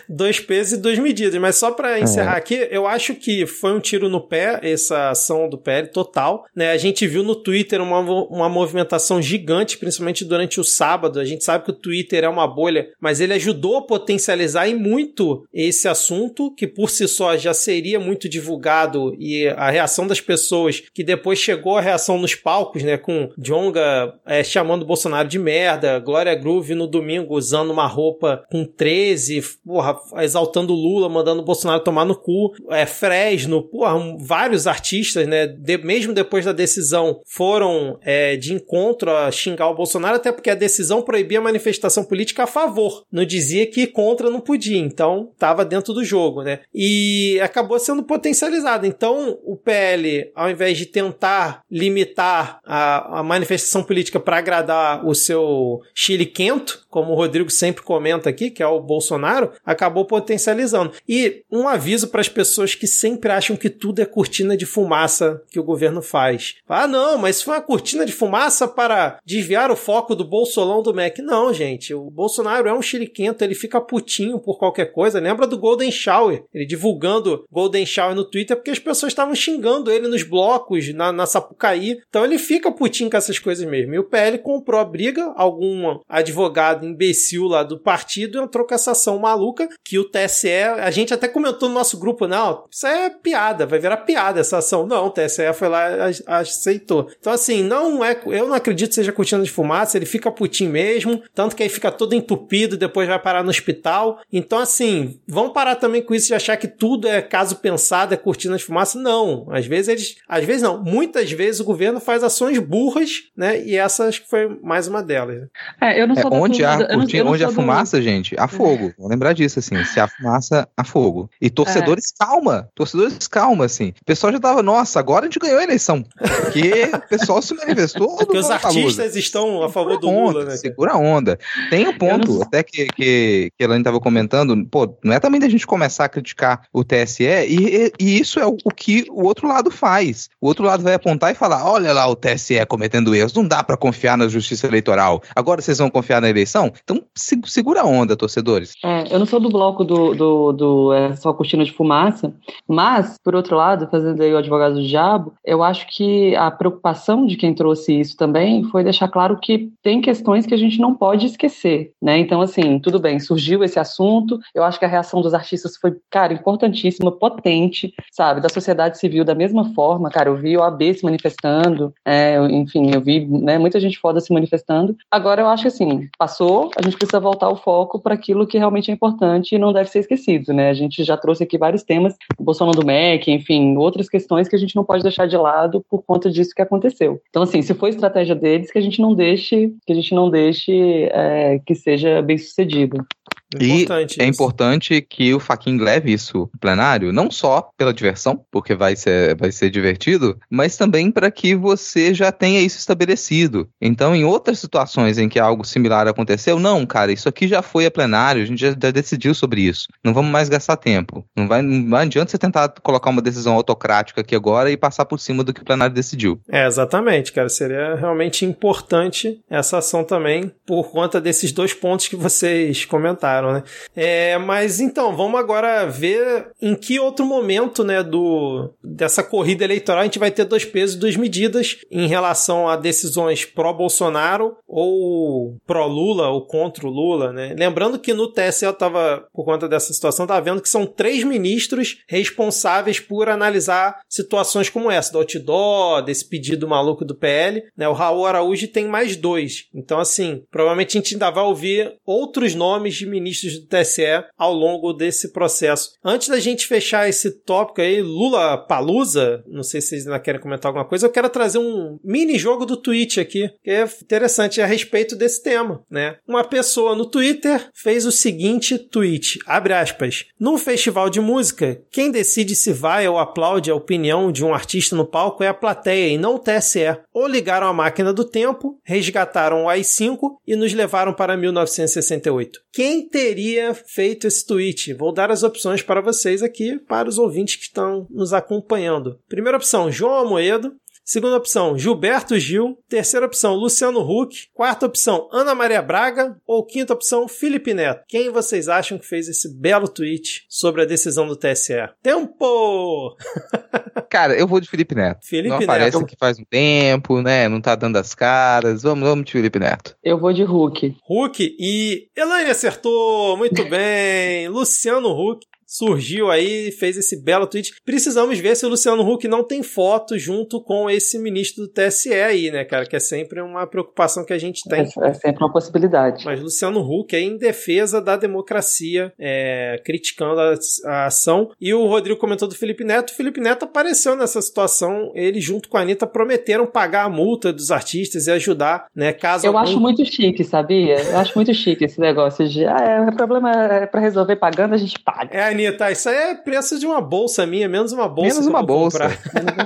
dois 0.09 0.41
pesos 0.41 0.73
e 0.75 0.83
duas 0.83 0.99
medidas. 0.99 1.41
Mas 1.41 1.57
só 1.57 1.71
para 1.71 2.01
encerrar 2.01 2.35
é. 2.35 2.39
aqui, 2.39 2.69
eu 2.71 2.87
acho 2.87 3.15
que 3.15 3.47
foi 3.47 3.73
um 3.73 3.81
tiro 3.81 4.09
no 4.09 4.21
pé 4.21 4.59
essa 4.63 5.11
ação 5.11 5.49
do 5.49 5.59
PL 5.59 5.89
total. 5.89 6.47
Né? 6.55 6.71
A 6.71 6.77
gente 6.77 7.07
viu 7.07 7.23
no 7.23 7.35
Twitter 7.35 7.81
uma, 7.81 8.01
uma 8.01 8.49
movimentação 8.49 9.21
gigante, 9.21 9.79
principalmente 9.79 10.25
durante 10.25 10.61
o 10.61 10.65
sábado. 10.65 11.21
A 11.21 11.25
gente 11.25 11.45
sabe 11.45 11.65
que 11.65 11.71
o 11.71 11.75
Twitter 11.75 12.25
é 12.25 12.29
uma 12.29 12.47
bolha, 12.47 12.89
mas 13.01 13.21
ele 13.21 13.35
ajudou 13.35 13.77
a 13.77 13.83
potencializar 13.83 14.67
e 14.69 14.75
muito 14.75 15.47
esse 15.53 15.87
assunto, 15.89 16.53
que 16.55 16.67
por 16.67 16.91
si 16.91 17.07
só 17.07 17.37
já 17.37 17.53
seria 17.53 18.01
muito 18.01 18.29
divulgado, 18.29 19.15
e 19.19 19.47
a 19.49 19.71
reação 19.71 20.07
das 20.07 20.21
pessoas, 20.21 20.83
que 20.93 21.05
depois 21.05 21.39
chegou 21.39 21.77
a 21.77 21.81
reação 21.81 22.19
nos 22.19 22.35
palcos, 22.59 22.83
né? 22.83 22.97
Com 22.97 23.31
Jonga 23.39 24.15
é, 24.27 24.43
chamando 24.43 24.85
Bolsonaro 24.85 25.29
de 25.29 25.39
merda, 25.39 25.99
Glória 26.01 26.35
Groove 26.35 26.75
no 26.75 26.89
domingo 26.89 27.37
usando 27.37 27.71
uma 27.71 27.87
roupa 27.87 28.45
com 28.51 28.65
13, 28.65 29.41
porra, 29.65 29.97
exaltando 30.23 30.73
Lula, 30.73 31.09
mandando 31.09 31.43
Bolsonaro 31.43 31.85
tomar 31.85 32.05
no 32.05 32.17
cu, 32.17 32.53
é, 32.71 32.85
Fresno, 32.85 33.63
porra, 33.63 33.95
vários 34.19 34.67
artistas, 34.67 35.27
né, 35.27 35.47
de, 35.47 35.79
mesmo 35.79 36.13
depois 36.13 36.45
da 36.45 36.53
decisão, 36.53 37.21
foram 37.27 37.99
é, 38.03 38.37
de 38.37 38.53
encontro 38.53 39.11
a 39.11 39.31
xingar 39.31 39.69
o 39.69 39.75
Bolsonaro, 39.75 40.17
até 40.17 40.33
porque 40.33 40.51
a 40.51 40.55
decisão 40.55 41.03
proibia 41.03 41.39
a 41.39 41.43
manifestação 41.43 42.05
política 42.05 42.45
a 42.45 42.47
favor, 42.47 43.05
não 43.13 43.25
dizia 43.25 43.67
que 43.67 43.87
contra 43.87 44.31
não 44.31 44.41
podia, 44.41 44.79
então 44.79 45.33
tava 45.39 45.65
dentro 45.65 45.93
do 45.95 46.05
jogo, 46.05 46.43
né, 46.43 46.61
e 46.75 47.39
acabou 47.41 47.79
sendo 47.79 48.03
potencializado, 48.03 48.87
então 48.87 49.39
o 49.45 49.57
PL, 49.57 50.31
ao 50.35 50.51
invés 50.51 50.77
de 50.77 50.87
tentar 50.87 51.63
limitar 51.71 52.48
a, 52.65 53.21
a 53.21 53.23
manifestação 53.23 53.83
política 53.83 54.21
para 54.21 54.39
agradar 54.39 55.07
o 55.07 55.15
seu 55.15 55.81
Chile 55.95 56.27
quento, 56.27 56.87
como 56.89 57.13
o 57.13 57.15
Rodrigo 57.15 57.51
sempre 57.51 57.83
comenta 57.83 58.29
aqui, 58.31 58.51
que 58.51 58.63
é 58.63 58.67
o 58.67 58.81
Bolsonaro, 58.81 59.53
acabou 59.65 60.05
potencializando. 60.05 60.93
E 61.09 61.43
um 61.51 61.69
aviso 61.69 62.09
para 62.09 62.21
as 62.21 62.29
pessoas 62.29 62.75
que 62.75 62.87
sempre 62.87 63.31
acham 63.31 63.57
que 63.57 63.71
tudo 63.71 64.01
é 64.01 64.07
cortina 64.07 64.57
de 64.57 64.67
fumaça 64.67 65.43
que 65.51 65.61
o 65.61 65.65
governo 65.65 66.03
faz. 66.03 66.57
Ah, 66.69 66.87
não, 66.87 67.19
mas 67.19 67.43
foi 67.43 67.55
uma 67.55 67.63
cortina 67.63 68.05
de 68.05 68.13
fumaça 68.13 68.67
para 68.67 69.19
desviar 69.25 69.71
o 69.71 69.77
foco 69.77 70.15
do 70.15 70.25
Bolsolão 70.25 70.83
do 70.83 70.95
MEC. 70.95 71.23
Não, 71.23 71.53
gente, 71.53 71.95
o 71.95 72.11
Bolsonaro 72.11 72.69
é 72.69 72.75
um 72.75 72.83
chiliquento, 72.83 73.43
ele 73.43 73.55
fica 73.55 73.81
putinho 73.81 74.39
por 74.39 74.59
qualquer 74.59 74.87
coisa. 74.93 75.21
Lembra 75.21 75.47
do 75.47 75.59
Golden 75.59 75.91
Shower? 75.91 76.45
Ele 76.53 76.67
divulgando 76.67 77.45
Golden 77.51 77.85
Shower 77.85 78.15
no 78.15 78.25
Twitter 78.25 78.57
porque 78.57 78.71
as 78.71 78.79
pessoas 78.79 79.13
estavam 79.13 79.35
xingando 79.35 79.91
ele 79.91 80.09
nos 80.09 80.23
blocos, 80.23 80.93
na, 80.95 81.13
na 81.13 81.27
Sapucaí. 81.27 81.99
Então 82.09 82.25
ele 82.25 82.38
fica 82.39 82.71
putinho 82.71 83.11
com 83.11 83.17
essas 83.17 83.39
coisas 83.39 83.67
mesmo. 83.67 83.95
E 83.95 83.99
o 83.99 84.05
PL 84.05 84.39
comprou 84.39 84.81
a 84.81 84.85
briga, 84.85 85.33
algum 85.37 85.99
advogado 86.09 86.87
imbecil 86.87 87.45
lá 87.45 87.63
do 87.63 87.79
partido 87.79 88.41
entrou 88.41 88.67
com 88.67 88.75
essa 88.75 88.93
ação 88.93 89.19
maluca 89.19 89.69
que 89.85 89.99
o 89.99 90.05
TSE, 90.05 90.49
a 90.79 90.91
gente 90.91 91.13
até 91.15 91.29
comentou 91.29 91.69
no 91.69 91.75
nosso 91.75 91.99
grupo, 91.99 92.27
não, 92.27 92.65
isso 92.71 92.87
é 92.87 93.11
piada, 93.11 93.67
vai 93.67 93.79
virar 93.79 93.99
piada 93.99 94.41
essa 94.41 94.59
ação. 94.59 94.87
Não, 94.87 95.07
o 95.07 95.11
TSE 95.11 95.53
foi 95.55 95.69
lá 95.69 95.89
aceitou. 96.27 97.11
Então 97.19 97.33
assim, 97.33 97.63
não 97.63 98.05
é, 98.05 98.19
eu 98.27 98.47
não 98.47 98.55
acredito 98.55 98.91
que 98.91 98.95
seja 98.95 99.13
cortina 99.13 99.43
de 99.43 99.51
fumaça, 99.51 99.97
ele 99.97 100.07
fica 100.07 100.31
putinho 100.31 100.71
mesmo, 100.71 101.23
tanto 101.35 101.57
que 101.57 101.63
aí 101.63 101.69
fica 101.69 101.91
todo 101.91 102.15
entupido, 102.15 102.77
depois 102.77 103.09
vai 103.09 103.19
parar 103.19 103.43
no 103.43 103.51
hospital. 103.51 104.21
Então 104.33 104.59
assim, 104.59 105.21
vão 105.27 105.51
parar 105.51 105.77
também 105.77 106.03
com 106.03 106.15
isso 106.15 106.29
de 106.29 106.35
achar 106.35 106.57
que 106.57 106.69
tudo 106.69 107.09
é 107.09 107.21
caso 107.23 107.57
pensado, 107.57 108.15
é 108.15 108.17
cortina 108.17 108.57
de 108.57 108.65
fumaça. 108.65 108.99
Não, 108.99 109.47
às 109.51 109.67
vezes 109.67 109.89
eles, 109.89 110.17
às 110.29 110.45
vezes 110.45 110.63
não, 110.63 110.83
muitas 110.83 111.31
vezes 111.31 111.61
o 111.61 111.65
governo 111.65 112.01
faz 112.01 112.23
ações 112.29 112.59
burras, 112.59 113.11
né? 113.37 113.63
E 113.63 113.77
essa 113.77 114.05
acho 114.05 114.23
que 114.23 114.29
foi 114.29 114.49
mais 114.63 114.87
uma 114.87 115.03
delas. 115.03 115.49
É, 115.81 116.01
eu 116.01 116.07
não 116.07 116.15
sou 116.15 116.33
é, 116.33 116.35
onde 116.35 116.65
há, 116.65 116.79
onde 116.95 117.45
há 117.45 117.51
fumaça, 117.51 118.01
gente, 118.01 118.35
há 118.39 118.47
fogo. 118.47 118.93
Vamos 118.97 119.11
lembrar 119.11 119.33
disso, 119.33 119.59
assim, 119.59 119.83
se 119.85 119.99
há 119.99 120.07
fumaça, 120.07 120.69
há 120.77 120.85
fogo. 120.85 121.31
E 121.41 121.51
torcedores, 121.51 122.13
é. 122.13 122.25
calma, 122.25 122.69
torcedores, 122.75 123.27
calma, 123.27 123.65
assim. 123.65 123.93
O 124.01 124.05
pessoal 124.05 124.33
já 124.33 124.41
tava, 124.41 124.63
nossa, 124.63 124.99
agora 124.99 125.25
a 125.25 125.29
gente 125.29 125.39
ganhou 125.39 125.59
a 125.59 125.63
eleição. 125.65 126.05
Porque 126.17 126.91
o 126.95 127.09
pessoal 127.09 127.43
se 127.43 127.55
manifestou. 127.55 128.17
Porque 128.19 128.39
os 128.39 128.51
artistas 128.51 129.17
estão 129.17 129.63
a 129.63 129.69
favor 129.69 129.99
do 129.99 130.11
Lula, 130.11 130.45
né? 130.45 130.57
Segura 130.57 130.93
a 130.93 130.97
onda. 130.97 131.39
Tem 131.71 131.87
um 131.87 131.97
ponto, 131.97 132.43
até 132.43 132.63
que, 132.63 132.87
que, 132.87 133.51
que 133.57 133.63
a 133.63 133.65
Elaine 133.65 133.85
tava 133.85 134.01
comentando, 134.01 134.67
pô, 134.67 134.97
não 135.03 135.15
é 135.15 135.21
também 135.21 135.41
da 135.41 135.49
gente 135.49 135.67
começar 135.67 136.05
a 136.05 136.09
criticar 136.09 136.63
o 136.73 136.85
TSE, 136.85 137.25
e, 137.25 137.93
e 137.99 138.21
isso 138.21 138.39
é 138.39 138.47
o, 138.47 138.57
o 138.65 138.71
que 138.71 139.07
o 139.11 139.25
outro 139.25 139.49
lado 139.49 139.71
faz. 139.71 140.29
O 140.41 140.47
outro 140.47 140.65
lado 140.65 140.83
vai 140.83 140.95
apontar 140.95 141.33
e 141.33 141.35
falar: 141.35 141.65
olha 141.65 141.93
lá 141.93 142.07
o 142.07 142.17
TSE 142.19 142.65
cometendo 142.67 143.15
erros, 143.15 143.33
não 143.33 143.47
dá 143.47 143.63
para 143.63 143.77
confiar 143.77 144.19
na 144.19 144.29
justiça 144.29 144.67
eleitoral. 144.67 145.23
Agora 145.35 145.63
vocês 145.63 145.79
vão 145.79 145.91
confiar 145.91 146.21
na 146.21 146.29
eleição? 146.29 146.73
Então 146.83 147.03
segura 147.15 147.83
a 147.83 147.87
onda, 147.87 148.17
torcedores. 148.17 148.73
É, 148.85 149.13
eu 149.13 149.19
não 149.19 149.27
sou 149.27 149.41
do 149.41 149.49
bloco 149.49 149.85
do, 149.85 150.15
do, 150.15 150.53
do 150.53 150.93
é, 150.93 151.17
só 151.17 151.33
cortina 151.33 151.65
de 151.65 151.73
fumaça, 151.73 152.33
mas, 152.67 153.17
por 153.23 153.35
outro 153.35 153.57
lado, 153.57 153.89
fazendo 153.91 154.23
aí 154.23 154.33
o 154.33 154.39
advogado 154.39 154.75
do 154.75 154.87
diabo, 154.87 155.35
eu 155.45 155.63
acho 155.63 155.87
que 155.89 156.35
a 156.37 156.51
preocupação 156.51 157.27
de 157.27 157.37
quem 157.37 157.55
trouxe 157.55 157.99
isso 157.99 158.17
também 158.17 158.65
foi 158.65 158.85
deixar 158.85 159.09
claro 159.09 159.39
que 159.39 159.71
tem 159.83 160.01
questões 160.01 160.47
que 160.47 160.55
a 160.55 160.59
gente 160.59 160.79
não 160.79 160.95
pode 160.95 161.27
esquecer, 161.27 161.93
né? 162.03 162.19
Então, 162.19 162.41
assim, 162.41 162.79
tudo 162.79 162.99
bem, 162.99 163.19
surgiu 163.19 163.63
esse 163.63 163.79
assunto, 163.79 164.39
eu 164.55 164.65
acho 164.65 164.79
que 164.79 164.85
a 164.85 164.89
reação 164.89 165.21
dos 165.21 165.35
artistas 165.35 165.77
foi, 165.77 165.97
cara, 166.11 166.33
importantíssima, 166.33 167.13
potente, 167.13 167.93
sabe? 168.13 168.41
Da 168.41 168.49
sociedade 168.49 168.99
civil 168.99 169.25
da 169.25 169.35
mesma 169.35 169.73
forma, 169.75 170.11
cara, 170.11 170.29
eu 170.29 170.37
vi 170.37 170.57
o 170.57 170.63
AB 170.63 170.95
se 170.95 171.05
manifestando, 171.05 171.93
é, 172.09 172.37
enfim, 172.51 172.91
eu 172.95 173.01
vi 173.01 173.27
né, 173.27 173.59
muita 173.59 173.79
gente 173.79 173.99
foda 173.99 174.21
se 174.21 174.33
manifestando. 174.33 174.97
Agora, 175.11 175.43
eu 175.43 175.47
acho 175.47 175.63
que, 175.65 175.69
assim, 175.69 176.09
passou, 176.19 176.71
a 176.77 176.83
gente 176.83 176.97
precisa 176.97 177.21
voltar 177.21 177.51
o 177.51 177.57
foco 177.57 178.01
para 178.01 178.15
aquilo 178.15 178.47
que 178.47 178.57
realmente 178.57 178.91
é 178.91 178.95
importante 178.95 179.55
e 179.55 179.59
não 179.59 179.73
deve 179.73 179.91
ser 179.91 179.99
esquecido, 180.01 180.55
né? 180.55 180.71
A 180.71 180.75
gente 180.75 181.05
já 181.05 181.17
trouxe 181.17 181.43
aqui 181.43 181.59
vários 181.59 181.83
temas, 181.83 182.17
Bolsonaro 182.41 182.79
do 182.79 182.87
MEC, 182.87 183.31
enfim, 183.31 183.77
outras 183.77 184.09
questões 184.09 184.49
que 184.49 184.57
a 184.57 184.59
gente 184.59 184.75
não 184.75 184.85
pode 184.85 185.03
deixar 185.03 185.27
de 185.27 185.37
lado 185.37 185.85
por 185.91 186.03
conta 186.03 186.31
disso 186.31 186.55
que 186.55 186.63
aconteceu. 186.63 187.21
Então, 187.29 187.43
assim, 187.43 187.61
se 187.61 187.75
foi 187.75 187.91
estratégia 187.91 188.35
deles, 188.35 188.71
que 188.71 188.79
a 188.79 188.83
gente 188.83 189.03
não 189.03 189.15
deixe, 189.15 189.75
que 189.87 189.93
a 189.93 189.97
gente 189.97 190.15
não 190.15 190.31
deixe 190.31 191.09
é, 191.13 191.61
que 191.67 191.75
seja 191.75 192.23
bem 192.23 192.39
sucedido. 192.39 193.07
Importante 193.55 194.17
e 194.19 194.23
é 194.23 194.27
importante 194.27 195.01
que 195.01 195.33
o 195.33 195.41
Faquin 195.41 195.79
leve 195.79 196.13
isso 196.13 196.51
plenário, 196.61 197.13
não 197.13 197.31
só 197.31 197.71
pela 197.77 197.95
diversão, 197.95 198.45
porque 198.51 198.75
vai 198.75 198.95
ser, 198.95 199.35
vai 199.37 199.51
ser 199.51 199.71
divertido, 199.71 200.39
mas 200.51 200.77
também 200.77 201.11
para 201.11 201.31
que 201.31 201.55
você 201.55 202.13
já 202.13 202.31
tenha 202.31 202.61
isso 202.61 202.79
estabelecido. 202.79 203.69
Então, 203.81 204.15
em 204.15 204.25
outras 204.25 204.59
situações 204.59 205.19
em 205.19 205.29
que 205.29 205.39
algo 205.39 205.65
similar 205.65 206.07
aconteceu, 206.07 206.59
não, 206.59 206.85
cara, 206.85 207.13
isso 207.13 207.29
aqui 207.29 207.49
já 207.49 207.63
foi 207.63 207.87
a 207.87 207.91
plenário, 207.91 208.43
a 208.43 208.45
gente 208.45 208.61
já, 208.61 208.71
já 208.71 208.91
decidiu 208.91 209.35
sobre 209.35 209.63
isso. 209.63 209.89
Não 210.05 210.13
vamos 210.13 210.31
mais 210.31 210.49
gastar 210.49 210.77
tempo. 210.77 211.25
Não 211.35 211.49
vai, 211.49 211.63
não 211.63 211.97
adianta 211.97 212.31
você 212.31 212.39
tentar 212.39 212.69
colocar 212.83 213.11
uma 213.11 213.23
decisão 213.23 213.55
autocrática 213.55 214.21
aqui 214.21 214.35
agora 214.35 214.71
e 214.71 214.77
passar 214.77 215.07
por 215.07 215.19
cima 215.19 215.43
do 215.43 215.55
que 215.55 215.63
o 215.63 215.65
plenário 215.65 215.95
decidiu. 215.95 216.41
É, 216.51 216.67
exatamente, 216.67 217.33
cara. 217.33 217.49
Seria 217.49 217.95
realmente 217.95 218.45
importante 218.45 219.41
essa 219.49 219.79
ação 219.79 220.05
também, 220.05 220.53
por 220.67 220.91
conta 220.91 221.21
desses 221.21 221.51
dois 221.51 221.73
pontos 221.73 222.09
que 222.09 222.17
vocês 222.17 222.85
comentaram 222.85 223.38
né? 223.43 223.63
É, 223.95 224.37
mas 224.39 224.81
então, 224.81 225.17
vamos 225.17 225.39
agora 225.39 225.87
ver 225.87 226.51
em 226.61 226.75
que 226.75 226.99
outro 226.99 227.25
momento, 227.25 227.85
né, 227.85 228.03
do, 228.03 228.73
dessa 228.83 229.23
corrida 229.23 229.65
eleitoral 229.65 230.01
a 230.01 230.05
gente 230.05 230.19
vai 230.19 230.31
ter 230.31 230.45
dois 230.45 230.65
pesos 230.65 230.97
e 230.97 230.99
duas 230.99 231.17
medidas 231.17 231.77
em 231.91 232.07
relação 232.07 232.69
a 232.69 232.77
decisões 232.77 233.45
pró-Bolsonaro 233.45 234.57
ou 234.67 235.57
pró-Lula 235.67 236.29
ou 236.29 236.47
contra 236.47 236.87
o 236.87 236.91
Lula, 236.91 237.33
né? 237.33 237.55
Lembrando 237.59 237.99
que 237.99 238.15
no 238.15 238.33
TSE 238.33 238.65
eu 238.65 238.73
tava, 238.73 239.27
por 239.33 239.45
conta 239.45 239.69
dessa 239.69 239.93
situação, 239.93 240.27
tava 240.27 240.41
vendo 240.41 240.63
que 240.63 240.69
são 240.69 240.87
três 240.87 241.25
ministros 241.25 241.99
responsáveis 242.09 243.01
por 243.01 243.29
analisar 243.29 244.01
situações 244.09 244.69
como 244.69 244.91
essa, 244.91 245.13
do 245.13 245.19
outdoor, 245.19 246.03
desse 246.03 246.29
pedido 246.29 246.69
maluco 246.69 247.05
do 247.05 247.15
PL, 247.15 247.63
né? 247.77 247.89
O 247.89 247.93
Raul 247.93 248.27
Araújo 248.27 248.69
tem 248.69 248.87
mais 248.87 249.17
dois. 249.17 249.67
Então, 249.75 249.99
assim, 249.99 250.43
provavelmente 250.51 250.97
a 250.97 251.01
gente 251.01 251.15
ainda 251.15 251.31
vai 251.31 251.45
ouvir 251.45 251.95
outros 252.05 252.55
nomes 252.55 252.95
de 252.95 253.07
ministros 253.07 253.28
ministros 253.29 253.59
do 253.59 253.67
TSE 253.67 254.25
ao 254.37 254.53
longo 254.53 254.93
desse 254.93 255.33
processo. 255.33 255.93
Antes 256.03 256.29
da 256.29 256.41
gente 256.41 256.67
fechar 256.67 257.09
esse 257.09 257.31
tópico 257.31 257.81
aí, 257.81 258.01
Lula 258.01 258.57
Palusa, 258.57 259.45
não 259.47 259.63
sei 259.63 259.81
se 259.81 259.89
vocês 259.89 260.07
ainda 260.07 260.19
querem 260.19 260.41
comentar 260.41 260.71
alguma 260.71 260.85
coisa, 260.85 261.07
eu 261.07 261.11
quero 261.11 261.29
trazer 261.29 261.59
um 261.59 261.99
mini 262.03 262.39
jogo 262.39 262.65
do 262.65 262.77
Twitch 262.77 263.19
aqui, 263.19 263.51
que 263.63 263.71
é 263.71 263.85
interessante 264.03 264.61
a 264.61 264.67
respeito 264.67 265.15
desse 265.15 265.43
tema, 265.43 265.83
né? 265.91 266.17
Uma 266.27 266.45
pessoa 266.45 266.95
no 266.95 267.07
Twitter 267.07 267.69
fez 267.75 268.07
o 268.07 268.13
seguinte 268.13 268.79
tweet, 268.79 269.39
abre 269.47 269.75
aspas, 269.75 270.27
num 270.41 270.57
festival 270.57 271.11
de 271.11 271.21
música, 271.21 271.83
quem 271.91 272.11
decide 272.11 272.55
se 272.55 272.73
vai 272.73 273.07
ou 273.07 273.19
aplaude 273.19 273.71
a 273.71 273.75
opinião 273.75 274.33
de 274.33 274.45
um 274.45 274.55
artista 274.55 274.97
no 274.97 275.07
palco 275.07 275.43
é 275.43 275.49
a 275.49 275.55
plateia 275.55 276.09
e 276.13 276.19
não 276.19 276.37
o 276.37 276.39
TSE. 276.39 276.79
Ou 277.13 277.27
ligaram 277.27 277.67
a 277.67 277.73
máquina 277.73 278.13
do 278.13 278.25
tempo, 278.25 278.79
resgataram 278.85 279.65
o 279.65 279.69
AI-5 279.69 280.37
e 280.47 280.57
nos 280.57 280.73
levaram 280.73 281.13
para 281.13 281.37
1968. 281.37 282.61
Quem 282.73 283.09
teria 283.19 283.75
feito 283.75 284.29
esse 284.29 284.47
tweet? 284.47 284.95
Vou 284.95 285.13
dar 285.13 285.29
as 285.29 285.43
opções 285.43 285.83
para 285.83 286.01
vocês 286.01 286.41
aqui, 286.41 286.79
para 286.79 287.09
os 287.09 287.19
ouvintes 287.19 287.57
que 287.57 287.65
estão 287.65 288.07
nos 288.09 288.33
acompanhando. 288.33 289.19
Primeira 289.29 289.59
opção, 289.59 289.91
João 289.91 290.27
Amoedo. 290.27 290.73
Segunda 291.09 291.39
opção, 291.39 291.79
Gilberto 291.79 292.39
Gil. 292.39 292.77
Terceira 292.87 293.25
opção, 293.25 293.55
Luciano 293.55 294.01
Huck. 294.01 294.49
Quarta 294.53 294.85
opção, 294.85 295.27
Ana 295.33 295.55
Maria 295.55 295.81
Braga. 295.81 296.37
Ou 296.47 296.63
quinta 296.67 296.93
opção, 296.93 297.27
Felipe 297.27 297.73
Neto. 297.73 298.05
Quem 298.07 298.29
vocês 298.29 298.69
acham 298.69 298.99
que 298.99 299.07
fez 299.07 299.27
esse 299.27 299.49
belo 299.59 299.89
tweet 299.89 300.45
sobre 300.51 300.83
a 300.83 300.85
decisão 300.85 301.27
do 301.27 301.35
TSE? 301.35 301.73
Tempo! 302.03 303.17
Cara, 304.11 304.39
eu 304.39 304.47
vou 304.47 304.61
de 304.61 304.69
Felipe 304.69 304.95
Neto. 304.95 305.27
Felipe 305.27 305.49
Não 305.49 305.57
aparece 305.57 305.97
Neto. 305.97 306.07
que 306.07 306.17
faz 306.21 306.39
um 306.39 306.45
tempo, 306.45 307.23
né? 307.23 307.49
Não 307.49 307.63
tá 307.63 307.75
dando 307.75 307.97
as 307.97 308.15
caras. 308.15 308.83
Vamos, 308.83 309.09
vamos 309.09 309.25
de 309.25 309.33
Felipe 309.33 309.59
Neto. 309.59 309.97
Eu 310.05 310.19
vou 310.21 310.35
de 310.35 310.43
Hulk. 310.43 310.95
Huck 311.09 311.57
e 311.59 312.11
Elaine 312.15 312.51
acertou, 312.51 313.35
muito 313.39 313.65
bem. 313.71 314.47
Luciano 314.49 315.09
Huck 315.09 315.47
surgiu 315.69 316.31
aí, 316.31 316.73
fez 316.73 316.97
esse 316.97 317.23
belo 317.23 317.47
tweet. 317.47 317.75
Precisamos 317.85 318.39
ver 318.39 318.57
se 318.57 318.65
o 318.65 318.71
Luciano 318.71 319.07
Huck 319.07 319.29
não 319.29 319.45
tem 319.45 319.63
foto 319.63 320.19
junto 320.19 320.63
com 320.63 320.89
esse 320.89 321.19
ministro 321.19 321.65
do 321.65 321.69
TSE 321.69 322.13
aí, 322.15 322.51
né, 322.51 322.65
cara? 322.65 322.87
Que 322.87 322.97
é 322.97 323.01
sempre 323.01 323.43
uma 323.43 323.67
preocupação 323.67 324.25
que 324.25 324.33
a 324.33 324.39
gente 324.39 324.67
tem. 324.67 324.81
É, 324.81 325.09
é 325.09 325.13
sempre 325.13 325.45
uma 325.45 325.53
possibilidade. 325.53 326.25
Mas 326.25 326.41
Luciano 326.41 326.81
Huck 326.81 327.15
é 327.15 327.21
em 327.21 327.37
defesa 327.37 328.01
da 328.01 328.17
democracia, 328.17 329.13
é, 329.19 329.81
criticando 329.85 330.41
a, 330.41 330.55
a, 330.87 331.07
ação. 331.07 331.51
E 331.61 331.75
o 331.75 331.87
Rodrigo 331.87 332.19
comentou 332.19 332.49
do 332.49 332.55
Felipe 332.55 332.83
Neto. 332.83 333.11
O 333.11 333.15
Felipe 333.15 333.41
Neto 333.41 333.67
apareceu 333.67 334.17
nessa 334.17 334.41
situação. 334.41 335.13
Ele, 335.15 335.39
junto 335.39 335.69
com 335.69 335.77
a 335.77 335.83
Anitta, 335.83 336.07
prometeram 336.07 336.67
pagar 336.67 337.05
a 337.05 337.11
multa 337.11 337.53
dos 337.53 337.71
artistas 337.71 338.27
e 338.27 338.31
ajudar, 338.31 338.87
né? 338.97 339.13
Caso 339.13 339.47
Eu 339.47 339.57
algum... 339.57 339.71
acho 339.71 339.79
muito 339.79 340.03
chique, 340.07 340.43
sabia? 340.45 340.99
Eu 340.99 341.19
acho 341.19 341.33
muito 341.37 341.53
chique 341.53 341.85
esse 341.85 342.01
negócio 342.01 342.49
de, 342.49 342.65
ah, 342.65 342.79
é, 342.79 343.01
o 343.03 343.15
problema 343.15 343.51
é 343.53 343.87
pra 343.87 344.01
resolver 344.01 344.37
pagando, 344.37 344.75
a 344.75 344.79
gente 344.79 344.99
paga. 344.99 345.37
É, 345.37 345.58
Anitta, 345.59 345.91
isso 345.91 346.09
aí 346.09 346.17
é 346.17 346.35
preço 346.35 346.79
de 346.79 346.87
uma 346.87 347.01
bolsa 347.01 347.45
minha, 347.45 347.69
menos 347.69 347.93
uma 347.93 348.09
bolsa. 348.09 348.35
Menos 348.35 348.47
uma 348.47 348.63
bolsa. 348.63 349.11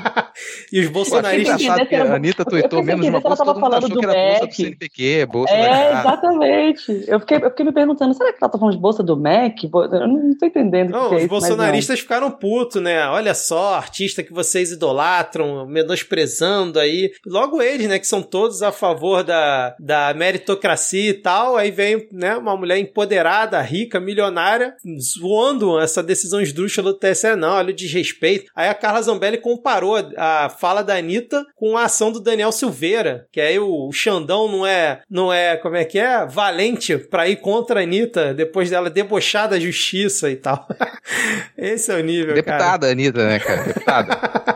e 0.73 0.81
os 0.81 0.89
bolsonaristas. 0.89 1.61
Eu 1.63 1.87
que 1.87 1.95
a 1.95 2.15
Anitta 2.15 2.45
tweetou 2.45 2.83
menos 2.83 3.07
uma 3.07 3.21
bolsa, 3.21 3.45
todo 3.45 3.61
mundo 3.61 3.75
achou 3.75 3.91
que 3.91 4.05
era 4.05 4.31
bolsa 4.31 4.47
do 4.47 4.55
CNPq, 4.55 5.27
bolsa 5.27 5.55
é, 5.55 5.93
da 5.93 6.01
exatamente. 6.01 7.05
Eu 7.07 7.21
fiquei, 7.21 7.37
eu 7.37 7.51
fiquei 7.51 7.67
me 7.67 7.73
perguntando, 7.73 8.15
será 8.15 8.33
que 8.33 8.39
ela 8.41 8.51
tá 8.51 8.59
falando 8.59 8.75
de 8.75 8.81
bolsa 8.81 9.03
do 9.03 9.17
MEC? 9.17 9.71
Eu 9.73 10.09
não 10.09 10.37
tô 10.39 10.47
entendendo 10.47 10.89
o 10.89 10.93
não, 10.93 11.09
que 11.09 11.15
é 11.15 11.17
os 11.19 11.23
isso, 11.23 11.31
bolsonaristas 11.31 12.01
ficaram 12.01 12.31
putos, 12.31 12.81
né? 12.81 13.07
Olha 13.09 13.35
só, 13.35 13.75
artista 13.75 14.23
que 14.23 14.33
vocês 14.33 14.73
idolatram, 14.73 15.67
menosprezando 15.67 16.79
aí. 16.79 17.11
Logo 17.27 17.61
eles, 17.61 17.89
né, 17.89 17.99
que 17.99 18.07
são 18.07 18.23
todos 18.23 18.63
a 18.63 18.73
favor 18.73 19.23
da, 19.23 19.77
da 19.79 20.15
meritocracia 20.15 21.11
e 21.11 21.15
tal, 21.15 21.57
aí 21.57 21.71
vem, 21.71 22.09
né, 22.11 22.37
uma 22.37 22.57
mulher 22.57 22.79
empoderada, 22.79 23.61
rica, 23.61 24.01
milionária, 24.01 24.75
zoando 24.99 25.79
essa 25.83 26.03
decisão 26.03 26.41
esdrúxula 26.41 26.93
do 26.93 26.99
TSE, 26.99 27.37
não, 27.37 27.55
olha 27.55 27.71
o 27.71 27.77
desrespeito. 27.77 28.51
Aí 28.55 28.69
a 28.69 28.75
Carla 28.75 29.03
Zambelli 29.03 29.39
comparou 29.39 29.97
a 30.17 30.49
fala 30.49 30.83
da 30.83 30.97
Anitta 30.97 31.45
com 31.57 31.77
a 31.77 31.85
ação 31.85 32.11
do 32.11 32.21
Daniel 32.21 32.53
Silveira, 32.53 33.27
que 33.33 33.41
aí 33.41 33.59
o 33.59 33.91
Xandão 33.93 34.49
não 34.49 34.67
é, 34.67 35.03
não 35.11 35.33
é, 35.33 35.57
como 35.57 35.77
é 35.77 35.85
que 35.85 35.99
é? 35.99 36.27
Valente 36.27 36.97
pra 36.97 37.29
ir 37.29 37.37
contra 37.37 37.81
a 37.81 37.83
Anitta, 37.83 38.33
depois 38.35 38.71
dela 38.71 38.91
debochar 38.91 39.49
da 39.49 39.59
justiça 39.59 40.31
e 40.31 40.37
tal. 40.37 40.67
Esse 41.57 41.93
é 41.93 41.97
o 41.97 42.03
nível, 42.03 42.35
Deputada 42.35 42.81
cara. 42.81 42.93
Anitta, 42.93 43.27
né, 43.27 43.39
cara? 43.39 43.63
Deputada. 43.63 44.43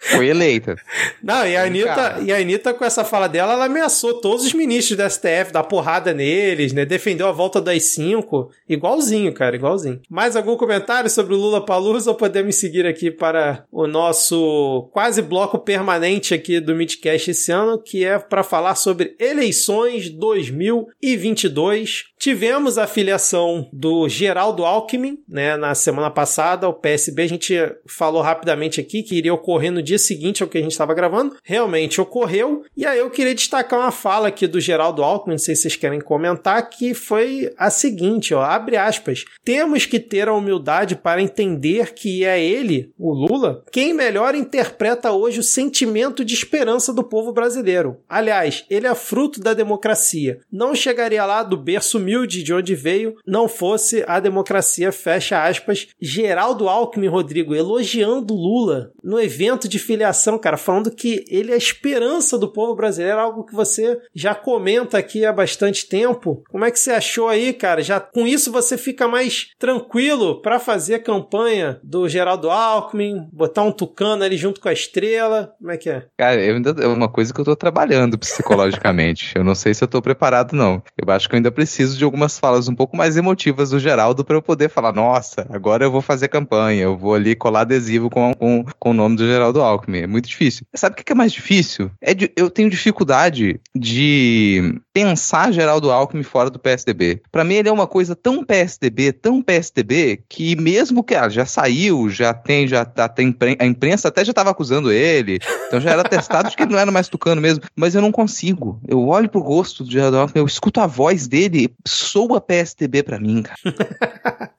Foi 0.00 0.28
eleita. 0.28 0.76
Não, 1.22 1.46
e 1.46 1.56
a, 1.56 1.64
Anitta, 1.64 2.18
e 2.22 2.32
a 2.32 2.38
Anitta, 2.38 2.74
com 2.74 2.84
essa 2.84 3.04
fala 3.04 3.28
dela, 3.28 3.52
ela 3.52 3.66
ameaçou 3.66 4.20
todos 4.20 4.44
os 4.44 4.52
ministros 4.52 4.96
da 4.96 5.08
STF, 5.08 5.52
dar 5.52 5.64
porrada 5.64 6.12
neles, 6.12 6.72
né? 6.72 6.84
Defendeu 6.84 7.28
a 7.28 7.32
volta 7.32 7.60
das 7.60 7.82
cinco. 7.84 8.50
Igualzinho, 8.68 9.32
cara, 9.32 9.56
igualzinho. 9.56 10.00
Mais 10.08 10.36
algum 10.36 10.56
comentário 10.56 11.10
sobre 11.10 11.34
o 11.34 11.38
Lula 11.38 11.64
Palusa 11.64 12.10
ou 12.10 12.16
podemos 12.16 12.56
seguir 12.56 12.86
aqui 12.86 13.10
para 13.10 13.64
o 13.70 13.86
nosso 13.86 14.88
quase 14.92 15.22
bloco 15.22 15.58
permanente 15.58 16.34
aqui 16.34 16.60
do 16.60 16.74
Midcast 16.74 17.30
esse 17.30 17.52
ano, 17.52 17.80
que 17.82 18.04
é 18.04 18.18
para 18.18 18.42
falar 18.42 18.74
sobre 18.74 19.14
eleições 19.18 20.08
2022. 20.10 22.04
Tivemos 22.18 22.76
a 22.78 22.86
filiação 22.86 23.68
do 23.72 24.08
Geraldo 24.08 24.64
Alckmin, 24.64 25.18
né, 25.28 25.56
na 25.56 25.74
semana 25.74 26.10
passada, 26.10 26.68
o 26.68 26.74
PSB. 26.74 27.22
A 27.22 27.28
gente 27.28 27.54
falou 27.86 28.20
rapidamente 28.22 28.80
aqui 28.80 29.02
que 29.02 29.16
iria 29.16 29.32
ocorrer 29.32 29.59
ocorrer 29.60 29.70
no 29.70 29.82
dia 29.82 29.98
seguinte 29.98 30.42
ao 30.42 30.48
que 30.48 30.58
a 30.58 30.62
gente 30.62 30.72
estava 30.72 30.94
gravando. 30.94 31.36
Realmente 31.44 32.00
ocorreu. 32.00 32.64
E 32.76 32.86
aí 32.86 32.98
eu 32.98 33.10
queria 33.10 33.34
destacar 33.34 33.78
uma 33.78 33.90
fala 33.90 34.28
aqui 34.28 34.46
do 34.46 34.60
Geraldo 34.60 35.04
Alckmin, 35.04 35.34
não 35.34 35.38
sei 35.38 35.54
se 35.54 35.62
vocês 35.62 35.76
querem 35.76 36.00
comentar, 36.00 36.68
que 36.70 36.94
foi 36.94 37.52
a 37.58 37.68
seguinte, 37.68 38.32
ó, 38.32 38.42
abre 38.42 38.76
aspas. 38.76 39.24
Temos 39.44 39.84
que 39.84 40.00
ter 40.00 40.28
a 40.28 40.32
humildade 40.32 40.96
para 40.96 41.20
entender 41.20 41.92
que 41.92 42.24
é 42.24 42.42
ele, 42.42 42.92
o 42.98 43.12
Lula, 43.12 43.62
quem 43.70 43.92
melhor 43.92 44.34
interpreta 44.34 45.12
hoje 45.12 45.40
o 45.40 45.44
sentimento 45.44 46.24
de 46.24 46.34
esperança 46.34 46.92
do 46.92 47.04
povo 47.04 47.32
brasileiro. 47.32 47.98
Aliás, 48.08 48.64
ele 48.70 48.86
é 48.86 48.94
fruto 48.94 49.40
da 49.40 49.52
democracia. 49.52 50.40
Não 50.50 50.74
chegaria 50.74 51.24
lá 51.26 51.42
do 51.42 51.56
berço 51.56 51.98
humilde 51.98 52.42
de 52.42 52.54
onde 52.54 52.74
veio, 52.74 53.16
não 53.26 53.48
fosse 53.48 54.04
a 54.06 54.18
democracia, 54.18 54.90
fecha 54.90 55.44
aspas. 55.44 55.88
Geraldo 56.00 56.68
Alckmin, 56.68 57.08
Rodrigo, 57.08 57.54
elogiando 57.54 58.34
Lula 58.34 58.92
no 59.02 59.20
evento 59.20 59.49
de 59.68 59.78
filiação, 59.78 60.38
cara, 60.38 60.56
falando 60.56 60.90
que 60.90 61.24
ele 61.28 61.50
é 61.50 61.54
a 61.54 61.58
esperança 61.58 62.38
do 62.38 62.52
povo 62.52 62.74
brasileiro, 62.74 63.18
algo 63.18 63.44
que 63.44 63.54
você 63.54 63.98
já 64.14 64.34
comenta 64.34 64.98
aqui 64.98 65.24
há 65.24 65.32
bastante 65.32 65.88
tempo. 65.88 66.42
Como 66.50 66.64
é 66.64 66.70
que 66.70 66.78
você 66.78 66.92
achou 66.92 67.28
aí, 67.28 67.52
cara? 67.52 67.82
Já 67.82 68.00
com 68.00 68.26
isso 68.26 68.52
você 68.52 68.76
fica 68.76 69.08
mais 69.08 69.48
tranquilo 69.58 70.40
para 70.40 70.58
fazer 70.58 70.94
a 70.94 71.02
campanha 71.02 71.80
do 71.82 72.08
Geraldo 72.08 72.50
Alckmin, 72.50 73.28
botar 73.32 73.62
um 73.62 73.72
tucano 73.72 74.24
ali 74.24 74.36
junto 74.36 74.60
com 74.60 74.68
a 74.68 74.72
estrela? 74.72 75.52
Como 75.58 75.70
é 75.70 75.76
que 75.76 75.90
é? 75.90 76.06
Cara, 76.18 76.40
eu 76.40 76.56
ainda, 76.56 76.70
é 76.82 76.86
uma 76.86 77.08
coisa 77.08 77.32
que 77.32 77.40
eu 77.40 77.44
tô 77.44 77.56
trabalhando 77.56 78.18
psicologicamente. 78.18 79.32
eu 79.36 79.44
não 79.44 79.54
sei 79.54 79.74
se 79.74 79.82
eu 79.82 79.88
tô 79.88 80.00
preparado, 80.00 80.54
não. 80.54 80.82
Eu 80.96 81.12
acho 81.12 81.28
que 81.28 81.34
eu 81.34 81.38
ainda 81.38 81.50
preciso 81.50 81.96
de 81.96 82.04
algumas 82.04 82.38
falas 82.38 82.68
um 82.68 82.74
pouco 82.74 82.96
mais 82.96 83.16
emotivas 83.16 83.70
do 83.70 83.78
Geraldo 83.78 84.24
para 84.24 84.36
eu 84.36 84.42
poder 84.42 84.68
falar: 84.68 84.92
nossa, 84.92 85.46
agora 85.50 85.84
eu 85.84 85.90
vou 85.90 86.02
fazer 86.02 86.28
campanha, 86.28 86.82
eu 86.82 86.96
vou 86.96 87.14
ali 87.14 87.34
colar 87.34 87.62
adesivo 87.62 88.10
com, 88.10 88.32
com, 88.34 88.64
com 88.78 88.90
o 88.90 88.94
nome 88.94 89.16
do 89.16 89.26
Geraldo 89.26 89.39
Alckmin. 89.42 90.00
É 90.00 90.06
muito 90.06 90.28
difícil. 90.28 90.66
Sabe 90.74 90.94
o 91.00 91.04
que 91.04 91.12
é 91.12 91.14
mais 91.14 91.32
difícil? 91.32 91.90
É 92.00 92.14
de, 92.14 92.30
eu 92.36 92.50
tenho 92.50 92.70
dificuldade 92.70 93.60
de 93.74 94.80
pensar 94.92 95.52
Geraldo 95.52 95.90
Alckmin 95.90 96.22
fora 96.22 96.50
do 96.50 96.58
PSDB. 96.58 97.22
Para 97.30 97.44
mim, 97.44 97.54
ele 97.54 97.68
é 97.68 97.72
uma 97.72 97.86
coisa 97.86 98.14
tão 98.16 98.44
PSDB, 98.44 99.12
tão 99.12 99.42
PSDB, 99.42 100.22
que 100.28 100.56
mesmo 100.56 101.02
que 101.02 101.14
ah, 101.14 101.28
já 101.28 101.46
saiu, 101.46 102.08
já 102.08 102.34
tem, 102.34 102.66
já 102.66 102.84
tá, 102.84 103.08
tem, 103.08 103.34
a 103.58 103.66
imprensa 103.66 104.08
até 104.08 104.24
já 104.24 104.30
estava 104.30 104.50
acusando 104.50 104.92
ele, 104.92 105.38
então 105.66 105.80
já 105.80 105.90
era 105.90 106.02
testado 106.04 106.50
de 106.50 106.56
que 106.56 106.62
ele 106.62 106.72
não 106.72 106.78
era 106.78 106.90
mais 106.90 107.08
tucano 107.08 107.40
mesmo, 107.40 107.64
mas 107.76 107.94
eu 107.94 108.02
não 108.02 108.12
consigo. 108.12 108.80
Eu 108.86 109.06
olho 109.06 109.28
pro 109.28 109.40
rosto 109.40 109.84
do 109.84 109.90
Geraldo 109.90 110.18
Alckmin, 110.18 110.40
eu 110.40 110.46
escuto 110.46 110.80
a 110.80 110.86
voz 110.86 111.28
dele, 111.28 111.72
soa 111.86 112.40
PSDB 112.40 113.02
para 113.02 113.20
mim, 113.20 113.42
cara. 113.42 113.58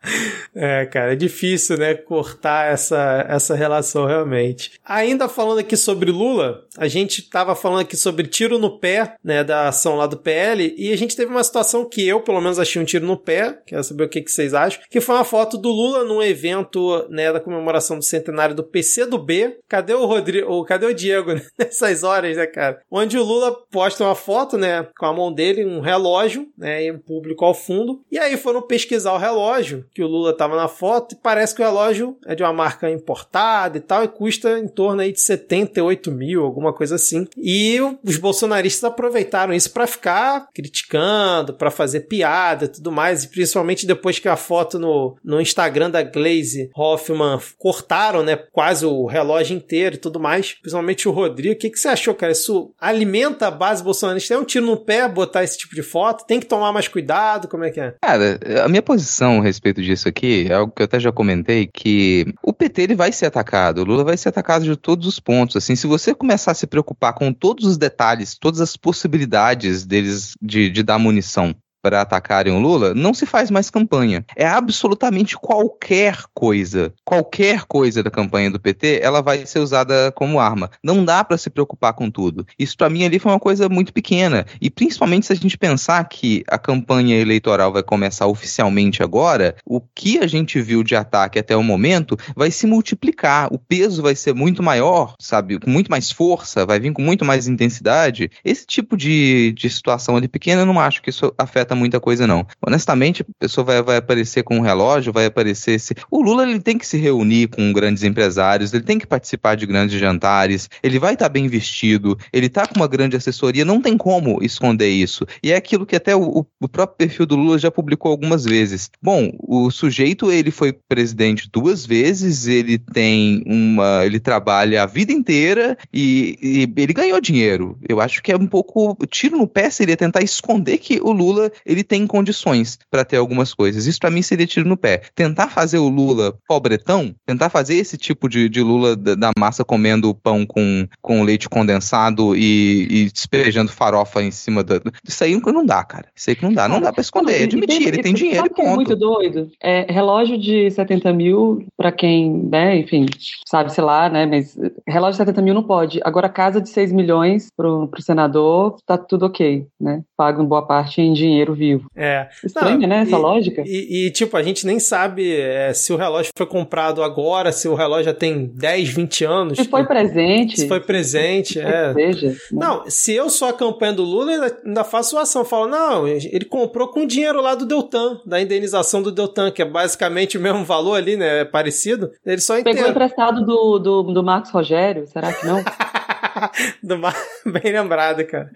é, 0.55 0.85
cara, 0.85 1.13
é 1.13 1.15
difícil, 1.15 1.77
né, 1.77 1.93
cortar 1.93 2.71
essa, 2.71 3.25
essa 3.27 3.55
relação 3.55 4.05
realmente. 4.05 4.79
Ainda 4.85 5.27
falando 5.27 5.59
aqui 5.59 5.75
sobre 5.75 6.11
Lula, 6.11 6.63
a 6.77 6.87
gente 6.87 7.21
tava 7.23 7.55
falando 7.55 7.81
aqui 7.81 7.97
sobre 7.97 8.27
tiro 8.27 8.57
no 8.57 8.79
pé, 8.79 9.15
né, 9.23 9.43
da 9.43 9.67
ação 9.67 9.95
lá 9.95 10.07
do 10.07 10.20
PL, 10.21 10.73
e 10.77 10.91
a 10.91 10.97
gente 10.97 11.15
teve 11.15 11.31
uma 11.31 11.43
situação 11.43 11.85
que 11.85 12.07
eu, 12.07 12.21
pelo 12.21 12.41
menos, 12.41 12.59
achei 12.59 12.81
um 12.81 12.85
tiro 12.85 13.05
no 13.05 13.17
pé, 13.17 13.59
quero 13.65 13.83
saber 13.83 14.05
o 14.05 14.09
que, 14.09 14.21
que 14.21 14.31
vocês 14.31 14.53
acham, 14.53 14.81
que 14.89 15.01
foi 15.01 15.15
uma 15.15 15.23
foto 15.23 15.57
do 15.57 15.69
Lula 15.69 16.03
num 16.03 16.21
evento, 16.21 17.07
né, 17.09 17.31
da 17.31 17.39
comemoração 17.39 17.97
do 17.97 18.03
centenário 18.03 18.55
do 18.55 18.63
PC 18.63 19.05
do 19.05 19.17
B. 19.17 19.57
Cadê 19.67 19.93
o 19.93 20.05
Rodrigo, 20.05 20.63
cadê 20.65 20.85
o 20.85 20.93
Diego 20.93 21.31
nessas 21.57 22.03
horas, 22.03 22.37
né, 22.37 22.45
cara? 22.45 22.81
Onde 22.89 23.17
o 23.17 23.23
Lula 23.23 23.55
posta 23.71 24.03
uma 24.03 24.15
foto, 24.15 24.57
né, 24.57 24.87
com 24.97 25.05
a 25.05 25.13
mão 25.13 25.33
dele, 25.33 25.65
um 25.65 25.79
relógio, 25.79 26.47
né, 26.57 26.85
e 26.85 26.91
um 26.91 26.99
público 26.99 27.43
ao 27.43 27.53
fundo, 27.53 28.01
e 28.11 28.19
aí 28.19 28.37
foram 28.37 28.61
pesquisar 28.61 29.13
o 29.13 29.17
relógio, 29.17 29.85
que 29.93 30.03
o 30.03 30.07
Lula 30.07 30.35
tava 30.35 30.55
na 30.55 30.67
foto, 30.67 31.15
e 31.15 31.17
parece 31.17 31.55
que 31.55 31.61
o 31.61 31.65
relógio 31.65 32.17
é 32.25 32.35
de 32.35 32.43
uma 32.43 32.53
marca 32.53 32.89
importada 32.89 33.77
e 33.77 33.81
tal, 33.81 34.03
e 34.03 34.07
custa 34.07 34.59
em 34.59 34.67
torno 34.67 35.01
aí 35.01 35.11
de 35.11 35.21
78 35.21 36.11
mil, 36.11 36.43
alguma 36.43 36.73
coisa 36.73 36.95
assim. 36.95 37.27
E 37.37 37.79
os 38.03 38.17
bolsonaristas 38.17 38.83
aproveitaram 38.83 39.53
isso 39.53 39.71
para 39.71 39.87
ficar 39.87 40.10
ficar 40.11 40.47
criticando, 40.53 41.53
para 41.53 41.71
fazer 41.71 42.01
piada 42.01 42.65
e 42.65 42.67
tudo 42.67 42.91
mais, 42.91 43.23
e 43.23 43.29
principalmente 43.29 43.85
depois 43.85 44.19
que 44.19 44.27
a 44.27 44.35
foto 44.35 44.77
no, 44.77 45.15
no 45.23 45.39
Instagram 45.39 45.89
da 45.89 46.03
Glaze 46.03 46.69
Hoffman 46.75 47.39
cortaram, 47.57 48.23
né, 48.23 48.35
quase 48.51 48.85
o 48.85 49.05
relógio 49.05 49.55
inteiro 49.55 49.95
e 49.95 49.97
tudo 49.97 50.19
mais, 50.19 50.53
principalmente 50.53 51.07
o 51.07 51.11
Rodrigo. 51.11 51.55
O 51.55 51.57
que, 51.57 51.69
que 51.69 51.79
você 51.79 51.87
achou, 51.87 52.13
cara? 52.13 52.31
Isso 52.31 52.73
alimenta 52.79 53.47
a 53.47 53.51
base 53.51 53.83
bolsonarista? 53.83 54.33
É 54.33 54.37
um 54.37 54.43
tiro 54.43 54.65
no 54.65 54.77
pé 54.77 55.07
botar 55.07 55.43
esse 55.43 55.57
tipo 55.57 55.73
de 55.73 55.83
foto? 55.83 56.25
Tem 56.25 56.39
que 56.39 56.45
tomar 56.45 56.71
mais 56.73 56.87
cuidado? 56.87 57.47
Como 57.47 57.63
é 57.63 57.71
que 57.71 57.79
é? 57.79 57.95
Cara, 58.01 58.39
a 58.63 58.67
minha 58.67 58.81
posição 58.81 59.39
a 59.39 59.43
respeito 59.43 59.81
disso 59.81 60.07
aqui 60.07 60.47
é 60.49 60.53
algo 60.53 60.73
que 60.73 60.81
eu 60.81 60.85
até 60.85 60.99
já 60.99 61.11
comentei, 61.11 61.69
que 61.71 62.25
o 62.43 62.53
PT 62.53 62.81
ele 62.81 62.95
vai 62.95 63.11
ser 63.11 63.27
atacado, 63.27 63.81
o 63.81 63.85
Lula 63.85 64.03
vai 64.03 64.17
ser 64.17 64.29
atacado 64.29 64.65
de 64.65 64.75
todos 64.75 65.07
os 65.07 65.19
pontos. 65.19 65.55
Assim, 65.55 65.75
se 65.75 65.87
você 65.87 66.13
começar 66.13 66.51
a 66.51 66.55
se 66.55 66.67
preocupar 66.67 67.13
com 67.13 67.31
todos 67.31 67.65
os 67.65 67.77
detalhes, 67.77 68.37
todas 68.37 68.59
as 68.59 68.75
possibilidades 68.75 69.85
dele 69.85 70.00
deles 70.01 70.33
de, 70.41 70.69
de 70.69 70.83
dar 70.83 70.99
munição 70.99 71.55
para 71.81 72.01
atacarem 72.01 72.53
o 72.53 72.59
Lula, 72.59 72.93
não 72.93 73.13
se 73.13 73.25
faz 73.25 73.49
mais 73.49 73.69
campanha. 73.69 74.25
É 74.35 74.47
absolutamente 74.47 75.35
qualquer 75.35 76.17
coisa, 76.33 76.93
qualquer 77.03 77.63
coisa 77.65 78.03
da 78.03 78.11
campanha 78.11 78.51
do 78.51 78.59
PT, 78.59 78.99
ela 79.01 79.21
vai 79.21 79.45
ser 79.45 79.59
usada 79.59 80.11
como 80.11 80.39
arma. 80.39 80.69
Não 80.83 81.03
dá 81.03 81.23
para 81.23 81.37
se 81.37 81.49
preocupar 81.49 81.93
com 81.93 82.09
tudo. 82.09 82.45
Isso 82.57 82.77
para 82.77 82.89
mim 82.89 83.03
ali 83.03 83.19
foi 83.19 83.31
uma 83.31 83.39
coisa 83.39 83.67
muito 83.67 83.93
pequena 83.93 84.45
e 84.59 84.69
principalmente 84.69 85.25
se 85.25 85.33
a 85.33 85.35
gente 85.35 85.57
pensar 85.57 86.03
que 86.07 86.43
a 86.47 86.57
campanha 86.57 87.19
eleitoral 87.19 87.71
vai 87.73 87.83
começar 87.83 88.27
oficialmente 88.27 89.03
agora, 89.03 89.55
o 89.65 89.81
que 89.81 90.19
a 90.19 90.27
gente 90.27 90.61
viu 90.61 90.83
de 90.83 90.95
ataque 90.95 91.39
até 91.39 91.55
o 91.55 91.63
momento 91.63 92.17
vai 92.35 92.51
se 92.51 92.67
multiplicar. 92.67 93.47
O 93.51 93.57
peso 93.57 94.01
vai 94.01 94.15
ser 94.15 94.33
muito 94.33 94.61
maior, 94.61 95.15
sabe, 95.19 95.59
com 95.59 95.69
muito 95.69 95.89
mais 95.89 96.11
força, 96.11 96.65
vai 96.65 96.79
vir 96.79 96.93
com 96.93 97.01
muito 97.01 97.25
mais 97.25 97.47
intensidade. 97.47 98.29
Esse 98.43 98.65
tipo 98.65 98.95
de, 98.95 99.53
de 99.53 99.69
situação 99.69 100.15
ali 100.15 100.27
pequena, 100.27 100.61
eu 100.61 100.65
não 100.65 100.79
acho 100.79 101.01
que 101.01 101.09
isso 101.09 101.33
afeta 101.37 101.70
afeta 101.71 101.75
muita 101.75 101.99
coisa, 101.99 102.27
não. 102.27 102.45
Honestamente, 102.65 103.21
a 103.21 103.25
pessoa 103.39 103.63
vai, 103.63 103.81
vai 103.81 103.97
aparecer 103.97 104.43
com 104.43 104.57
um 104.57 104.61
relógio, 104.61 105.13
vai 105.13 105.25
aparecer. 105.25 105.79
Se... 105.79 105.95
O 106.09 106.21
Lula 106.21 106.43
ele 106.43 106.59
tem 106.59 106.77
que 106.77 106.85
se 106.85 106.97
reunir 106.97 107.47
com 107.47 107.71
grandes 107.71 108.03
empresários, 108.03 108.73
ele 108.73 108.83
tem 108.83 108.99
que 108.99 109.07
participar 109.07 109.55
de 109.55 109.65
grandes 109.65 109.99
jantares, 109.99 110.69
ele 110.83 110.99
vai 110.99 111.13
estar 111.13 111.25
tá 111.25 111.29
bem 111.29 111.47
vestido, 111.47 112.17
ele 112.31 112.47
está 112.47 112.67
com 112.67 112.75
uma 112.75 112.87
grande 112.87 113.15
assessoria, 113.15 113.65
não 113.65 113.81
tem 113.81 113.97
como 113.97 114.43
esconder 114.43 114.89
isso. 114.89 115.25
E 115.41 115.51
é 115.51 115.55
aquilo 115.55 115.85
que 115.85 115.95
até 115.95 116.15
o, 116.15 116.45
o 116.59 116.67
próprio 116.67 116.97
perfil 116.97 117.25
do 117.25 117.35
Lula 117.35 117.57
já 117.57 117.71
publicou 117.71 118.11
algumas 118.11 118.43
vezes. 118.43 118.89
Bom, 119.01 119.31
o 119.39 119.71
sujeito 119.71 120.31
ele 120.31 120.51
foi 120.51 120.73
presidente 120.73 121.49
duas 121.51 121.85
vezes, 121.85 122.47
ele 122.47 122.77
tem 122.77 123.43
uma. 123.45 124.05
ele 124.05 124.19
trabalha 124.19 124.83
a 124.83 124.85
vida 124.85 125.11
inteira 125.11 125.77
e, 125.93 126.37
e 126.41 126.81
ele 126.81 126.93
ganhou 126.93 127.21
dinheiro. 127.21 127.77
Eu 127.87 128.01
acho 128.01 128.21
que 128.21 128.31
é 128.31 128.35
um 128.35 128.47
pouco. 128.47 128.97
Tiro 129.07 129.37
no 129.37 129.47
pé 129.47 129.69
seria 129.69 129.95
tentar 129.95 130.21
esconder 130.21 130.77
que 130.77 130.99
o 131.01 131.11
Lula 131.11 131.51
ele 131.65 131.83
tem 131.83 132.07
condições 132.07 132.77
para 132.89 133.05
ter 133.05 133.17
algumas 133.17 133.53
coisas. 133.53 133.85
Isso 133.85 133.99
para 133.99 134.11
mim 134.11 134.21
seria 134.21 134.47
tiro 134.47 134.67
no 134.67 134.77
pé. 134.77 135.01
Tentar 135.15 135.47
fazer 135.49 135.77
o 135.77 135.89
Lula 135.89 136.35
pobretão, 136.47 137.13
tentar 137.25 137.49
fazer 137.49 137.75
esse 137.75 137.97
tipo 137.97 138.27
de, 138.27 138.49
de 138.49 138.61
Lula 138.61 138.95
da, 138.95 139.15
da 139.15 139.31
massa 139.37 139.63
comendo 139.63 140.15
pão 140.15 140.45
com, 140.45 140.87
com 141.01 141.23
leite 141.23 141.49
condensado 141.49 142.35
e, 142.35 142.87
e 142.89 143.11
despejando 143.11 143.71
farofa 143.71 144.21
em 144.21 144.31
cima 144.31 144.63
da. 144.63 144.81
Isso 145.07 145.23
aí 145.23 145.39
não 145.39 145.65
dá, 145.65 145.83
cara. 145.83 146.07
Isso 146.15 146.29
aí 146.29 146.35
que 146.35 146.43
não 146.43 146.53
dá. 146.53 146.67
Não 146.67 146.81
dá 146.81 146.91
para 146.91 147.01
esconder. 147.01 147.41
É 147.41 147.43
admitir, 147.43 147.77
tem, 147.79 147.87
ele 147.87 148.03
tem 148.03 148.13
dinheiro 148.13 148.45
e 148.45 148.49
ponto. 148.49 148.67
É 148.67 148.75
muito 148.75 148.95
doido. 148.95 149.49
É, 149.61 149.91
relógio 149.91 150.37
de 150.37 150.69
70 150.71 151.11
mil, 151.13 151.65
para 151.77 151.91
quem, 151.91 152.31
né, 152.31 152.77
enfim, 152.77 153.05
sabe, 153.47 153.73
sei 153.73 153.83
lá, 153.83 154.09
né, 154.09 154.25
mas 154.25 154.57
relógio 154.87 155.13
de 155.13 155.17
70 155.17 155.41
mil 155.41 155.53
não 155.53 155.63
pode. 155.63 155.99
Agora, 156.03 156.29
casa 156.29 156.61
de 156.61 156.69
6 156.69 156.91
milhões 156.91 157.47
pro, 157.55 157.87
pro 157.87 158.01
senador, 158.01 158.77
tá 158.85 158.97
tudo 158.97 159.25
ok, 159.25 159.67
né? 159.79 160.01
Pagam 160.15 160.45
boa 160.45 160.65
parte 160.65 161.01
em 161.01 161.13
dinheiro 161.13 161.50
vivo. 161.53 161.89
É. 161.95 162.27
Estranha, 162.43 162.87
né, 162.87 163.01
essa 163.01 163.15
e, 163.15 163.19
lógica. 163.19 163.63
E, 163.65 164.07
e, 164.07 164.11
tipo, 164.11 164.35
a 164.37 164.43
gente 164.43 164.65
nem 164.65 164.79
sabe 164.79 165.35
é, 165.35 165.73
se 165.73 165.91
o 165.93 165.95
relógio 165.95 166.31
foi 166.35 166.45
comprado 166.45 167.03
agora, 167.03 167.51
se 167.51 167.67
o 167.67 167.75
relógio 167.75 168.05
já 168.05 168.13
tem 168.13 168.47
10, 168.47 168.89
20 168.89 169.25
anos. 169.25 169.57
Se 169.57 169.65
foi 169.65 169.85
presente. 169.85 170.59
Se 170.59 170.67
foi 170.67 170.79
presente, 170.79 171.59
é. 171.59 171.93
Seja, 171.93 172.27
né? 172.29 172.35
Não, 172.51 172.83
se 172.89 173.13
eu 173.13 173.29
sou 173.29 173.47
a 173.47 173.53
campanha 173.53 173.93
do 173.93 174.03
Lula, 174.03 174.31
ainda, 174.31 174.57
ainda 174.65 174.83
faço 174.83 175.17
ação. 175.17 175.45
Falo, 175.45 175.67
não, 175.67 176.07
ele 176.07 176.45
comprou 176.45 176.87
com 176.87 177.05
dinheiro 177.05 177.41
lá 177.41 177.55
do 177.55 177.65
Deltan, 177.65 178.19
da 178.25 178.41
indenização 178.41 179.01
do 179.01 179.11
Deltan, 179.11 179.51
que 179.51 179.61
é 179.61 179.65
basicamente 179.65 180.37
o 180.37 180.41
mesmo 180.41 180.63
valor 180.63 180.95
ali, 180.95 181.15
né? 181.17 181.41
É 181.41 181.45
parecido. 181.45 182.11
Ele 182.25 182.41
só 182.41 182.61
Pegou 182.61 182.87
emprestado 182.87 183.45
do, 183.45 183.79
do, 183.79 184.03
do 184.03 184.23
Marcos 184.23 184.51
Rogério, 184.51 185.07
será 185.07 185.33
que 185.33 185.45
não? 185.45 185.63
do 186.83 186.97
Mar... 186.97 187.15
Bem 187.45 187.71
lembrado, 187.71 188.25
cara. 188.25 188.49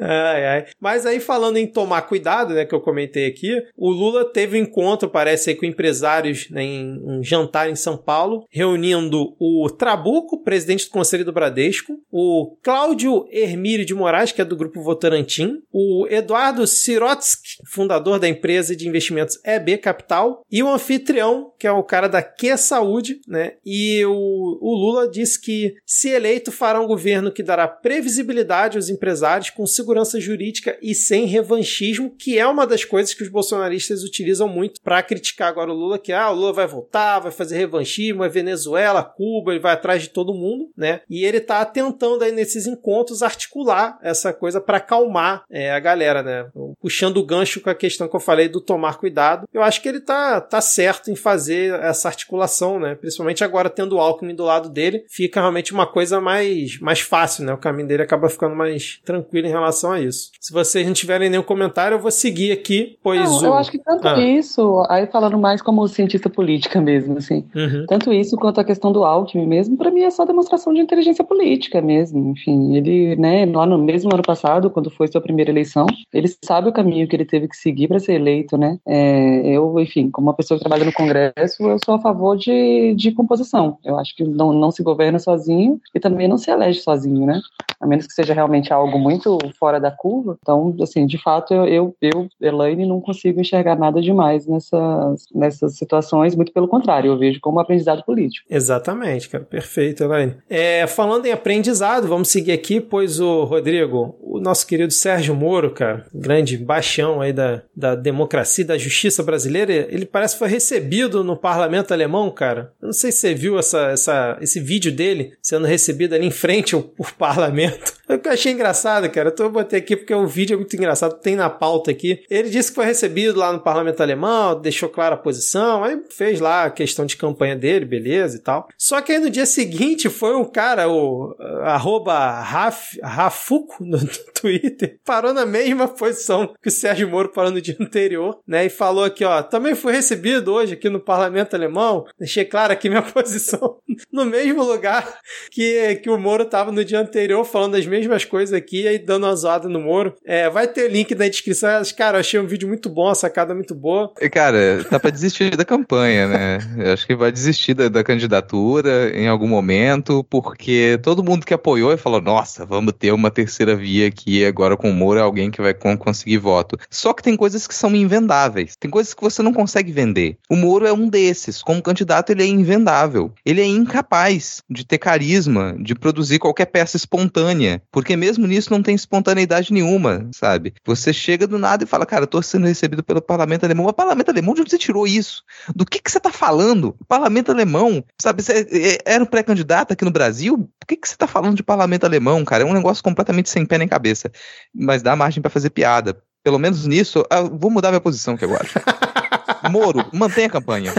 Ai, 0.00 0.46
ai. 0.46 0.66
Mas 0.80 1.04
aí 1.04 1.20
falando 1.20 1.56
em 1.56 1.66
tomar 1.66 2.02
cuidado, 2.02 2.54
né, 2.54 2.64
que 2.64 2.74
eu 2.74 2.80
comentei 2.80 3.26
aqui, 3.26 3.62
o 3.76 3.90
Lula 3.90 4.24
teve 4.24 4.58
um 4.58 4.62
encontro, 4.62 5.08
parece 5.08 5.50
aí, 5.50 5.56
com 5.56 5.66
empresários 5.66 6.48
né, 6.50 6.62
em 6.62 7.00
um 7.04 7.22
jantar 7.22 7.68
em 7.68 7.76
São 7.76 7.96
Paulo, 7.96 8.46
reunindo 8.50 9.34
o 9.38 9.68
Trabuco, 9.70 10.42
presidente 10.42 10.86
do 10.86 10.90
Conselho 10.90 11.24
do 11.24 11.32
Bradesco, 11.32 11.98
o 12.10 12.56
Cláudio 12.62 13.26
Hermírio 13.30 13.84
de 13.84 13.94
Moraes, 13.94 14.32
que 14.32 14.40
é 14.40 14.44
do 14.44 14.56
Grupo 14.56 14.80
Votorantim, 14.82 15.58
o 15.72 16.06
Eduardo 16.08 16.66
Sirotsky, 16.66 17.56
fundador 17.66 18.18
da 18.18 18.28
empresa 18.28 18.74
de 18.74 18.88
investimentos 18.88 19.38
EB 19.44 19.78
Capital, 19.78 20.42
e 20.50 20.62
o 20.62 20.68
anfitrião, 20.68 21.52
que 21.58 21.66
é 21.66 21.72
o 21.72 21.82
cara 21.82 22.08
da 22.08 22.22
Que 22.22 22.56
Saúde, 22.56 23.20
né? 23.26 23.54
E 23.64 24.04
o, 24.06 24.12
o 24.12 24.74
Lula 24.74 25.08
disse 25.08 25.40
que, 25.40 25.74
se 25.84 26.10
eleito, 26.10 26.50
fará 26.50 26.80
um 26.80 26.86
governo 26.86 27.32
que 27.32 27.42
dará 27.42 27.68
previsibilidade 27.68 28.76
aos 28.76 28.88
empresários 28.88 29.25
com 29.52 29.66
segurança 29.66 30.20
jurídica 30.20 30.78
e 30.80 30.94
sem 30.94 31.26
revanchismo, 31.26 32.14
que 32.16 32.38
é 32.38 32.46
uma 32.46 32.66
das 32.66 32.84
coisas 32.84 33.12
que 33.12 33.22
os 33.22 33.28
bolsonaristas 33.28 34.04
utilizam 34.04 34.48
muito 34.48 34.80
para 34.80 35.02
criticar 35.02 35.48
agora 35.48 35.72
o 35.72 35.74
Lula, 35.74 35.98
que 35.98 36.12
ah, 36.12 36.30
o 36.30 36.34
Lula 36.34 36.52
vai 36.52 36.66
voltar, 36.66 37.18
vai 37.18 37.32
fazer 37.32 37.56
revanchismo, 37.56 38.24
é 38.24 38.28
Venezuela, 38.28 39.02
Cuba, 39.02 39.50
ele 39.50 39.60
vai 39.60 39.72
atrás 39.72 40.02
de 40.02 40.08
todo 40.08 40.34
mundo, 40.34 40.70
né? 40.76 41.00
E 41.10 41.24
ele 41.24 41.40
tá 41.40 41.64
tentando 41.64 42.22
aí 42.22 42.32
nesses 42.32 42.66
encontros 42.66 43.22
articular 43.22 43.98
essa 44.02 44.32
coisa 44.32 44.60
para 44.60 44.78
acalmar 44.78 45.44
é, 45.50 45.72
a 45.72 45.80
galera, 45.80 46.22
né? 46.22 46.48
Puxando 46.80 47.18
o 47.18 47.26
gancho 47.26 47.60
com 47.60 47.70
a 47.70 47.74
questão 47.74 48.08
que 48.08 48.16
eu 48.16 48.20
falei 48.20 48.48
do 48.48 48.60
tomar 48.60 48.98
cuidado. 48.98 49.48
Eu 49.52 49.62
acho 49.62 49.82
que 49.82 49.88
ele 49.88 50.00
tá, 50.00 50.40
tá 50.40 50.60
certo 50.60 51.10
em 51.10 51.16
fazer 51.16 51.74
essa 51.80 52.08
articulação, 52.08 52.78
né? 52.78 52.94
Principalmente 52.94 53.42
agora 53.42 53.68
tendo 53.68 53.96
o 53.96 54.00
Alckmin 54.00 54.34
do 54.34 54.44
lado 54.44 54.68
dele, 54.68 55.04
fica 55.08 55.40
realmente 55.40 55.72
uma 55.72 55.86
coisa 55.86 56.20
mais, 56.20 56.78
mais 56.80 57.00
fácil, 57.00 57.44
né? 57.44 57.52
O 57.52 57.58
caminho 57.58 57.88
dele 57.88 58.02
acaba 58.02 58.28
ficando 58.28 58.54
mais 58.54 59.00
tranquilo 59.04 59.15
em 59.32 59.48
relação 59.48 59.92
a 59.92 60.00
isso. 60.00 60.30
Se 60.40 60.52
vocês 60.52 60.86
não 60.86 60.92
tiverem 60.92 61.30
nenhum 61.30 61.42
comentário, 61.42 61.96
eu 61.96 62.00
vou 62.00 62.10
seguir 62.10 62.52
aqui, 62.52 62.96
pois 63.02 63.20
não, 63.20 63.40
o... 63.40 63.46
Eu 63.46 63.54
acho 63.54 63.70
que 63.70 63.78
tanto 63.78 64.06
ah. 64.06 64.18
isso, 64.18 64.84
aí 64.88 65.06
falando 65.06 65.38
mais 65.38 65.62
como 65.62 65.86
cientista 65.88 66.28
política 66.28 66.80
mesmo, 66.80 67.18
assim, 67.18 67.44
uhum. 67.54 67.84
tanto 67.88 68.12
isso 68.12 68.36
quanto 68.36 68.60
a 68.60 68.64
questão 68.64 68.92
do 68.92 69.04
Alckmin 69.04 69.46
mesmo, 69.46 69.76
para 69.76 69.90
mim 69.90 70.02
é 70.02 70.10
só 70.10 70.24
demonstração 70.24 70.72
de 70.72 70.80
inteligência 70.80 71.24
política 71.24 71.80
mesmo. 71.80 72.30
Enfim, 72.30 72.76
ele, 72.76 73.16
né, 73.16 73.46
lá 73.46 73.66
no 73.66 73.78
mesmo 73.78 74.12
ano 74.12 74.22
passado, 74.22 74.70
quando 74.70 74.90
foi 74.90 75.08
sua 75.08 75.20
primeira 75.20 75.50
eleição, 75.50 75.86
ele 76.12 76.28
sabe 76.44 76.68
o 76.68 76.72
caminho 76.72 77.06
que 77.08 77.16
ele 77.16 77.24
teve 77.24 77.48
que 77.48 77.56
seguir 77.56 77.88
para 77.88 77.98
ser 77.98 78.14
eleito, 78.14 78.56
né? 78.56 78.78
É, 78.86 79.48
eu, 79.48 79.78
enfim, 79.78 80.10
como 80.10 80.28
uma 80.28 80.34
pessoa 80.34 80.58
que 80.58 80.64
trabalha 80.64 80.84
no 80.84 80.92
Congresso, 80.92 81.62
eu 81.62 81.78
sou 81.84 81.94
a 81.94 82.00
favor 82.00 82.36
de, 82.36 82.94
de 82.94 83.12
composição. 83.12 83.78
Eu 83.84 83.98
acho 83.98 84.14
que 84.14 84.24
não, 84.24 84.52
não 84.52 84.70
se 84.70 84.82
governa 84.82 85.18
sozinho 85.18 85.80
e 85.94 86.00
também 86.00 86.28
não 86.28 86.38
se 86.38 86.50
elege 86.50 86.80
sozinho, 86.80 87.26
né? 87.26 87.40
A 87.80 87.86
menos 87.86 88.06
que 88.06 88.12
seja 88.12 88.32
realmente 88.32 88.72
algo 88.72 88.98
muito 89.06 89.38
fora 89.58 89.78
da 89.78 89.90
curva. 89.90 90.36
Então, 90.42 90.74
assim, 90.82 91.06
de 91.06 91.16
fato, 91.16 91.54
eu, 91.54 91.64
eu, 91.66 91.94
eu 92.00 92.28
Elaine, 92.40 92.86
não 92.86 93.00
consigo 93.00 93.40
enxergar 93.40 93.76
nada 93.76 94.02
demais 94.02 94.46
nessas, 94.46 95.24
nessas 95.34 95.76
situações, 95.76 96.34
muito 96.34 96.52
pelo 96.52 96.68
contrário, 96.68 97.12
eu 97.12 97.18
vejo 97.18 97.40
como 97.40 97.60
aprendizado 97.60 98.04
político. 98.04 98.46
Exatamente, 98.50 99.28
cara, 99.28 99.44
perfeito, 99.44 100.02
Elaine. 100.02 100.36
É, 100.48 100.86
falando 100.86 101.26
em 101.26 101.32
aprendizado, 101.32 102.08
vamos 102.08 102.28
seguir 102.28 102.52
aqui, 102.52 102.80
pois 102.80 103.20
o 103.20 103.44
Rodrigo, 103.44 104.16
o 104.20 104.40
nosso 104.40 104.66
querido 104.66 104.92
Sérgio 104.92 105.34
Moro, 105.34 105.70
cara, 105.70 106.06
grande 106.12 106.56
baixão 106.56 107.20
aí 107.20 107.32
da, 107.32 107.62
da 107.74 107.94
democracia 107.94 108.64
da 108.64 108.76
justiça 108.76 109.22
brasileira, 109.22 109.72
ele 109.72 110.04
parece 110.04 110.34
que 110.34 110.40
foi 110.40 110.48
recebido 110.48 111.22
no 111.22 111.36
parlamento 111.36 111.92
alemão, 111.92 112.30
cara. 112.30 112.72
Eu 112.80 112.86
não 112.86 112.92
sei 112.92 113.12
se 113.12 113.18
você 113.18 113.34
viu 113.34 113.58
essa, 113.58 113.90
essa, 113.90 114.38
esse 114.40 114.60
vídeo 114.60 114.90
dele 114.90 115.32
sendo 115.40 115.66
recebido 115.66 116.14
ali 116.14 116.26
em 116.26 116.30
frente 116.30 116.74
ao, 116.74 116.90
ao 116.98 117.06
parlamento. 117.18 117.94
Eu 118.08 118.20
achei 118.30 118.52
engraçado, 118.52 118.95
cara. 119.08 119.34
Eu 119.38 119.50
botei 119.50 119.78
aqui 119.78 119.96
porque 119.96 120.14
o 120.14 120.26
vídeo 120.26 120.54
é 120.54 120.56
muito 120.56 120.74
engraçado, 120.74 121.20
tem 121.20 121.36
na 121.36 121.50
pauta 121.50 121.90
aqui. 121.90 122.24
Ele 122.30 122.48
disse 122.48 122.70
que 122.70 122.74
foi 122.74 122.86
recebido 122.86 123.38
lá 123.38 123.52
no 123.52 123.60
parlamento 123.60 124.02
alemão, 124.02 124.60
deixou 124.60 124.88
clara 124.88 125.14
a 125.14 125.18
posição, 125.18 125.84
aí 125.84 126.00
fez 126.10 126.40
lá 126.40 126.64
a 126.64 126.70
questão 126.70 127.04
de 127.04 127.16
campanha 127.16 127.56
dele, 127.56 127.84
beleza 127.84 128.36
e 128.36 128.40
tal. 128.40 128.68
Só 128.78 129.00
que 129.00 129.12
aí 129.12 129.18
no 129.18 129.30
dia 129.30 129.46
seguinte 129.46 130.08
foi 130.08 130.34
um 130.34 130.44
cara, 130.44 130.88
o 130.88 131.32
uh, 131.32 131.62
arroba 131.64 132.40
Raf, 132.40 132.98
Rafuco 133.02 133.76
no 133.84 133.98
Twitter, 134.46 134.98
parou 135.04 135.34
na 135.34 135.44
mesma 135.44 135.88
posição 135.88 136.54
que 136.62 136.68
o 136.68 136.72
Sérgio 136.72 137.08
Moro 137.08 137.30
parou 137.30 137.50
no 137.50 137.60
dia 137.60 137.76
anterior, 137.80 138.38
né? 138.46 138.66
E 138.66 138.70
falou 138.70 139.04
aqui, 139.04 139.24
ó, 139.24 139.42
também 139.42 139.74
fui 139.74 139.92
recebido 139.92 140.52
hoje 140.52 140.74
aqui 140.74 140.88
no 140.88 141.00
parlamento 141.00 141.54
alemão, 141.54 142.04
deixei 142.18 142.44
clara 142.44 142.74
aqui 142.74 142.88
minha 142.88 143.02
posição, 143.02 143.78
no 144.12 144.24
mesmo 144.24 144.62
lugar 144.62 145.18
que, 145.50 145.96
que 145.96 146.08
o 146.08 146.18
Moro 146.18 146.44
tava 146.44 146.70
no 146.70 146.84
dia 146.84 147.00
anterior, 147.00 147.44
falando 147.44 147.74
as 147.74 147.86
mesmas 147.86 148.24
coisas 148.24 148.52
aqui, 148.52 148.86
aí 148.86 148.98
dando 148.98 149.24
uma 149.24 149.34
zoada 149.34 149.68
no 149.68 149.80
Moro. 149.80 150.14
É, 150.24 150.48
vai 150.48 150.68
ter 150.68 150.88
link 150.88 151.14
na 151.14 151.26
descrição, 151.28 151.82
cara, 151.96 152.18
achei 152.18 152.38
um 152.38 152.46
vídeo 152.46 152.68
muito 152.68 152.88
bom, 152.88 153.08
a 153.08 153.14
sacada 153.14 153.54
muito 153.54 153.74
boa. 153.74 154.12
Cara, 154.30 154.84
tá 154.88 155.00
pra 155.00 155.10
desistir 155.10 155.56
da 155.56 155.64
campanha, 155.64 156.28
né? 156.28 156.58
Eu 156.78 156.92
acho 156.92 157.06
que 157.06 157.16
vai 157.16 157.32
desistir 157.32 157.74
da, 157.74 157.88
da 157.88 158.04
candidatura 158.04 159.10
em 159.14 159.26
algum 159.26 159.48
momento, 159.48 160.24
porque 160.24 160.98
todo 161.02 161.24
mundo 161.24 161.44
que 161.44 161.54
apoiou 161.54 161.92
e 161.92 161.96
falou, 161.96 162.20
nossa, 162.20 162.64
vamos 162.64 162.92
ter 162.98 163.12
uma 163.12 163.30
terceira 163.30 163.74
via 163.74 164.06
aqui, 164.06 164.35
agora 164.44 164.76
com 164.76 164.90
o 164.90 164.94
Moro 164.94 165.18
é 165.18 165.22
alguém 165.22 165.50
que 165.50 165.62
vai 165.62 165.74
conseguir 165.74 166.38
voto. 166.38 166.76
Só 166.90 167.12
que 167.12 167.22
tem 167.22 167.36
coisas 167.36 167.66
que 167.66 167.74
são 167.74 167.94
invendáveis, 167.94 168.74
tem 168.78 168.90
coisas 168.90 169.14
que 169.14 169.22
você 169.22 169.42
não 169.42 169.52
consegue 169.52 169.92
vender. 169.92 170.38
O 170.50 170.56
Moro 170.56 170.86
é 170.86 170.92
um 170.92 171.08
desses, 171.08 171.62
como 171.62 171.82
candidato 171.82 172.30
ele 172.30 172.42
é 172.42 172.46
invendável. 172.46 173.32
Ele 173.44 173.60
é 173.60 173.66
incapaz 173.66 174.62
de 174.68 174.84
ter 174.84 174.98
carisma, 174.98 175.76
de 175.80 175.94
produzir 175.94 176.38
qualquer 176.38 176.66
peça 176.66 176.96
espontânea, 176.96 177.82
porque 177.90 178.16
mesmo 178.16 178.46
nisso 178.46 178.70
não 178.70 178.82
tem 178.82 178.94
espontaneidade 178.94 179.72
nenhuma, 179.72 180.28
sabe? 180.32 180.74
Você 180.84 181.12
chega 181.12 181.46
do 181.46 181.58
nada 181.58 181.84
e 181.84 181.86
fala, 181.86 182.06
cara, 182.06 182.24
eu 182.24 182.28
tô 182.28 182.42
sendo 182.42 182.66
recebido 182.66 183.02
pelo 183.02 183.22
parlamento 183.22 183.64
alemão. 183.64 183.86
O 183.86 183.92
parlamento 183.92 184.30
alemão, 184.30 184.54
de 184.54 184.62
onde 184.62 184.70
você 184.70 184.78
tirou 184.78 185.06
isso? 185.06 185.42
Do 185.74 185.84
que, 185.84 186.00
que 186.00 186.10
você 186.10 186.20
tá 186.20 186.30
falando? 186.30 186.96
Parlamento 187.06 187.50
alemão, 187.50 188.04
sabe? 188.20 188.42
Você 188.42 188.66
é, 188.70 189.14
era 189.14 189.22
um 189.22 189.26
pré-candidato 189.26 189.92
aqui 189.92 190.04
no 190.04 190.10
Brasil? 190.10 190.68
Por 190.86 190.94
que, 190.94 190.96
que 190.98 191.08
você 191.08 191.16
tá 191.16 191.26
falando 191.26 191.56
de 191.56 191.64
parlamento 191.64 192.04
alemão, 192.04 192.44
cara? 192.44 192.62
É 192.62 192.66
um 192.66 192.72
negócio 192.72 193.02
completamente 193.02 193.50
sem 193.50 193.66
pé 193.66 193.76
nem 193.76 193.88
cabeça. 193.88 194.30
Mas 194.72 195.02
dá 195.02 195.16
margem 195.16 195.42
para 195.42 195.50
fazer 195.50 195.70
piada. 195.70 196.16
Pelo 196.44 196.60
menos 196.60 196.86
nisso, 196.86 197.26
vou 197.58 197.72
mudar 197.72 197.88
minha 197.88 198.00
posição 198.00 198.34
aqui 198.34 198.44
agora. 198.44 198.64
Moro, 199.68 200.06
mantenha 200.12 200.46
a 200.46 200.50
campanha. 200.50 200.94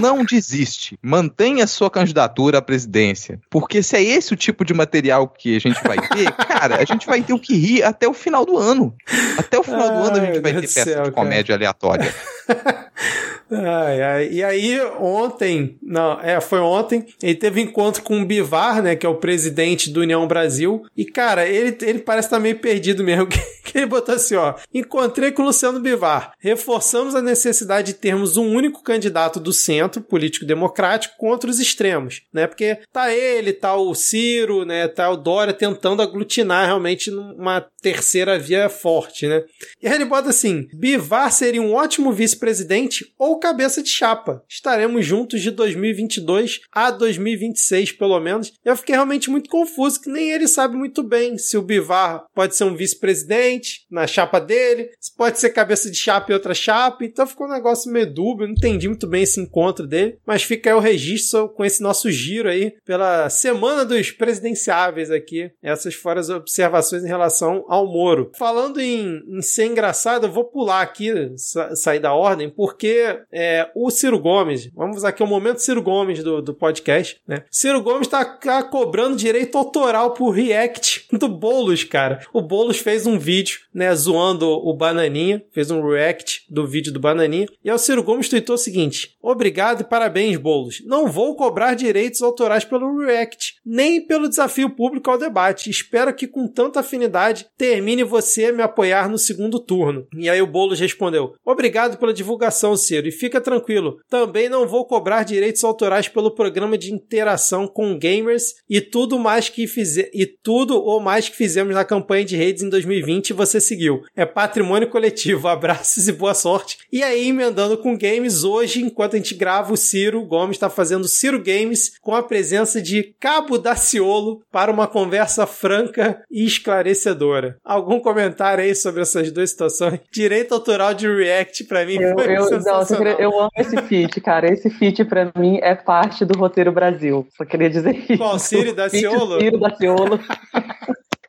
Não 0.00 0.24
desiste. 0.24 0.96
Mantenha 1.02 1.66
sua 1.66 1.90
candidatura 1.90 2.58
à 2.58 2.62
presidência. 2.62 3.40
Porque 3.50 3.82
se 3.82 3.96
é 3.96 4.02
esse 4.02 4.32
o 4.32 4.36
tipo 4.36 4.64
de 4.64 4.72
material 4.72 5.26
que 5.26 5.56
a 5.56 5.58
gente 5.58 5.82
vai 5.82 5.98
ter, 6.08 6.30
cara, 6.46 6.76
a 6.80 6.84
gente 6.84 7.04
vai 7.04 7.20
ter 7.20 7.32
o 7.32 7.38
que 7.40 7.56
rir 7.56 7.82
até 7.82 8.06
o 8.06 8.14
final 8.14 8.46
do 8.46 8.56
ano. 8.56 8.94
Até 9.36 9.58
o 9.58 9.64
final 9.64 9.88
Ai, 9.88 9.88
do 9.88 10.04
ano 10.04 10.16
a 10.18 10.24
gente 10.26 10.40
vai 10.40 10.52
Deus 10.52 10.72
ter 10.72 10.80
peça 10.80 10.94
céu, 10.94 11.02
de 11.02 11.10
comédia 11.10 11.58
cara. 11.58 11.58
aleatória. 11.58 12.14
Ai, 13.52 14.02
ai. 14.02 14.28
E 14.30 14.42
aí, 14.42 14.80
ontem, 14.98 15.76
não, 15.82 16.18
é, 16.20 16.40
foi 16.40 16.60
ontem, 16.60 17.06
ele 17.22 17.34
teve 17.34 17.60
encontro 17.60 18.02
com 18.02 18.20
o 18.20 18.24
Bivar, 18.24 18.82
né, 18.82 18.96
que 18.96 19.04
é 19.04 19.08
o 19.08 19.16
presidente 19.16 19.90
do 19.90 20.00
União 20.00 20.26
Brasil. 20.26 20.82
E, 20.96 21.04
cara, 21.04 21.46
ele, 21.46 21.76
ele 21.82 21.98
parece 21.98 22.26
estar 22.26 22.36
tá 22.36 22.42
meio 22.42 22.58
perdido 22.58 23.04
mesmo. 23.04 23.28
Que 23.64 23.78
ele 23.78 23.86
botou 23.86 24.14
assim, 24.14 24.34
ó. 24.34 24.54
Encontrei 24.74 25.30
com 25.30 25.42
o 25.42 25.46
Luciano 25.46 25.80
Bivar. 25.80 26.32
Reforçamos 26.40 27.14
a 27.14 27.22
necessidade 27.22 27.92
de 27.92 27.98
termos 27.98 28.36
um 28.36 28.54
único 28.54 28.82
candidato 28.82 29.38
do 29.38 29.52
centro, 29.52 30.02
político 30.02 30.44
democrático, 30.44 31.14
contra 31.16 31.48
os 31.48 31.60
extremos, 31.60 32.22
né? 32.32 32.46
Porque 32.46 32.80
tá 32.92 33.14
ele, 33.14 33.52
tá 33.52 33.74
o 33.76 33.94
Ciro, 33.94 34.64
né, 34.64 34.88
tá 34.88 35.08
o 35.08 35.16
Dória 35.16 35.54
tentando 35.54 36.02
aglutinar 36.02 36.66
realmente 36.66 37.10
numa 37.10 37.64
terceira 37.80 38.38
via 38.38 38.68
forte, 38.68 39.26
né? 39.26 39.42
E 39.80 39.86
aí 39.86 39.94
ele 39.94 40.04
bota 40.04 40.30
assim: 40.30 40.68
Bivar 40.74 41.32
seria 41.32 41.62
um 41.62 41.72
ótimo 41.72 42.12
vice-presidente 42.12 43.06
ou 43.18 43.38
cabeça 43.42 43.82
de 43.82 43.88
chapa. 43.88 44.44
Estaremos 44.48 45.04
juntos 45.04 45.42
de 45.42 45.50
2022 45.50 46.60
a 46.70 46.92
2026, 46.92 47.90
pelo 47.90 48.20
menos. 48.20 48.52
Eu 48.64 48.76
fiquei 48.76 48.94
realmente 48.94 49.28
muito 49.28 49.50
confuso, 49.50 50.00
que 50.00 50.08
nem 50.08 50.30
ele 50.30 50.46
sabe 50.46 50.76
muito 50.76 51.02
bem 51.02 51.36
se 51.36 51.56
o 51.56 51.62
Bivar 51.62 52.24
pode 52.32 52.54
ser 52.54 52.62
um 52.62 52.76
vice-presidente 52.76 53.84
na 53.90 54.06
chapa 54.06 54.40
dele, 54.40 54.90
se 55.00 55.14
pode 55.16 55.40
ser 55.40 55.50
cabeça 55.50 55.90
de 55.90 55.96
chapa 55.96 56.30
e 56.30 56.34
outra 56.34 56.54
chapa. 56.54 57.04
Então 57.04 57.26
ficou 57.26 57.48
um 57.48 57.52
negócio 57.52 57.90
meio 57.90 58.14
dúbio, 58.14 58.46
não 58.46 58.54
entendi 58.54 58.86
muito 58.86 59.08
bem 59.08 59.24
esse 59.24 59.40
encontro 59.40 59.88
dele. 59.88 60.18
Mas 60.24 60.44
fica 60.44 60.70
aí 60.70 60.76
o 60.76 60.80
registro 60.80 61.48
com 61.48 61.64
esse 61.64 61.82
nosso 61.82 62.12
giro 62.12 62.48
aí 62.48 62.72
pela 62.84 63.28
semana 63.28 63.84
dos 63.84 64.12
presidenciáveis 64.12 65.10
aqui. 65.10 65.50
Essas 65.60 65.94
foram 65.94 66.20
as 66.20 66.28
observações 66.28 67.02
em 67.02 67.08
relação 67.08 67.64
ao 67.68 67.86
Moro. 67.86 68.30
Falando 68.38 68.80
em, 68.80 69.20
em 69.28 69.42
ser 69.42 69.66
engraçado, 69.66 70.28
eu 70.28 70.32
vou 70.32 70.44
pular 70.44 70.82
aqui, 70.82 71.10
sa 71.36 71.74
sair 71.74 71.98
da 71.98 72.14
ordem, 72.14 72.48
porque 72.48 73.18
é, 73.32 73.70
o 73.74 73.90
Ciro 73.90 74.18
Gomes, 74.18 74.70
vamos 74.74 75.04
aqui 75.04 75.22
o 75.22 75.26
momento 75.26 75.58
Ciro 75.58 75.82
Gomes 75.82 76.22
do, 76.22 76.42
do 76.42 76.52
podcast, 76.52 77.20
né? 77.26 77.44
Ciro 77.50 77.80
Gomes 77.80 78.06
tá, 78.06 78.24
tá 78.24 78.62
cobrando 78.62 79.16
direito 79.16 79.56
autoral 79.56 80.12
por 80.12 80.30
react 80.30 81.06
do 81.12 81.28
Boulos, 81.28 81.84
cara. 81.84 82.20
O 82.32 82.42
Boulos 82.42 82.78
fez 82.78 83.06
um 83.06 83.18
vídeo, 83.18 83.60
né, 83.72 83.94
zoando 83.94 84.46
o 84.48 84.74
Bananinha, 84.74 85.42
fez 85.52 85.70
um 85.70 85.82
react 85.88 86.44
do 86.50 86.66
vídeo 86.66 86.92
do 86.92 87.00
Bananinha, 87.00 87.46
e 87.64 87.70
aí 87.70 87.74
o 87.74 87.78
Ciro 87.78 88.02
Gomes 88.02 88.28
tweetou 88.28 88.56
o 88.56 88.58
seguinte: 88.58 89.16
Obrigado 89.22 89.80
e 89.80 89.84
parabéns, 89.84 90.36
Boulos. 90.36 90.82
Não 90.84 91.06
vou 91.06 91.34
cobrar 91.34 91.74
direitos 91.74 92.20
autorais 92.20 92.64
pelo 92.64 92.98
react, 92.98 93.54
nem 93.64 94.04
pelo 94.04 94.28
desafio 94.28 94.68
público 94.68 95.10
ao 95.10 95.18
debate. 95.18 95.70
Espero 95.70 96.14
que 96.14 96.26
com 96.26 96.46
tanta 96.46 96.80
afinidade 96.80 97.46
termine 97.56 98.04
você 98.04 98.52
me 98.52 98.62
apoiar 98.62 99.08
no 99.08 99.18
segundo 99.18 99.58
turno. 99.58 100.06
E 100.16 100.28
aí 100.28 100.42
o 100.42 100.46
Boulos 100.46 100.80
respondeu: 100.80 101.34
Obrigado 101.44 101.96
pela 101.96 102.12
divulgação, 102.12 102.76
Ciro, 102.76 103.08
e 103.08 103.21
fica 103.22 103.40
tranquilo. 103.40 103.98
Também 104.10 104.48
não 104.48 104.66
vou 104.66 104.84
cobrar 104.84 105.22
direitos 105.22 105.62
autorais 105.62 106.08
pelo 106.08 106.34
programa 106.34 106.76
de 106.76 106.92
interação 106.92 107.68
com 107.68 107.96
gamers 107.96 108.54
e 108.68 108.80
tudo 108.80 109.16
mais 109.16 109.48
que 109.48 109.68
fizer 109.68 110.10
e 110.12 110.26
tudo 110.26 110.82
ou 110.82 110.98
mais 110.98 111.28
que 111.28 111.36
fizemos 111.36 111.72
na 111.72 111.84
campanha 111.84 112.24
de 112.24 112.36
redes 112.36 112.64
em 112.64 112.68
2020 112.68 113.32
você 113.32 113.60
seguiu. 113.60 114.02
É 114.16 114.26
patrimônio 114.26 114.88
coletivo. 114.88 115.46
Abraços 115.52 116.08
e 116.08 116.12
boa 116.12 116.34
sorte. 116.34 116.78
E 116.90 117.02
aí, 117.02 117.28
emendando 117.28 117.78
com 117.78 117.96
games, 117.96 118.42
hoje, 118.42 118.82
enquanto 118.82 119.14
a 119.14 119.18
gente 119.18 119.34
grava, 119.34 119.72
o 119.72 119.76
Ciro 119.76 120.24
Gomes 120.24 120.56
está 120.56 120.68
fazendo 120.68 121.06
Ciro 121.06 121.40
Games 121.40 121.92
com 122.00 122.14
a 122.14 122.22
presença 122.22 122.82
de 122.82 123.14
Cabo 123.20 123.56
Daciolo 123.56 124.42
para 124.50 124.72
uma 124.72 124.88
conversa 124.88 125.46
franca 125.46 126.22
e 126.28 126.44
esclarecedora. 126.44 127.56
Algum 127.64 128.00
comentário 128.00 128.64
aí 128.64 128.74
sobre 128.74 129.02
essas 129.02 129.30
duas 129.30 129.50
situações? 129.50 130.00
Direito 130.10 130.54
autoral 130.54 130.92
de 130.92 131.06
React 131.06 131.64
para 131.64 131.86
mim 131.86 131.98
eu, 132.00 132.14
foi 132.14 132.36
eu, 132.36 132.50
não, 132.60 133.11
eu 133.18 133.38
amo 133.38 133.50
esse 133.56 133.76
feat, 133.82 134.20
cara. 134.20 134.52
Esse 134.52 134.70
feat 134.70 135.04
para 135.04 135.30
mim 135.36 135.58
é 135.62 135.74
parte 135.74 136.24
do 136.24 136.38
roteiro 136.38 136.72
Brasil. 136.72 137.26
Só 137.36 137.44
queria 137.44 137.70
dizer 137.70 137.96
isso. 137.96 138.18
Qual, 138.18 138.38
Ciro 138.38 138.74
Daciolo? 138.74 139.40
Ciro 139.40 139.58
Daciolo. 139.58 140.20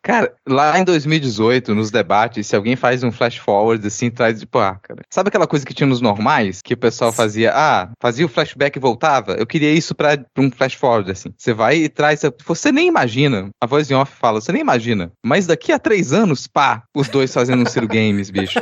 Cara, 0.05 0.33
lá 0.45 0.77
em 0.77 0.83
2018, 0.83 1.73
nos 1.73 1.89
debates, 1.89 2.45
se 2.45 2.57
alguém 2.57 2.75
faz 2.75 3.05
um 3.05 3.11
flash 3.11 3.37
forward 3.37 3.87
assim, 3.87 4.11
traz 4.11 4.37
tipo, 4.37 4.59
ah, 4.59 4.77
cara. 4.83 5.01
Sabe 5.09 5.29
aquela 5.29 5.47
coisa 5.47 5.65
que 5.65 5.73
tinha 5.73 5.87
nos 5.87 6.01
normais? 6.01 6.61
Que 6.61 6.73
o 6.73 6.77
pessoal 6.77 7.13
fazia, 7.13 7.53
ah, 7.55 7.89
fazia 8.01 8.25
o 8.25 8.29
flashback 8.29 8.77
e 8.77 8.81
voltava? 8.81 9.31
Eu 9.35 9.47
queria 9.47 9.71
isso 9.71 9.95
pra, 9.95 10.17
pra 10.17 10.43
um 10.43 10.51
flash 10.51 10.73
forward, 10.73 11.09
assim. 11.09 11.33
Você 11.37 11.53
vai 11.53 11.77
e 11.77 11.87
traz. 11.87 12.21
Você 12.45 12.69
nem 12.69 12.89
imagina. 12.89 13.49
A 13.61 13.65
voz 13.65 13.89
em 13.89 13.93
off 13.93 14.13
fala, 14.13 14.41
você 14.41 14.51
nem 14.51 14.59
imagina. 14.59 15.09
Mas 15.25 15.47
daqui 15.47 15.71
a 15.71 15.79
três 15.79 16.11
anos, 16.11 16.47
pá, 16.47 16.83
os 16.93 17.07
dois 17.07 17.33
fazendo 17.33 17.63
um 17.63 17.65
Ciro 17.65 17.87
Games, 17.87 18.29
bicho. 18.29 18.59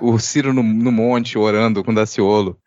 O 0.00 0.18
Ciro 0.18 0.52
no, 0.52 0.62
no 0.62 0.92
monte 0.92 1.38
orando 1.38 1.84
com 1.84 1.94
Daciolo. 1.94 2.58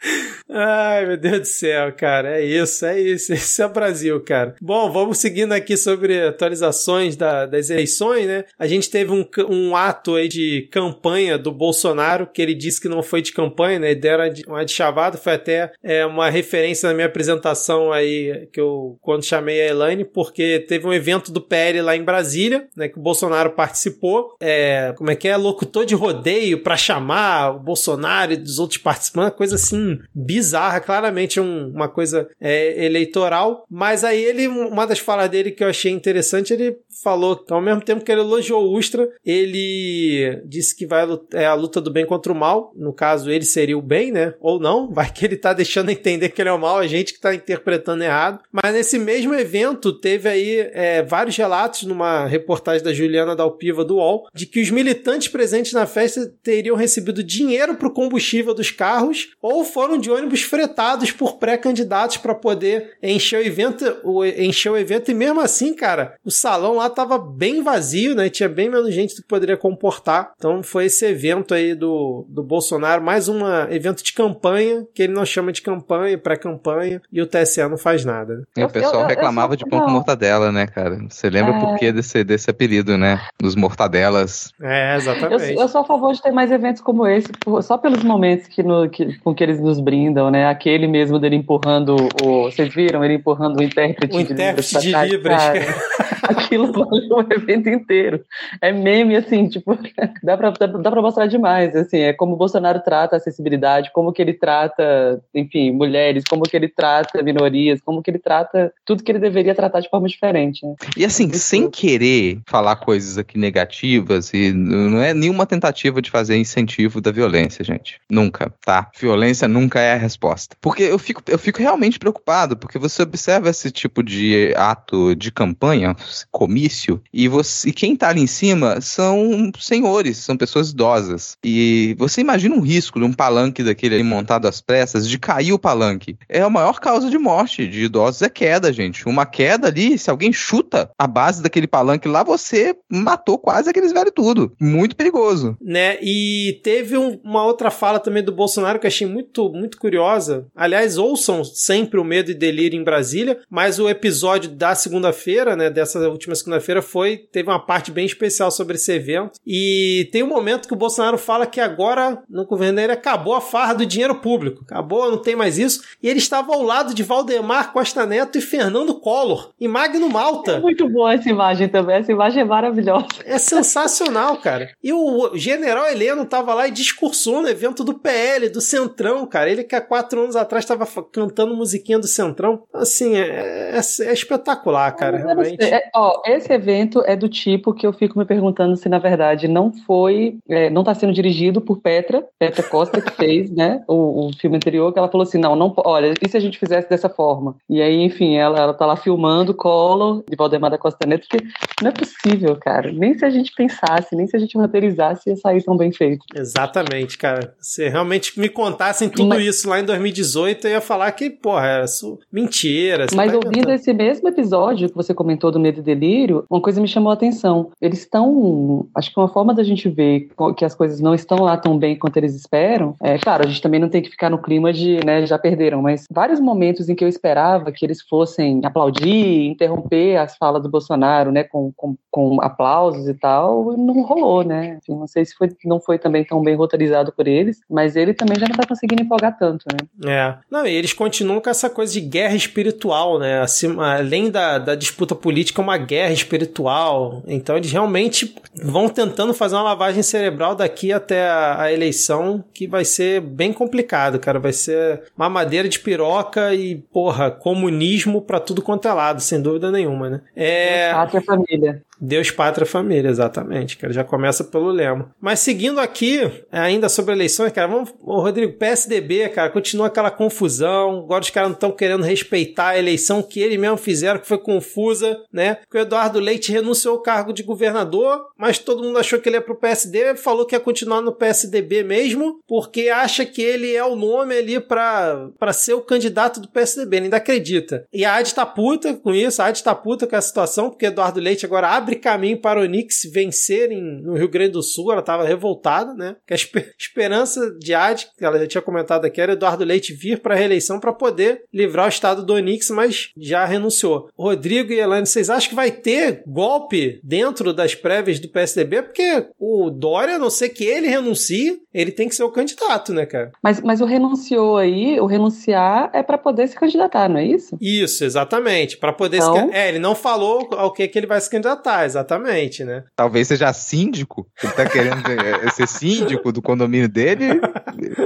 Ai, 0.50 1.06
meu 1.06 1.18
Deus 1.18 1.40
do 1.40 1.46
céu, 1.46 1.92
cara. 1.94 2.40
É 2.40 2.46
isso, 2.46 2.86
é 2.86 3.00
isso. 3.00 3.34
Esse 3.34 3.62
é 3.62 3.66
o 3.66 3.70
Brasil, 3.70 4.20
cara. 4.22 4.56
Bom, 4.62 4.92
vamos 4.92 5.18
seguindo 5.18 5.52
aqui 5.52 5.78
sobre 5.78 6.22
atualizações 6.22 7.16
da, 7.16 7.46
das 7.46 7.70
eleições, 7.70 8.28
né? 8.28 8.46
A 8.58 8.68
gente 8.68 8.90
teve 8.90 9.12
um, 9.12 9.26
um 9.50 9.76
ato 9.76 10.16
aí 10.16 10.28
de 10.28 10.68
campanha 10.72 11.38
do 11.38 11.52
Bolsonaro, 11.52 12.28
que 12.28 12.42
ele 12.42 12.54
disse 12.54 12.82
que 12.82 12.90
não 12.90 13.02
foi 13.02 13.22
de 13.22 13.32
campanha, 13.32 13.80
né? 13.80 13.96
Deram 13.96 14.26
uma 14.48 14.66
de 14.66 14.74
chavada, 14.74 15.18
foi 15.18 15.34
até 15.34 15.72
é, 15.82 16.06
uma 16.06 16.30
referência 16.30 16.88
na 16.90 16.96
minha 16.96 17.08
apresentação 17.08 17.92
aí, 17.92 18.48
que 18.52 18.60
eu, 18.60 18.98
quando 19.02 19.24
chamei 19.24 19.62
a 19.62 19.68
Elaine, 19.68 20.06
porque 20.06 20.60
teve 20.60 20.86
um 20.86 20.94
evento 20.94 21.32
do 21.32 21.42
PL 21.42 21.82
lá 21.82 21.96
em 21.96 22.04
Brasília, 22.04 22.68
né? 22.76 22.88
Que 22.88 23.00
o 23.00 23.02
Bolsonaro 23.02 23.52
participou. 23.52 24.36
É, 24.40 24.94
como 24.98 25.10
é 25.10 25.16
que 25.16 25.28
é? 25.28 25.38
Locutor 25.38 25.86
de 25.86 25.96
rodeio 25.96 26.62
para 26.62 26.78
chamar 26.78 27.56
o 27.56 27.60
Bolsonaro 27.60 28.34
e 28.34 28.38
dos 28.38 28.60
outros 28.60 28.80
participantes, 28.80 29.38
coisa 29.38 29.56
assim 29.56 30.00
bizarra, 30.34 30.80
claramente 30.80 31.40
um, 31.40 31.68
uma 31.70 31.88
coisa 31.88 32.28
é, 32.42 32.86
eleitoral. 32.86 33.66
Mas 33.70 34.04
aí 34.04 34.24
ele, 34.24 34.48
uma 34.48 34.88
das 34.88 34.98
falas 34.98 35.30
dele 35.30 35.52
que 35.52 35.64
eu 35.64 35.68
achei 35.68 35.92
interessante, 35.92 36.54
ele 36.54 36.78
falou 37.04 37.36
que 37.36 37.54
ao 37.54 37.62
mesmo 37.62 37.82
tempo 37.82 38.04
que 38.04 38.12
ele 38.12 38.22
elogiou 38.22 38.64
o 38.64 38.78
Ustra, 38.78 39.08
ele 39.24 40.42
disse 40.46 40.76
que 40.76 40.88
vai 40.88 41.04
é 41.34 41.46
a 41.46 41.54
luta 41.54 41.80
do 41.80 41.92
bem 41.92 42.06
contra 42.06 42.32
o 42.32 42.36
mal. 42.36 42.72
No 42.76 42.92
caso, 42.94 43.30
ele 43.30 43.46
seria 43.46 43.78
o 43.78 43.82
bem, 43.82 44.12
né? 44.12 44.34
Ou 44.40 44.60
não, 44.60 44.90
vai 44.92 45.12
que 45.12 45.24
ele 45.24 45.38
tá 45.38 45.54
deixando 45.54 45.92
entender 45.92 46.30
que 46.30 46.42
ele 46.42 46.50
é 46.50 46.54
o 46.54 46.60
mal, 46.60 46.78
a 46.78 46.88
gente 46.88 47.14
que 47.14 47.22
tá 47.22 47.36
interpretando 47.36 48.04
errado. 48.04 48.40
Mas 48.52 48.74
nesse 48.74 48.98
mesmo 48.98 49.36
evento, 49.36 49.94
teve 49.94 50.28
aí 50.28 50.70
é, 50.74 51.04
vários 51.04 51.38
relatos 51.38 51.84
numa 51.84 52.26
reportagem 52.26 52.84
da 52.84 52.94
Juliana 52.94 53.36
Dalpiva 53.36 53.86
do 53.86 53.98
UOL 53.98 54.28
de 54.34 54.48
que 54.48 54.62
os 54.62 54.72
militantes 54.72 55.28
presentes 55.28 55.74
na 55.74 55.86
festa 55.86 56.32
teriam 56.42 56.76
recebido 56.76 57.24
dinheiro 57.24 57.76
pro 57.76 57.94
combustível 57.94 58.54
dos 58.54 58.72
carros 58.72 59.34
ou 59.42 59.64
foram 59.64 59.98
de 59.98 60.10
ônibus 60.10 60.23
fretados 60.32 61.12
por 61.12 61.38
pré-candidatos 61.38 62.18
para 62.18 62.36
poder 62.36 62.98
encher 63.02 63.40
o 63.42 63.46
evento, 63.46 63.98
o, 64.04 64.26
encher 64.26 64.72
o 64.72 64.78
evento 64.78 65.12
e 65.12 65.14
mesmo 65.14 65.40
assim, 65.40 65.74
cara, 65.74 66.16
o 66.24 66.32
salão 66.32 66.76
lá 66.76 66.90
tava 66.90 67.18
bem 67.18 67.62
vazio, 67.62 68.16
né? 68.16 68.30
Tinha 68.30 68.50
bem 68.50 68.70
menos 68.70 68.94
gente 68.94 69.16
do 69.16 69.22
que 69.22 69.28
poderia 69.28 69.58
comportar. 69.58 70.32
Então 70.38 70.62
foi 70.64 70.86
esse 70.86 71.06
evento 71.06 71.54
aí 71.54 71.76
do, 71.76 72.26
do 72.30 72.44
Bolsonaro, 72.44 73.02
mais 73.02 73.28
um 73.28 73.40
evento 73.70 74.04
de 74.04 74.14
campanha, 74.14 74.86
que 74.94 75.04
ele 75.04 75.14
não 75.14 75.26
chama 75.26 75.52
de 75.52 75.62
campanha, 75.62 76.18
pré-campanha, 76.18 77.02
e 77.12 77.22
o 77.22 77.28
TSE 77.28 77.68
não 77.68 77.78
faz 77.78 78.06
nada. 78.06 78.36
Né? 78.36 78.44
E 78.58 78.64
o 78.64 78.70
pessoal 78.70 78.96
eu, 78.96 79.02
eu, 79.02 79.08
reclamava 79.08 79.54
eu, 79.54 79.58
de 79.58 79.66
pão 79.66 79.82
com 79.82 79.90
mortadela, 79.90 80.52
né, 80.52 80.68
cara? 80.68 80.98
Você 81.10 81.30
lembra 81.30 81.56
é... 81.56 81.60
por 81.60 81.78
que 81.78 81.92
desse, 81.92 82.24
desse 82.24 82.50
apelido, 82.50 82.98
né? 82.98 83.22
Dos 83.42 83.56
mortadelas. 83.56 84.52
É, 84.62 84.96
exatamente. 84.96 85.54
Eu, 85.54 85.68
sou 85.68 85.82
a 85.82 85.86
favor 85.86 86.14
de 86.14 86.22
ter 86.22 86.32
mais 86.32 86.52
eventos 86.52 86.82
como 86.82 87.08
esse, 87.08 87.30
só 87.62 87.78
pelos 87.78 88.04
momentos 88.04 88.48
que 88.48 88.62
no, 88.62 88.90
que, 88.90 89.18
com 89.20 89.34
que 89.34 89.44
eles 89.44 89.60
nos 89.60 89.80
brindam, 89.80 90.13
né? 90.32 90.48
Aquele 90.48 90.88
mesmo 90.88 91.20
dele 91.20 91.36
empurrando 91.36 91.96
o. 92.24 92.44
Vocês 92.44 92.74
viram? 92.74 93.04
Ele 93.04 93.16
empurrando 93.16 93.60
o 93.60 93.64
intérprete, 93.64 94.16
o 94.16 94.24
de 94.24 94.34
intérprete 94.34 94.80
de 94.80 94.92
Libras. 94.92 95.42
Aquilo 96.38 96.72
valeu 96.74 97.18
o 97.18 97.34
evento 97.34 97.70
inteiro. 97.70 98.24
É 98.62 98.72
meme, 98.72 99.16
assim, 99.16 99.48
tipo, 99.48 99.78
dá 100.24 100.38
pra, 100.38 100.52
dá, 100.52 100.68
dá 100.68 100.92
pra 100.92 101.02
mostrar 101.02 101.28
demais, 101.28 101.76
assim, 101.76 102.00
é 102.00 102.14
como 102.14 102.34
o 102.34 102.38
Bolsonaro 102.38 102.82
trata 102.82 103.16
a 103.16 103.18
acessibilidade, 103.18 103.92
como 103.94 104.12
que 104.12 104.22
ele 104.22 104.34
trata, 104.34 105.22
enfim, 105.34 105.72
mulheres, 105.72 106.24
como 106.30 106.44
que 106.44 106.56
ele 106.56 106.68
trata 106.68 107.22
minorias, 107.22 107.82
como 107.82 108.02
que 108.02 108.12
ele 108.12 108.20
trata 108.20 108.74
tudo 108.86 109.04
que 109.04 109.12
ele 109.12 109.20
deveria 109.20 109.56
tratar 109.56 109.80
de 109.80 109.90
forma 109.90 110.08
diferente. 110.08 110.66
Né? 110.66 110.76
E 110.98 111.06
assim, 111.06 111.28
Isso. 111.28 111.40
sem 111.40 111.70
querer 111.70 112.40
falar 112.48 112.76
coisas 112.78 113.18
aqui 113.18 113.38
negativas, 113.38 114.34
e 114.34 114.52
não 114.52 115.02
é 115.02 115.14
nenhuma 115.14 115.46
tentativa 115.46 116.02
de 116.02 116.10
fazer 116.12 116.38
incentivo 116.38 117.02
da 117.02 117.12
violência, 117.12 117.64
gente. 117.64 118.00
Nunca, 118.10 118.54
tá? 118.66 118.90
Violência 119.00 119.48
nunca 119.48 119.80
é 119.80 119.94
a 119.94 119.98
resposta. 119.98 120.56
Porque 120.62 120.84
eu 120.84 120.98
fico, 120.98 121.22
eu 121.28 121.38
fico 121.38 121.60
realmente 121.60 122.00
preocupado, 122.00 122.58
porque 122.58 122.80
você 122.80 123.04
observa 123.04 123.50
esse 123.50 123.72
tipo 123.72 124.04
de 124.04 124.54
ato 124.56 125.16
de 125.16 125.32
campanha, 125.32 125.96
comício, 126.32 127.02
e 127.14 127.28
você 127.28 127.64
e 127.70 127.74
quem 127.74 127.96
tá 127.96 128.10
ali 128.10 128.22
em 128.22 128.28
cima 128.28 128.82
são 128.82 129.52
senhores, 129.60 130.18
são 130.18 130.38
pessoas 130.38 130.72
idosas. 130.72 131.38
E 131.44 131.96
você 131.98 132.22
imagina 132.22 132.56
um 132.56 132.62
risco 132.62 133.00
de 133.00 133.06
um 133.06 133.14
palanque 133.14 133.64
daquele 133.64 133.96
ali 133.96 134.04
montado 134.04 134.48
às 134.48 134.62
pressas, 134.62 135.08
de 135.08 135.18
cair 135.18 135.54
o 135.54 135.60
palanque. 135.60 136.18
É 136.28 136.42
a 136.42 136.50
maior 136.50 136.80
causa 136.80 137.10
de 137.10 137.18
morte 137.18 137.68
de 137.68 137.84
idosos 137.86 138.22
é 138.22 138.30
queda, 138.30 138.72
gente. 138.72 139.08
Uma 139.08 139.26
queda 139.26 139.68
ali, 139.68 139.98
se 139.98 140.10
alguém 140.10 140.34
chuta 140.34 140.92
a 140.98 141.08
base 141.08 141.42
daquele 141.42 141.68
palanque 141.68 142.08
lá, 142.08 142.24
você 142.24 142.76
matou 142.90 143.38
quase 143.38 143.70
aqueles 143.70 143.92
velhos 143.92 144.12
tudo. 144.14 144.54
Muito 144.60 144.96
perigoso. 144.96 145.58
Né? 145.62 145.98
E 146.02 146.60
teve 146.64 146.98
um, 146.98 147.20
uma 147.24 147.46
outra 147.46 147.72
fala 147.72 148.00
também 148.00 148.24
do 148.24 148.32
Bolsonaro 148.32 148.80
que 148.80 148.86
eu 148.86 148.90
achei 148.90 149.08
muito, 149.08 149.50
muito 149.50 149.78
curiosa. 149.78 150.48
Aliás, 150.56 150.98
ouçam 150.98 151.44
sempre 151.44 152.00
o 152.00 152.04
Medo 152.04 152.32
e 152.32 152.36
Delírio 152.36 152.80
em 152.80 152.84
Brasília, 152.84 153.40
mas 153.50 153.80
o 153.80 153.90
episódio 153.90 154.52
da 154.52 154.76
segunda-feira, 154.76 155.56
né, 155.56 155.70
dessa 155.70 156.00
última 156.10 156.36
segunda-feira 156.36 156.82
foi 156.82 157.18
teve 157.18 157.50
uma 157.50 157.60
parte 157.60 157.92
bem 157.92 158.06
especial 158.06 158.52
sobre 158.52 158.76
esse 158.76 158.92
evento. 158.92 159.40
E 159.46 160.10
tem 160.12 160.24
um 160.24 160.28
momento 160.28 160.68
que 160.68 160.74
o 160.74 160.78
Bolsonaro 160.78 161.18
fala 161.18 161.46
que 161.46 161.60
agora 161.60 162.22
no 162.30 162.46
governo 162.46 162.78
dele 162.78 162.94
acabou 162.94 163.36
a 163.36 163.42
farra 163.42 163.74
do 163.74 163.86
dinheiro 163.86 164.16
público. 164.16 164.64
Acabou, 164.64 165.10
não 165.10 165.18
tem 165.18 165.36
mais 165.36 165.58
isso. 165.58 165.84
E 166.02 166.10
ele 166.10 166.20
estava 166.20 166.54
ao 166.54 166.62
lado 166.62 166.94
de 166.94 167.04
Valdemar 167.04 167.72
Costa 167.72 168.06
Neto 168.06 168.38
e 168.38 168.42
Fernando 168.42 169.00
Collor, 169.00 169.52
em 169.60 169.68
Magno 169.68 170.10
Malta. 170.10 170.54
É 170.54 170.60
muito 170.60 170.88
boa 170.90 171.14
essa 171.14 171.30
imagem 171.30 171.68
também. 171.68 171.98
Essa 171.98 172.12
imagem 172.12 172.42
é 172.42 172.46
maravilhosa. 172.46 173.08
É 173.26 173.38
sensacional, 173.38 174.38
cara. 174.38 174.72
E 174.84 174.92
o 174.92 175.32
general 175.36 175.88
Heleno 175.88 176.24
estava 176.24 176.54
lá 176.54 176.68
e 176.68 176.72
discursou 176.72 177.42
no 177.42 177.50
evento 177.50 177.84
do 177.84 177.94
PL, 177.94 178.50
do 178.50 178.62
Centrão, 178.62 179.26
cara. 179.26 179.50
Ele 179.50 179.64
que 179.64 179.76
há 179.76 179.82
quatro 179.82 180.22
anos 180.22 180.36
atrás 180.36 180.64
estava 180.64 180.86
cantando 181.12 181.56
musiquinha 181.56 182.00
do 182.00 182.08
Centrão. 182.08 182.64
Assim, 182.74 183.16
é, 183.16 183.72
é, 183.76 183.78
é 183.78 184.14
espetacular, 184.14 184.92
cara, 184.96 185.18
realmente. 185.18 185.64
É, 185.64 185.90
ó, 185.96 186.22
esse 186.26 186.52
evento 186.52 187.04
é 187.06 187.16
do 187.16 187.30
tipo 187.30 187.74
que 187.74 187.86
eu 187.86 187.94
fico 187.94 188.18
me 188.18 188.26
perguntando 188.26 188.76
se, 188.76 188.90
na 188.90 189.00
verdade, 189.00 189.48
não 189.48 189.72
foi, 189.72 190.38
é, 190.50 190.70
não 190.70 190.82
está 190.82 190.94
sendo 190.94 191.14
dirigido 191.14 191.62
por 191.62 191.80
Petra, 191.80 192.26
Petra 192.40 192.64
Costa, 192.64 193.02
que 193.02 193.12
fez, 193.12 193.50
né, 193.52 193.84
o, 193.88 194.28
o, 194.28 194.34
filme 194.34 194.58
anterior, 194.58 194.92
que 194.92 195.00
ela 195.00 195.10
falou 195.10 195.24
assim, 195.24 195.38
não, 195.38 195.56
não, 195.56 195.74
olha, 195.78 196.14
e 196.22 196.28
se 196.28 196.36
a 196.36 196.40
gente 196.40 196.58
fizesse 196.58 196.90
dessa 196.90 197.10
forma? 197.10 197.56
E 197.70 197.82
aí, 197.82 198.02
enfim, 198.02 198.36
ela, 198.36 198.60
ela 198.60 198.74
tá 198.74 198.86
lá 198.86 198.96
filmando 198.96 199.54
Collor, 199.54 200.24
de 200.30 200.36
Valdemar 200.36 200.72
da 200.72 200.78
Costa 200.78 201.06
Neto, 201.06 201.28
porque 201.30 201.46
não 201.82 201.90
é 201.90 201.94
possível, 201.94 202.56
cara. 202.56 202.92
Nem 202.92 203.18
se 203.18 203.26
a 203.26 203.30
gente 203.30 203.52
pensasse, 203.56 204.16
nem 204.16 204.28
se 204.28 204.36
a 204.36 204.40
gente 204.40 204.58
materializasse, 204.58 205.30
ia 205.30 205.36
sair 205.36 205.64
tão 205.64 205.78
bem 205.78 205.92
feito. 205.92 206.26
Exatamente, 206.36 207.18
cara. 207.18 207.54
Se 207.60 207.88
realmente 207.88 208.40
me 208.40 208.50
contassem 208.50 209.10
tudo 209.10 209.30
Mas... 209.30 209.46
isso 209.46 209.70
lá 209.70 209.80
em 209.80 209.86
2018, 209.86 210.68
eu 210.68 210.72
ia 210.72 210.82
falar 210.82 211.12
que, 211.12 211.30
porra, 211.30 211.68
era 211.68 211.86
mentira. 212.32 213.06
Mas 213.14 213.32
tá 213.32 213.38
ouvindo 213.38 213.72
esse 213.72 213.94
mesmo 213.94 214.28
episódio 214.28 214.90
que 214.90 214.96
você 214.96 215.14
comentou 215.14 215.52
do 215.52 215.60
Medo 215.60 215.83
Delírio, 215.84 216.46
uma 216.50 216.62
coisa 216.62 216.82
me 216.82 216.88
chamou 216.88 217.12
a 217.12 217.14
atenção. 217.14 217.72
Eles 217.82 218.00
estão. 218.00 218.88
Acho 218.96 219.14
que 219.14 219.20
uma 219.20 219.28
forma 219.28 219.54
da 219.54 219.64
gente 219.64 219.90
ver 219.90 220.30
que 220.58 220.66
as 220.66 220.76
coisas 220.76 221.00
não 221.00 221.14
estão 221.14 221.40
lá 221.40 221.58
tão 221.58 221.78
bem 221.78 221.96
quanto 221.96 222.18
eles 222.18 222.36
esperam. 222.36 222.96
É 223.02 223.18
claro, 223.18 223.44
a 223.44 223.48
gente 223.48 223.62
também 223.62 223.80
não 223.80 223.90
tem 223.90 224.02
que 224.02 224.10
ficar 224.10 224.30
no 224.30 224.42
clima 224.42 224.72
de, 224.72 225.04
né, 225.06 225.26
já 225.26 225.38
perderam, 225.38 225.82
mas 225.82 226.06
vários 226.12 226.40
momentos 226.40 226.90
em 226.90 226.96
que 226.96 227.04
eu 227.04 227.08
esperava 227.08 227.72
que 227.72 227.86
eles 227.86 228.02
fossem 228.02 228.62
aplaudir, 228.64 229.48
interromper 229.48 230.18
as 230.18 230.36
falas 230.38 230.62
do 230.64 230.70
Bolsonaro, 230.70 231.32
né, 231.32 231.44
com, 231.44 231.72
com, 231.76 231.96
com 232.10 232.42
aplausos 232.42 233.08
e 233.08 233.14
tal, 233.14 233.76
não 233.78 234.02
rolou, 234.02 234.44
né? 234.44 234.78
Enfim, 234.82 234.98
não 234.98 235.08
sei 235.08 235.26
se 235.26 235.36
foi, 235.36 235.50
não 235.66 235.80
foi 235.80 235.98
também 235.98 236.24
tão 236.24 236.42
bem 236.42 236.56
roteirizado 236.56 237.12
por 237.12 237.28
eles, 237.28 237.60
mas 237.70 237.96
ele 237.96 238.14
também 238.14 238.40
já 238.40 238.48
não 238.48 238.56
tá 238.56 238.66
conseguindo 238.68 239.02
empolgar 239.02 239.38
tanto, 239.38 239.66
né? 239.72 240.12
É. 240.12 240.36
Não, 240.50 240.66
e 240.66 240.74
eles 240.74 240.94
continuam 240.94 241.42
com 241.42 241.50
essa 241.50 241.70
coisa 241.70 241.94
de 241.94 242.02
guerra 242.02 242.36
espiritual, 242.36 243.20
né? 243.20 243.42
Assim, 243.42 243.76
além 243.80 244.30
da, 244.30 244.58
da 244.58 244.76
disputa 244.76 245.16
política, 245.16 245.62
é 245.62 245.64
uma 245.74 245.78
guerra 245.78 246.14
espiritual. 246.14 247.24
Então 247.28 247.58
eles 247.58 247.72
realmente 247.72 248.36
vão 248.56 248.88
tentando 248.88 249.34
fazer 249.34 249.56
uma 249.56 249.64
lavagem 249.64 250.04
cerebral 250.04 250.56
daqui 250.56 250.94
até 250.94 251.28
a, 251.28 251.64
a 251.64 251.74
eleição, 251.74 252.44
que 252.54 252.68
vai 252.68 252.86
ser 252.86 253.22
bem 253.22 253.52
complicado, 253.52 254.20
cara. 254.20 254.40
Vai 254.40 254.54
ser 254.54 255.04
uma 255.18 255.30
madeira 255.30 255.68
de 255.68 255.80
piroca 255.80 256.54
e, 256.54 256.76
porra, 256.76 257.32
comunismo 257.32 258.22
para 258.22 258.40
tudo 258.40 258.62
quanto 258.62 258.88
é 258.88 258.94
lado, 258.94 259.22
sem 259.22 259.42
dúvida 259.42 259.72
nenhuma, 259.72 260.10
né? 260.10 260.22
É. 260.36 260.92
Pátria 260.94 261.22
família. 261.22 261.82
Deus, 262.06 262.30
pátria, 262.30 262.66
família, 262.66 263.10
exatamente, 263.10 263.78
cara. 263.78 263.94
Já 263.94 264.04
começa 264.04 264.44
pelo 264.44 264.70
lema. 264.72 265.10
Mas 265.22 265.40
seguindo 265.40 265.80
aqui, 265.80 266.20
ainda 266.52 266.90
sobre 266.90 267.14
eleições, 267.14 267.54
cara, 267.54 267.68
vamos, 267.68 267.94
ô, 268.02 268.20
Rodrigo, 268.20 268.58
PSDB, 268.58 269.30
cara, 269.30 269.50
continua 269.50 269.88
aquela 269.88 270.12
confusão. 270.12 271.00
Agora 271.00 271.24
os 271.24 271.30
caras 271.30 271.50
não 271.50 271.56
estão 271.56 271.72
querendo 271.72 272.04
respeitar 272.04 272.70
a 272.70 272.78
eleição 272.78 273.24
que 273.24 273.40
eles 273.40 273.58
mesmo 273.58 273.78
fizeram, 273.78 274.20
que 274.20 274.28
foi 274.28 274.38
confusa, 274.38 275.18
né? 275.32 275.56
Porque 275.56 275.78
o 275.78 275.82
Eduardo 275.82 276.20
Leite 276.20 276.52
renunciou 276.52 276.96
ao 276.96 277.02
cargo 277.02 277.32
de 277.32 277.42
governador, 277.42 278.28
mas 278.38 278.60
todo 278.60 278.84
mundo 278.84 279.00
achou 279.00 279.20
que 279.20 279.30
ele 279.30 279.38
ia 279.38 279.42
pro 279.42 279.56
PSD, 279.56 280.16
falou 280.18 280.46
que 280.46 280.56
ia 280.56 280.60
continuar 280.60 281.02
no 281.02 281.14
PSDB 281.14 281.84
mesmo, 281.84 282.42
porque 282.46 282.90
acha 282.90 283.26
que 283.26 283.42
ele 283.42 283.74
é 283.74 283.84
o 283.84 283.96
nome 283.96 284.36
ali 284.36 284.60
para 284.60 285.54
ser 285.54 285.74
o 285.74 285.82
candidato 285.82 286.42
do 286.42 286.50
PSDB, 286.50 286.98
ele 286.98 287.06
ainda 287.06 287.18
acredita. 287.18 287.86
E 287.94 288.04
a 288.04 288.16
AD 288.16 288.36
tá 288.36 288.46
puta 288.46 288.94
com 288.94 289.14
isso, 289.14 289.42
a 289.42 289.46
AD 289.46 289.64
tá 289.64 289.74
puta 289.74 290.06
com 290.06 290.16
a 290.18 290.22
situação, 290.22 290.70
porque 290.70 290.88
Eduardo 290.88 291.22
Leite 291.22 291.46
agora 291.46 291.70
abre 291.70 291.93
abre 291.94 291.96
caminho 291.96 292.38
para 292.38 292.62
o 292.62 292.66
Knicks 292.66 293.10
vencerem 293.12 293.82
no 293.82 294.16
Rio 294.16 294.30
Grande 294.30 294.52
do 294.52 294.64
Sul. 294.64 294.92
Ela 294.92 295.02
estava 295.02 295.24
revoltada, 295.24 295.94
né? 295.94 296.16
Que 296.26 296.34
a 296.34 296.36
esper 296.36 296.74
esperança 296.78 297.52
de 297.60 297.74
Ad, 297.74 298.08
que 298.18 298.26
ela 298.26 298.40
já 298.40 298.48
tinha 298.48 298.62
comentado 298.62 299.06
aqui, 299.06 299.22
era 299.22 299.34
Eduardo 299.34 299.64
Leite 299.64 299.94
vir 299.94 300.20
para 300.20 300.34
a 300.34 300.38
reeleição 300.38 300.80
para 300.80 300.94
poder 300.94 301.44
livrar 301.54 301.86
o 301.86 301.90
estado 301.90 302.26
do 302.26 302.36
Knicks, 302.36 302.70
mas 302.70 303.12
já 303.18 303.46
renunciou. 303.46 304.10
Rodrigo 304.18 304.72
e 304.72 304.80
Elaine, 304.80 305.06
vocês 305.06 305.30
acham 305.30 305.50
que 305.50 305.56
vai 305.56 305.72
ter 305.72 306.24
golpe 306.26 307.00
dentro 307.04 307.54
das 307.54 307.76
prévias 307.76 308.20
do 308.20 308.30
PSDB? 308.30 308.84
Porque 308.84 309.28
o 309.40 309.70
Dória, 309.70 310.16
a 310.16 310.20
não 310.20 310.30
ser 310.30 310.50
que 310.50 310.64
ele 310.64 310.88
renuncie, 310.88 311.62
ele 311.74 311.92
tem 311.92 312.08
que 312.08 312.16
ser 312.16 312.24
o 312.24 312.32
candidato, 312.32 312.94
né, 312.94 313.06
cara? 313.06 313.32
Mas, 313.42 313.62
mas 313.62 313.82
o 313.82 313.86
renunciou 313.86 314.58
aí, 314.58 315.00
o 315.00 315.06
renunciar 315.06 315.90
é 315.94 316.04
para 316.04 316.18
poder 316.18 316.48
se 316.48 316.56
candidatar, 316.56 317.10
não 317.10 317.18
é 317.18 317.26
isso? 317.26 317.58
Isso, 317.60 318.04
exatamente. 318.04 318.78
Para 318.78 318.94
poder 318.94 319.18
então... 319.18 319.50
se... 319.50 319.56
É, 319.56 319.70
ele 319.70 319.80
não 319.80 319.96
falou 319.96 320.50
ao 320.52 320.72
que, 320.72 320.88
que 320.88 320.98
ele 320.98 321.08
vai 321.08 321.20
se 321.20 321.30
candidatar 321.30 321.73
exatamente, 321.86 322.64
né? 322.64 322.84
Talvez 322.96 323.28
seja 323.28 323.52
síndico, 323.54 324.28
ele 324.42 324.54
tá 324.54 324.66
querendo 324.66 325.04
é, 325.10 325.50
ser 325.52 325.68
síndico 325.68 326.32
do 326.32 326.42
condomínio 326.42 326.88
dele, 326.88 327.42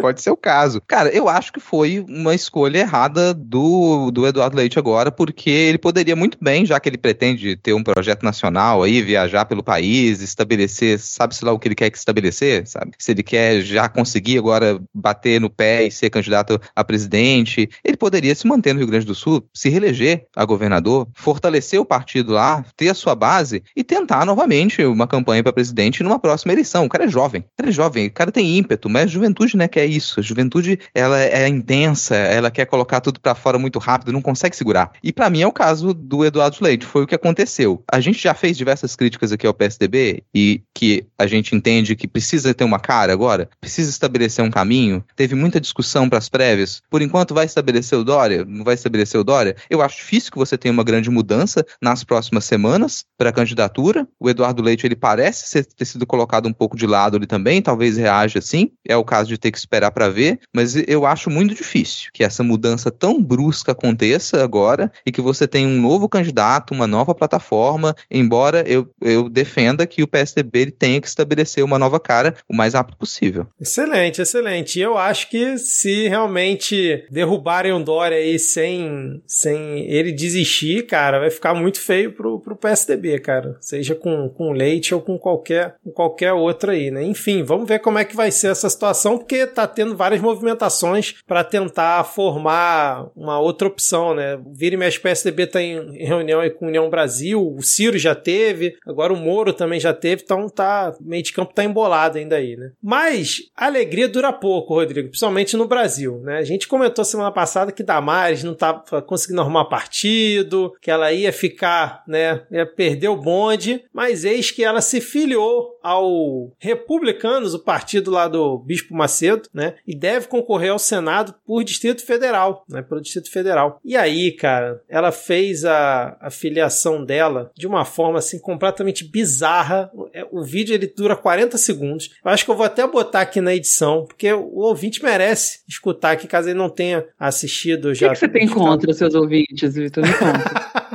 pode 0.01 0.21
ser 0.21 0.31
o 0.31 0.37
caso. 0.37 0.81
Cara, 0.87 1.09
eu 1.09 1.27
acho 1.27 1.51
que 1.51 1.59
foi 1.59 2.05
uma 2.07 2.33
escolha 2.33 2.79
errada 2.79 3.33
do, 3.33 4.11
do 4.11 4.25
Eduardo 4.25 4.55
Leite 4.55 4.79
agora, 4.79 5.11
porque 5.11 5.49
ele 5.49 5.77
poderia 5.77 6.15
muito 6.15 6.37
bem, 6.41 6.65
já 6.65 6.79
que 6.79 6.87
ele 6.87 6.97
pretende 6.97 7.55
ter 7.55 7.73
um 7.73 7.83
projeto 7.83 8.23
nacional 8.23 8.83
aí, 8.83 9.01
viajar 9.01 9.45
pelo 9.45 9.63
país, 9.63 10.21
estabelecer, 10.21 10.99
sabe-se 10.99 11.43
lá 11.43 11.51
o 11.51 11.59
que 11.59 11.67
ele 11.67 11.75
quer 11.75 11.89
que 11.89 11.97
estabelecer, 11.97 12.67
sabe? 12.67 12.91
Se 12.97 13.11
ele 13.11 13.23
quer 13.23 13.61
já 13.61 13.89
conseguir 13.89 14.37
agora 14.37 14.79
bater 14.93 15.41
no 15.41 15.49
pé 15.49 15.85
e 15.85 15.91
ser 15.91 16.09
candidato 16.09 16.59
a 16.75 16.83
presidente, 16.83 17.69
ele 17.83 17.97
poderia 17.97 18.35
se 18.35 18.47
manter 18.47 18.73
no 18.73 18.79
Rio 18.79 18.87
Grande 18.87 19.05
do 19.05 19.15
Sul, 19.15 19.43
se 19.53 19.69
reeleger 19.69 20.25
a 20.35 20.45
governador, 20.45 21.07
fortalecer 21.13 21.79
o 21.79 21.85
partido 21.85 22.33
lá, 22.33 22.63
ter 22.75 22.89
a 22.89 22.93
sua 22.93 23.15
base 23.15 23.56
e 23.75 23.83
tentar 23.83 24.25
novamente 24.25 24.83
uma 24.83 25.07
campanha 25.07 25.43
para 25.43 25.53
presidente 25.53 26.03
numa 26.03 26.19
próxima 26.19 26.53
eleição. 26.53 26.85
O 26.85 26.89
cara 26.89 27.05
é 27.05 27.07
jovem, 27.07 27.41
o 27.41 27.57
cara 27.57 27.69
é 27.69 27.71
jovem, 27.71 28.07
o 28.07 28.11
cara 28.11 28.31
tem 28.31 28.57
ímpeto, 28.57 28.89
mas 28.89 29.03
a 29.03 29.07
juventude, 29.07 29.57
né, 29.57 29.67
que 29.67 29.79
é 29.79 29.85
isso. 29.85 30.19
A 30.19 30.23
juventude, 30.23 30.79
ela 30.93 31.19
é 31.21 31.47
intensa, 31.47 32.15
ela 32.15 32.51
quer 32.51 32.65
colocar 32.65 33.01
tudo 33.01 33.19
para 33.19 33.35
fora 33.35 33.57
muito 33.57 33.79
rápido, 33.79 34.11
não 34.11 34.21
consegue 34.21 34.55
segurar. 34.55 34.91
E 35.03 35.11
para 35.11 35.29
mim 35.29 35.41
é 35.41 35.47
o 35.47 35.51
caso 35.51 35.93
do 35.93 36.25
Eduardo 36.25 36.57
Leite, 36.61 36.85
foi 36.85 37.03
o 37.03 37.07
que 37.07 37.15
aconteceu. 37.15 37.83
A 37.91 37.99
gente 37.99 38.21
já 38.21 38.33
fez 38.33 38.57
diversas 38.57 38.95
críticas 38.95 39.31
aqui 39.31 39.45
ao 39.45 39.53
PSDB 39.53 40.23
e 40.33 40.61
que 40.73 41.05
a 41.17 41.27
gente 41.27 41.55
entende 41.55 41.95
que 41.95 42.07
precisa 42.07 42.53
ter 42.53 42.63
uma 42.63 42.79
cara 42.79 43.13
agora, 43.13 43.49
precisa 43.59 43.89
estabelecer 43.89 44.43
um 44.43 44.51
caminho. 44.51 45.03
Teve 45.15 45.35
muita 45.35 45.59
discussão 45.59 46.09
para 46.09 46.17
as 46.17 46.29
prévias. 46.29 46.81
Por 46.89 47.01
enquanto 47.01 47.33
vai 47.33 47.45
estabelecer 47.45 47.97
o 47.97 48.03
Dória, 48.03 48.45
não 48.45 48.63
vai 48.63 48.75
estabelecer 48.75 49.19
o 49.19 49.23
Dória. 49.23 49.55
Eu 49.69 49.81
acho 49.81 49.97
difícil 49.97 50.31
que 50.31 50.37
você 50.37 50.57
tenha 50.57 50.71
uma 50.71 50.83
grande 50.83 51.09
mudança 51.09 51.65
nas 51.81 52.03
próximas 52.03 52.45
semanas 52.45 53.05
para 53.17 53.29
a 53.29 53.33
candidatura. 53.47 54.07
O 54.19 54.29
Eduardo 54.29 54.61
Leite, 54.61 54.85
ele 54.85 54.95
parece 54.95 55.47
ser, 55.47 55.65
ter 55.65 55.85
sido 55.85 56.05
colocado 56.05 56.47
um 56.47 56.53
pouco 56.53 56.75
de 56.75 56.85
lado 56.85 57.15
ali 57.15 57.25
também, 57.25 57.61
talvez 57.61 57.97
reaja 57.97 58.39
assim. 58.39 58.71
É 58.87 58.95
o 58.97 59.05
caso 59.05 59.29
de 59.29 59.37
ter 59.37 59.51
que 59.51 59.57
esperar 59.57 59.91
para 59.91 60.09
ver, 60.09 60.39
mas 60.53 60.75
eu 60.87 61.05
acho 61.05 61.29
muito 61.29 61.55
difícil 61.55 62.09
que 62.13 62.23
essa 62.23 62.43
mudança 62.43 62.91
tão 62.91 63.21
brusca 63.21 63.71
aconteça 63.71 64.43
agora 64.43 64.91
e 65.05 65.11
que 65.11 65.21
você 65.21 65.47
tenha 65.47 65.67
um 65.67 65.81
novo 65.81 66.09
candidato, 66.09 66.73
uma 66.73 66.87
nova 66.87 67.15
plataforma, 67.15 67.95
embora 68.11 68.63
eu, 68.67 68.89
eu 69.01 69.29
defenda 69.29 69.87
que 69.87 70.03
o 70.03 70.07
PSDB 70.07 70.59
ele 70.59 70.71
tenha 70.71 70.99
que 70.99 71.07
estabelecer 71.07 71.63
uma 71.63 71.79
nova 71.79 71.99
cara 71.99 72.35
o 72.49 72.55
mais 72.55 72.73
rápido 72.73 72.97
possível. 72.97 73.47
Excelente, 73.59 74.21
excelente. 74.21 74.79
Eu 74.79 74.97
acho 74.97 75.29
que 75.29 75.57
se 75.57 76.07
realmente 76.07 77.05
derrubarem 77.09 77.71
o 77.71 77.83
Dória 77.83 78.17
aí 78.17 78.37
sem, 78.39 79.21
sem 79.25 79.89
ele 79.89 80.11
desistir, 80.11 80.85
cara, 80.85 81.19
vai 81.19 81.29
ficar 81.29 81.53
muito 81.53 81.79
feio 81.79 82.11
pro, 82.11 82.39
pro 82.39 82.55
PSDB, 82.55 83.19
cara. 83.19 83.36
Seja 83.59 83.95
com, 83.95 84.29
com 84.29 84.51
leite 84.51 84.93
ou 84.93 85.01
com 85.01 85.17
qualquer, 85.17 85.75
com 85.83 85.91
qualquer 85.91 86.33
outra 86.33 86.71
aí, 86.71 86.91
né? 86.91 87.03
Enfim, 87.03 87.43
vamos 87.43 87.67
ver 87.67 87.79
como 87.79 87.99
é 87.99 88.05
que 88.05 88.15
vai 88.15 88.31
ser 88.31 88.47
essa 88.47 88.69
situação, 88.69 89.17
porque 89.17 89.45
tá 89.45 89.67
tendo 89.67 89.95
várias 89.95 90.21
movimentações 90.21 91.15
para 91.25 91.43
tentar 91.43 92.03
formar 92.03 93.09
uma 93.15 93.39
outra 93.39 93.67
opção, 93.67 94.13
né? 94.13 94.39
Vira 94.53 94.75
e 94.75 94.77
mexe 94.77 94.99
PSDB 94.99 95.47
tá 95.47 95.61
em 95.61 95.97
reunião 96.05 96.39
aí 96.39 96.49
com 96.49 96.67
União 96.67 96.89
Brasil, 96.89 97.45
o 97.45 97.61
Ciro 97.61 97.97
já 97.97 98.15
teve, 98.15 98.75
agora 98.85 99.13
o 99.13 99.17
Moro 99.17 99.53
também 99.53 99.79
já 99.79 99.93
teve, 99.93 100.23
então 100.23 100.49
tá, 100.49 100.95
meio 101.01 101.23
de 101.23 101.33
campo 101.33 101.53
tá 101.53 101.63
embolado 101.63 102.17
ainda 102.17 102.35
aí, 102.35 102.55
né? 102.55 102.71
Mas 102.81 103.41
a 103.55 103.65
alegria 103.65 104.07
dura 104.07 104.33
pouco, 104.33 104.73
Rodrigo, 104.73 105.09
principalmente 105.09 105.55
no 105.55 105.67
Brasil, 105.67 106.19
né? 106.23 106.37
A 106.37 106.43
gente 106.43 106.67
comentou 106.67 107.05
semana 107.05 107.31
passada 107.31 107.71
que 107.71 107.83
Damares 107.83 108.43
não 108.43 108.53
tava 108.53 109.01
conseguindo 109.01 109.41
arrumar 109.41 109.65
partido, 109.65 110.73
que 110.81 110.91
ela 110.91 111.11
ia 111.11 111.31
ficar, 111.31 112.03
né, 112.07 112.41
ia 112.51 112.65
perder 112.65 113.09
o 113.09 113.21
bonde, 113.27 113.83
mas 113.93 114.23
eis 114.23 114.51
que 114.51 114.63
ela 114.63 114.79
se 114.79 115.01
filiou 115.01 115.77
ao 115.83 116.49
Republicanos, 116.57 117.53
o 117.53 117.59
partido 117.59 118.09
lá 118.09 118.25
do 118.25 118.57
Bispo 118.57 118.95
Macedo, 118.95 119.49
né? 119.53 119.73
E 119.85 119.93
deve 119.93 120.27
concorrer 120.27 120.71
ao 120.71 120.79
Senado 120.79 121.35
por 121.45 121.61
Distrito 121.61 122.05
Federal, 122.05 122.63
né? 122.69 122.81
Pelo 122.81 123.01
Distrito 123.01 123.29
Federal. 123.29 123.81
E 123.83 123.97
aí, 123.97 124.31
cara, 124.31 124.81
ela 124.87 125.11
fez 125.11 125.65
a, 125.65 126.15
a 126.21 126.29
filiação 126.29 127.03
dela 127.03 127.51
de 127.53 127.67
uma 127.67 127.83
forma 127.83 128.19
assim 128.19 128.39
completamente 128.39 129.03
bizarra. 129.03 129.91
O 130.31 130.41
vídeo 130.41 130.73
ele 130.73 130.87
dura 130.87 131.13
40 131.13 131.57
segundos. 131.57 132.11
Eu 132.23 132.31
acho 132.31 132.45
que 132.45 132.51
eu 132.51 132.55
vou 132.55 132.65
até 132.65 132.87
botar 132.87 133.19
aqui 133.19 133.41
na 133.41 133.53
edição, 133.53 134.05
porque 134.05 134.31
o 134.31 134.59
ouvinte 134.59 135.03
merece 135.03 135.59
escutar 135.67 136.11
aqui, 136.11 136.27
caso 136.27 136.47
ele 136.47 136.57
não 136.57 136.69
tenha 136.69 137.05
assistido 137.19 137.93
já. 137.93 138.07
O 138.07 138.09
que, 138.11 138.13
que 138.13 138.19
você 138.21 138.29
tem 138.29 138.47
contra 138.47 138.93
seus 138.93 139.13
ouvintes, 139.13 139.75
Vitor? 139.75 140.05
Me 140.07 140.13
conta. 140.13 140.77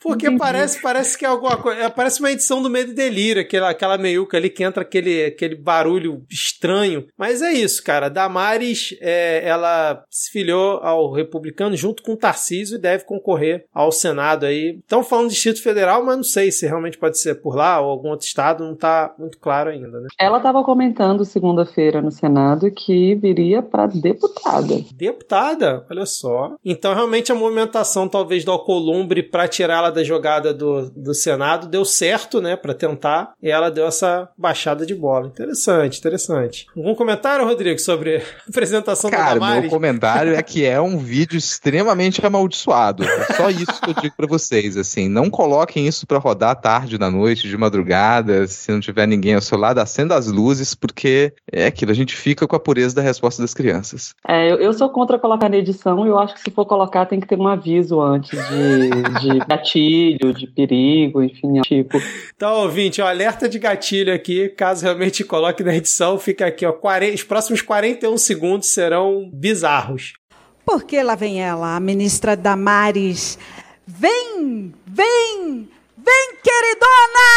Porque 0.00 0.30
parece, 0.36 0.80
parece 0.80 1.18
que 1.18 1.24
é 1.24 1.28
alguma 1.28 1.56
coisa. 1.56 1.82
É, 1.82 1.88
parece 1.88 2.20
uma 2.20 2.30
edição 2.30 2.62
do 2.62 2.70
Medo 2.70 2.92
e 2.92 2.94
Delírio, 2.94 3.42
aquela, 3.42 3.70
aquela 3.70 3.98
meiuca 3.98 4.36
ali 4.36 4.50
que 4.50 4.62
entra 4.62 4.82
aquele, 4.82 5.24
aquele 5.24 5.54
barulho 5.54 6.22
estranho. 6.30 7.06
Mas 7.16 7.42
é 7.42 7.52
isso, 7.52 7.82
cara. 7.82 8.08
Damares, 8.08 8.96
é, 9.00 9.46
ela 9.46 10.04
se 10.10 10.30
filiou 10.30 10.78
ao 10.82 11.12
republicano 11.12 11.76
junto 11.76 12.02
com 12.02 12.12
o 12.12 12.16
Tarcísio 12.16 12.76
e 12.76 12.80
deve 12.80 13.04
concorrer 13.04 13.64
ao 13.72 13.90
Senado 13.90 14.46
aí. 14.46 14.78
Estão 14.80 15.02
falando 15.02 15.28
de 15.28 15.34
Distrito 15.34 15.62
Federal, 15.62 16.04
mas 16.04 16.16
não 16.16 16.24
sei 16.24 16.50
se 16.50 16.66
realmente 16.66 16.98
pode 16.98 17.18
ser 17.18 17.36
por 17.36 17.56
lá 17.56 17.80
ou 17.80 17.90
algum 17.90 18.10
outro 18.10 18.26
estado, 18.26 18.64
não 18.64 18.74
tá 18.74 19.14
muito 19.18 19.38
claro 19.38 19.70
ainda, 19.70 20.00
né? 20.00 20.08
Ela 20.18 20.38
estava 20.38 20.62
comentando 20.62 21.24
segunda-feira 21.24 22.00
no 22.00 22.10
Senado 22.10 22.70
que 22.70 23.14
viria 23.14 23.62
para 23.62 23.86
deputada. 23.86 24.80
Deputada? 24.94 25.86
Olha 25.90 26.06
só. 26.06 26.54
Então, 26.64 26.94
realmente, 26.94 27.32
a 27.32 27.34
movimentação, 27.34 28.08
talvez, 28.08 28.44
do 28.44 28.52
Alcolumbre 28.52 29.22
para 29.22 29.48
tirá-la 29.56 29.90
da 29.90 30.04
jogada 30.04 30.52
do, 30.52 30.90
do 30.90 31.14
Senado 31.14 31.66
deu 31.66 31.84
certo, 31.84 32.40
né? 32.40 32.56
Para 32.56 32.74
tentar. 32.74 33.32
E 33.42 33.50
ela 33.50 33.70
deu 33.70 33.86
essa 33.86 34.28
baixada 34.36 34.84
de 34.84 34.94
bola. 34.94 35.26
Interessante, 35.26 35.98
interessante. 35.98 36.66
Algum 36.76 36.94
comentário, 36.94 37.44
Rodrigo, 37.44 37.80
sobre 37.80 38.16
a 38.16 38.22
apresentação 38.48 39.10
Cara, 39.10 39.24
da 39.26 39.34
Damares? 39.34 39.62
meu 39.62 39.70
comentário 39.70 40.34
é 40.34 40.42
que 40.42 40.64
é 40.64 40.80
um 40.80 40.98
vídeo 40.98 41.36
extremamente 41.36 42.24
amaldiçoado. 42.24 43.04
É 43.04 43.34
só 43.34 43.50
isso 43.50 43.80
que 43.80 43.90
eu 43.90 43.94
digo 43.94 44.14
pra 44.16 44.26
vocês, 44.26 44.76
assim. 44.76 45.08
Não 45.08 45.30
coloquem 45.30 45.86
isso 45.86 46.06
pra 46.06 46.18
rodar 46.18 46.60
tarde 46.60 46.98
da 46.98 47.10
noite, 47.10 47.48
de 47.48 47.56
madrugada, 47.56 48.46
se 48.46 48.70
não 48.70 48.80
tiver 48.80 49.06
ninguém 49.06 49.34
ao 49.34 49.40
seu 49.40 49.58
lado, 49.58 49.78
acenda 49.78 50.14
as 50.14 50.26
luzes, 50.26 50.74
porque 50.74 51.32
é 51.50 51.66
aquilo, 51.66 51.90
a 51.90 51.94
gente 51.94 52.14
fica 52.14 52.46
com 52.46 52.56
a 52.56 52.60
pureza 52.60 52.96
da 52.96 53.02
resposta 53.02 53.42
das 53.42 53.54
crianças. 53.54 54.14
É, 54.26 54.50
eu, 54.50 54.56
eu 54.56 54.72
sou 54.72 54.88
contra 54.90 55.18
colocar 55.18 55.48
na 55.48 55.56
edição 55.56 56.04
e 56.06 56.08
eu 56.08 56.18
acho 56.18 56.34
que 56.34 56.40
se 56.40 56.50
for 56.50 56.66
colocar 56.66 57.06
tem 57.06 57.20
que 57.20 57.26
ter 57.26 57.38
um 57.38 57.46
aviso 57.46 58.00
antes 58.00 58.38
de, 58.48 58.90
de 59.20 59.45
gatilho, 59.48 60.32
de 60.32 60.46
perigo, 60.46 61.22
enfim, 61.22 61.60
tipo. 61.62 62.00
Então, 62.34 62.62
ouvinte, 62.62 63.00
ó, 63.00 63.06
alerta 63.06 63.48
de 63.48 63.58
gatilho 63.58 64.12
aqui, 64.12 64.48
caso 64.50 64.84
realmente 64.84 65.24
coloque 65.24 65.62
na 65.62 65.74
edição, 65.74 66.18
fica 66.18 66.46
aqui, 66.46 66.66
ó, 66.66 66.72
40, 66.72 67.14
os 67.14 67.22
próximos 67.22 67.62
41 67.62 68.16
segundos 68.18 68.68
serão 68.68 69.30
bizarros. 69.32 70.14
Porque 70.64 71.02
lá 71.02 71.14
vem 71.14 71.42
ela, 71.42 71.76
a 71.76 71.80
ministra 71.80 72.36
Damares. 72.36 73.38
Vem, 73.86 74.74
vem, 74.84 75.68
vem, 75.96 76.36
queridona! 76.42 77.30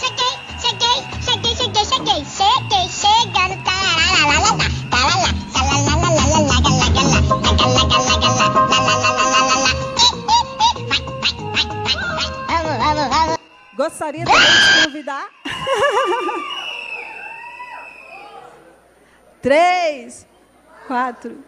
Cheguei, 0.00 0.32
cheguei, 0.60 0.96
cheguei, 1.20 1.54
cheguei, 1.54 1.84
cheguei, 1.84 2.24
cheguei, 2.24 2.88
chegando, 2.88 3.62
tarará, 3.62 4.08
tarará, 4.20 4.70
tarará, 4.90 5.50
Vamos, 8.70 8.89
Gostaria 13.80 14.24
de 14.26 14.32
convidar. 14.84 15.30
Três, 19.40 20.26
quatro. 20.86 21.42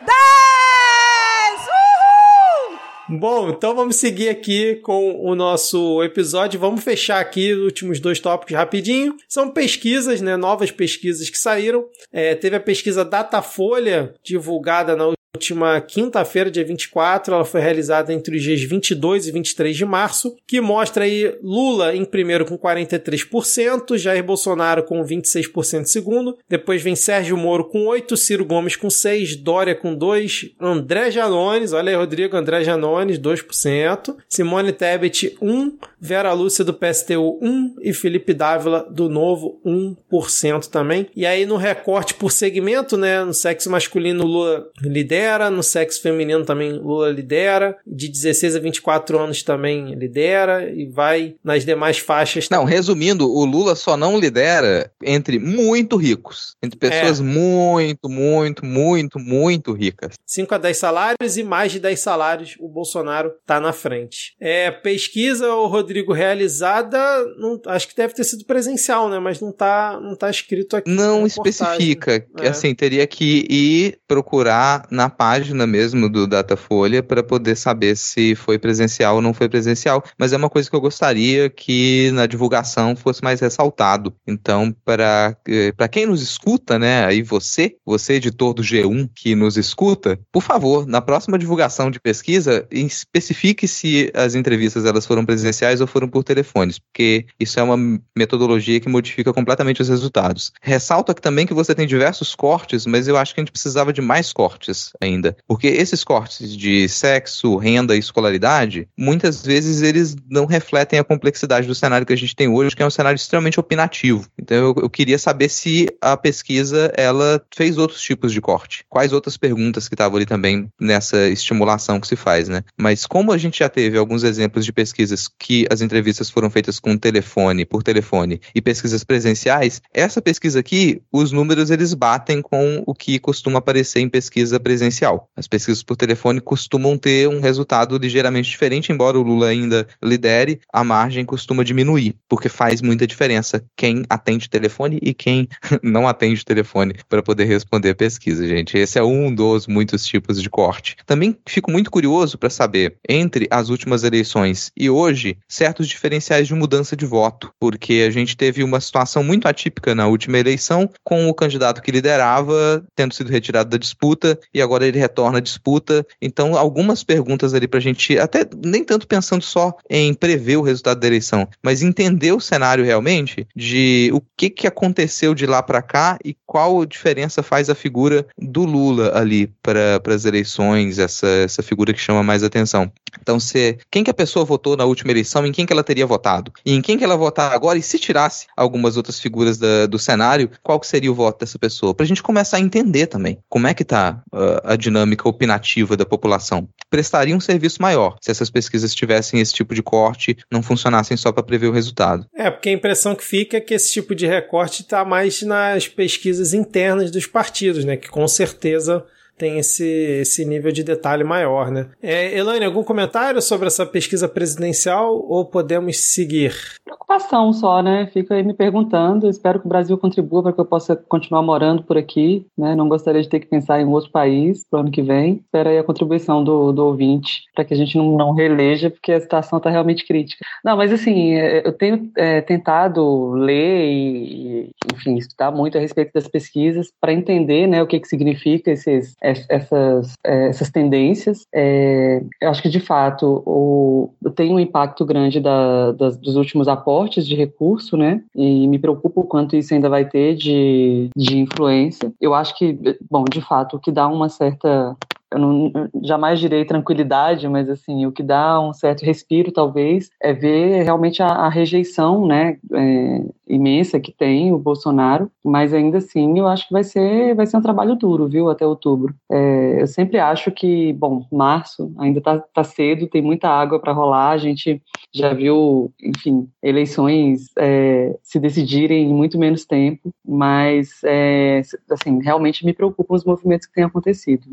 Dez! 0.00 1.66
Uhul! 1.66 2.78
Bom, 3.18 3.50
então 3.50 3.74
vamos 3.74 3.96
seguir 3.96 4.28
aqui 4.28 4.76
com 4.76 5.20
o 5.20 5.34
nosso 5.34 6.04
episódio. 6.04 6.60
Vamos 6.60 6.84
fechar 6.84 7.18
aqui 7.18 7.52
os 7.52 7.64
últimos 7.64 7.98
dois 7.98 8.20
tópicos 8.20 8.54
rapidinho. 8.54 9.16
São 9.28 9.50
pesquisas, 9.50 10.20
né? 10.20 10.36
Novas 10.36 10.70
pesquisas 10.70 11.28
que 11.28 11.36
saíram. 11.36 11.88
É, 12.12 12.36
teve 12.36 12.54
a 12.54 12.60
pesquisa 12.60 13.04
Datafolha, 13.04 14.14
divulgada 14.22 14.94
na 14.94 15.18
última 15.36 15.80
quinta-feira, 15.80 16.50
dia 16.50 16.64
24, 16.64 17.34
ela 17.34 17.44
foi 17.44 17.60
realizada 17.60 18.12
entre 18.12 18.36
os 18.36 18.42
dias 18.42 18.62
22 18.62 19.28
e 19.28 19.32
23 19.32 19.76
de 19.76 19.84
março, 19.84 20.36
que 20.46 20.60
mostra 20.60 21.04
aí 21.04 21.36
Lula 21.42 21.94
em 21.94 22.04
primeiro 22.04 22.44
com 22.44 22.58
43%, 22.58 23.96
Jair 23.96 24.24
Bolsonaro 24.24 24.82
com 24.82 25.02
26% 25.04 25.82
em 25.82 25.84
segundo, 25.84 26.36
depois 26.48 26.82
vem 26.82 26.96
Sérgio 26.96 27.36
Moro 27.36 27.64
com 27.64 27.86
8, 27.86 28.16
Ciro 28.16 28.44
Gomes 28.44 28.74
com 28.74 28.90
6, 28.90 29.36
Dória 29.36 29.74
com 29.74 29.94
2, 29.94 30.50
André 30.60 31.10
Janones, 31.12 31.72
olha 31.72 31.90
aí 31.90 31.96
Rodrigo, 31.96 32.36
André 32.36 32.64
Janones 32.64 33.18
2%, 33.18 34.16
Simone 34.28 34.72
Tebet 34.72 35.36
1, 35.40 35.78
Vera 36.00 36.32
Lúcia 36.32 36.64
do 36.64 36.72
PSTU 36.72 37.38
1 37.42 37.76
e 37.82 37.92
Felipe 37.92 38.32
Dávila 38.32 38.86
do 38.90 39.08
Novo 39.08 39.60
1% 39.64 40.66
também. 40.66 41.08
E 41.14 41.26
aí 41.26 41.44
no 41.44 41.56
recorte 41.56 42.14
por 42.14 42.32
segmento, 42.32 42.96
né, 42.96 43.22
no 43.24 43.34
sexo 43.34 43.70
masculino 43.70 44.24
Lula 44.24 44.66
lidera, 44.80 45.50
no 45.50 45.62
sexo 45.62 46.00
feminino 46.00 46.44
também 46.44 46.72
Lula 46.72 47.10
lidera, 47.10 47.76
de 47.86 48.08
16 48.08 48.56
a 48.56 48.58
24 48.60 49.18
anos 49.18 49.42
também 49.42 49.94
lidera 49.94 50.70
e 50.70 50.86
vai 50.86 51.34
nas 51.44 51.64
demais 51.64 51.98
faixas. 51.98 52.48
Não, 52.48 52.64
resumindo, 52.64 53.30
o 53.30 53.44
Lula 53.44 53.74
só 53.74 53.96
não 53.96 54.18
lidera 54.18 54.90
entre 55.02 55.38
muito 55.38 55.96
ricos, 55.96 56.56
entre 56.62 56.78
pessoas 56.78 57.20
É. 57.20 57.22
muito, 57.22 58.08
muito, 58.08 58.64
muito, 58.64 59.18
muito 59.18 59.72
ricas. 59.72 60.14
5 60.26 60.54
a 60.54 60.58
10 60.58 60.76
salários 60.76 61.36
e 61.36 61.42
mais 61.42 61.72
de 61.72 61.80
10 61.80 62.00
salários, 62.00 62.56
o 62.58 62.68
Bolsonaro 62.68 63.32
tá 63.44 63.60
na 63.60 63.72
frente. 63.72 64.34
É, 64.40 64.70
pesquisa, 64.70 65.52
o 65.52 65.66
Rodrigo, 65.66 65.89
realizada, 66.14 66.98
não- 67.38 67.60
acho 67.66 67.88
que 67.88 67.96
deve 67.96 68.14
ter 68.14 68.24
sido 68.24 68.44
presencial, 68.44 69.08
né? 69.08 69.18
Mas 69.18 69.40
não 69.40 69.52
tá, 69.52 69.98
não 70.02 70.14
tá 70.16 70.30
escrito 70.30 70.76
aqui. 70.76 70.90
Não 70.90 71.26
especifica, 71.26 72.24
É. 72.38 72.48
assim, 72.48 72.74
teria 72.74 73.06
que 73.06 73.46
ir 73.48 73.98
procurar 74.06 74.86
na 74.90 75.08
página 75.08 75.66
mesmo 75.66 76.08
do 76.08 76.26
Datafolha 76.26 77.02
para 77.02 77.22
poder 77.22 77.56
saber 77.56 77.96
se 77.96 78.34
foi 78.34 78.58
presencial 78.58 79.16
ou 79.16 79.22
não 79.22 79.32
foi 79.34 79.48
presencial, 79.48 80.02
mas 80.18 80.32
é 80.32 80.36
uma 80.36 80.50
coisa 80.50 80.68
que 80.68 80.76
eu 80.76 80.80
gostaria 80.80 81.48
que 81.50 82.10
na 82.12 82.26
divulgação 82.26 82.96
fosse 82.96 83.22
mais 83.22 83.40
ressaltado. 83.40 84.12
Então, 84.26 84.74
para 84.84 85.36
para 85.76 85.88
quem 85.88 86.06
nos 86.06 86.22
escuta, 86.22 86.78
né, 86.78 87.04
aí 87.04 87.22
você, 87.22 87.76
você 87.84 88.14
editor 88.14 88.54
do 88.54 88.62
G1 88.62 89.08
que 89.14 89.34
nos 89.34 89.56
escuta, 89.56 90.18
por 90.32 90.42
favor, 90.42 90.86
na 90.86 91.00
próxima 91.00 91.38
divulgação 91.38 91.90
de 91.90 92.00
pesquisa, 92.00 92.66
especifique 92.70 93.66
se 93.68 94.10
as 94.14 94.34
entrevistas 94.34 94.84
elas 94.84 95.06
foram 95.06 95.24
presenciais 95.24 95.79
ou 95.80 95.86
foram 95.86 96.08
por 96.08 96.24
telefones, 96.24 96.78
porque 96.78 97.26
isso 97.38 97.58
é 97.58 97.62
uma 97.62 98.00
metodologia 98.16 98.80
que 98.80 98.88
modifica 98.88 99.32
completamente 99.32 99.82
os 99.82 99.88
resultados. 99.88 100.52
Ressalto 100.62 101.12
aqui 101.12 101.20
também 101.20 101.46
que 101.46 101.54
você 101.54 101.74
tem 101.74 101.86
diversos 101.86 102.34
cortes, 102.34 102.86
mas 102.86 103.08
eu 103.08 103.16
acho 103.16 103.34
que 103.34 103.40
a 103.40 103.42
gente 103.42 103.52
precisava 103.52 103.92
de 103.92 104.00
mais 104.00 104.32
cortes 104.32 104.92
ainda, 105.00 105.36
porque 105.46 105.66
esses 105.66 106.04
cortes 106.04 106.56
de 106.56 106.88
sexo, 106.88 107.56
renda 107.56 107.96
e 107.96 107.98
escolaridade, 107.98 108.88
muitas 108.96 109.44
vezes 109.44 109.82
eles 109.82 110.16
não 110.28 110.46
refletem 110.46 110.98
a 110.98 111.04
complexidade 111.04 111.66
do 111.66 111.74
cenário 111.74 112.06
que 112.06 112.12
a 112.12 112.16
gente 112.16 112.36
tem 112.36 112.48
hoje, 112.48 112.74
que 112.74 112.82
é 112.82 112.86
um 112.86 112.90
cenário 112.90 113.16
extremamente 113.16 113.60
opinativo. 113.60 114.26
Então 114.40 114.56
eu, 114.56 114.74
eu 114.82 114.90
queria 114.90 115.18
saber 115.18 115.48
se 115.48 115.88
a 116.00 116.16
pesquisa 116.16 116.92
ela 116.96 117.42
fez 117.54 117.78
outros 117.78 118.00
tipos 118.00 118.32
de 118.32 118.40
corte, 118.40 118.84
quais 118.88 119.12
outras 119.12 119.36
perguntas 119.36 119.88
que 119.88 119.94
estavam 119.94 120.16
ali 120.16 120.26
também 120.26 120.68
nessa 120.80 121.28
estimulação 121.28 122.00
que 122.00 122.06
se 122.06 122.16
faz, 122.16 122.48
né? 122.48 122.62
Mas 122.76 123.06
como 123.06 123.32
a 123.32 123.38
gente 123.38 123.60
já 123.60 123.68
teve 123.68 123.96
alguns 123.98 124.22
exemplos 124.22 124.64
de 124.64 124.72
pesquisas 124.72 125.28
que 125.38 125.66
as 125.70 125.80
entrevistas 125.80 126.28
foram 126.28 126.50
feitas 126.50 126.80
com 126.80 126.96
telefone, 126.96 127.64
por 127.64 127.82
telefone, 127.82 128.40
e 128.54 128.60
pesquisas 128.60 129.04
presenciais, 129.04 129.80
essa 129.94 130.20
pesquisa 130.20 130.60
aqui, 130.60 131.00
os 131.12 131.32
números 131.32 131.70
eles 131.70 131.94
batem 131.94 132.42
com 132.42 132.82
o 132.86 132.94
que 132.94 133.18
costuma 133.18 133.58
aparecer 133.58 134.00
em 134.00 134.08
pesquisa 134.08 134.58
presencial. 134.58 135.30
As 135.36 135.46
pesquisas 135.46 135.82
por 135.82 135.96
telefone 135.96 136.40
costumam 136.40 136.98
ter 136.98 137.28
um 137.28 137.40
resultado 137.40 137.96
ligeiramente 137.96 138.50
diferente, 138.50 138.92
embora 138.92 139.18
o 139.18 139.22
Lula 139.22 139.48
ainda 139.48 139.86
lidere, 140.02 140.60
a 140.72 140.82
margem 140.82 141.24
costuma 141.24 141.64
diminuir, 141.64 142.16
porque 142.28 142.48
faz 142.48 142.82
muita 142.82 143.06
diferença 143.06 143.64
quem 143.76 144.02
atende 144.10 144.50
telefone 144.50 144.98
e 145.00 145.14
quem 145.14 145.48
não 145.82 146.08
atende 146.08 146.44
telefone 146.44 146.94
para 147.08 147.22
poder 147.22 147.44
responder 147.44 147.90
a 147.90 147.94
pesquisa, 147.94 148.46
gente. 148.46 148.76
Esse 148.76 148.98
é 148.98 149.02
um 149.02 149.32
dos 149.32 149.66
muitos 149.66 150.04
tipos 150.04 150.42
de 150.42 150.50
corte. 150.50 150.96
Também 151.06 151.36
fico 151.46 151.70
muito 151.70 151.90
curioso 151.90 152.36
para 152.36 152.50
saber, 152.50 152.96
entre 153.08 153.46
as 153.50 153.68
últimas 153.68 154.02
eleições 154.02 154.72
e 154.76 154.90
hoje, 154.90 155.38
certos 155.60 155.88
diferenciais 155.88 156.48
de 156.48 156.54
mudança 156.54 156.96
de 156.96 157.04
voto, 157.04 157.52
porque 157.60 158.06
a 158.08 158.10
gente 158.10 158.34
teve 158.34 158.64
uma 158.64 158.80
situação 158.80 159.22
muito 159.22 159.46
atípica 159.46 159.94
na 159.94 160.06
última 160.06 160.38
eleição, 160.38 160.88
com 161.04 161.28
o 161.28 161.34
candidato 161.34 161.82
que 161.82 161.90
liderava 161.90 162.82
tendo 162.96 163.12
sido 163.12 163.30
retirado 163.30 163.68
da 163.68 163.76
disputa 163.76 164.40
e 164.54 164.62
agora 164.62 164.86
ele 164.86 164.98
retorna 164.98 165.36
à 165.36 165.40
disputa. 165.40 166.06
Então, 166.22 166.56
algumas 166.56 167.04
perguntas 167.04 167.52
ali 167.52 167.68
para 167.68 167.76
a 167.76 167.82
gente, 167.82 168.18
até 168.18 168.46
nem 168.64 168.82
tanto 168.82 169.06
pensando 169.06 169.42
só 169.42 169.76
em 169.90 170.14
prever 170.14 170.56
o 170.56 170.62
resultado 170.62 170.98
da 170.98 171.06
eleição, 171.06 171.46
mas 171.62 171.82
entender 171.82 172.32
o 172.32 172.40
cenário 172.40 172.82
realmente 172.82 173.46
de 173.54 174.10
o 174.14 174.22
que, 174.34 174.48
que 174.48 174.66
aconteceu 174.66 175.34
de 175.34 175.44
lá 175.44 175.62
para 175.62 175.82
cá 175.82 176.18
e 176.24 176.34
qual 176.46 176.86
diferença 176.86 177.42
faz 177.42 177.68
a 177.68 177.74
figura 177.74 178.26
do 178.38 178.64
Lula 178.64 179.12
ali 179.14 179.52
para 179.62 180.00
as 180.06 180.24
eleições, 180.24 180.98
essa, 180.98 181.28
essa 181.28 181.62
figura 181.62 181.92
que 181.92 182.00
chama 182.00 182.22
mais 182.22 182.42
atenção. 182.42 182.90
Então, 183.20 183.38
se, 183.38 183.78
quem 183.90 184.02
que 184.02 184.10
a 184.10 184.14
pessoa 184.14 184.42
votou 184.42 184.74
na 184.74 184.86
última 184.86 185.10
eleição 185.10 185.49
em 185.50 185.52
quem 185.52 185.66
que 185.66 185.72
ela 185.72 185.84
teria 185.84 186.06
votado. 186.06 186.52
E 186.64 186.72
em 186.74 186.80
quem 186.80 186.96
que 186.96 187.04
ela 187.04 187.16
votar 187.16 187.52
agora, 187.52 187.78
e 187.78 187.82
se 187.82 187.98
tirasse 187.98 188.46
algumas 188.56 188.96
outras 188.96 189.20
figuras 189.20 189.58
da- 189.58 189.86
do 189.86 189.98
cenário, 189.98 190.50
qual 190.62 190.80
que 190.80 190.86
seria 190.86 191.10
o 191.10 191.14
voto 191.14 191.40
dessa 191.40 191.58
pessoa? 191.58 191.94
Pra 191.94 192.06
gente 192.06 192.22
começar 192.22 192.56
a 192.56 192.60
entender 192.60 193.06
também 193.06 193.38
como 193.48 193.66
é 193.66 193.74
que 193.74 193.84
tá 193.84 194.22
ah, 194.32 194.72
a 194.72 194.76
dinâmica 194.76 195.28
opinativa 195.28 195.96
da 195.96 196.06
população. 196.06 196.68
Prestaria 196.88 197.36
um 197.36 197.40
serviço 197.40 197.82
maior 197.82 198.16
se 198.22 198.30
essas 198.30 198.48
pesquisas 198.50 198.94
tivessem 198.94 199.40
esse 199.40 199.52
tipo 199.52 199.74
de 199.74 199.82
corte, 199.82 200.36
não 200.50 200.62
funcionassem 200.62 201.16
só 201.16 201.30
para 201.32 201.42
prever 201.42 201.66
o 201.68 201.72
resultado. 201.72 202.24
É, 202.34 202.50
porque 202.50 202.68
a 202.68 202.72
impressão 202.72 203.14
que 203.14 203.24
fica 203.24 203.56
é 203.56 203.60
que 203.60 203.74
esse 203.74 203.92
tipo 203.92 204.14
de 204.14 204.26
recorte 204.26 204.82
está 204.82 205.04
mais 205.04 205.42
nas 205.42 205.88
pesquisas 205.88 206.54
internas 206.54 207.10
dos 207.10 207.26
partidos, 207.26 207.84
né? 207.84 207.96
Que 207.96 208.08
com 208.08 208.26
certeza 208.28 209.04
tem 209.40 209.58
esse, 209.58 209.82
esse 210.20 210.44
nível 210.44 210.70
de 210.70 210.84
detalhe 210.84 211.24
maior, 211.24 211.70
né? 211.70 211.86
É, 212.02 212.36
Elaine, 212.36 212.66
algum 212.66 212.84
comentário 212.84 213.40
sobre 213.40 213.66
essa 213.68 213.86
pesquisa 213.86 214.28
presidencial 214.28 215.16
ou 215.26 215.46
podemos 215.46 215.96
seguir? 215.98 216.54
Preocupação 216.84 217.52
só, 217.54 217.82
né? 217.82 218.08
Fico 218.12 218.34
aí 218.34 218.42
me 218.42 218.52
perguntando. 218.52 219.28
Espero 219.30 219.58
que 219.58 219.66
o 219.66 219.68
Brasil 219.68 219.96
contribua 219.96 220.42
para 220.42 220.52
que 220.52 220.60
eu 220.60 220.64
possa 220.66 220.94
continuar 220.94 221.42
morando 221.42 221.82
por 221.82 221.96
aqui, 221.96 222.44
né? 222.56 222.74
Não 222.74 222.86
gostaria 222.88 223.22
de 223.22 223.28
ter 223.28 223.40
que 223.40 223.46
pensar 223.46 223.80
em 223.80 223.86
outro 223.86 224.10
país 224.10 224.62
para 224.70 224.78
o 224.78 224.80
ano 224.82 224.90
que 224.90 225.00
vem. 225.00 225.40
Espero 225.44 225.70
aí 225.70 225.78
a 225.78 225.84
contribuição 225.84 226.44
do, 226.44 226.70
do 226.72 226.84
ouvinte 226.84 227.44
para 227.54 227.64
que 227.64 227.72
a 227.72 227.76
gente 227.76 227.96
não, 227.96 228.16
não 228.16 228.32
releja, 228.32 228.90
porque 228.90 229.12
a 229.12 229.20
situação 229.20 229.56
está 229.56 229.70
realmente 229.70 230.06
crítica. 230.06 230.44
Não, 230.62 230.76
mas 230.76 230.92
assim, 230.92 231.32
é, 231.34 231.66
eu 231.66 231.72
tenho 231.72 232.10
é, 232.16 232.42
tentado 232.42 233.30
ler 233.32 233.86
e, 233.90 234.70
enfim, 234.94 235.16
estudar 235.16 235.50
muito 235.50 235.78
a 235.78 235.80
respeito 235.80 236.12
das 236.12 236.28
pesquisas 236.28 236.88
para 237.00 237.12
entender, 237.12 237.66
né, 237.66 237.82
o 237.82 237.86
que 237.86 237.98
que 238.00 238.08
significa 238.08 238.70
esses, 238.70 238.90
es- 238.90 239.14
essas, 239.48 240.14
é, 240.24 240.48
essas 240.48 240.70
tendências. 240.70 241.46
É, 241.54 242.22
eu 242.40 242.50
acho 242.50 242.62
que, 242.62 242.68
de 242.68 242.80
fato, 242.80 243.42
o, 243.46 244.10
tem 244.34 244.52
um 244.52 244.60
impacto 244.60 245.04
grande 245.04 245.40
da- 245.40 245.92
das- 245.92 246.16
dos 246.16 246.36
últimos 246.36 246.68
aportes 246.68 247.26
de 247.26 247.34
recurso, 247.34 247.96
né? 247.96 248.22
E 248.34 248.66
me 248.68 248.78
preocupa 248.78 249.20
o 249.20 249.24
quanto 249.24 249.56
isso 249.56 249.74
ainda 249.74 249.88
vai 249.88 250.04
ter 250.04 250.34
de, 250.34 251.10
de 251.16 251.38
influência. 251.38 252.12
Eu 252.20 252.34
acho 252.34 252.56
que, 252.56 252.78
bom, 253.10 253.24
de 253.24 253.40
fato, 253.40 253.76
o 253.76 253.80
que 253.80 253.90
dá 253.92 254.06
uma 254.08 254.28
certa 254.28 254.96
eu 255.32 255.38
não, 255.38 255.72
jamais 256.02 256.40
direi 256.40 256.64
tranquilidade, 256.64 257.48
mas 257.48 257.68
assim, 257.68 258.04
o 258.06 258.12
que 258.12 258.22
dá 258.22 258.60
um 258.60 258.72
certo 258.72 259.04
respiro, 259.04 259.52
talvez, 259.52 260.10
é 260.20 260.32
ver 260.32 260.82
realmente 260.82 261.22
a, 261.22 261.28
a 261.28 261.48
rejeição, 261.48 262.26
né, 262.26 262.58
é, 262.72 263.24
imensa 263.48 264.00
que 264.00 264.12
tem 264.12 264.52
o 264.52 264.58
Bolsonaro, 264.58 265.30
mas 265.44 265.72
ainda 265.72 265.98
assim 265.98 266.38
eu 266.38 266.46
acho 266.46 266.66
que 266.66 266.72
vai 266.72 266.84
ser, 266.84 267.34
vai 267.34 267.46
ser 267.46 267.56
um 267.56 267.62
trabalho 267.62 267.94
duro, 267.94 268.28
viu, 268.28 268.50
até 268.50 268.66
outubro. 268.66 269.14
É, 269.30 269.82
eu 269.82 269.86
sempre 269.86 270.18
acho 270.18 270.50
que, 270.50 270.92
bom, 270.94 271.26
março 271.30 271.92
ainda 271.98 272.20
tá, 272.20 272.38
tá 272.38 272.64
cedo, 272.64 273.06
tem 273.06 273.22
muita 273.22 273.48
água 273.48 273.78
para 273.78 273.92
rolar, 273.92 274.30
a 274.30 274.38
gente 274.38 274.82
já 275.12 275.32
viu, 275.32 275.92
enfim, 276.02 276.48
eleições 276.62 277.46
é, 277.58 278.16
se 278.22 278.38
decidirem 278.38 279.08
em 279.08 279.14
muito 279.14 279.38
menos 279.38 279.64
tempo, 279.64 280.10
mas, 280.26 281.00
é, 281.04 281.62
assim, 281.90 282.20
realmente 282.22 282.64
me 282.64 282.72
preocupam 282.72 283.14
os 283.14 283.24
movimentos 283.24 283.66
que 283.66 283.74
têm 283.74 283.84
acontecido. 283.84 284.44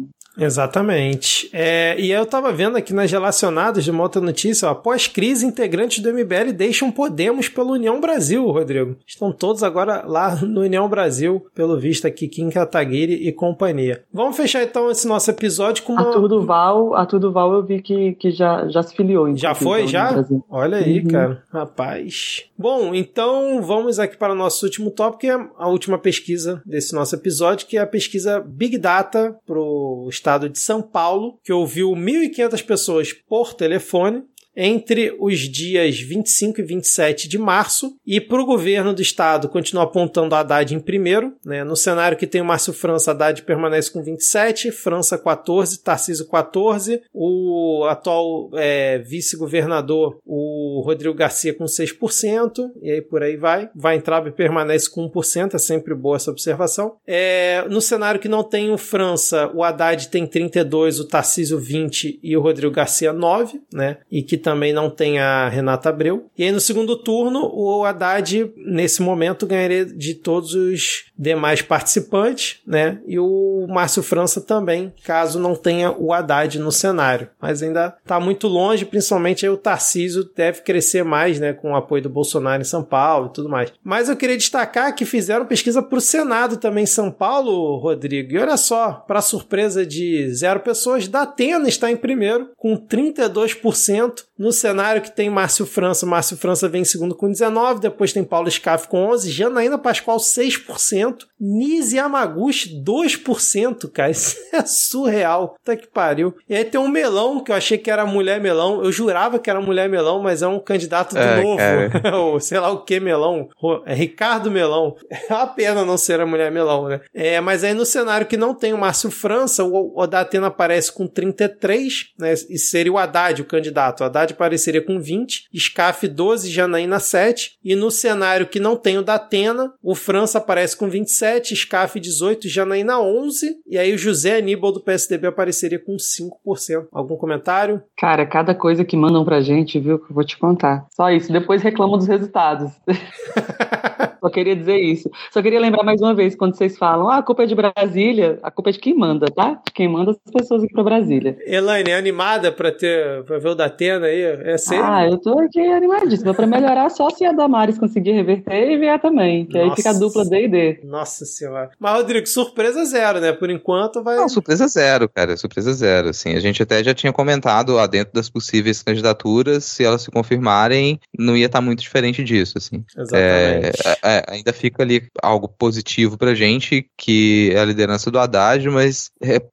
Exatamente. 0.68 1.50
É, 1.54 1.96
e 2.00 2.12
eu 2.12 2.26
tava 2.26 2.52
vendo 2.52 2.76
aqui 2.78 2.94
nas 2.94 3.12
relacionadas 3.12 3.84
de 3.84 3.92
uma 3.92 4.04
outra 4.04 4.22
notícia, 4.22 4.68
ó, 4.68 4.72
após 4.72 5.08
crise, 5.08 5.46
integrantes 5.46 6.00
do 6.00 6.12
MBL 6.14 6.52
deixam 6.54 6.92
Podemos 6.92 7.48
pela 7.50 7.72
União 7.72 8.00
Brasil, 8.02 8.46
Rodrigo. 8.50 8.96
Estão 9.06 9.32
todos 9.32 9.64
agora 9.64 10.04
lá 10.06 10.36
no 10.36 10.62
União 10.62 10.88
Brasil, 10.90 11.46
pelo 11.56 11.80
visto 11.80 12.06
aqui, 12.06 12.28
Kim 12.28 12.50
Kataguiri 12.50 13.28
e 13.28 13.32
companhia. 13.32 14.04
Vamos 14.14 14.36
fechar 14.36 14.64
então 14.64 14.92
esse 14.92 15.08
nosso 15.08 15.30
episódio 15.32 15.84
com 15.84 15.94
uma... 15.94 16.08
Arthur 16.08 16.28
Duval, 16.28 16.94
Arthur 16.94 17.20
Duval 17.20 17.54
eu 17.54 17.64
vi 17.64 17.82
que, 17.82 18.14
que 18.14 18.32
já, 18.32 18.68
já 18.68 18.84
se 18.84 18.96
filiou. 18.96 19.28
Já 19.36 19.52
inclusive, 19.52 19.64
foi, 19.64 19.82
ao 19.84 19.88
já? 19.88 20.26
Olha 20.50 20.78
aí, 20.78 21.00
Uhum. 21.00 21.08
cara. 21.08 21.44
Rapaz. 21.52 22.46
Bom, 22.58 22.94
então 22.94 23.62
vamos 23.62 24.00
aqui 24.00 24.18
para 24.18 24.34
o 24.34 24.36
nosso 24.36 24.66
último 24.66 24.90
tópico, 24.92 25.20
que 25.22 25.28
é 25.28 25.40
a 25.58 25.68
última 25.68 25.98
pesquisa 25.98 26.62
desse 26.66 26.94
nosso 26.94 27.16
episódio, 27.16 27.68
que 27.68 27.78
é 27.78 27.82
a 27.82 27.88
pesquisa 27.88 28.40
Big 28.46 28.78
Data 28.78 29.36
para 29.46 29.60
o 29.60 30.08
estado 30.10 30.50
de 30.50 30.57
São 30.60 30.82
Paulo, 30.82 31.40
que 31.44 31.54
ouviu 31.54 31.92
1.500 31.92 32.66
pessoas 32.66 33.14
por 33.14 33.54
telefone 33.54 34.24
entre 34.58 35.16
os 35.20 35.38
dias 35.38 36.00
25 36.00 36.60
e 36.60 36.64
27 36.64 37.30
de 37.30 37.38
março, 37.38 37.96
e 38.06 38.20
para 38.20 38.42
o 38.42 38.46
governo 38.46 38.92
do 38.92 39.02
estado 39.04 39.48
continua 39.48 39.84
apontando 39.84 40.34
Haddad 40.34 40.74
em 40.74 40.80
primeiro, 40.80 41.34
né? 41.46 41.64
no 41.64 41.76
cenário 41.76 42.18
que 42.18 42.26
tem 42.26 42.42
o 42.42 42.46
Márcio 42.46 42.74
França, 42.74 43.12
Haddad 43.12 43.44
permanece 43.44 43.92
com 43.92 44.02
27, 44.02 44.72
França 44.72 45.18
14, 45.18 45.84
Tarcísio 45.84 46.28
14, 46.28 47.04
o 47.14 47.86
atual 47.88 48.50
é, 48.56 48.98
vice-governador, 48.98 50.20
o 50.26 50.82
Rodrigo 50.84 51.14
Garcia 51.14 51.54
com 51.54 51.66
6%, 51.66 52.72
e 52.82 52.90
aí 52.90 53.02
por 53.02 53.22
aí 53.22 53.38
vai. 53.38 53.70
Vai 53.76 53.96
entrar 53.96 54.26
e 54.26 54.32
permanece 54.32 54.90
com 54.90 55.08
1%, 55.08 55.54
é 55.54 55.58
sempre 55.60 55.94
boa 55.94 56.16
essa 56.16 56.32
observação. 56.32 56.96
É, 57.06 57.64
no 57.70 57.82
cenário 57.82 58.20
que 58.20 58.28
não 58.28 58.44
tem 58.44 58.72
o 58.72 58.78
França, 58.78 59.52
o 59.54 59.64
Haddad 59.64 60.08
tem 60.10 60.26
32, 60.26 61.00
o 61.00 61.08
Tarcísio 61.08 61.60
20 61.60 62.20
e 62.24 62.36
o 62.36 62.42
Rodrigo 62.42 62.74
Garcia 62.74 63.14
9, 63.14 63.62
né? 63.72 63.98
E 64.10 64.24
que 64.24 64.38
também 64.48 64.72
não 64.72 64.90
tem 64.90 65.20
a 65.20 65.50
Renata 65.50 65.90
Abreu. 65.90 66.30
E 66.38 66.42
aí 66.46 66.54
no 66.54 66.62
segundo 66.62 66.96
turno, 66.96 67.52
o 67.54 67.84
Haddad, 67.84 68.50
nesse 68.56 69.02
momento, 69.02 69.46
ganharia 69.46 69.84
de 69.86 70.14
todos 70.14 70.54
os 70.54 71.08
demais 71.20 71.62
participantes, 71.62 72.62
né? 72.66 73.02
E 73.06 73.20
o 73.20 73.68
Márcio 73.68 74.02
França 74.02 74.40
também, 74.40 74.94
caso 75.04 75.38
não 75.38 75.54
tenha 75.54 75.92
o 75.92 76.14
Haddad 76.14 76.60
no 76.60 76.72
cenário. 76.72 77.28
Mas 77.42 77.62
ainda 77.62 77.98
está 78.02 78.22
muito 78.22 78.48
longe, 78.48 78.86
principalmente 78.86 79.46
o 79.50 79.58
Tarcísio 79.58 80.24
deve 80.34 80.62
crescer 80.62 81.04
mais, 81.04 81.42
né? 81.42 81.52
Com 81.52 81.74
o 81.74 81.76
apoio 81.76 82.04
do 82.04 82.10
Bolsonaro 82.10 82.62
em 82.62 82.66
São 82.66 82.84
Paulo 82.84 83.28
e 83.28 83.34
tudo 83.34 83.50
mais. 83.50 83.74
Mas 83.84 84.08
eu 84.08 84.16
queria 84.16 84.38
destacar 84.38 84.96
que 84.96 85.04
fizeram 85.04 85.46
pesquisa 85.46 85.84
para 85.84 85.98
o 85.98 86.02
Senado 86.02 86.56
também 86.56 86.86
em 86.86 86.88
São 86.88 87.12
Paulo, 87.12 87.76
Rodrigo. 87.80 88.32
E 88.32 88.40
olha 88.40 88.56
só, 88.56 88.94
para 88.94 89.20
surpresa 89.20 89.86
de 89.86 90.34
zero 90.34 90.62
pessoas, 90.62 91.10
Datena 91.10 91.68
está 91.68 91.92
em 91.92 91.98
primeiro, 91.98 92.52
com 92.56 92.78
32%. 92.78 94.24
No 94.38 94.52
cenário 94.52 95.02
que 95.02 95.12
tem 95.12 95.30
Márcio 95.30 95.66
França, 95.66 96.06
Márcio 96.06 96.38
França 96.38 96.70
vem 96.70 96.82
em 96.82 96.86
segundo 96.86 97.16
com 97.16 97.28
19%, 97.28 97.80
depois 97.80 98.14
tem 98.14 98.24
Paulo 98.24 98.50
Scaff 98.50 98.88
com 98.88 99.08
11%, 99.10 99.30
Janaína 99.30 99.78
Pascoal 99.78 100.18
6%, 100.18 101.26
Nise 101.40 101.98
Yamaguchi 101.98 102.82
2%, 102.84 103.90
cara, 103.92 104.12
isso 104.12 104.38
é 104.54 104.64
surreal, 104.66 105.56
tá 105.64 105.76
que 105.76 105.88
pariu. 105.88 106.36
E 106.50 106.56
aí 106.56 106.66
tem 106.66 106.80
um 106.80 106.88
melão, 106.88 107.44
que 107.44 107.52
eu 107.52 107.56
achei 107.56 107.78
que 107.78 107.90
era 107.90 108.06
mulher 108.06 108.40
melão, 108.40 108.84
eu 108.84 108.92
jurava 108.92 109.40
que 109.40 109.50
era 109.50 109.62
mulher 109.62 109.90
melão, 109.90 110.22
mas 110.22 110.42
é 110.42 110.48
um 110.48 110.60
candidato 110.60 111.14
do 111.14 111.20
É, 111.20 111.42
novo, 111.42 111.62
ou 112.18 112.40
sei 112.40 112.60
lá 112.60 112.70
o 112.70 112.84
que 112.84 113.00
melão, 113.00 113.50
é 113.86 113.94
Ricardo 113.94 114.52
Melão, 114.52 114.96
é 115.10 115.34
uma 115.34 115.48
pena 115.48 115.84
não 115.86 115.98
ser 115.98 116.20
a 116.20 116.26
mulher 116.26 116.52
melão, 116.52 116.88
né? 116.88 117.02
É, 117.14 117.40
mas 117.42 117.64
aí 117.64 117.74
no 117.74 117.86
cenário 117.86 118.28
que 118.28 118.38
não 118.38 118.54
tem 118.54 118.74
o 118.74 118.78
Márcio 118.78 119.12
França, 119.12 119.64
o, 119.64 119.94
o 119.96 120.08
Datena 120.08 120.48
aparece 120.48 120.92
com 120.92 121.08
33, 121.08 122.14
né, 122.18 122.34
e 122.50 122.58
seria 122.58 122.92
o 122.92 122.98
Haddad 122.98 123.42
o 123.42 123.46
candidato, 123.46 124.02
o 124.02 124.04
Haddad 124.04 124.27
apareceria 124.34 124.82
com 124.82 125.00
20, 125.00 125.50
Scaff 125.56 126.08
12, 126.08 126.50
Janaína 126.50 127.00
7, 127.00 127.58
e 127.64 127.76
no 127.76 127.92
cenário 127.92 128.48
que 128.48 128.60
não 128.60 128.76
tem 128.76 128.98
o 128.98 129.04
Datena, 129.04 129.74
o 129.84 129.96
França 129.96 130.38
aparece 130.38 130.76
com 130.78 130.90
27, 130.90 131.56
Scaff 131.56 132.00
18, 132.00 132.48
Janaína 132.48 133.00
11, 133.00 133.58
e 133.68 133.78
aí 133.78 133.94
o 133.94 133.98
José 133.98 134.38
Aníbal 134.38 134.72
do 134.72 134.82
PSDB 134.82 135.28
apareceria 135.28 135.80
com 135.80 135.96
5%. 135.96 136.88
Algum 136.92 137.16
comentário? 137.16 137.82
Cara, 137.98 138.26
cada 138.26 138.54
coisa 138.56 138.86
que 138.86 138.96
mandam 138.96 139.26
pra 139.26 139.42
gente, 139.42 139.80
viu, 139.80 140.00
que 140.00 140.12
eu 140.12 140.16
vou 140.16 140.24
te 140.24 140.38
contar. 140.38 140.86
Só 140.92 141.12
isso, 141.12 141.32
depois 141.32 141.62
reclamam 141.62 141.98
dos 141.98 142.08
resultados. 142.08 142.72
Só 144.22 144.30
queria 144.30 144.56
dizer 144.56 144.78
isso. 144.78 145.10
Só 145.32 145.42
queria 145.42 145.60
lembrar 145.60 145.84
mais 145.84 146.02
uma 146.02 146.14
vez, 146.14 146.36
quando 146.36 146.56
vocês 146.56 146.78
falam, 146.78 147.10
ah, 147.10 147.18
a 147.18 147.24
culpa 147.24 147.44
é 147.44 147.46
de 147.46 147.56
Brasília, 147.56 148.40
a 148.44 148.52
culpa 148.52 148.70
é 148.70 148.74
de 148.74 148.80
quem 148.80 148.96
manda, 148.96 149.28
tá? 149.28 149.62
De 149.66 149.72
quem 149.72 149.88
manda 149.88 150.12
as 150.12 150.32
pessoas 150.32 150.64
aqui 150.64 150.74
pra 150.74 150.84
Brasília. 150.84 151.38
Elaine, 151.46 151.92
é 151.92 151.98
animada 151.98 152.52
pra, 152.52 152.72
ter, 152.72 153.24
pra 153.24 153.38
ver 153.40 153.50
o 153.50 153.56
Datena 153.56 154.08
aí? 154.08 154.22
É 154.22 154.58
sério? 154.58 154.86
Ah, 154.86 155.08
eu 155.08 155.18
tô 155.18 155.40
aqui 155.40 155.60
animadíssima. 155.60 156.34
Pra 156.34 156.46
melhorar, 156.46 156.90
só 156.90 157.10
se 157.10 157.26
a 157.26 157.32
Damares 157.32 157.78
conseguir 157.78 158.12
reverter 158.12 158.70
e 158.70 158.78
vier 158.78 159.00
também. 159.00 159.46
Que 159.46 159.58
aí 159.58 159.66
Nossa. 159.66 159.76
fica 159.76 159.90
a 159.90 159.94
dupla 159.94 160.26
D 160.26 160.46
e 160.46 160.48
D. 160.48 160.80
Nossa 160.84 161.26
senhora. 161.26 161.70
Mas, 161.80 161.94
Rodrigo, 161.94 162.28
surpresa 162.28 162.86
zero, 162.86 163.20
né? 163.20 163.34
Por 163.34 163.50
enquanto 163.50 164.04
vai. 164.04 164.16
Não, 164.16 164.30
surpresa 164.30 164.68
zero, 164.68 165.10
cara. 165.10 165.36
Surpresa 165.38 165.74
zero. 165.74 166.10
Assim, 166.10 166.34
a 166.34 166.40
gente 166.40 166.62
até 166.62 166.84
já 166.84 166.94
tinha 166.94 167.12
comentado 167.12 167.74
lá 167.74 167.88
dentro 167.88 168.14
das 168.14 168.30
possíveis 168.30 168.84
candidaturas, 168.84 169.64
se 169.64 169.84
elas 169.84 170.02
se 170.02 170.12
confirmarem, 170.12 171.00
não 171.18 171.36
ia 171.36 171.46
estar 171.48 171.62
muito 171.62 171.82
diferente 171.82 172.24
disso, 172.24 172.58
assim. 172.58 172.84
Exatamente. 172.98 173.82
É, 173.86 173.98
é, 174.08 174.24
ainda 174.28 174.54
fica 174.54 174.84
ali 174.84 175.08
algo 175.22 175.48
positivo 175.48 176.18
pra 176.18 176.34
gente, 176.34 176.90
que 176.98 177.52
é 177.54 177.60
a 177.60 177.66
liderança 177.66 178.10
do 178.10 178.20
Haddad, 178.20 178.70
mas 178.70 179.12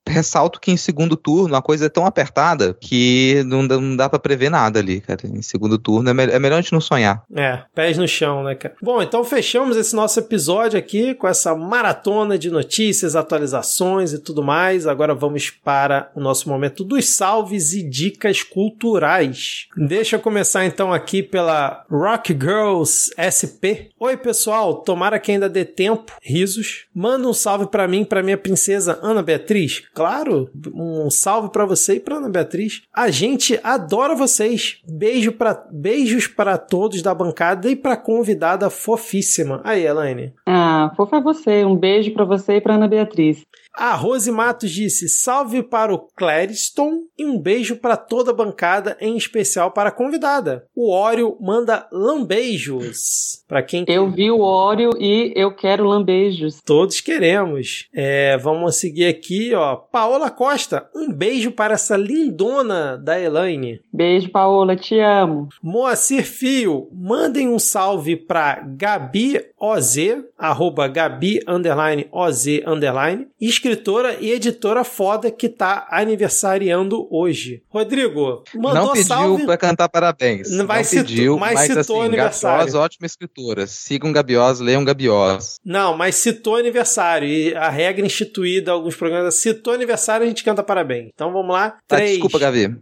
ressalto 0.08 0.60
que 0.60 0.70
em 0.70 0.76
segundo 0.76 1.16
turno 1.16 1.56
a 1.56 1.62
coisa 1.62 1.86
é 1.86 1.88
tão 1.88 2.06
apertada 2.06 2.76
que 2.80 3.42
não, 3.46 3.66
dá- 3.66 3.78
não 3.80 3.96
dá 3.96 4.08
pra 4.08 4.18
prever 4.18 4.50
nada 4.50 4.78
ali, 4.78 5.00
cara. 5.00 5.20
Em 5.26 5.42
segundo 5.42 5.78
turno 5.78 6.08
é, 6.10 6.14
me- 6.14 6.24
é 6.32 6.38
melhor 6.38 6.58
a 6.58 6.60
gente 6.60 6.72
não 6.72 6.80
sonhar. 6.80 7.22
É, 7.34 7.62
pés 7.74 7.98
no 7.98 8.06
chão, 8.06 8.42
né, 8.44 8.54
cara? 8.54 8.74
Bom, 8.82 9.02
então 9.02 9.24
fechamos 9.24 9.76
esse 9.76 9.94
nosso 9.94 10.18
episódio 10.20 10.78
aqui 10.78 11.14
com 11.14 11.26
essa 11.26 11.54
maratona 11.54 12.38
de 12.38 12.50
notícias, 12.50 13.16
atualizações 13.16 14.12
e 14.12 14.18
tudo 14.18 14.42
mais. 14.42 14.86
Agora 14.86 15.14
vamos 15.14 15.50
para 15.50 16.10
o 16.14 16.20
nosso 16.20 16.48
momento 16.48 16.84
dos 16.84 17.08
salves 17.10 17.72
e 17.72 17.82
dicas 17.82 18.42
culturais. 18.42 19.66
Deixa 19.76 20.16
eu 20.16 20.20
começar 20.20 20.64
então 20.66 20.92
aqui 20.92 21.22
pela 21.22 21.84
Rock 21.90 22.32
Girls 22.32 23.10
SP. 23.16 23.90
Oi, 23.98 24.16
pessoal, 24.16 24.43
tomara 24.84 25.18
que 25.18 25.32
ainda 25.32 25.48
dê 25.48 25.64
tempo. 25.64 26.12
Risos. 26.22 26.86
Manda 26.94 27.28
um 27.28 27.32
salve 27.32 27.66
pra 27.66 27.88
mim, 27.88 28.04
pra 28.04 28.22
minha 28.22 28.36
princesa 28.36 28.98
Ana 29.02 29.22
Beatriz. 29.22 29.82
Claro, 29.94 30.50
um 30.74 31.10
salve 31.10 31.50
pra 31.50 31.64
você 31.64 31.94
e 31.94 32.00
pra 32.00 32.16
Ana 32.16 32.28
Beatriz. 32.28 32.82
A 32.94 33.10
gente 33.10 33.58
adora 33.62 34.14
vocês. 34.14 34.80
Beijo 34.88 35.32
para 35.32 35.66
beijos 35.70 36.26
para 36.26 36.58
todos 36.58 37.02
da 37.02 37.14
bancada 37.14 37.70
e 37.70 37.76
pra 37.76 37.96
convidada 37.96 38.70
fofíssima. 38.70 39.60
Aí, 39.64 39.84
Elaine. 39.84 40.32
Ah, 40.46 40.92
fofa 40.96 41.20
você. 41.20 41.64
Um 41.64 41.76
beijo 41.76 42.12
pra 42.12 42.24
você 42.24 42.56
e 42.56 42.60
pra 42.60 42.74
Ana 42.74 42.88
Beatriz. 42.88 43.44
A 43.74 43.94
Rose 43.94 44.30
Matos 44.30 44.70
disse: 44.70 45.08
salve 45.08 45.62
para 45.62 45.92
o 45.92 45.98
Clariston 45.98 47.02
e 47.18 47.24
um 47.24 47.38
beijo 47.38 47.76
para 47.76 47.96
toda 47.96 48.30
a 48.30 48.34
bancada, 48.34 48.96
em 49.00 49.16
especial 49.16 49.72
para 49.72 49.88
a 49.88 49.92
convidada. 49.92 50.66
O 50.74 50.90
Ório 50.90 51.36
manda 51.40 51.86
lambeijos. 51.90 53.42
Para 53.48 53.62
quem 53.62 53.84
Eu 53.88 54.10
vi 54.10 54.30
o 54.30 54.40
Óreo 54.40 54.90
e 54.98 55.32
eu 55.34 55.54
quero 55.54 55.84
lambejos. 55.84 56.60
Todos 56.64 57.00
queremos. 57.00 57.88
É, 57.92 58.36
vamos 58.38 58.76
seguir 58.76 59.06
aqui, 59.06 59.52
ó. 59.54 59.76
Paola 59.76 60.30
Costa, 60.30 60.88
um 60.94 61.12
beijo 61.12 61.50
para 61.50 61.74
essa 61.74 61.96
lindona 61.96 62.96
da 62.96 63.20
Elaine. 63.20 63.80
Beijo, 63.92 64.30
Paola, 64.30 64.76
te 64.76 64.98
amo. 65.00 65.48
Moacir 65.62 66.24
Fio, 66.24 66.88
mandem 66.92 67.48
um 67.48 67.58
salve 67.58 68.16
para 68.16 68.62
Gabi 68.66 69.40
OZ, 69.58 69.96
arroba 70.38 70.86
Gabi 70.88 71.40
underline 71.48 72.06
OZ 72.12 72.46
underline, 72.66 73.26
escritora 73.68 74.18
e 74.20 74.30
editora 74.30 74.84
foda 74.84 75.30
que 75.30 75.48
tá 75.48 75.86
aniversariando 75.90 77.08
hoje. 77.10 77.62
Rodrigo, 77.70 78.44
mandou 78.54 78.74
não 78.86 78.92
pediu 78.92 79.06
salve. 79.08 79.46
pra 79.46 79.56
cantar 79.56 79.88
parabéns. 79.88 80.50
Não 80.50 80.66
vai 80.66 80.84
citou- 80.84 81.04
pediu, 81.06 81.38
mas 81.38 81.54
mas, 81.54 81.66
citou 81.68 81.96
assim, 82.00 82.06
aniversário. 82.08 82.58
Gabiós, 82.58 82.74
ótima 82.74 83.06
escritora. 83.06 83.66
Sigam 83.66 84.12
Gabiós, 84.12 84.60
leiam 84.60 84.84
Gabiós. 84.84 85.58
Não, 85.64 85.96
mas 85.96 86.16
citou 86.16 86.56
aniversário 86.56 87.26
e 87.26 87.54
a 87.54 87.70
regra 87.70 88.04
instituída 88.04 88.70
em 88.70 88.74
alguns 88.74 88.96
programas, 88.96 89.34
citou 89.36 89.72
aniversário 89.72 90.24
a 90.24 90.28
gente 90.28 90.44
canta 90.44 90.62
parabéns. 90.62 91.10
Então 91.14 91.32
vamos 91.32 91.52
lá. 91.54 91.70
Tá, 91.88 91.96
Três, 91.96 92.10
desculpa, 92.12 92.38
Gabi. 92.38 92.76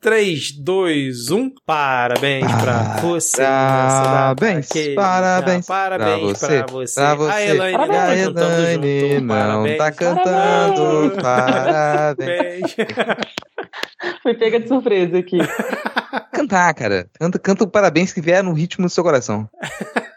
3, 0.00 0.52
2, 0.52 1.30
1. 1.30 1.50
Parabéns 1.64 2.46
pra 2.60 2.96
você. 3.00 3.42
Parabéns, 3.42 4.68
parabéns. 4.94 5.66
Parabéns 5.66 6.38
pra 6.38 6.48
pra 6.48 6.66
você, 6.66 6.84
você. 6.86 6.94
pra 6.94 7.14
você. 7.14 7.30
A 7.32 7.42
Elaine 7.46 7.78
não 7.78 7.86
tá 7.88 7.94
Elaine 8.12 8.24
junto. 9.10 9.20
não 9.20 9.28
Parabéns. 9.28 9.78
tá 9.78 9.86
cantando. 10.00 11.16
Parabéns. 11.20 12.74
Parabéns. 12.74 12.76
Fui 14.22 14.34
pega 14.34 14.58
de 14.58 14.68
surpresa 14.68 15.18
aqui. 15.18 15.38
Cantar, 16.32 16.74
cara. 16.74 17.06
Canta, 17.18 17.38
canta 17.38 17.64
o 17.64 17.70
parabéns 17.70 18.12
que 18.12 18.20
vier 18.20 18.42
no 18.42 18.52
ritmo 18.52 18.86
do 18.86 18.90
seu 18.90 19.04
coração. 19.04 19.48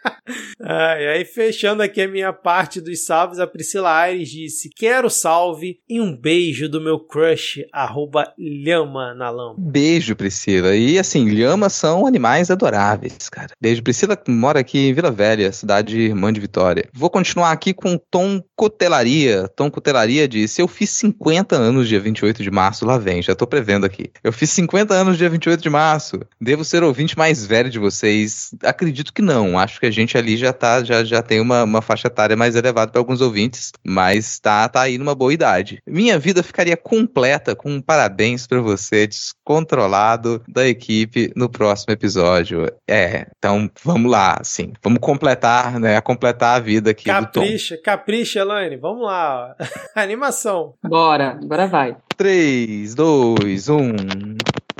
Ai, 0.60 1.06
aí, 1.08 1.24
fechando 1.24 1.82
aqui 1.82 2.00
a 2.00 2.08
minha 2.08 2.32
parte 2.32 2.80
dos 2.80 3.04
salves, 3.04 3.38
a 3.38 3.46
Priscila 3.46 3.94
Aires 3.94 4.30
disse: 4.30 4.70
Quero 4.70 5.10
salve 5.10 5.78
e 5.88 6.00
um 6.00 6.16
beijo 6.16 6.68
do 6.68 6.80
meu 6.80 6.98
crush, 6.98 7.64
arroba 7.72 8.32
lhama 8.38 9.14
na 9.14 9.30
lama. 9.30 9.56
Beijo, 9.58 10.16
Priscila. 10.16 10.74
E 10.74 10.98
assim, 10.98 11.28
lhamas 11.28 11.74
são 11.74 12.06
animais 12.06 12.50
adoráveis, 12.50 13.28
cara. 13.28 13.52
Beijo, 13.60 13.82
Priscila 13.82 14.18
mora 14.28 14.60
aqui 14.60 14.78
em 14.78 14.94
Vila 14.94 15.10
Velha, 15.10 15.52
cidade 15.52 15.98
irmã 15.98 16.32
de 16.32 16.40
Vitória. 16.40 16.88
Vou 16.92 17.10
continuar 17.10 17.50
aqui 17.50 17.74
com 17.74 17.98
Tom 17.98 18.42
Cotelaria. 18.56 19.48
Tom 19.48 19.70
Cotelaria 19.70 20.26
disse: 20.26 20.62
Eu 20.62 20.68
fiz 20.68 20.90
50 20.90 21.56
anos 21.56 21.88
dia 21.88 22.00
28 22.00 22.42
de 22.42 22.50
março, 22.50 22.86
lá 22.86 22.98
vem, 22.98 23.22
já 23.22 23.34
tô 23.34 23.46
prevendo 23.46 23.84
aqui. 23.84 24.10
Eu 24.22 24.32
fiz 24.32 24.50
50 24.50 24.94
anos 24.94 25.18
dia 25.18 25.28
28 25.28 25.60
de 25.60 25.70
março. 25.70 26.20
Devo 26.40 26.64
ser 26.64 26.82
ouvinte 26.82 27.16
mais 27.16 27.44
velho 27.44 27.70
de 27.70 27.78
vocês. 27.78 28.54
Acredito 28.62 29.12
que 29.12 29.22
não. 29.22 29.58
Acho 29.58 29.80
que 29.80 29.86
a 29.86 29.90
gente 29.94 30.18
ali 30.18 30.36
já 30.36 30.52
tá, 30.52 30.82
já, 30.84 31.04
já 31.04 31.22
tem 31.22 31.40
uma, 31.40 31.62
uma 31.62 31.82
faixa 31.82 32.08
etária 32.08 32.36
mais 32.36 32.54
elevada 32.54 32.90
para 32.90 33.00
alguns 33.00 33.20
ouvintes, 33.20 33.72
mas 33.84 34.38
tá, 34.38 34.68
tá 34.68 34.82
aí 34.82 34.98
numa 34.98 35.14
boa 35.14 35.32
idade. 35.32 35.82
Minha 35.86 36.18
vida 36.18 36.42
ficaria 36.42 36.76
completa 36.76 37.54
com 37.54 37.70
um 37.70 37.80
parabéns 37.80 38.46
para 38.46 38.60
você, 38.60 39.06
descontrolado 39.06 40.42
da 40.48 40.66
equipe 40.66 41.32
no 41.36 41.48
próximo 41.48 41.92
episódio. 41.92 42.70
É, 42.88 43.26
então 43.38 43.70
vamos 43.82 44.10
lá, 44.10 44.38
assim, 44.40 44.72
vamos 44.82 44.98
completar, 45.00 45.78
né, 45.78 46.00
completar 46.00 46.56
a 46.56 46.60
vida 46.60 46.90
aqui 46.90 47.04
do 47.04 47.26
Tom. 47.26 47.40
Capricha, 47.40 47.78
capricha, 47.82 48.40
Elaine. 48.40 48.76
Vamos 48.76 49.04
lá. 49.04 49.54
ó. 49.58 49.64
Animação. 49.94 50.74
Bora, 50.82 51.38
agora 51.42 51.66
vai. 51.66 51.96
3, 52.16 52.94
2, 52.94 53.68
1. 53.68 53.78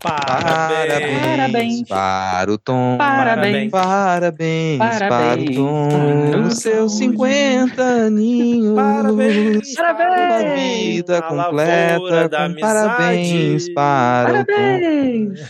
Parabéns. 0.04 1.22
Parabéns. 1.22 1.88
para 1.88 2.52
o 2.52 2.58
Tom. 2.58 2.96
Parabéns. 2.98 3.70
Parabéns, 3.70 4.78
para 4.78 5.06
o 5.06 5.08
Parabéns 5.08 5.56
Tom, 5.56 5.88
para 5.88 6.38
o 6.38 6.42
nos 6.42 6.58
seus 6.58 6.92
Tom. 6.92 6.98
50 6.98 7.82
aninhos. 7.82 8.76
Parabéns. 8.76 9.74
Parabéns. 9.74 10.96
Vida 10.96 11.18
A 11.18 11.32
lavoura 11.32 11.98
completa, 11.98 12.28
da 12.28 12.48
com 12.50 12.60
parabéns 12.60 13.68
para 13.70 14.30
o 14.30 14.34
Tom. 14.34 14.44
Parabéns! 14.44 15.40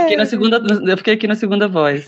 Fiquei 0.00 0.16
na 0.16 0.24
segunda, 0.24 0.62
eu 0.90 0.96
fiquei 0.96 1.12
aqui 1.12 1.26
na 1.26 1.34
segunda 1.34 1.68
voz. 1.68 2.06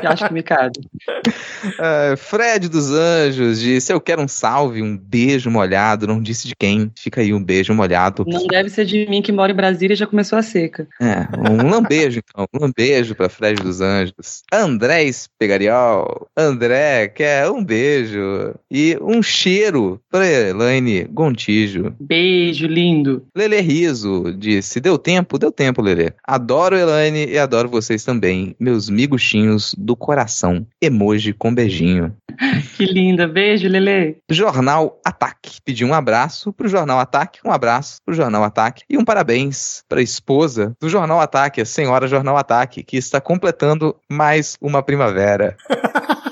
Que 0.00 0.06
acho 0.06 0.26
que 0.26 0.34
me 0.34 0.42
cabe. 0.42 0.80
É, 1.80 2.14
Fred 2.16 2.68
dos 2.68 2.90
Anjos 2.90 3.58
disse: 3.58 3.90
Eu 3.90 3.98
quero 3.98 4.20
um 4.20 4.28
salve, 4.28 4.82
um 4.82 4.98
beijo 4.98 5.50
molhado. 5.50 6.06
Não 6.06 6.20
disse 6.20 6.46
de 6.46 6.54
quem. 6.54 6.92
Fica 6.94 7.22
aí 7.22 7.32
um 7.32 7.42
beijo 7.42 7.72
molhado. 7.72 8.22
Não 8.26 8.46
deve 8.46 8.68
ser 8.68 8.84
de 8.84 9.06
mim 9.08 9.22
que 9.22 9.32
mora 9.32 9.50
em 9.50 9.54
Brasília 9.54 9.94
e 9.94 9.96
já 9.96 10.06
começou 10.06 10.38
a 10.38 10.42
seca. 10.42 10.83
É, 11.00 11.26
um 11.50 11.68
lambejo, 11.68 12.20
então. 12.20 12.46
Um 12.54 12.60
lambejo 12.60 13.14
pra 13.14 13.28
Fred 13.28 13.62
dos 13.62 13.80
Anjos. 13.80 14.42
Andrés 14.52 15.28
Pegariol. 15.38 16.28
André 16.36 17.08
quer 17.08 17.50
um 17.50 17.64
beijo. 17.64 18.54
E 18.70 18.98
um 19.00 19.22
cheiro 19.22 20.00
pra 20.10 20.26
Elaine 20.26 21.04
Gontijo. 21.04 21.94
Beijo, 22.00 22.66
lindo. 22.66 23.26
Lele 23.36 23.60
Riso 23.60 24.34
disse: 24.36 24.80
Deu 24.80 24.98
tempo? 24.98 25.38
Deu 25.38 25.50
tempo, 25.50 25.82
Lele. 25.82 26.12
Adoro 26.26 26.76
Elaine 26.76 27.26
e 27.26 27.38
adoro 27.38 27.68
vocês 27.68 28.04
também, 28.04 28.54
meus 28.58 28.88
miguxinhos 28.88 29.74
do 29.76 29.96
coração. 29.96 30.66
Emoji 30.80 31.32
com 31.32 31.54
beijinho. 31.54 32.14
Que 32.76 32.86
linda. 32.86 33.28
Beijo, 33.28 33.68
Lele. 33.68 34.16
Jornal 34.28 35.00
Ataque. 35.04 35.60
Pedi 35.64 35.84
um 35.84 35.94
abraço 35.94 36.52
pro 36.52 36.68
Jornal 36.68 36.98
Ataque, 36.98 37.38
um 37.44 37.52
abraço 37.52 37.98
pro 38.04 38.14
Jornal 38.14 38.42
Ataque 38.42 38.82
e 38.90 38.98
um 38.98 39.04
parabéns 39.04 39.82
pra 39.88 40.02
esposa 40.02 40.63
do 40.80 40.88
Jornal 40.88 41.20
Ataque, 41.20 41.60
a 41.60 41.66
senhora 41.66 42.06
Jornal 42.06 42.36
Ataque, 42.36 42.82
que 42.82 42.96
está 42.96 43.20
completando 43.20 43.96
mais 44.08 44.56
uma 44.60 44.82
primavera. 44.82 45.56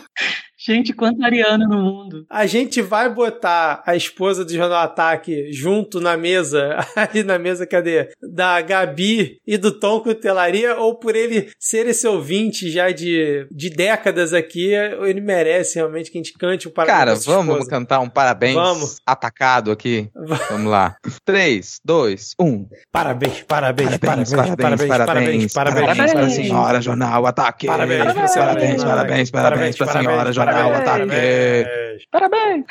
Gente, 0.65 0.93
quanto 0.93 1.25
ariano 1.25 1.67
no 1.67 1.83
mundo. 1.83 2.25
A 2.31 2.47
gente 2.47 2.81
vai 2.81 3.13
botar 3.13 3.83
a 3.85 3.97
esposa 3.97 4.45
do 4.45 4.53
Jornal 4.53 4.79
Ataque 4.79 5.53
junto 5.53 6.01
na 6.01 6.17
mesa, 6.17 6.79
ali 6.95 7.25
na 7.25 7.37
mesa, 7.37 7.67
cadê? 7.67 8.11
Da 8.33 8.61
Gabi 8.61 9.39
e 9.45 9.59
do 9.59 9.73
Tom 9.73 10.01
Cutelaria, 10.01 10.77
ou 10.77 10.95
por 10.95 11.17
ele 11.17 11.51
ser 11.59 11.89
esse 11.89 12.07
ouvinte 12.07 12.71
já 12.71 12.93
de, 12.93 13.45
de 13.51 13.71
décadas 13.71 14.33
aqui, 14.33 14.73
ele 14.73 15.21
merece 15.21 15.77
realmente 15.77 16.13
que 16.13 16.19
a 16.19 16.23
gente 16.23 16.33
cante 16.39 16.69
o 16.69 16.71
parabéns. 16.71 16.99
Cara, 16.99 17.15
vamos 17.37 17.55
esposa. 17.55 17.71
cantar 17.71 17.99
um 17.99 18.09
parabéns 18.09 18.55
Vamos. 18.55 18.97
atacado 19.05 19.73
aqui? 19.73 20.09
Vamos 20.49 20.71
lá. 20.71 20.97
3, 21.25 21.81
2, 21.85 22.35
1. 22.39 22.69
Parabéns, 22.93 23.43
parabéns, 23.49 23.99
Parabéns, 23.99 24.31
parabéns, 24.31 24.57
parabéns, 24.57 24.87
parabéns, 24.87 25.53
parabéns, 25.53 25.53
parabéns. 25.53 26.13
para 26.13 26.27
a 26.27 26.31
senhora 26.31 26.81
Jornal 26.81 27.27
Ataque. 27.27 27.67
Parabéns, 27.67 28.05
parabéns, 28.05 28.85
parabéns, 28.85 29.31
parabéns 29.31 29.77
para 29.77 29.91
a 29.91 29.93
senhora 30.01 30.33
Jornal 30.33 30.52
parabéns, 30.53 30.75
Ataque. 30.75 31.09
parabéns. 31.09 31.82
Parabéns. 31.93 32.07
Parabéns! 32.11 32.65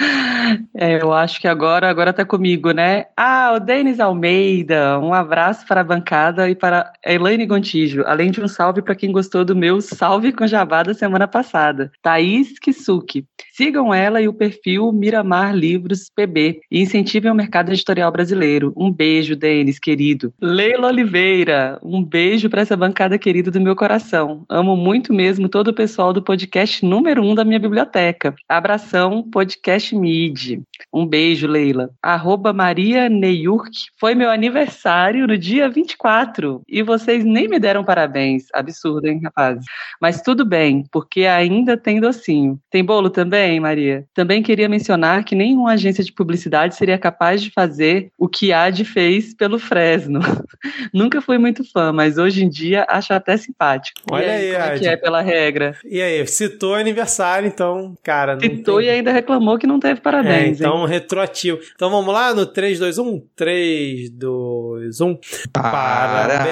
É, 0.75 1.01
eu 1.01 1.13
acho 1.13 1.39
que 1.39 1.47
agora, 1.47 1.89
agora 1.89 2.13
tá 2.13 2.25
comigo, 2.25 2.71
né? 2.71 3.05
Ah, 3.15 3.53
o 3.55 3.59
Denis 3.59 3.99
Almeida, 3.99 4.99
um 4.99 5.13
abraço 5.13 5.65
para 5.67 5.81
a 5.81 5.83
bancada 5.83 6.49
e 6.49 6.55
para 6.55 6.91
a 7.05 7.13
Elaine 7.13 7.45
Gontijo, 7.45 8.03
além 8.05 8.31
de 8.31 8.41
um 8.41 8.47
salve 8.47 8.81
para 8.81 8.95
quem 8.95 9.11
gostou 9.11 9.43
do 9.43 9.55
meu 9.55 9.81
salve 9.81 10.31
com 10.31 10.47
jabá 10.47 10.83
da 10.83 10.93
semana 10.93 11.27
passada. 11.27 11.91
Thaís 12.01 12.57
Kisuki. 12.59 13.25
Sigam 13.53 13.93
ela 13.93 14.21
e 14.21 14.27
o 14.27 14.33
perfil 14.33 14.91
Miramar 14.91 15.53
Livros 15.53 16.09
PB 16.15 16.61
e 16.71 16.81
incentivem 16.81 17.31
o 17.31 17.35
mercado 17.35 17.71
editorial 17.71 18.11
brasileiro. 18.11 18.73
Um 18.75 18.91
beijo, 18.91 19.35
Denis, 19.35 19.77
querido. 19.77 20.33
Leila 20.41 20.87
Oliveira, 20.87 21.79
um 21.83 22.03
beijo 22.03 22.49
para 22.49 22.61
essa 22.61 22.77
bancada 22.77 23.17
querida 23.17 23.51
do 23.51 23.61
meu 23.61 23.75
coração. 23.75 24.45
Amo 24.49 24.75
muito 24.75 25.13
mesmo 25.13 25.49
todo 25.49 25.67
o 25.69 25.73
pessoal 25.73 26.13
do 26.13 26.23
podcast 26.23 26.83
número 26.85 27.23
um 27.23 27.35
da 27.35 27.43
minha 27.43 27.59
biblioteca. 27.59 28.33
Abração, 28.47 29.10
Podcast 29.19 29.95
Mid. 29.95 30.61
Um 30.93 31.05
beijo, 31.05 31.47
Leila. 31.47 31.89
Arroba 32.01 32.53
Maria 32.53 33.09
Neyurk. 33.09 33.71
Foi 33.99 34.13
meu 34.13 34.29
aniversário 34.29 35.25
no 35.25 35.37
dia 35.37 35.67
24 35.67 36.61
e 36.69 36.83
vocês 36.83 37.25
nem 37.25 37.47
me 37.47 37.59
deram 37.59 37.83
parabéns. 37.83 38.45
Absurdo, 38.53 39.07
hein, 39.07 39.19
rapazes? 39.23 39.65
Mas 39.99 40.21
tudo 40.21 40.45
bem, 40.45 40.85
porque 40.91 41.25
ainda 41.25 41.75
tem 41.75 41.99
docinho. 41.99 42.59
Tem 42.69 42.83
bolo 42.85 43.09
também, 43.09 43.59
Maria? 43.59 44.05
Também 44.13 44.43
queria 44.43 44.69
mencionar 44.69 45.23
que 45.23 45.33
nenhuma 45.33 45.71
agência 45.71 46.03
de 46.03 46.13
publicidade 46.13 46.75
seria 46.75 46.97
capaz 46.97 47.41
de 47.41 47.49
fazer 47.49 48.11
o 48.17 48.27
que 48.27 48.53
a 48.53 48.65
AD 48.65 48.85
fez 48.85 49.33
pelo 49.33 49.57
Fresno. 49.57 50.19
Nunca 50.93 51.21
fui 51.21 51.37
muito 51.39 51.63
fã, 51.71 51.91
mas 51.91 52.19
hoje 52.19 52.43
em 52.43 52.49
dia 52.49 52.85
acho 52.87 53.13
até 53.13 53.35
simpático. 53.35 53.99
Olha 54.11 54.25
e 54.25 54.29
aí, 54.29 54.53
como 54.53 54.63
é 54.63 54.79
que 54.79 54.87
é 54.87 54.97
pela 54.97 55.21
regra? 55.21 55.75
E 55.83 56.01
aí, 56.01 56.25
citou 56.27 56.75
aniversário, 56.75 57.47
então, 57.47 57.95
cara. 58.03 58.35
Não 58.35 58.41
Citou 58.41 58.77
tem... 58.77 58.87
e 58.87 58.89
ainda 58.89 59.00
reclamou 59.09 59.57
que 59.57 59.65
não 59.65 59.79
teve 59.79 59.99
É, 59.99 60.01
parabéns. 60.03 60.59
hein? 60.61 60.67
então, 60.67 60.85
retroativo. 60.85 61.59
Então 61.75 61.89
vamos 61.89 62.13
lá 62.13 62.33
no 62.33 62.45
3, 62.45 62.77
2, 62.77 62.97
1? 62.99 63.21
3, 63.35 64.09
2, 64.11 65.01
1. 65.01 65.17
Parabéns. 65.53 66.43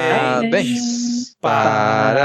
Parabéns 0.41 1.08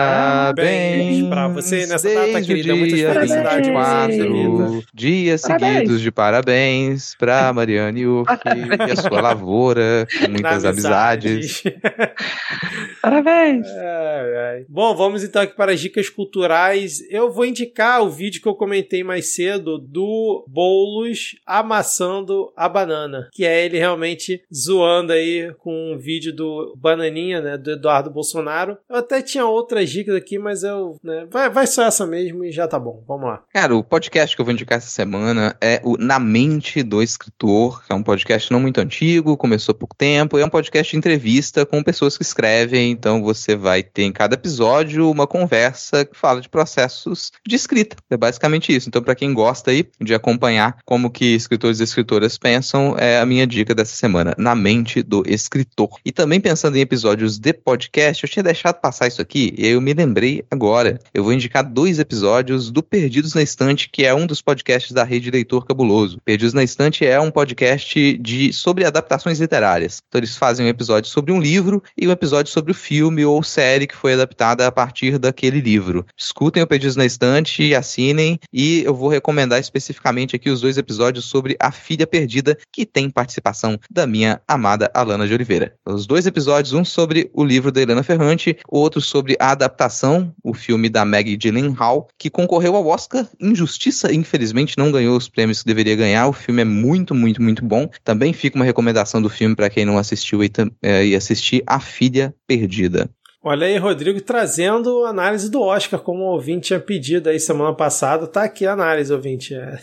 Parabéns. 0.05 1.29
pra 1.29 1.47
você 1.49 1.87
nessa 1.87 2.13
data, 2.13 2.43
querida. 2.43 2.75
Muitas 2.75 2.99
dia 2.99 3.13
felicidades. 3.13 3.67
24, 3.69 4.83
dias 4.93 5.43
Parabéns. 5.43 5.73
seguidos 5.75 6.01
de 6.01 6.11
parabéns 6.11 7.15
pra 7.17 7.53
Mariane 7.53 8.07
Urk 8.07 8.33
e 8.45 8.91
a 8.91 8.97
sua 8.97 9.21
lavoura, 9.21 10.07
com 10.21 10.31
muitas 10.31 10.63
Na 10.65 10.71
amizades. 10.71 11.63
Parabéns! 13.01 13.67
Ai, 13.69 14.37
ai. 14.37 14.65
Bom, 14.69 14.95
vamos 14.97 15.23
então 15.23 15.43
aqui 15.43 15.55
para 15.55 15.73
as 15.73 15.81
dicas 15.81 16.09
culturais. 16.09 17.01
Eu 17.11 17.31
vou 17.31 17.45
indicar 17.45 18.03
o 18.03 18.09
vídeo 18.11 18.41
que 18.41 18.49
eu 18.49 18.55
comentei 18.55 19.05
mais 19.05 19.35
cedo 19.35 19.79
do 19.79 20.45
Boulos 20.49 21.37
amassando 21.47 22.51
a 22.57 22.67
banana, 22.69 23.29
que 23.33 23.45
é 23.45 23.65
ele 23.65 23.79
realmente 23.79 24.43
zoando 24.53 25.13
aí 25.13 25.53
com 25.59 25.93
um 25.93 25.99
vídeo 25.99 26.35
do 26.35 26.75
Bananinha, 26.79 27.41
né, 27.43 27.59
do 27.59 27.73
Eduardo 27.73 28.11
Bolsonaro. 28.11 28.79
Eu 28.89 29.03
até 29.05 29.23
tinha 29.23 29.47
outras 29.47 29.91
dicas 29.91 30.17
aqui, 30.17 30.39
mas 30.39 30.63
eu, 30.63 30.97
né, 31.03 31.27
vai, 31.31 31.49
vai 31.49 31.67
só 31.67 31.85
essa 31.85 32.07
mesmo 32.07 32.45
e 32.45 32.51
já 32.51 32.67
tá 32.67 32.79
bom. 32.79 33.03
Vamos 33.07 33.27
lá. 33.27 33.43
Cara, 33.53 33.75
o 33.77 33.85
podcast 33.85 34.35
que 34.35 34.41
eu 34.41 34.45
vou 34.45 34.53
indicar 34.53 34.79
essa 34.79 34.89
semana 34.89 35.57
é 35.61 35.81
o 35.85 35.97
Na 35.97 36.19
Mente 36.19 36.83
do 36.83 37.03
Escritor, 37.03 37.85
que 37.85 37.93
é 37.93 37.95
um 37.95 38.03
podcast 38.03 38.51
não 38.51 38.61
muito 38.61 38.81
antigo, 38.81 39.37
começou 39.37 39.73
há 39.73 39.79
pouco 39.79 39.95
tempo, 39.97 40.39
é 40.39 40.45
um 40.45 40.51
podcast 40.51 40.91
de 40.91 40.97
entrevista 40.97 41.65
com 41.65 41.83
pessoas 41.83 42.17
que 42.17 42.23
escrevem, 42.23 42.91
então 42.91 43.23
você 43.23 43.55
vai 43.55 43.83
ter 43.83 44.03
em 44.03 44.13
cada 44.13 44.35
episódio 44.35 45.11
uma 45.11 45.27
conversa 45.27 46.05
que 46.05 46.17
fala 46.17 46.41
de 46.41 46.49
processos 46.49 47.31
de 47.47 47.57
escrita. 47.57 47.97
É 48.11 48.17
basicamente 48.17 48.75
isso. 48.75 48.89
Então, 48.89 49.03
para 49.03 49.15
quem 49.15 49.33
gosta 49.33 49.71
aí 49.71 49.87
de 50.01 50.15
acompanhar 50.15 50.79
como 50.85 51.11
que 51.11 51.35
escritores 51.35 51.81
e 51.81 51.85
escritoras 51.85 52.39
pensam, 52.39 52.95
é 52.99 53.19
a 53.19 53.27
minha 53.27 53.47
dica 53.47 53.75
dessa 53.75 53.95
semana, 53.95 54.35
Na 54.39 54.55
Mente 54.55 55.03
do 55.03 55.23
Escritor. 55.27 55.99
E 56.05 56.13
também 56.13 56.41
pensando 56.41 56.77
em 56.77 56.81
episódios 56.81 57.39
de 57.39 57.53
podcast, 57.53 58.25
eu 58.25 58.31
tinha 58.31 58.43
deixado 58.43 58.81
passar 58.81 58.94
isso 59.03 59.21
aqui 59.21 59.53
e 59.59 59.67
eu 59.67 59.81
me 59.81 59.93
lembrei 59.93 60.45
agora. 60.51 60.99
Eu 61.13 61.25
vou 61.25 61.33
indicar 61.33 61.65
dois 61.65 61.99
episódios 61.99 62.71
do 62.71 62.83
Perdidos 62.83 63.35
na 63.35 63.43
Estante, 63.43 63.89
que 63.91 64.05
é 64.05 64.15
um 64.15 64.27
dos 64.27 64.41
podcasts 64.41 64.93
da 64.93 65.05
rede 65.05 65.31
Leitor 65.31 65.67
Cabuloso. 65.67 66.21
Perdidos 66.25 66.55
na 66.55 66.63
Estante 66.63 67.05
é 67.05 67.19
um 67.21 67.31
podcast 67.31 68.17
de 68.19 68.53
sobre 68.53 68.85
adaptações 68.85 69.41
literárias. 69.41 70.01
Então 70.09 70.19
eles 70.19 70.37
fazem 70.37 70.67
um 70.67 70.69
episódio 70.69 71.11
sobre 71.11 71.33
um 71.33 71.41
livro 71.41 71.83
e 71.97 72.07
um 72.07 72.13
episódio 72.13 72.53
sobre 72.53 72.73
o 72.73 72.75
filme 72.75 73.25
ou 73.25 73.43
série 73.43 73.87
que 73.87 73.97
foi 73.97 74.15
adaptada 74.15 74.67
a 74.67 74.73
partir 74.73 75.19
daquele 75.19 75.61
livro. 75.61 76.07
Escutem 76.17 76.63
o 76.63 76.67
Perdidos 76.67 76.97
na 76.97 77.05
Estante, 77.05 77.75
assinem 77.75 78.39
e 78.53 78.83
eu 78.85 78.95
vou 78.95 79.09
recomendar 79.09 79.59
especificamente 79.59 80.37
aqui 80.37 80.51
os 80.51 80.61
dois 80.61 80.79
episódios 80.79 81.25
sobre 81.25 81.57
A 81.59 81.73
Filha 81.73 82.07
Perdida, 82.07 82.57
que 82.73 82.87
tem 82.87 83.11
participação 83.11 83.79
da 83.91 84.07
minha 84.07 84.41
amada 84.47 84.91
Alana 84.95 85.27
de 85.27 85.35
Oliveira. 85.35 85.75
Os 85.87 86.07
dois 86.07 86.27
episódios, 86.27 86.73
um 86.73 86.85
sobre 86.85 87.31
o 87.33 87.45
livro 87.45 87.73
da 87.73 87.81
Helena 87.81 88.03
Ferrante, 88.03 88.57
outro 88.85 89.01
sobre 89.01 89.37
a 89.41 89.51
adaptação, 89.51 90.33
o 90.43 90.55
filme 90.55 90.89
da 90.89 91.05
Maggie 91.05 91.37
Gyllenhaal, 91.37 92.09
que 92.19 92.31
concorreu 92.31 92.77
ao 92.77 92.87
Oscar. 92.87 93.27
Injustiça, 93.41 94.13
infelizmente, 94.13 94.79
não 94.79 94.93
ganhou 94.93 95.17
os 95.17 95.29
prêmios 95.29 95.63
que 95.63 95.67
deveria 95.67 95.97
ganhar. 95.97 96.29
O 96.29 96.33
filme 96.33 96.63
é 96.63 96.65
muito, 96.65 97.15
muito, 97.15 97.43
muito 97.43 97.65
bom. 97.65 97.89
Também 98.05 98.33
fica 98.33 98.57
uma 98.57 98.65
recomendação 98.65 99.21
do 99.21 99.29
filme 99.29 99.57
para 99.57 99.71
quem 99.71 99.85
não 99.85 99.99
assistiu 99.99 100.45
e, 100.45 100.51
é, 100.83 101.07
e 101.07 101.17
assistir 101.17 101.63
A 101.67 101.81
Filha 101.81 102.35
Perdida. 102.47 103.11
Olha 103.47 103.67
aí, 103.67 103.77
Rodrigo, 103.77 104.21
trazendo 104.23 105.05
análise 105.05 105.51
do 105.51 105.61
Oscar, 105.61 106.01
como 106.01 106.21
o 106.21 106.33
ouvinte 106.33 106.69
tinha 106.69 106.81
pedido 106.81 107.29
aí 107.29 107.39
semana 107.39 107.75
passada. 107.75 108.27
Tá 108.27 108.45
aqui 108.45 108.67
a 108.67 108.73
análise, 108.73 109.13
ouvinte. 109.13 109.55
É. 109.55 109.79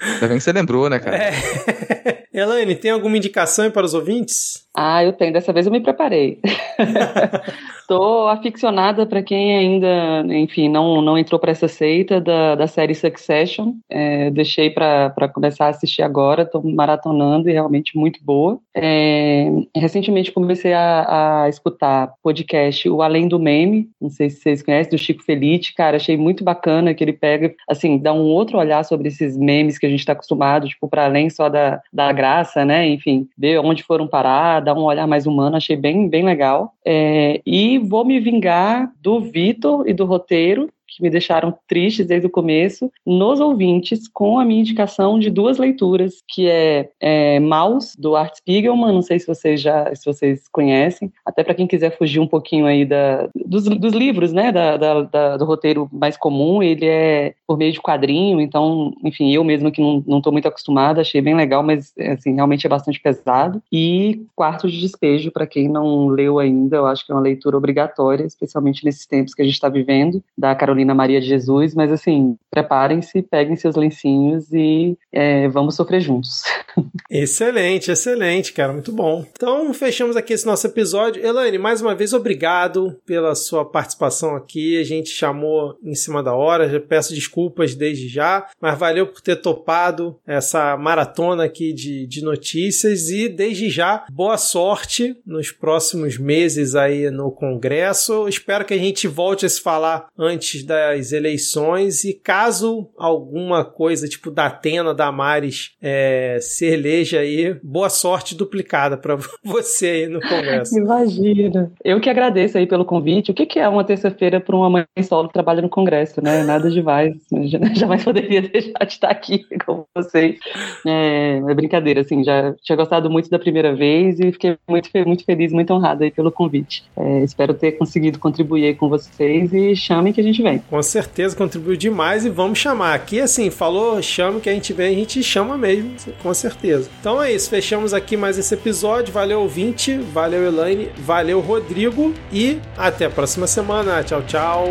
Ainda 0.00 0.28
bem 0.28 0.38
que 0.38 0.42
você 0.42 0.52
lembrou, 0.52 0.88
né, 0.88 0.98
cara? 0.98 1.16
É. 1.16 2.23
Elaine, 2.34 2.74
tem 2.74 2.90
alguma 2.90 3.16
indicação 3.16 3.70
para 3.70 3.86
os 3.86 3.94
ouvintes? 3.94 4.64
Ah, 4.76 5.04
eu 5.04 5.12
tenho. 5.12 5.32
Dessa 5.32 5.52
vez 5.52 5.66
eu 5.66 5.72
me 5.72 5.80
preparei. 5.80 6.40
Tô 7.86 8.26
aficionada 8.28 9.06
para 9.06 9.22
quem 9.22 9.56
ainda, 9.56 10.24
enfim, 10.34 10.70
não, 10.70 11.02
não 11.02 11.18
entrou 11.18 11.38
para 11.38 11.52
essa 11.52 11.68
seita 11.68 12.18
da, 12.20 12.54
da 12.54 12.66
série 12.66 12.94
Succession. 12.94 13.74
É, 13.90 14.30
deixei 14.30 14.70
para 14.70 15.28
começar 15.32 15.66
a 15.66 15.68
assistir 15.68 16.02
agora. 16.02 16.46
Tô 16.46 16.62
maratonando 16.62 17.48
e 17.48 17.52
realmente 17.52 17.96
muito 17.96 18.18
boa. 18.24 18.58
É, 18.74 19.48
recentemente 19.76 20.32
comecei 20.32 20.72
a, 20.72 21.42
a 21.44 21.48
escutar 21.48 22.14
podcast 22.22 22.88
O 22.88 23.02
Além 23.02 23.28
do 23.28 23.38
Meme. 23.38 23.90
Não 24.00 24.08
sei 24.08 24.30
se 24.30 24.40
vocês 24.40 24.62
conhecem, 24.62 24.90
do 24.90 24.98
Chico 24.98 25.22
Felite. 25.22 25.74
Cara, 25.74 25.98
achei 25.98 26.16
muito 26.16 26.42
bacana 26.42 26.94
que 26.94 27.04
ele 27.04 27.12
pega, 27.12 27.54
assim, 27.68 27.98
dá 27.98 28.12
um 28.14 28.24
outro 28.24 28.58
olhar 28.58 28.82
sobre 28.82 29.08
esses 29.08 29.36
memes 29.36 29.78
que 29.78 29.86
a 29.86 29.90
gente 29.90 30.00
está 30.00 30.14
acostumado, 30.14 30.66
tipo, 30.66 30.88
para 30.88 31.04
além 31.04 31.28
só 31.28 31.50
da, 31.50 31.80
da 31.92 32.10
graça, 32.24 32.64
né? 32.64 32.88
Enfim, 32.88 33.28
ver 33.36 33.58
onde 33.58 33.82
foram 33.82 34.08
parar, 34.08 34.60
dar 34.60 34.74
um 34.74 34.84
olhar 34.84 35.06
mais 35.06 35.26
humano. 35.26 35.56
Achei 35.56 35.76
bem, 35.76 36.08
bem 36.08 36.24
legal. 36.24 36.72
É, 36.82 37.42
e 37.44 37.78
vou 37.78 38.02
me 38.02 38.18
vingar 38.18 38.90
do 39.02 39.20
Vitor 39.20 39.86
e 39.86 39.92
do 39.92 40.06
roteiro, 40.06 40.70
que 40.94 41.02
me 41.02 41.10
deixaram 41.10 41.54
tristes 41.68 42.06
desde 42.06 42.26
o 42.26 42.30
começo, 42.30 42.90
nos 43.06 43.40
ouvintes, 43.40 44.08
com 44.08 44.38
a 44.38 44.44
minha 44.44 44.60
indicação 44.60 45.18
de 45.18 45.30
duas 45.30 45.58
leituras, 45.58 46.22
que 46.28 46.48
é, 46.48 46.90
é 47.00 47.40
Maus, 47.40 47.94
do 47.98 48.14
Art 48.16 48.34
Spiegelman, 48.36 48.92
não 48.92 49.02
sei 49.02 49.18
se 49.18 49.26
vocês 49.26 49.60
já 49.60 49.94
se 49.94 50.04
vocês 50.04 50.44
conhecem, 50.52 51.12
até 51.24 51.42
para 51.42 51.54
quem 51.54 51.66
quiser 51.66 51.96
fugir 51.96 52.20
um 52.20 52.26
pouquinho 52.26 52.66
aí 52.66 52.84
da, 52.84 53.28
dos, 53.34 53.64
dos 53.64 53.92
livros, 53.92 54.32
né, 54.32 54.50
da, 54.52 54.76
da, 54.76 55.02
da- 55.02 55.36
do 55.36 55.44
roteiro 55.44 55.88
mais 55.92 56.16
comum, 56.16 56.62
ele 56.62 56.86
é 56.86 57.34
por 57.46 57.56
meio 57.56 57.72
de 57.72 57.80
quadrinho, 57.80 58.40
então, 58.40 58.92
enfim, 59.04 59.32
eu 59.32 59.42
mesmo 59.44 59.70
que 59.70 59.80
não, 59.80 60.02
não 60.06 60.20
muito 60.34 60.48
acostumada, 60.48 61.00
achei 61.00 61.20
bem 61.20 61.34
legal, 61.34 61.62
mas, 61.62 61.92
assim, 62.12 62.34
realmente 62.34 62.66
é 62.66 62.70
bastante 62.70 63.00
pesado. 63.00 63.62
E 63.72 64.26
Quarto 64.34 64.68
de 64.68 64.80
Despejo, 64.80 65.30
para 65.30 65.46
quem 65.46 65.68
não 65.68 66.08
leu 66.08 66.38
ainda, 66.38 66.76
eu 66.76 66.86
acho 66.86 67.06
que 67.06 67.12
é 67.12 67.14
uma 67.14 67.20
leitura 67.20 67.56
obrigatória, 67.56 68.24
especialmente 68.24 68.84
nesses 68.84 69.06
tempos 69.06 69.32
que 69.34 69.40
a 69.40 69.44
gente 69.44 69.54
está 69.54 69.68
vivendo, 69.68 70.22
da 70.36 70.54
Carolina 70.54 70.83
Maria 70.92 71.20
de 71.20 71.28
Jesus, 71.28 71.72
mas, 71.72 71.92
assim, 71.92 72.36
preparem-se, 72.50 73.22
peguem 73.22 73.54
seus 73.56 73.76
lencinhos 73.76 74.52
e 74.52 74.98
é, 75.12 75.48
vamos 75.48 75.76
sofrer 75.76 76.00
juntos. 76.00 76.42
Excelente, 77.10 77.92
excelente, 77.92 78.52
cara, 78.52 78.72
muito 78.72 78.90
bom. 78.90 79.24
Então, 79.32 79.72
fechamos 79.72 80.16
aqui 80.16 80.32
esse 80.32 80.46
nosso 80.46 80.66
episódio. 80.66 81.24
Elaine, 81.24 81.58
mais 81.58 81.80
uma 81.80 81.94
vez, 81.94 82.12
obrigado 82.12 82.98
pela 83.06 83.34
sua 83.34 83.64
participação 83.64 84.34
aqui. 84.34 84.80
A 84.80 84.84
gente 84.84 85.10
chamou 85.10 85.78
em 85.82 85.94
cima 85.94 86.22
da 86.22 86.34
hora, 86.34 86.68
já 86.68 86.80
peço 86.80 87.14
desculpas 87.14 87.74
desde 87.74 88.08
já, 88.08 88.48
mas 88.60 88.78
valeu 88.78 89.06
por 89.06 89.20
ter 89.20 89.36
topado 89.36 90.18
essa 90.26 90.76
maratona 90.76 91.44
aqui 91.44 91.72
de, 91.72 92.06
de 92.06 92.22
notícias 92.22 93.08
e 93.10 93.28
desde 93.28 93.70
já, 93.70 94.04
boa 94.10 94.36
sorte 94.36 95.16
nos 95.24 95.52
próximos 95.52 96.18
meses 96.18 96.74
aí 96.74 97.10
no 97.10 97.30
Congresso. 97.30 98.26
Espero 98.28 98.64
que 98.64 98.74
a 98.74 98.78
gente 98.78 99.06
volte 99.06 99.46
a 99.46 99.48
se 99.48 99.60
falar 99.60 100.08
antes 100.18 100.64
das 100.74 101.12
eleições 101.12 102.02
e 102.04 102.12
caso 102.12 102.90
alguma 102.98 103.64
coisa 103.64 104.08
tipo 104.08 104.30
da 104.30 104.46
Atena, 104.46 104.92
da 104.92 105.12
Maris 105.12 105.72
é, 105.80 106.38
se 106.40 106.66
eleja 106.66 107.20
aí, 107.20 107.54
boa 107.62 107.88
sorte 107.88 108.34
duplicada 108.34 108.96
para 108.96 109.16
você 109.44 109.86
aí 109.86 110.08
no 110.08 110.20
Congresso. 110.20 110.76
Imagina. 110.76 111.72
Eu 111.84 112.00
que 112.00 112.10
agradeço 112.10 112.58
aí 112.58 112.66
pelo 112.66 112.84
convite. 112.84 113.30
O 113.30 113.34
que, 113.34 113.46
que 113.46 113.58
é 113.58 113.68
uma 113.68 113.84
terça-feira 113.84 114.40
para 114.40 114.56
uma 114.56 114.68
mãe 114.68 114.84
solo 115.02 115.28
que 115.28 115.34
trabalha 115.34 115.62
no 115.62 115.68
Congresso, 115.68 116.20
né? 116.22 116.42
Nada 116.42 116.70
demais. 116.70 117.14
Jamais 117.74 118.02
poderia 118.02 118.42
deixar 118.42 118.84
de 118.84 118.92
estar 118.92 119.10
aqui 119.10 119.46
com 119.64 119.84
vocês. 119.94 120.38
É, 120.86 121.40
é 121.48 121.54
brincadeira, 121.54 122.00
assim, 122.00 122.24
já 122.24 122.54
tinha 122.62 122.76
gostado 122.76 123.08
muito 123.08 123.30
da 123.30 123.38
primeira 123.38 123.74
vez 123.74 124.18
e 124.18 124.32
fiquei 124.32 124.56
muito, 124.68 124.90
muito 125.06 125.24
feliz, 125.24 125.52
muito 125.52 125.72
honrada 125.72 126.04
aí 126.04 126.10
pelo 126.10 126.32
convite. 126.32 126.84
É, 126.96 127.22
espero 127.22 127.54
ter 127.54 127.72
conseguido 127.72 128.18
contribuir 128.18 128.66
aí 128.66 128.74
com 128.74 128.88
vocês 128.88 129.52
e 129.52 129.76
chamem 129.76 130.12
que 130.12 130.20
a 130.20 130.24
gente 130.24 130.42
vem. 130.42 130.53
Com 130.70 130.82
certeza 130.82 131.36
contribuiu 131.36 131.76
demais 131.76 132.24
e 132.24 132.30
vamos 132.30 132.58
chamar. 132.58 132.94
Aqui, 132.94 133.20
assim, 133.20 133.50
falou 133.50 134.00
chame 134.02 134.40
que 134.40 134.48
a 134.48 134.52
gente 134.52 134.72
vem, 134.72 134.94
a 134.94 134.98
gente 134.98 135.22
chama 135.22 135.56
mesmo, 135.56 135.94
com 136.22 136.32
certeza. 136.34 136.88
Então 137.00 137.22
é 137.22 137.32
isso, 137.32 137.48
fechamos 137.50 137.94
aqui 137.94 138.16
mais 138.16 138.38
esse 138.38 138.54
episódio. 138.54 139.12
Valeu, 139.12 139.40
ouvinte, 139.40 139.96
valeu, 139.96 140.46
Elaine, 140.46 140.90
valeu, 140.98 141.40
Rodrigo 141.40 142.14
e 142.32 142.58
até 142.76 143.06
a 143.06 143.10
próxima 143.10 143.46
semana. 143.46 144.02
Tchau, 144.02 144.22
tchau. 144.22 144.66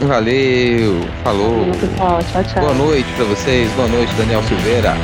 Valeu, 0.00 0.94
falou. 1.22 1.66
Pessoal, 1.80 2.18
tchau, 2.32 2.44
tchau. 2.44 2.62
Boa 2.62 2.74
noite 2.74 3.08
pra 3.16 3.24
vocês, 3.24 3.70
boa 3.72 3.88
noite, 3.88 4.12
Daniel 4.14 4.42
Silveira. 4.42 4.94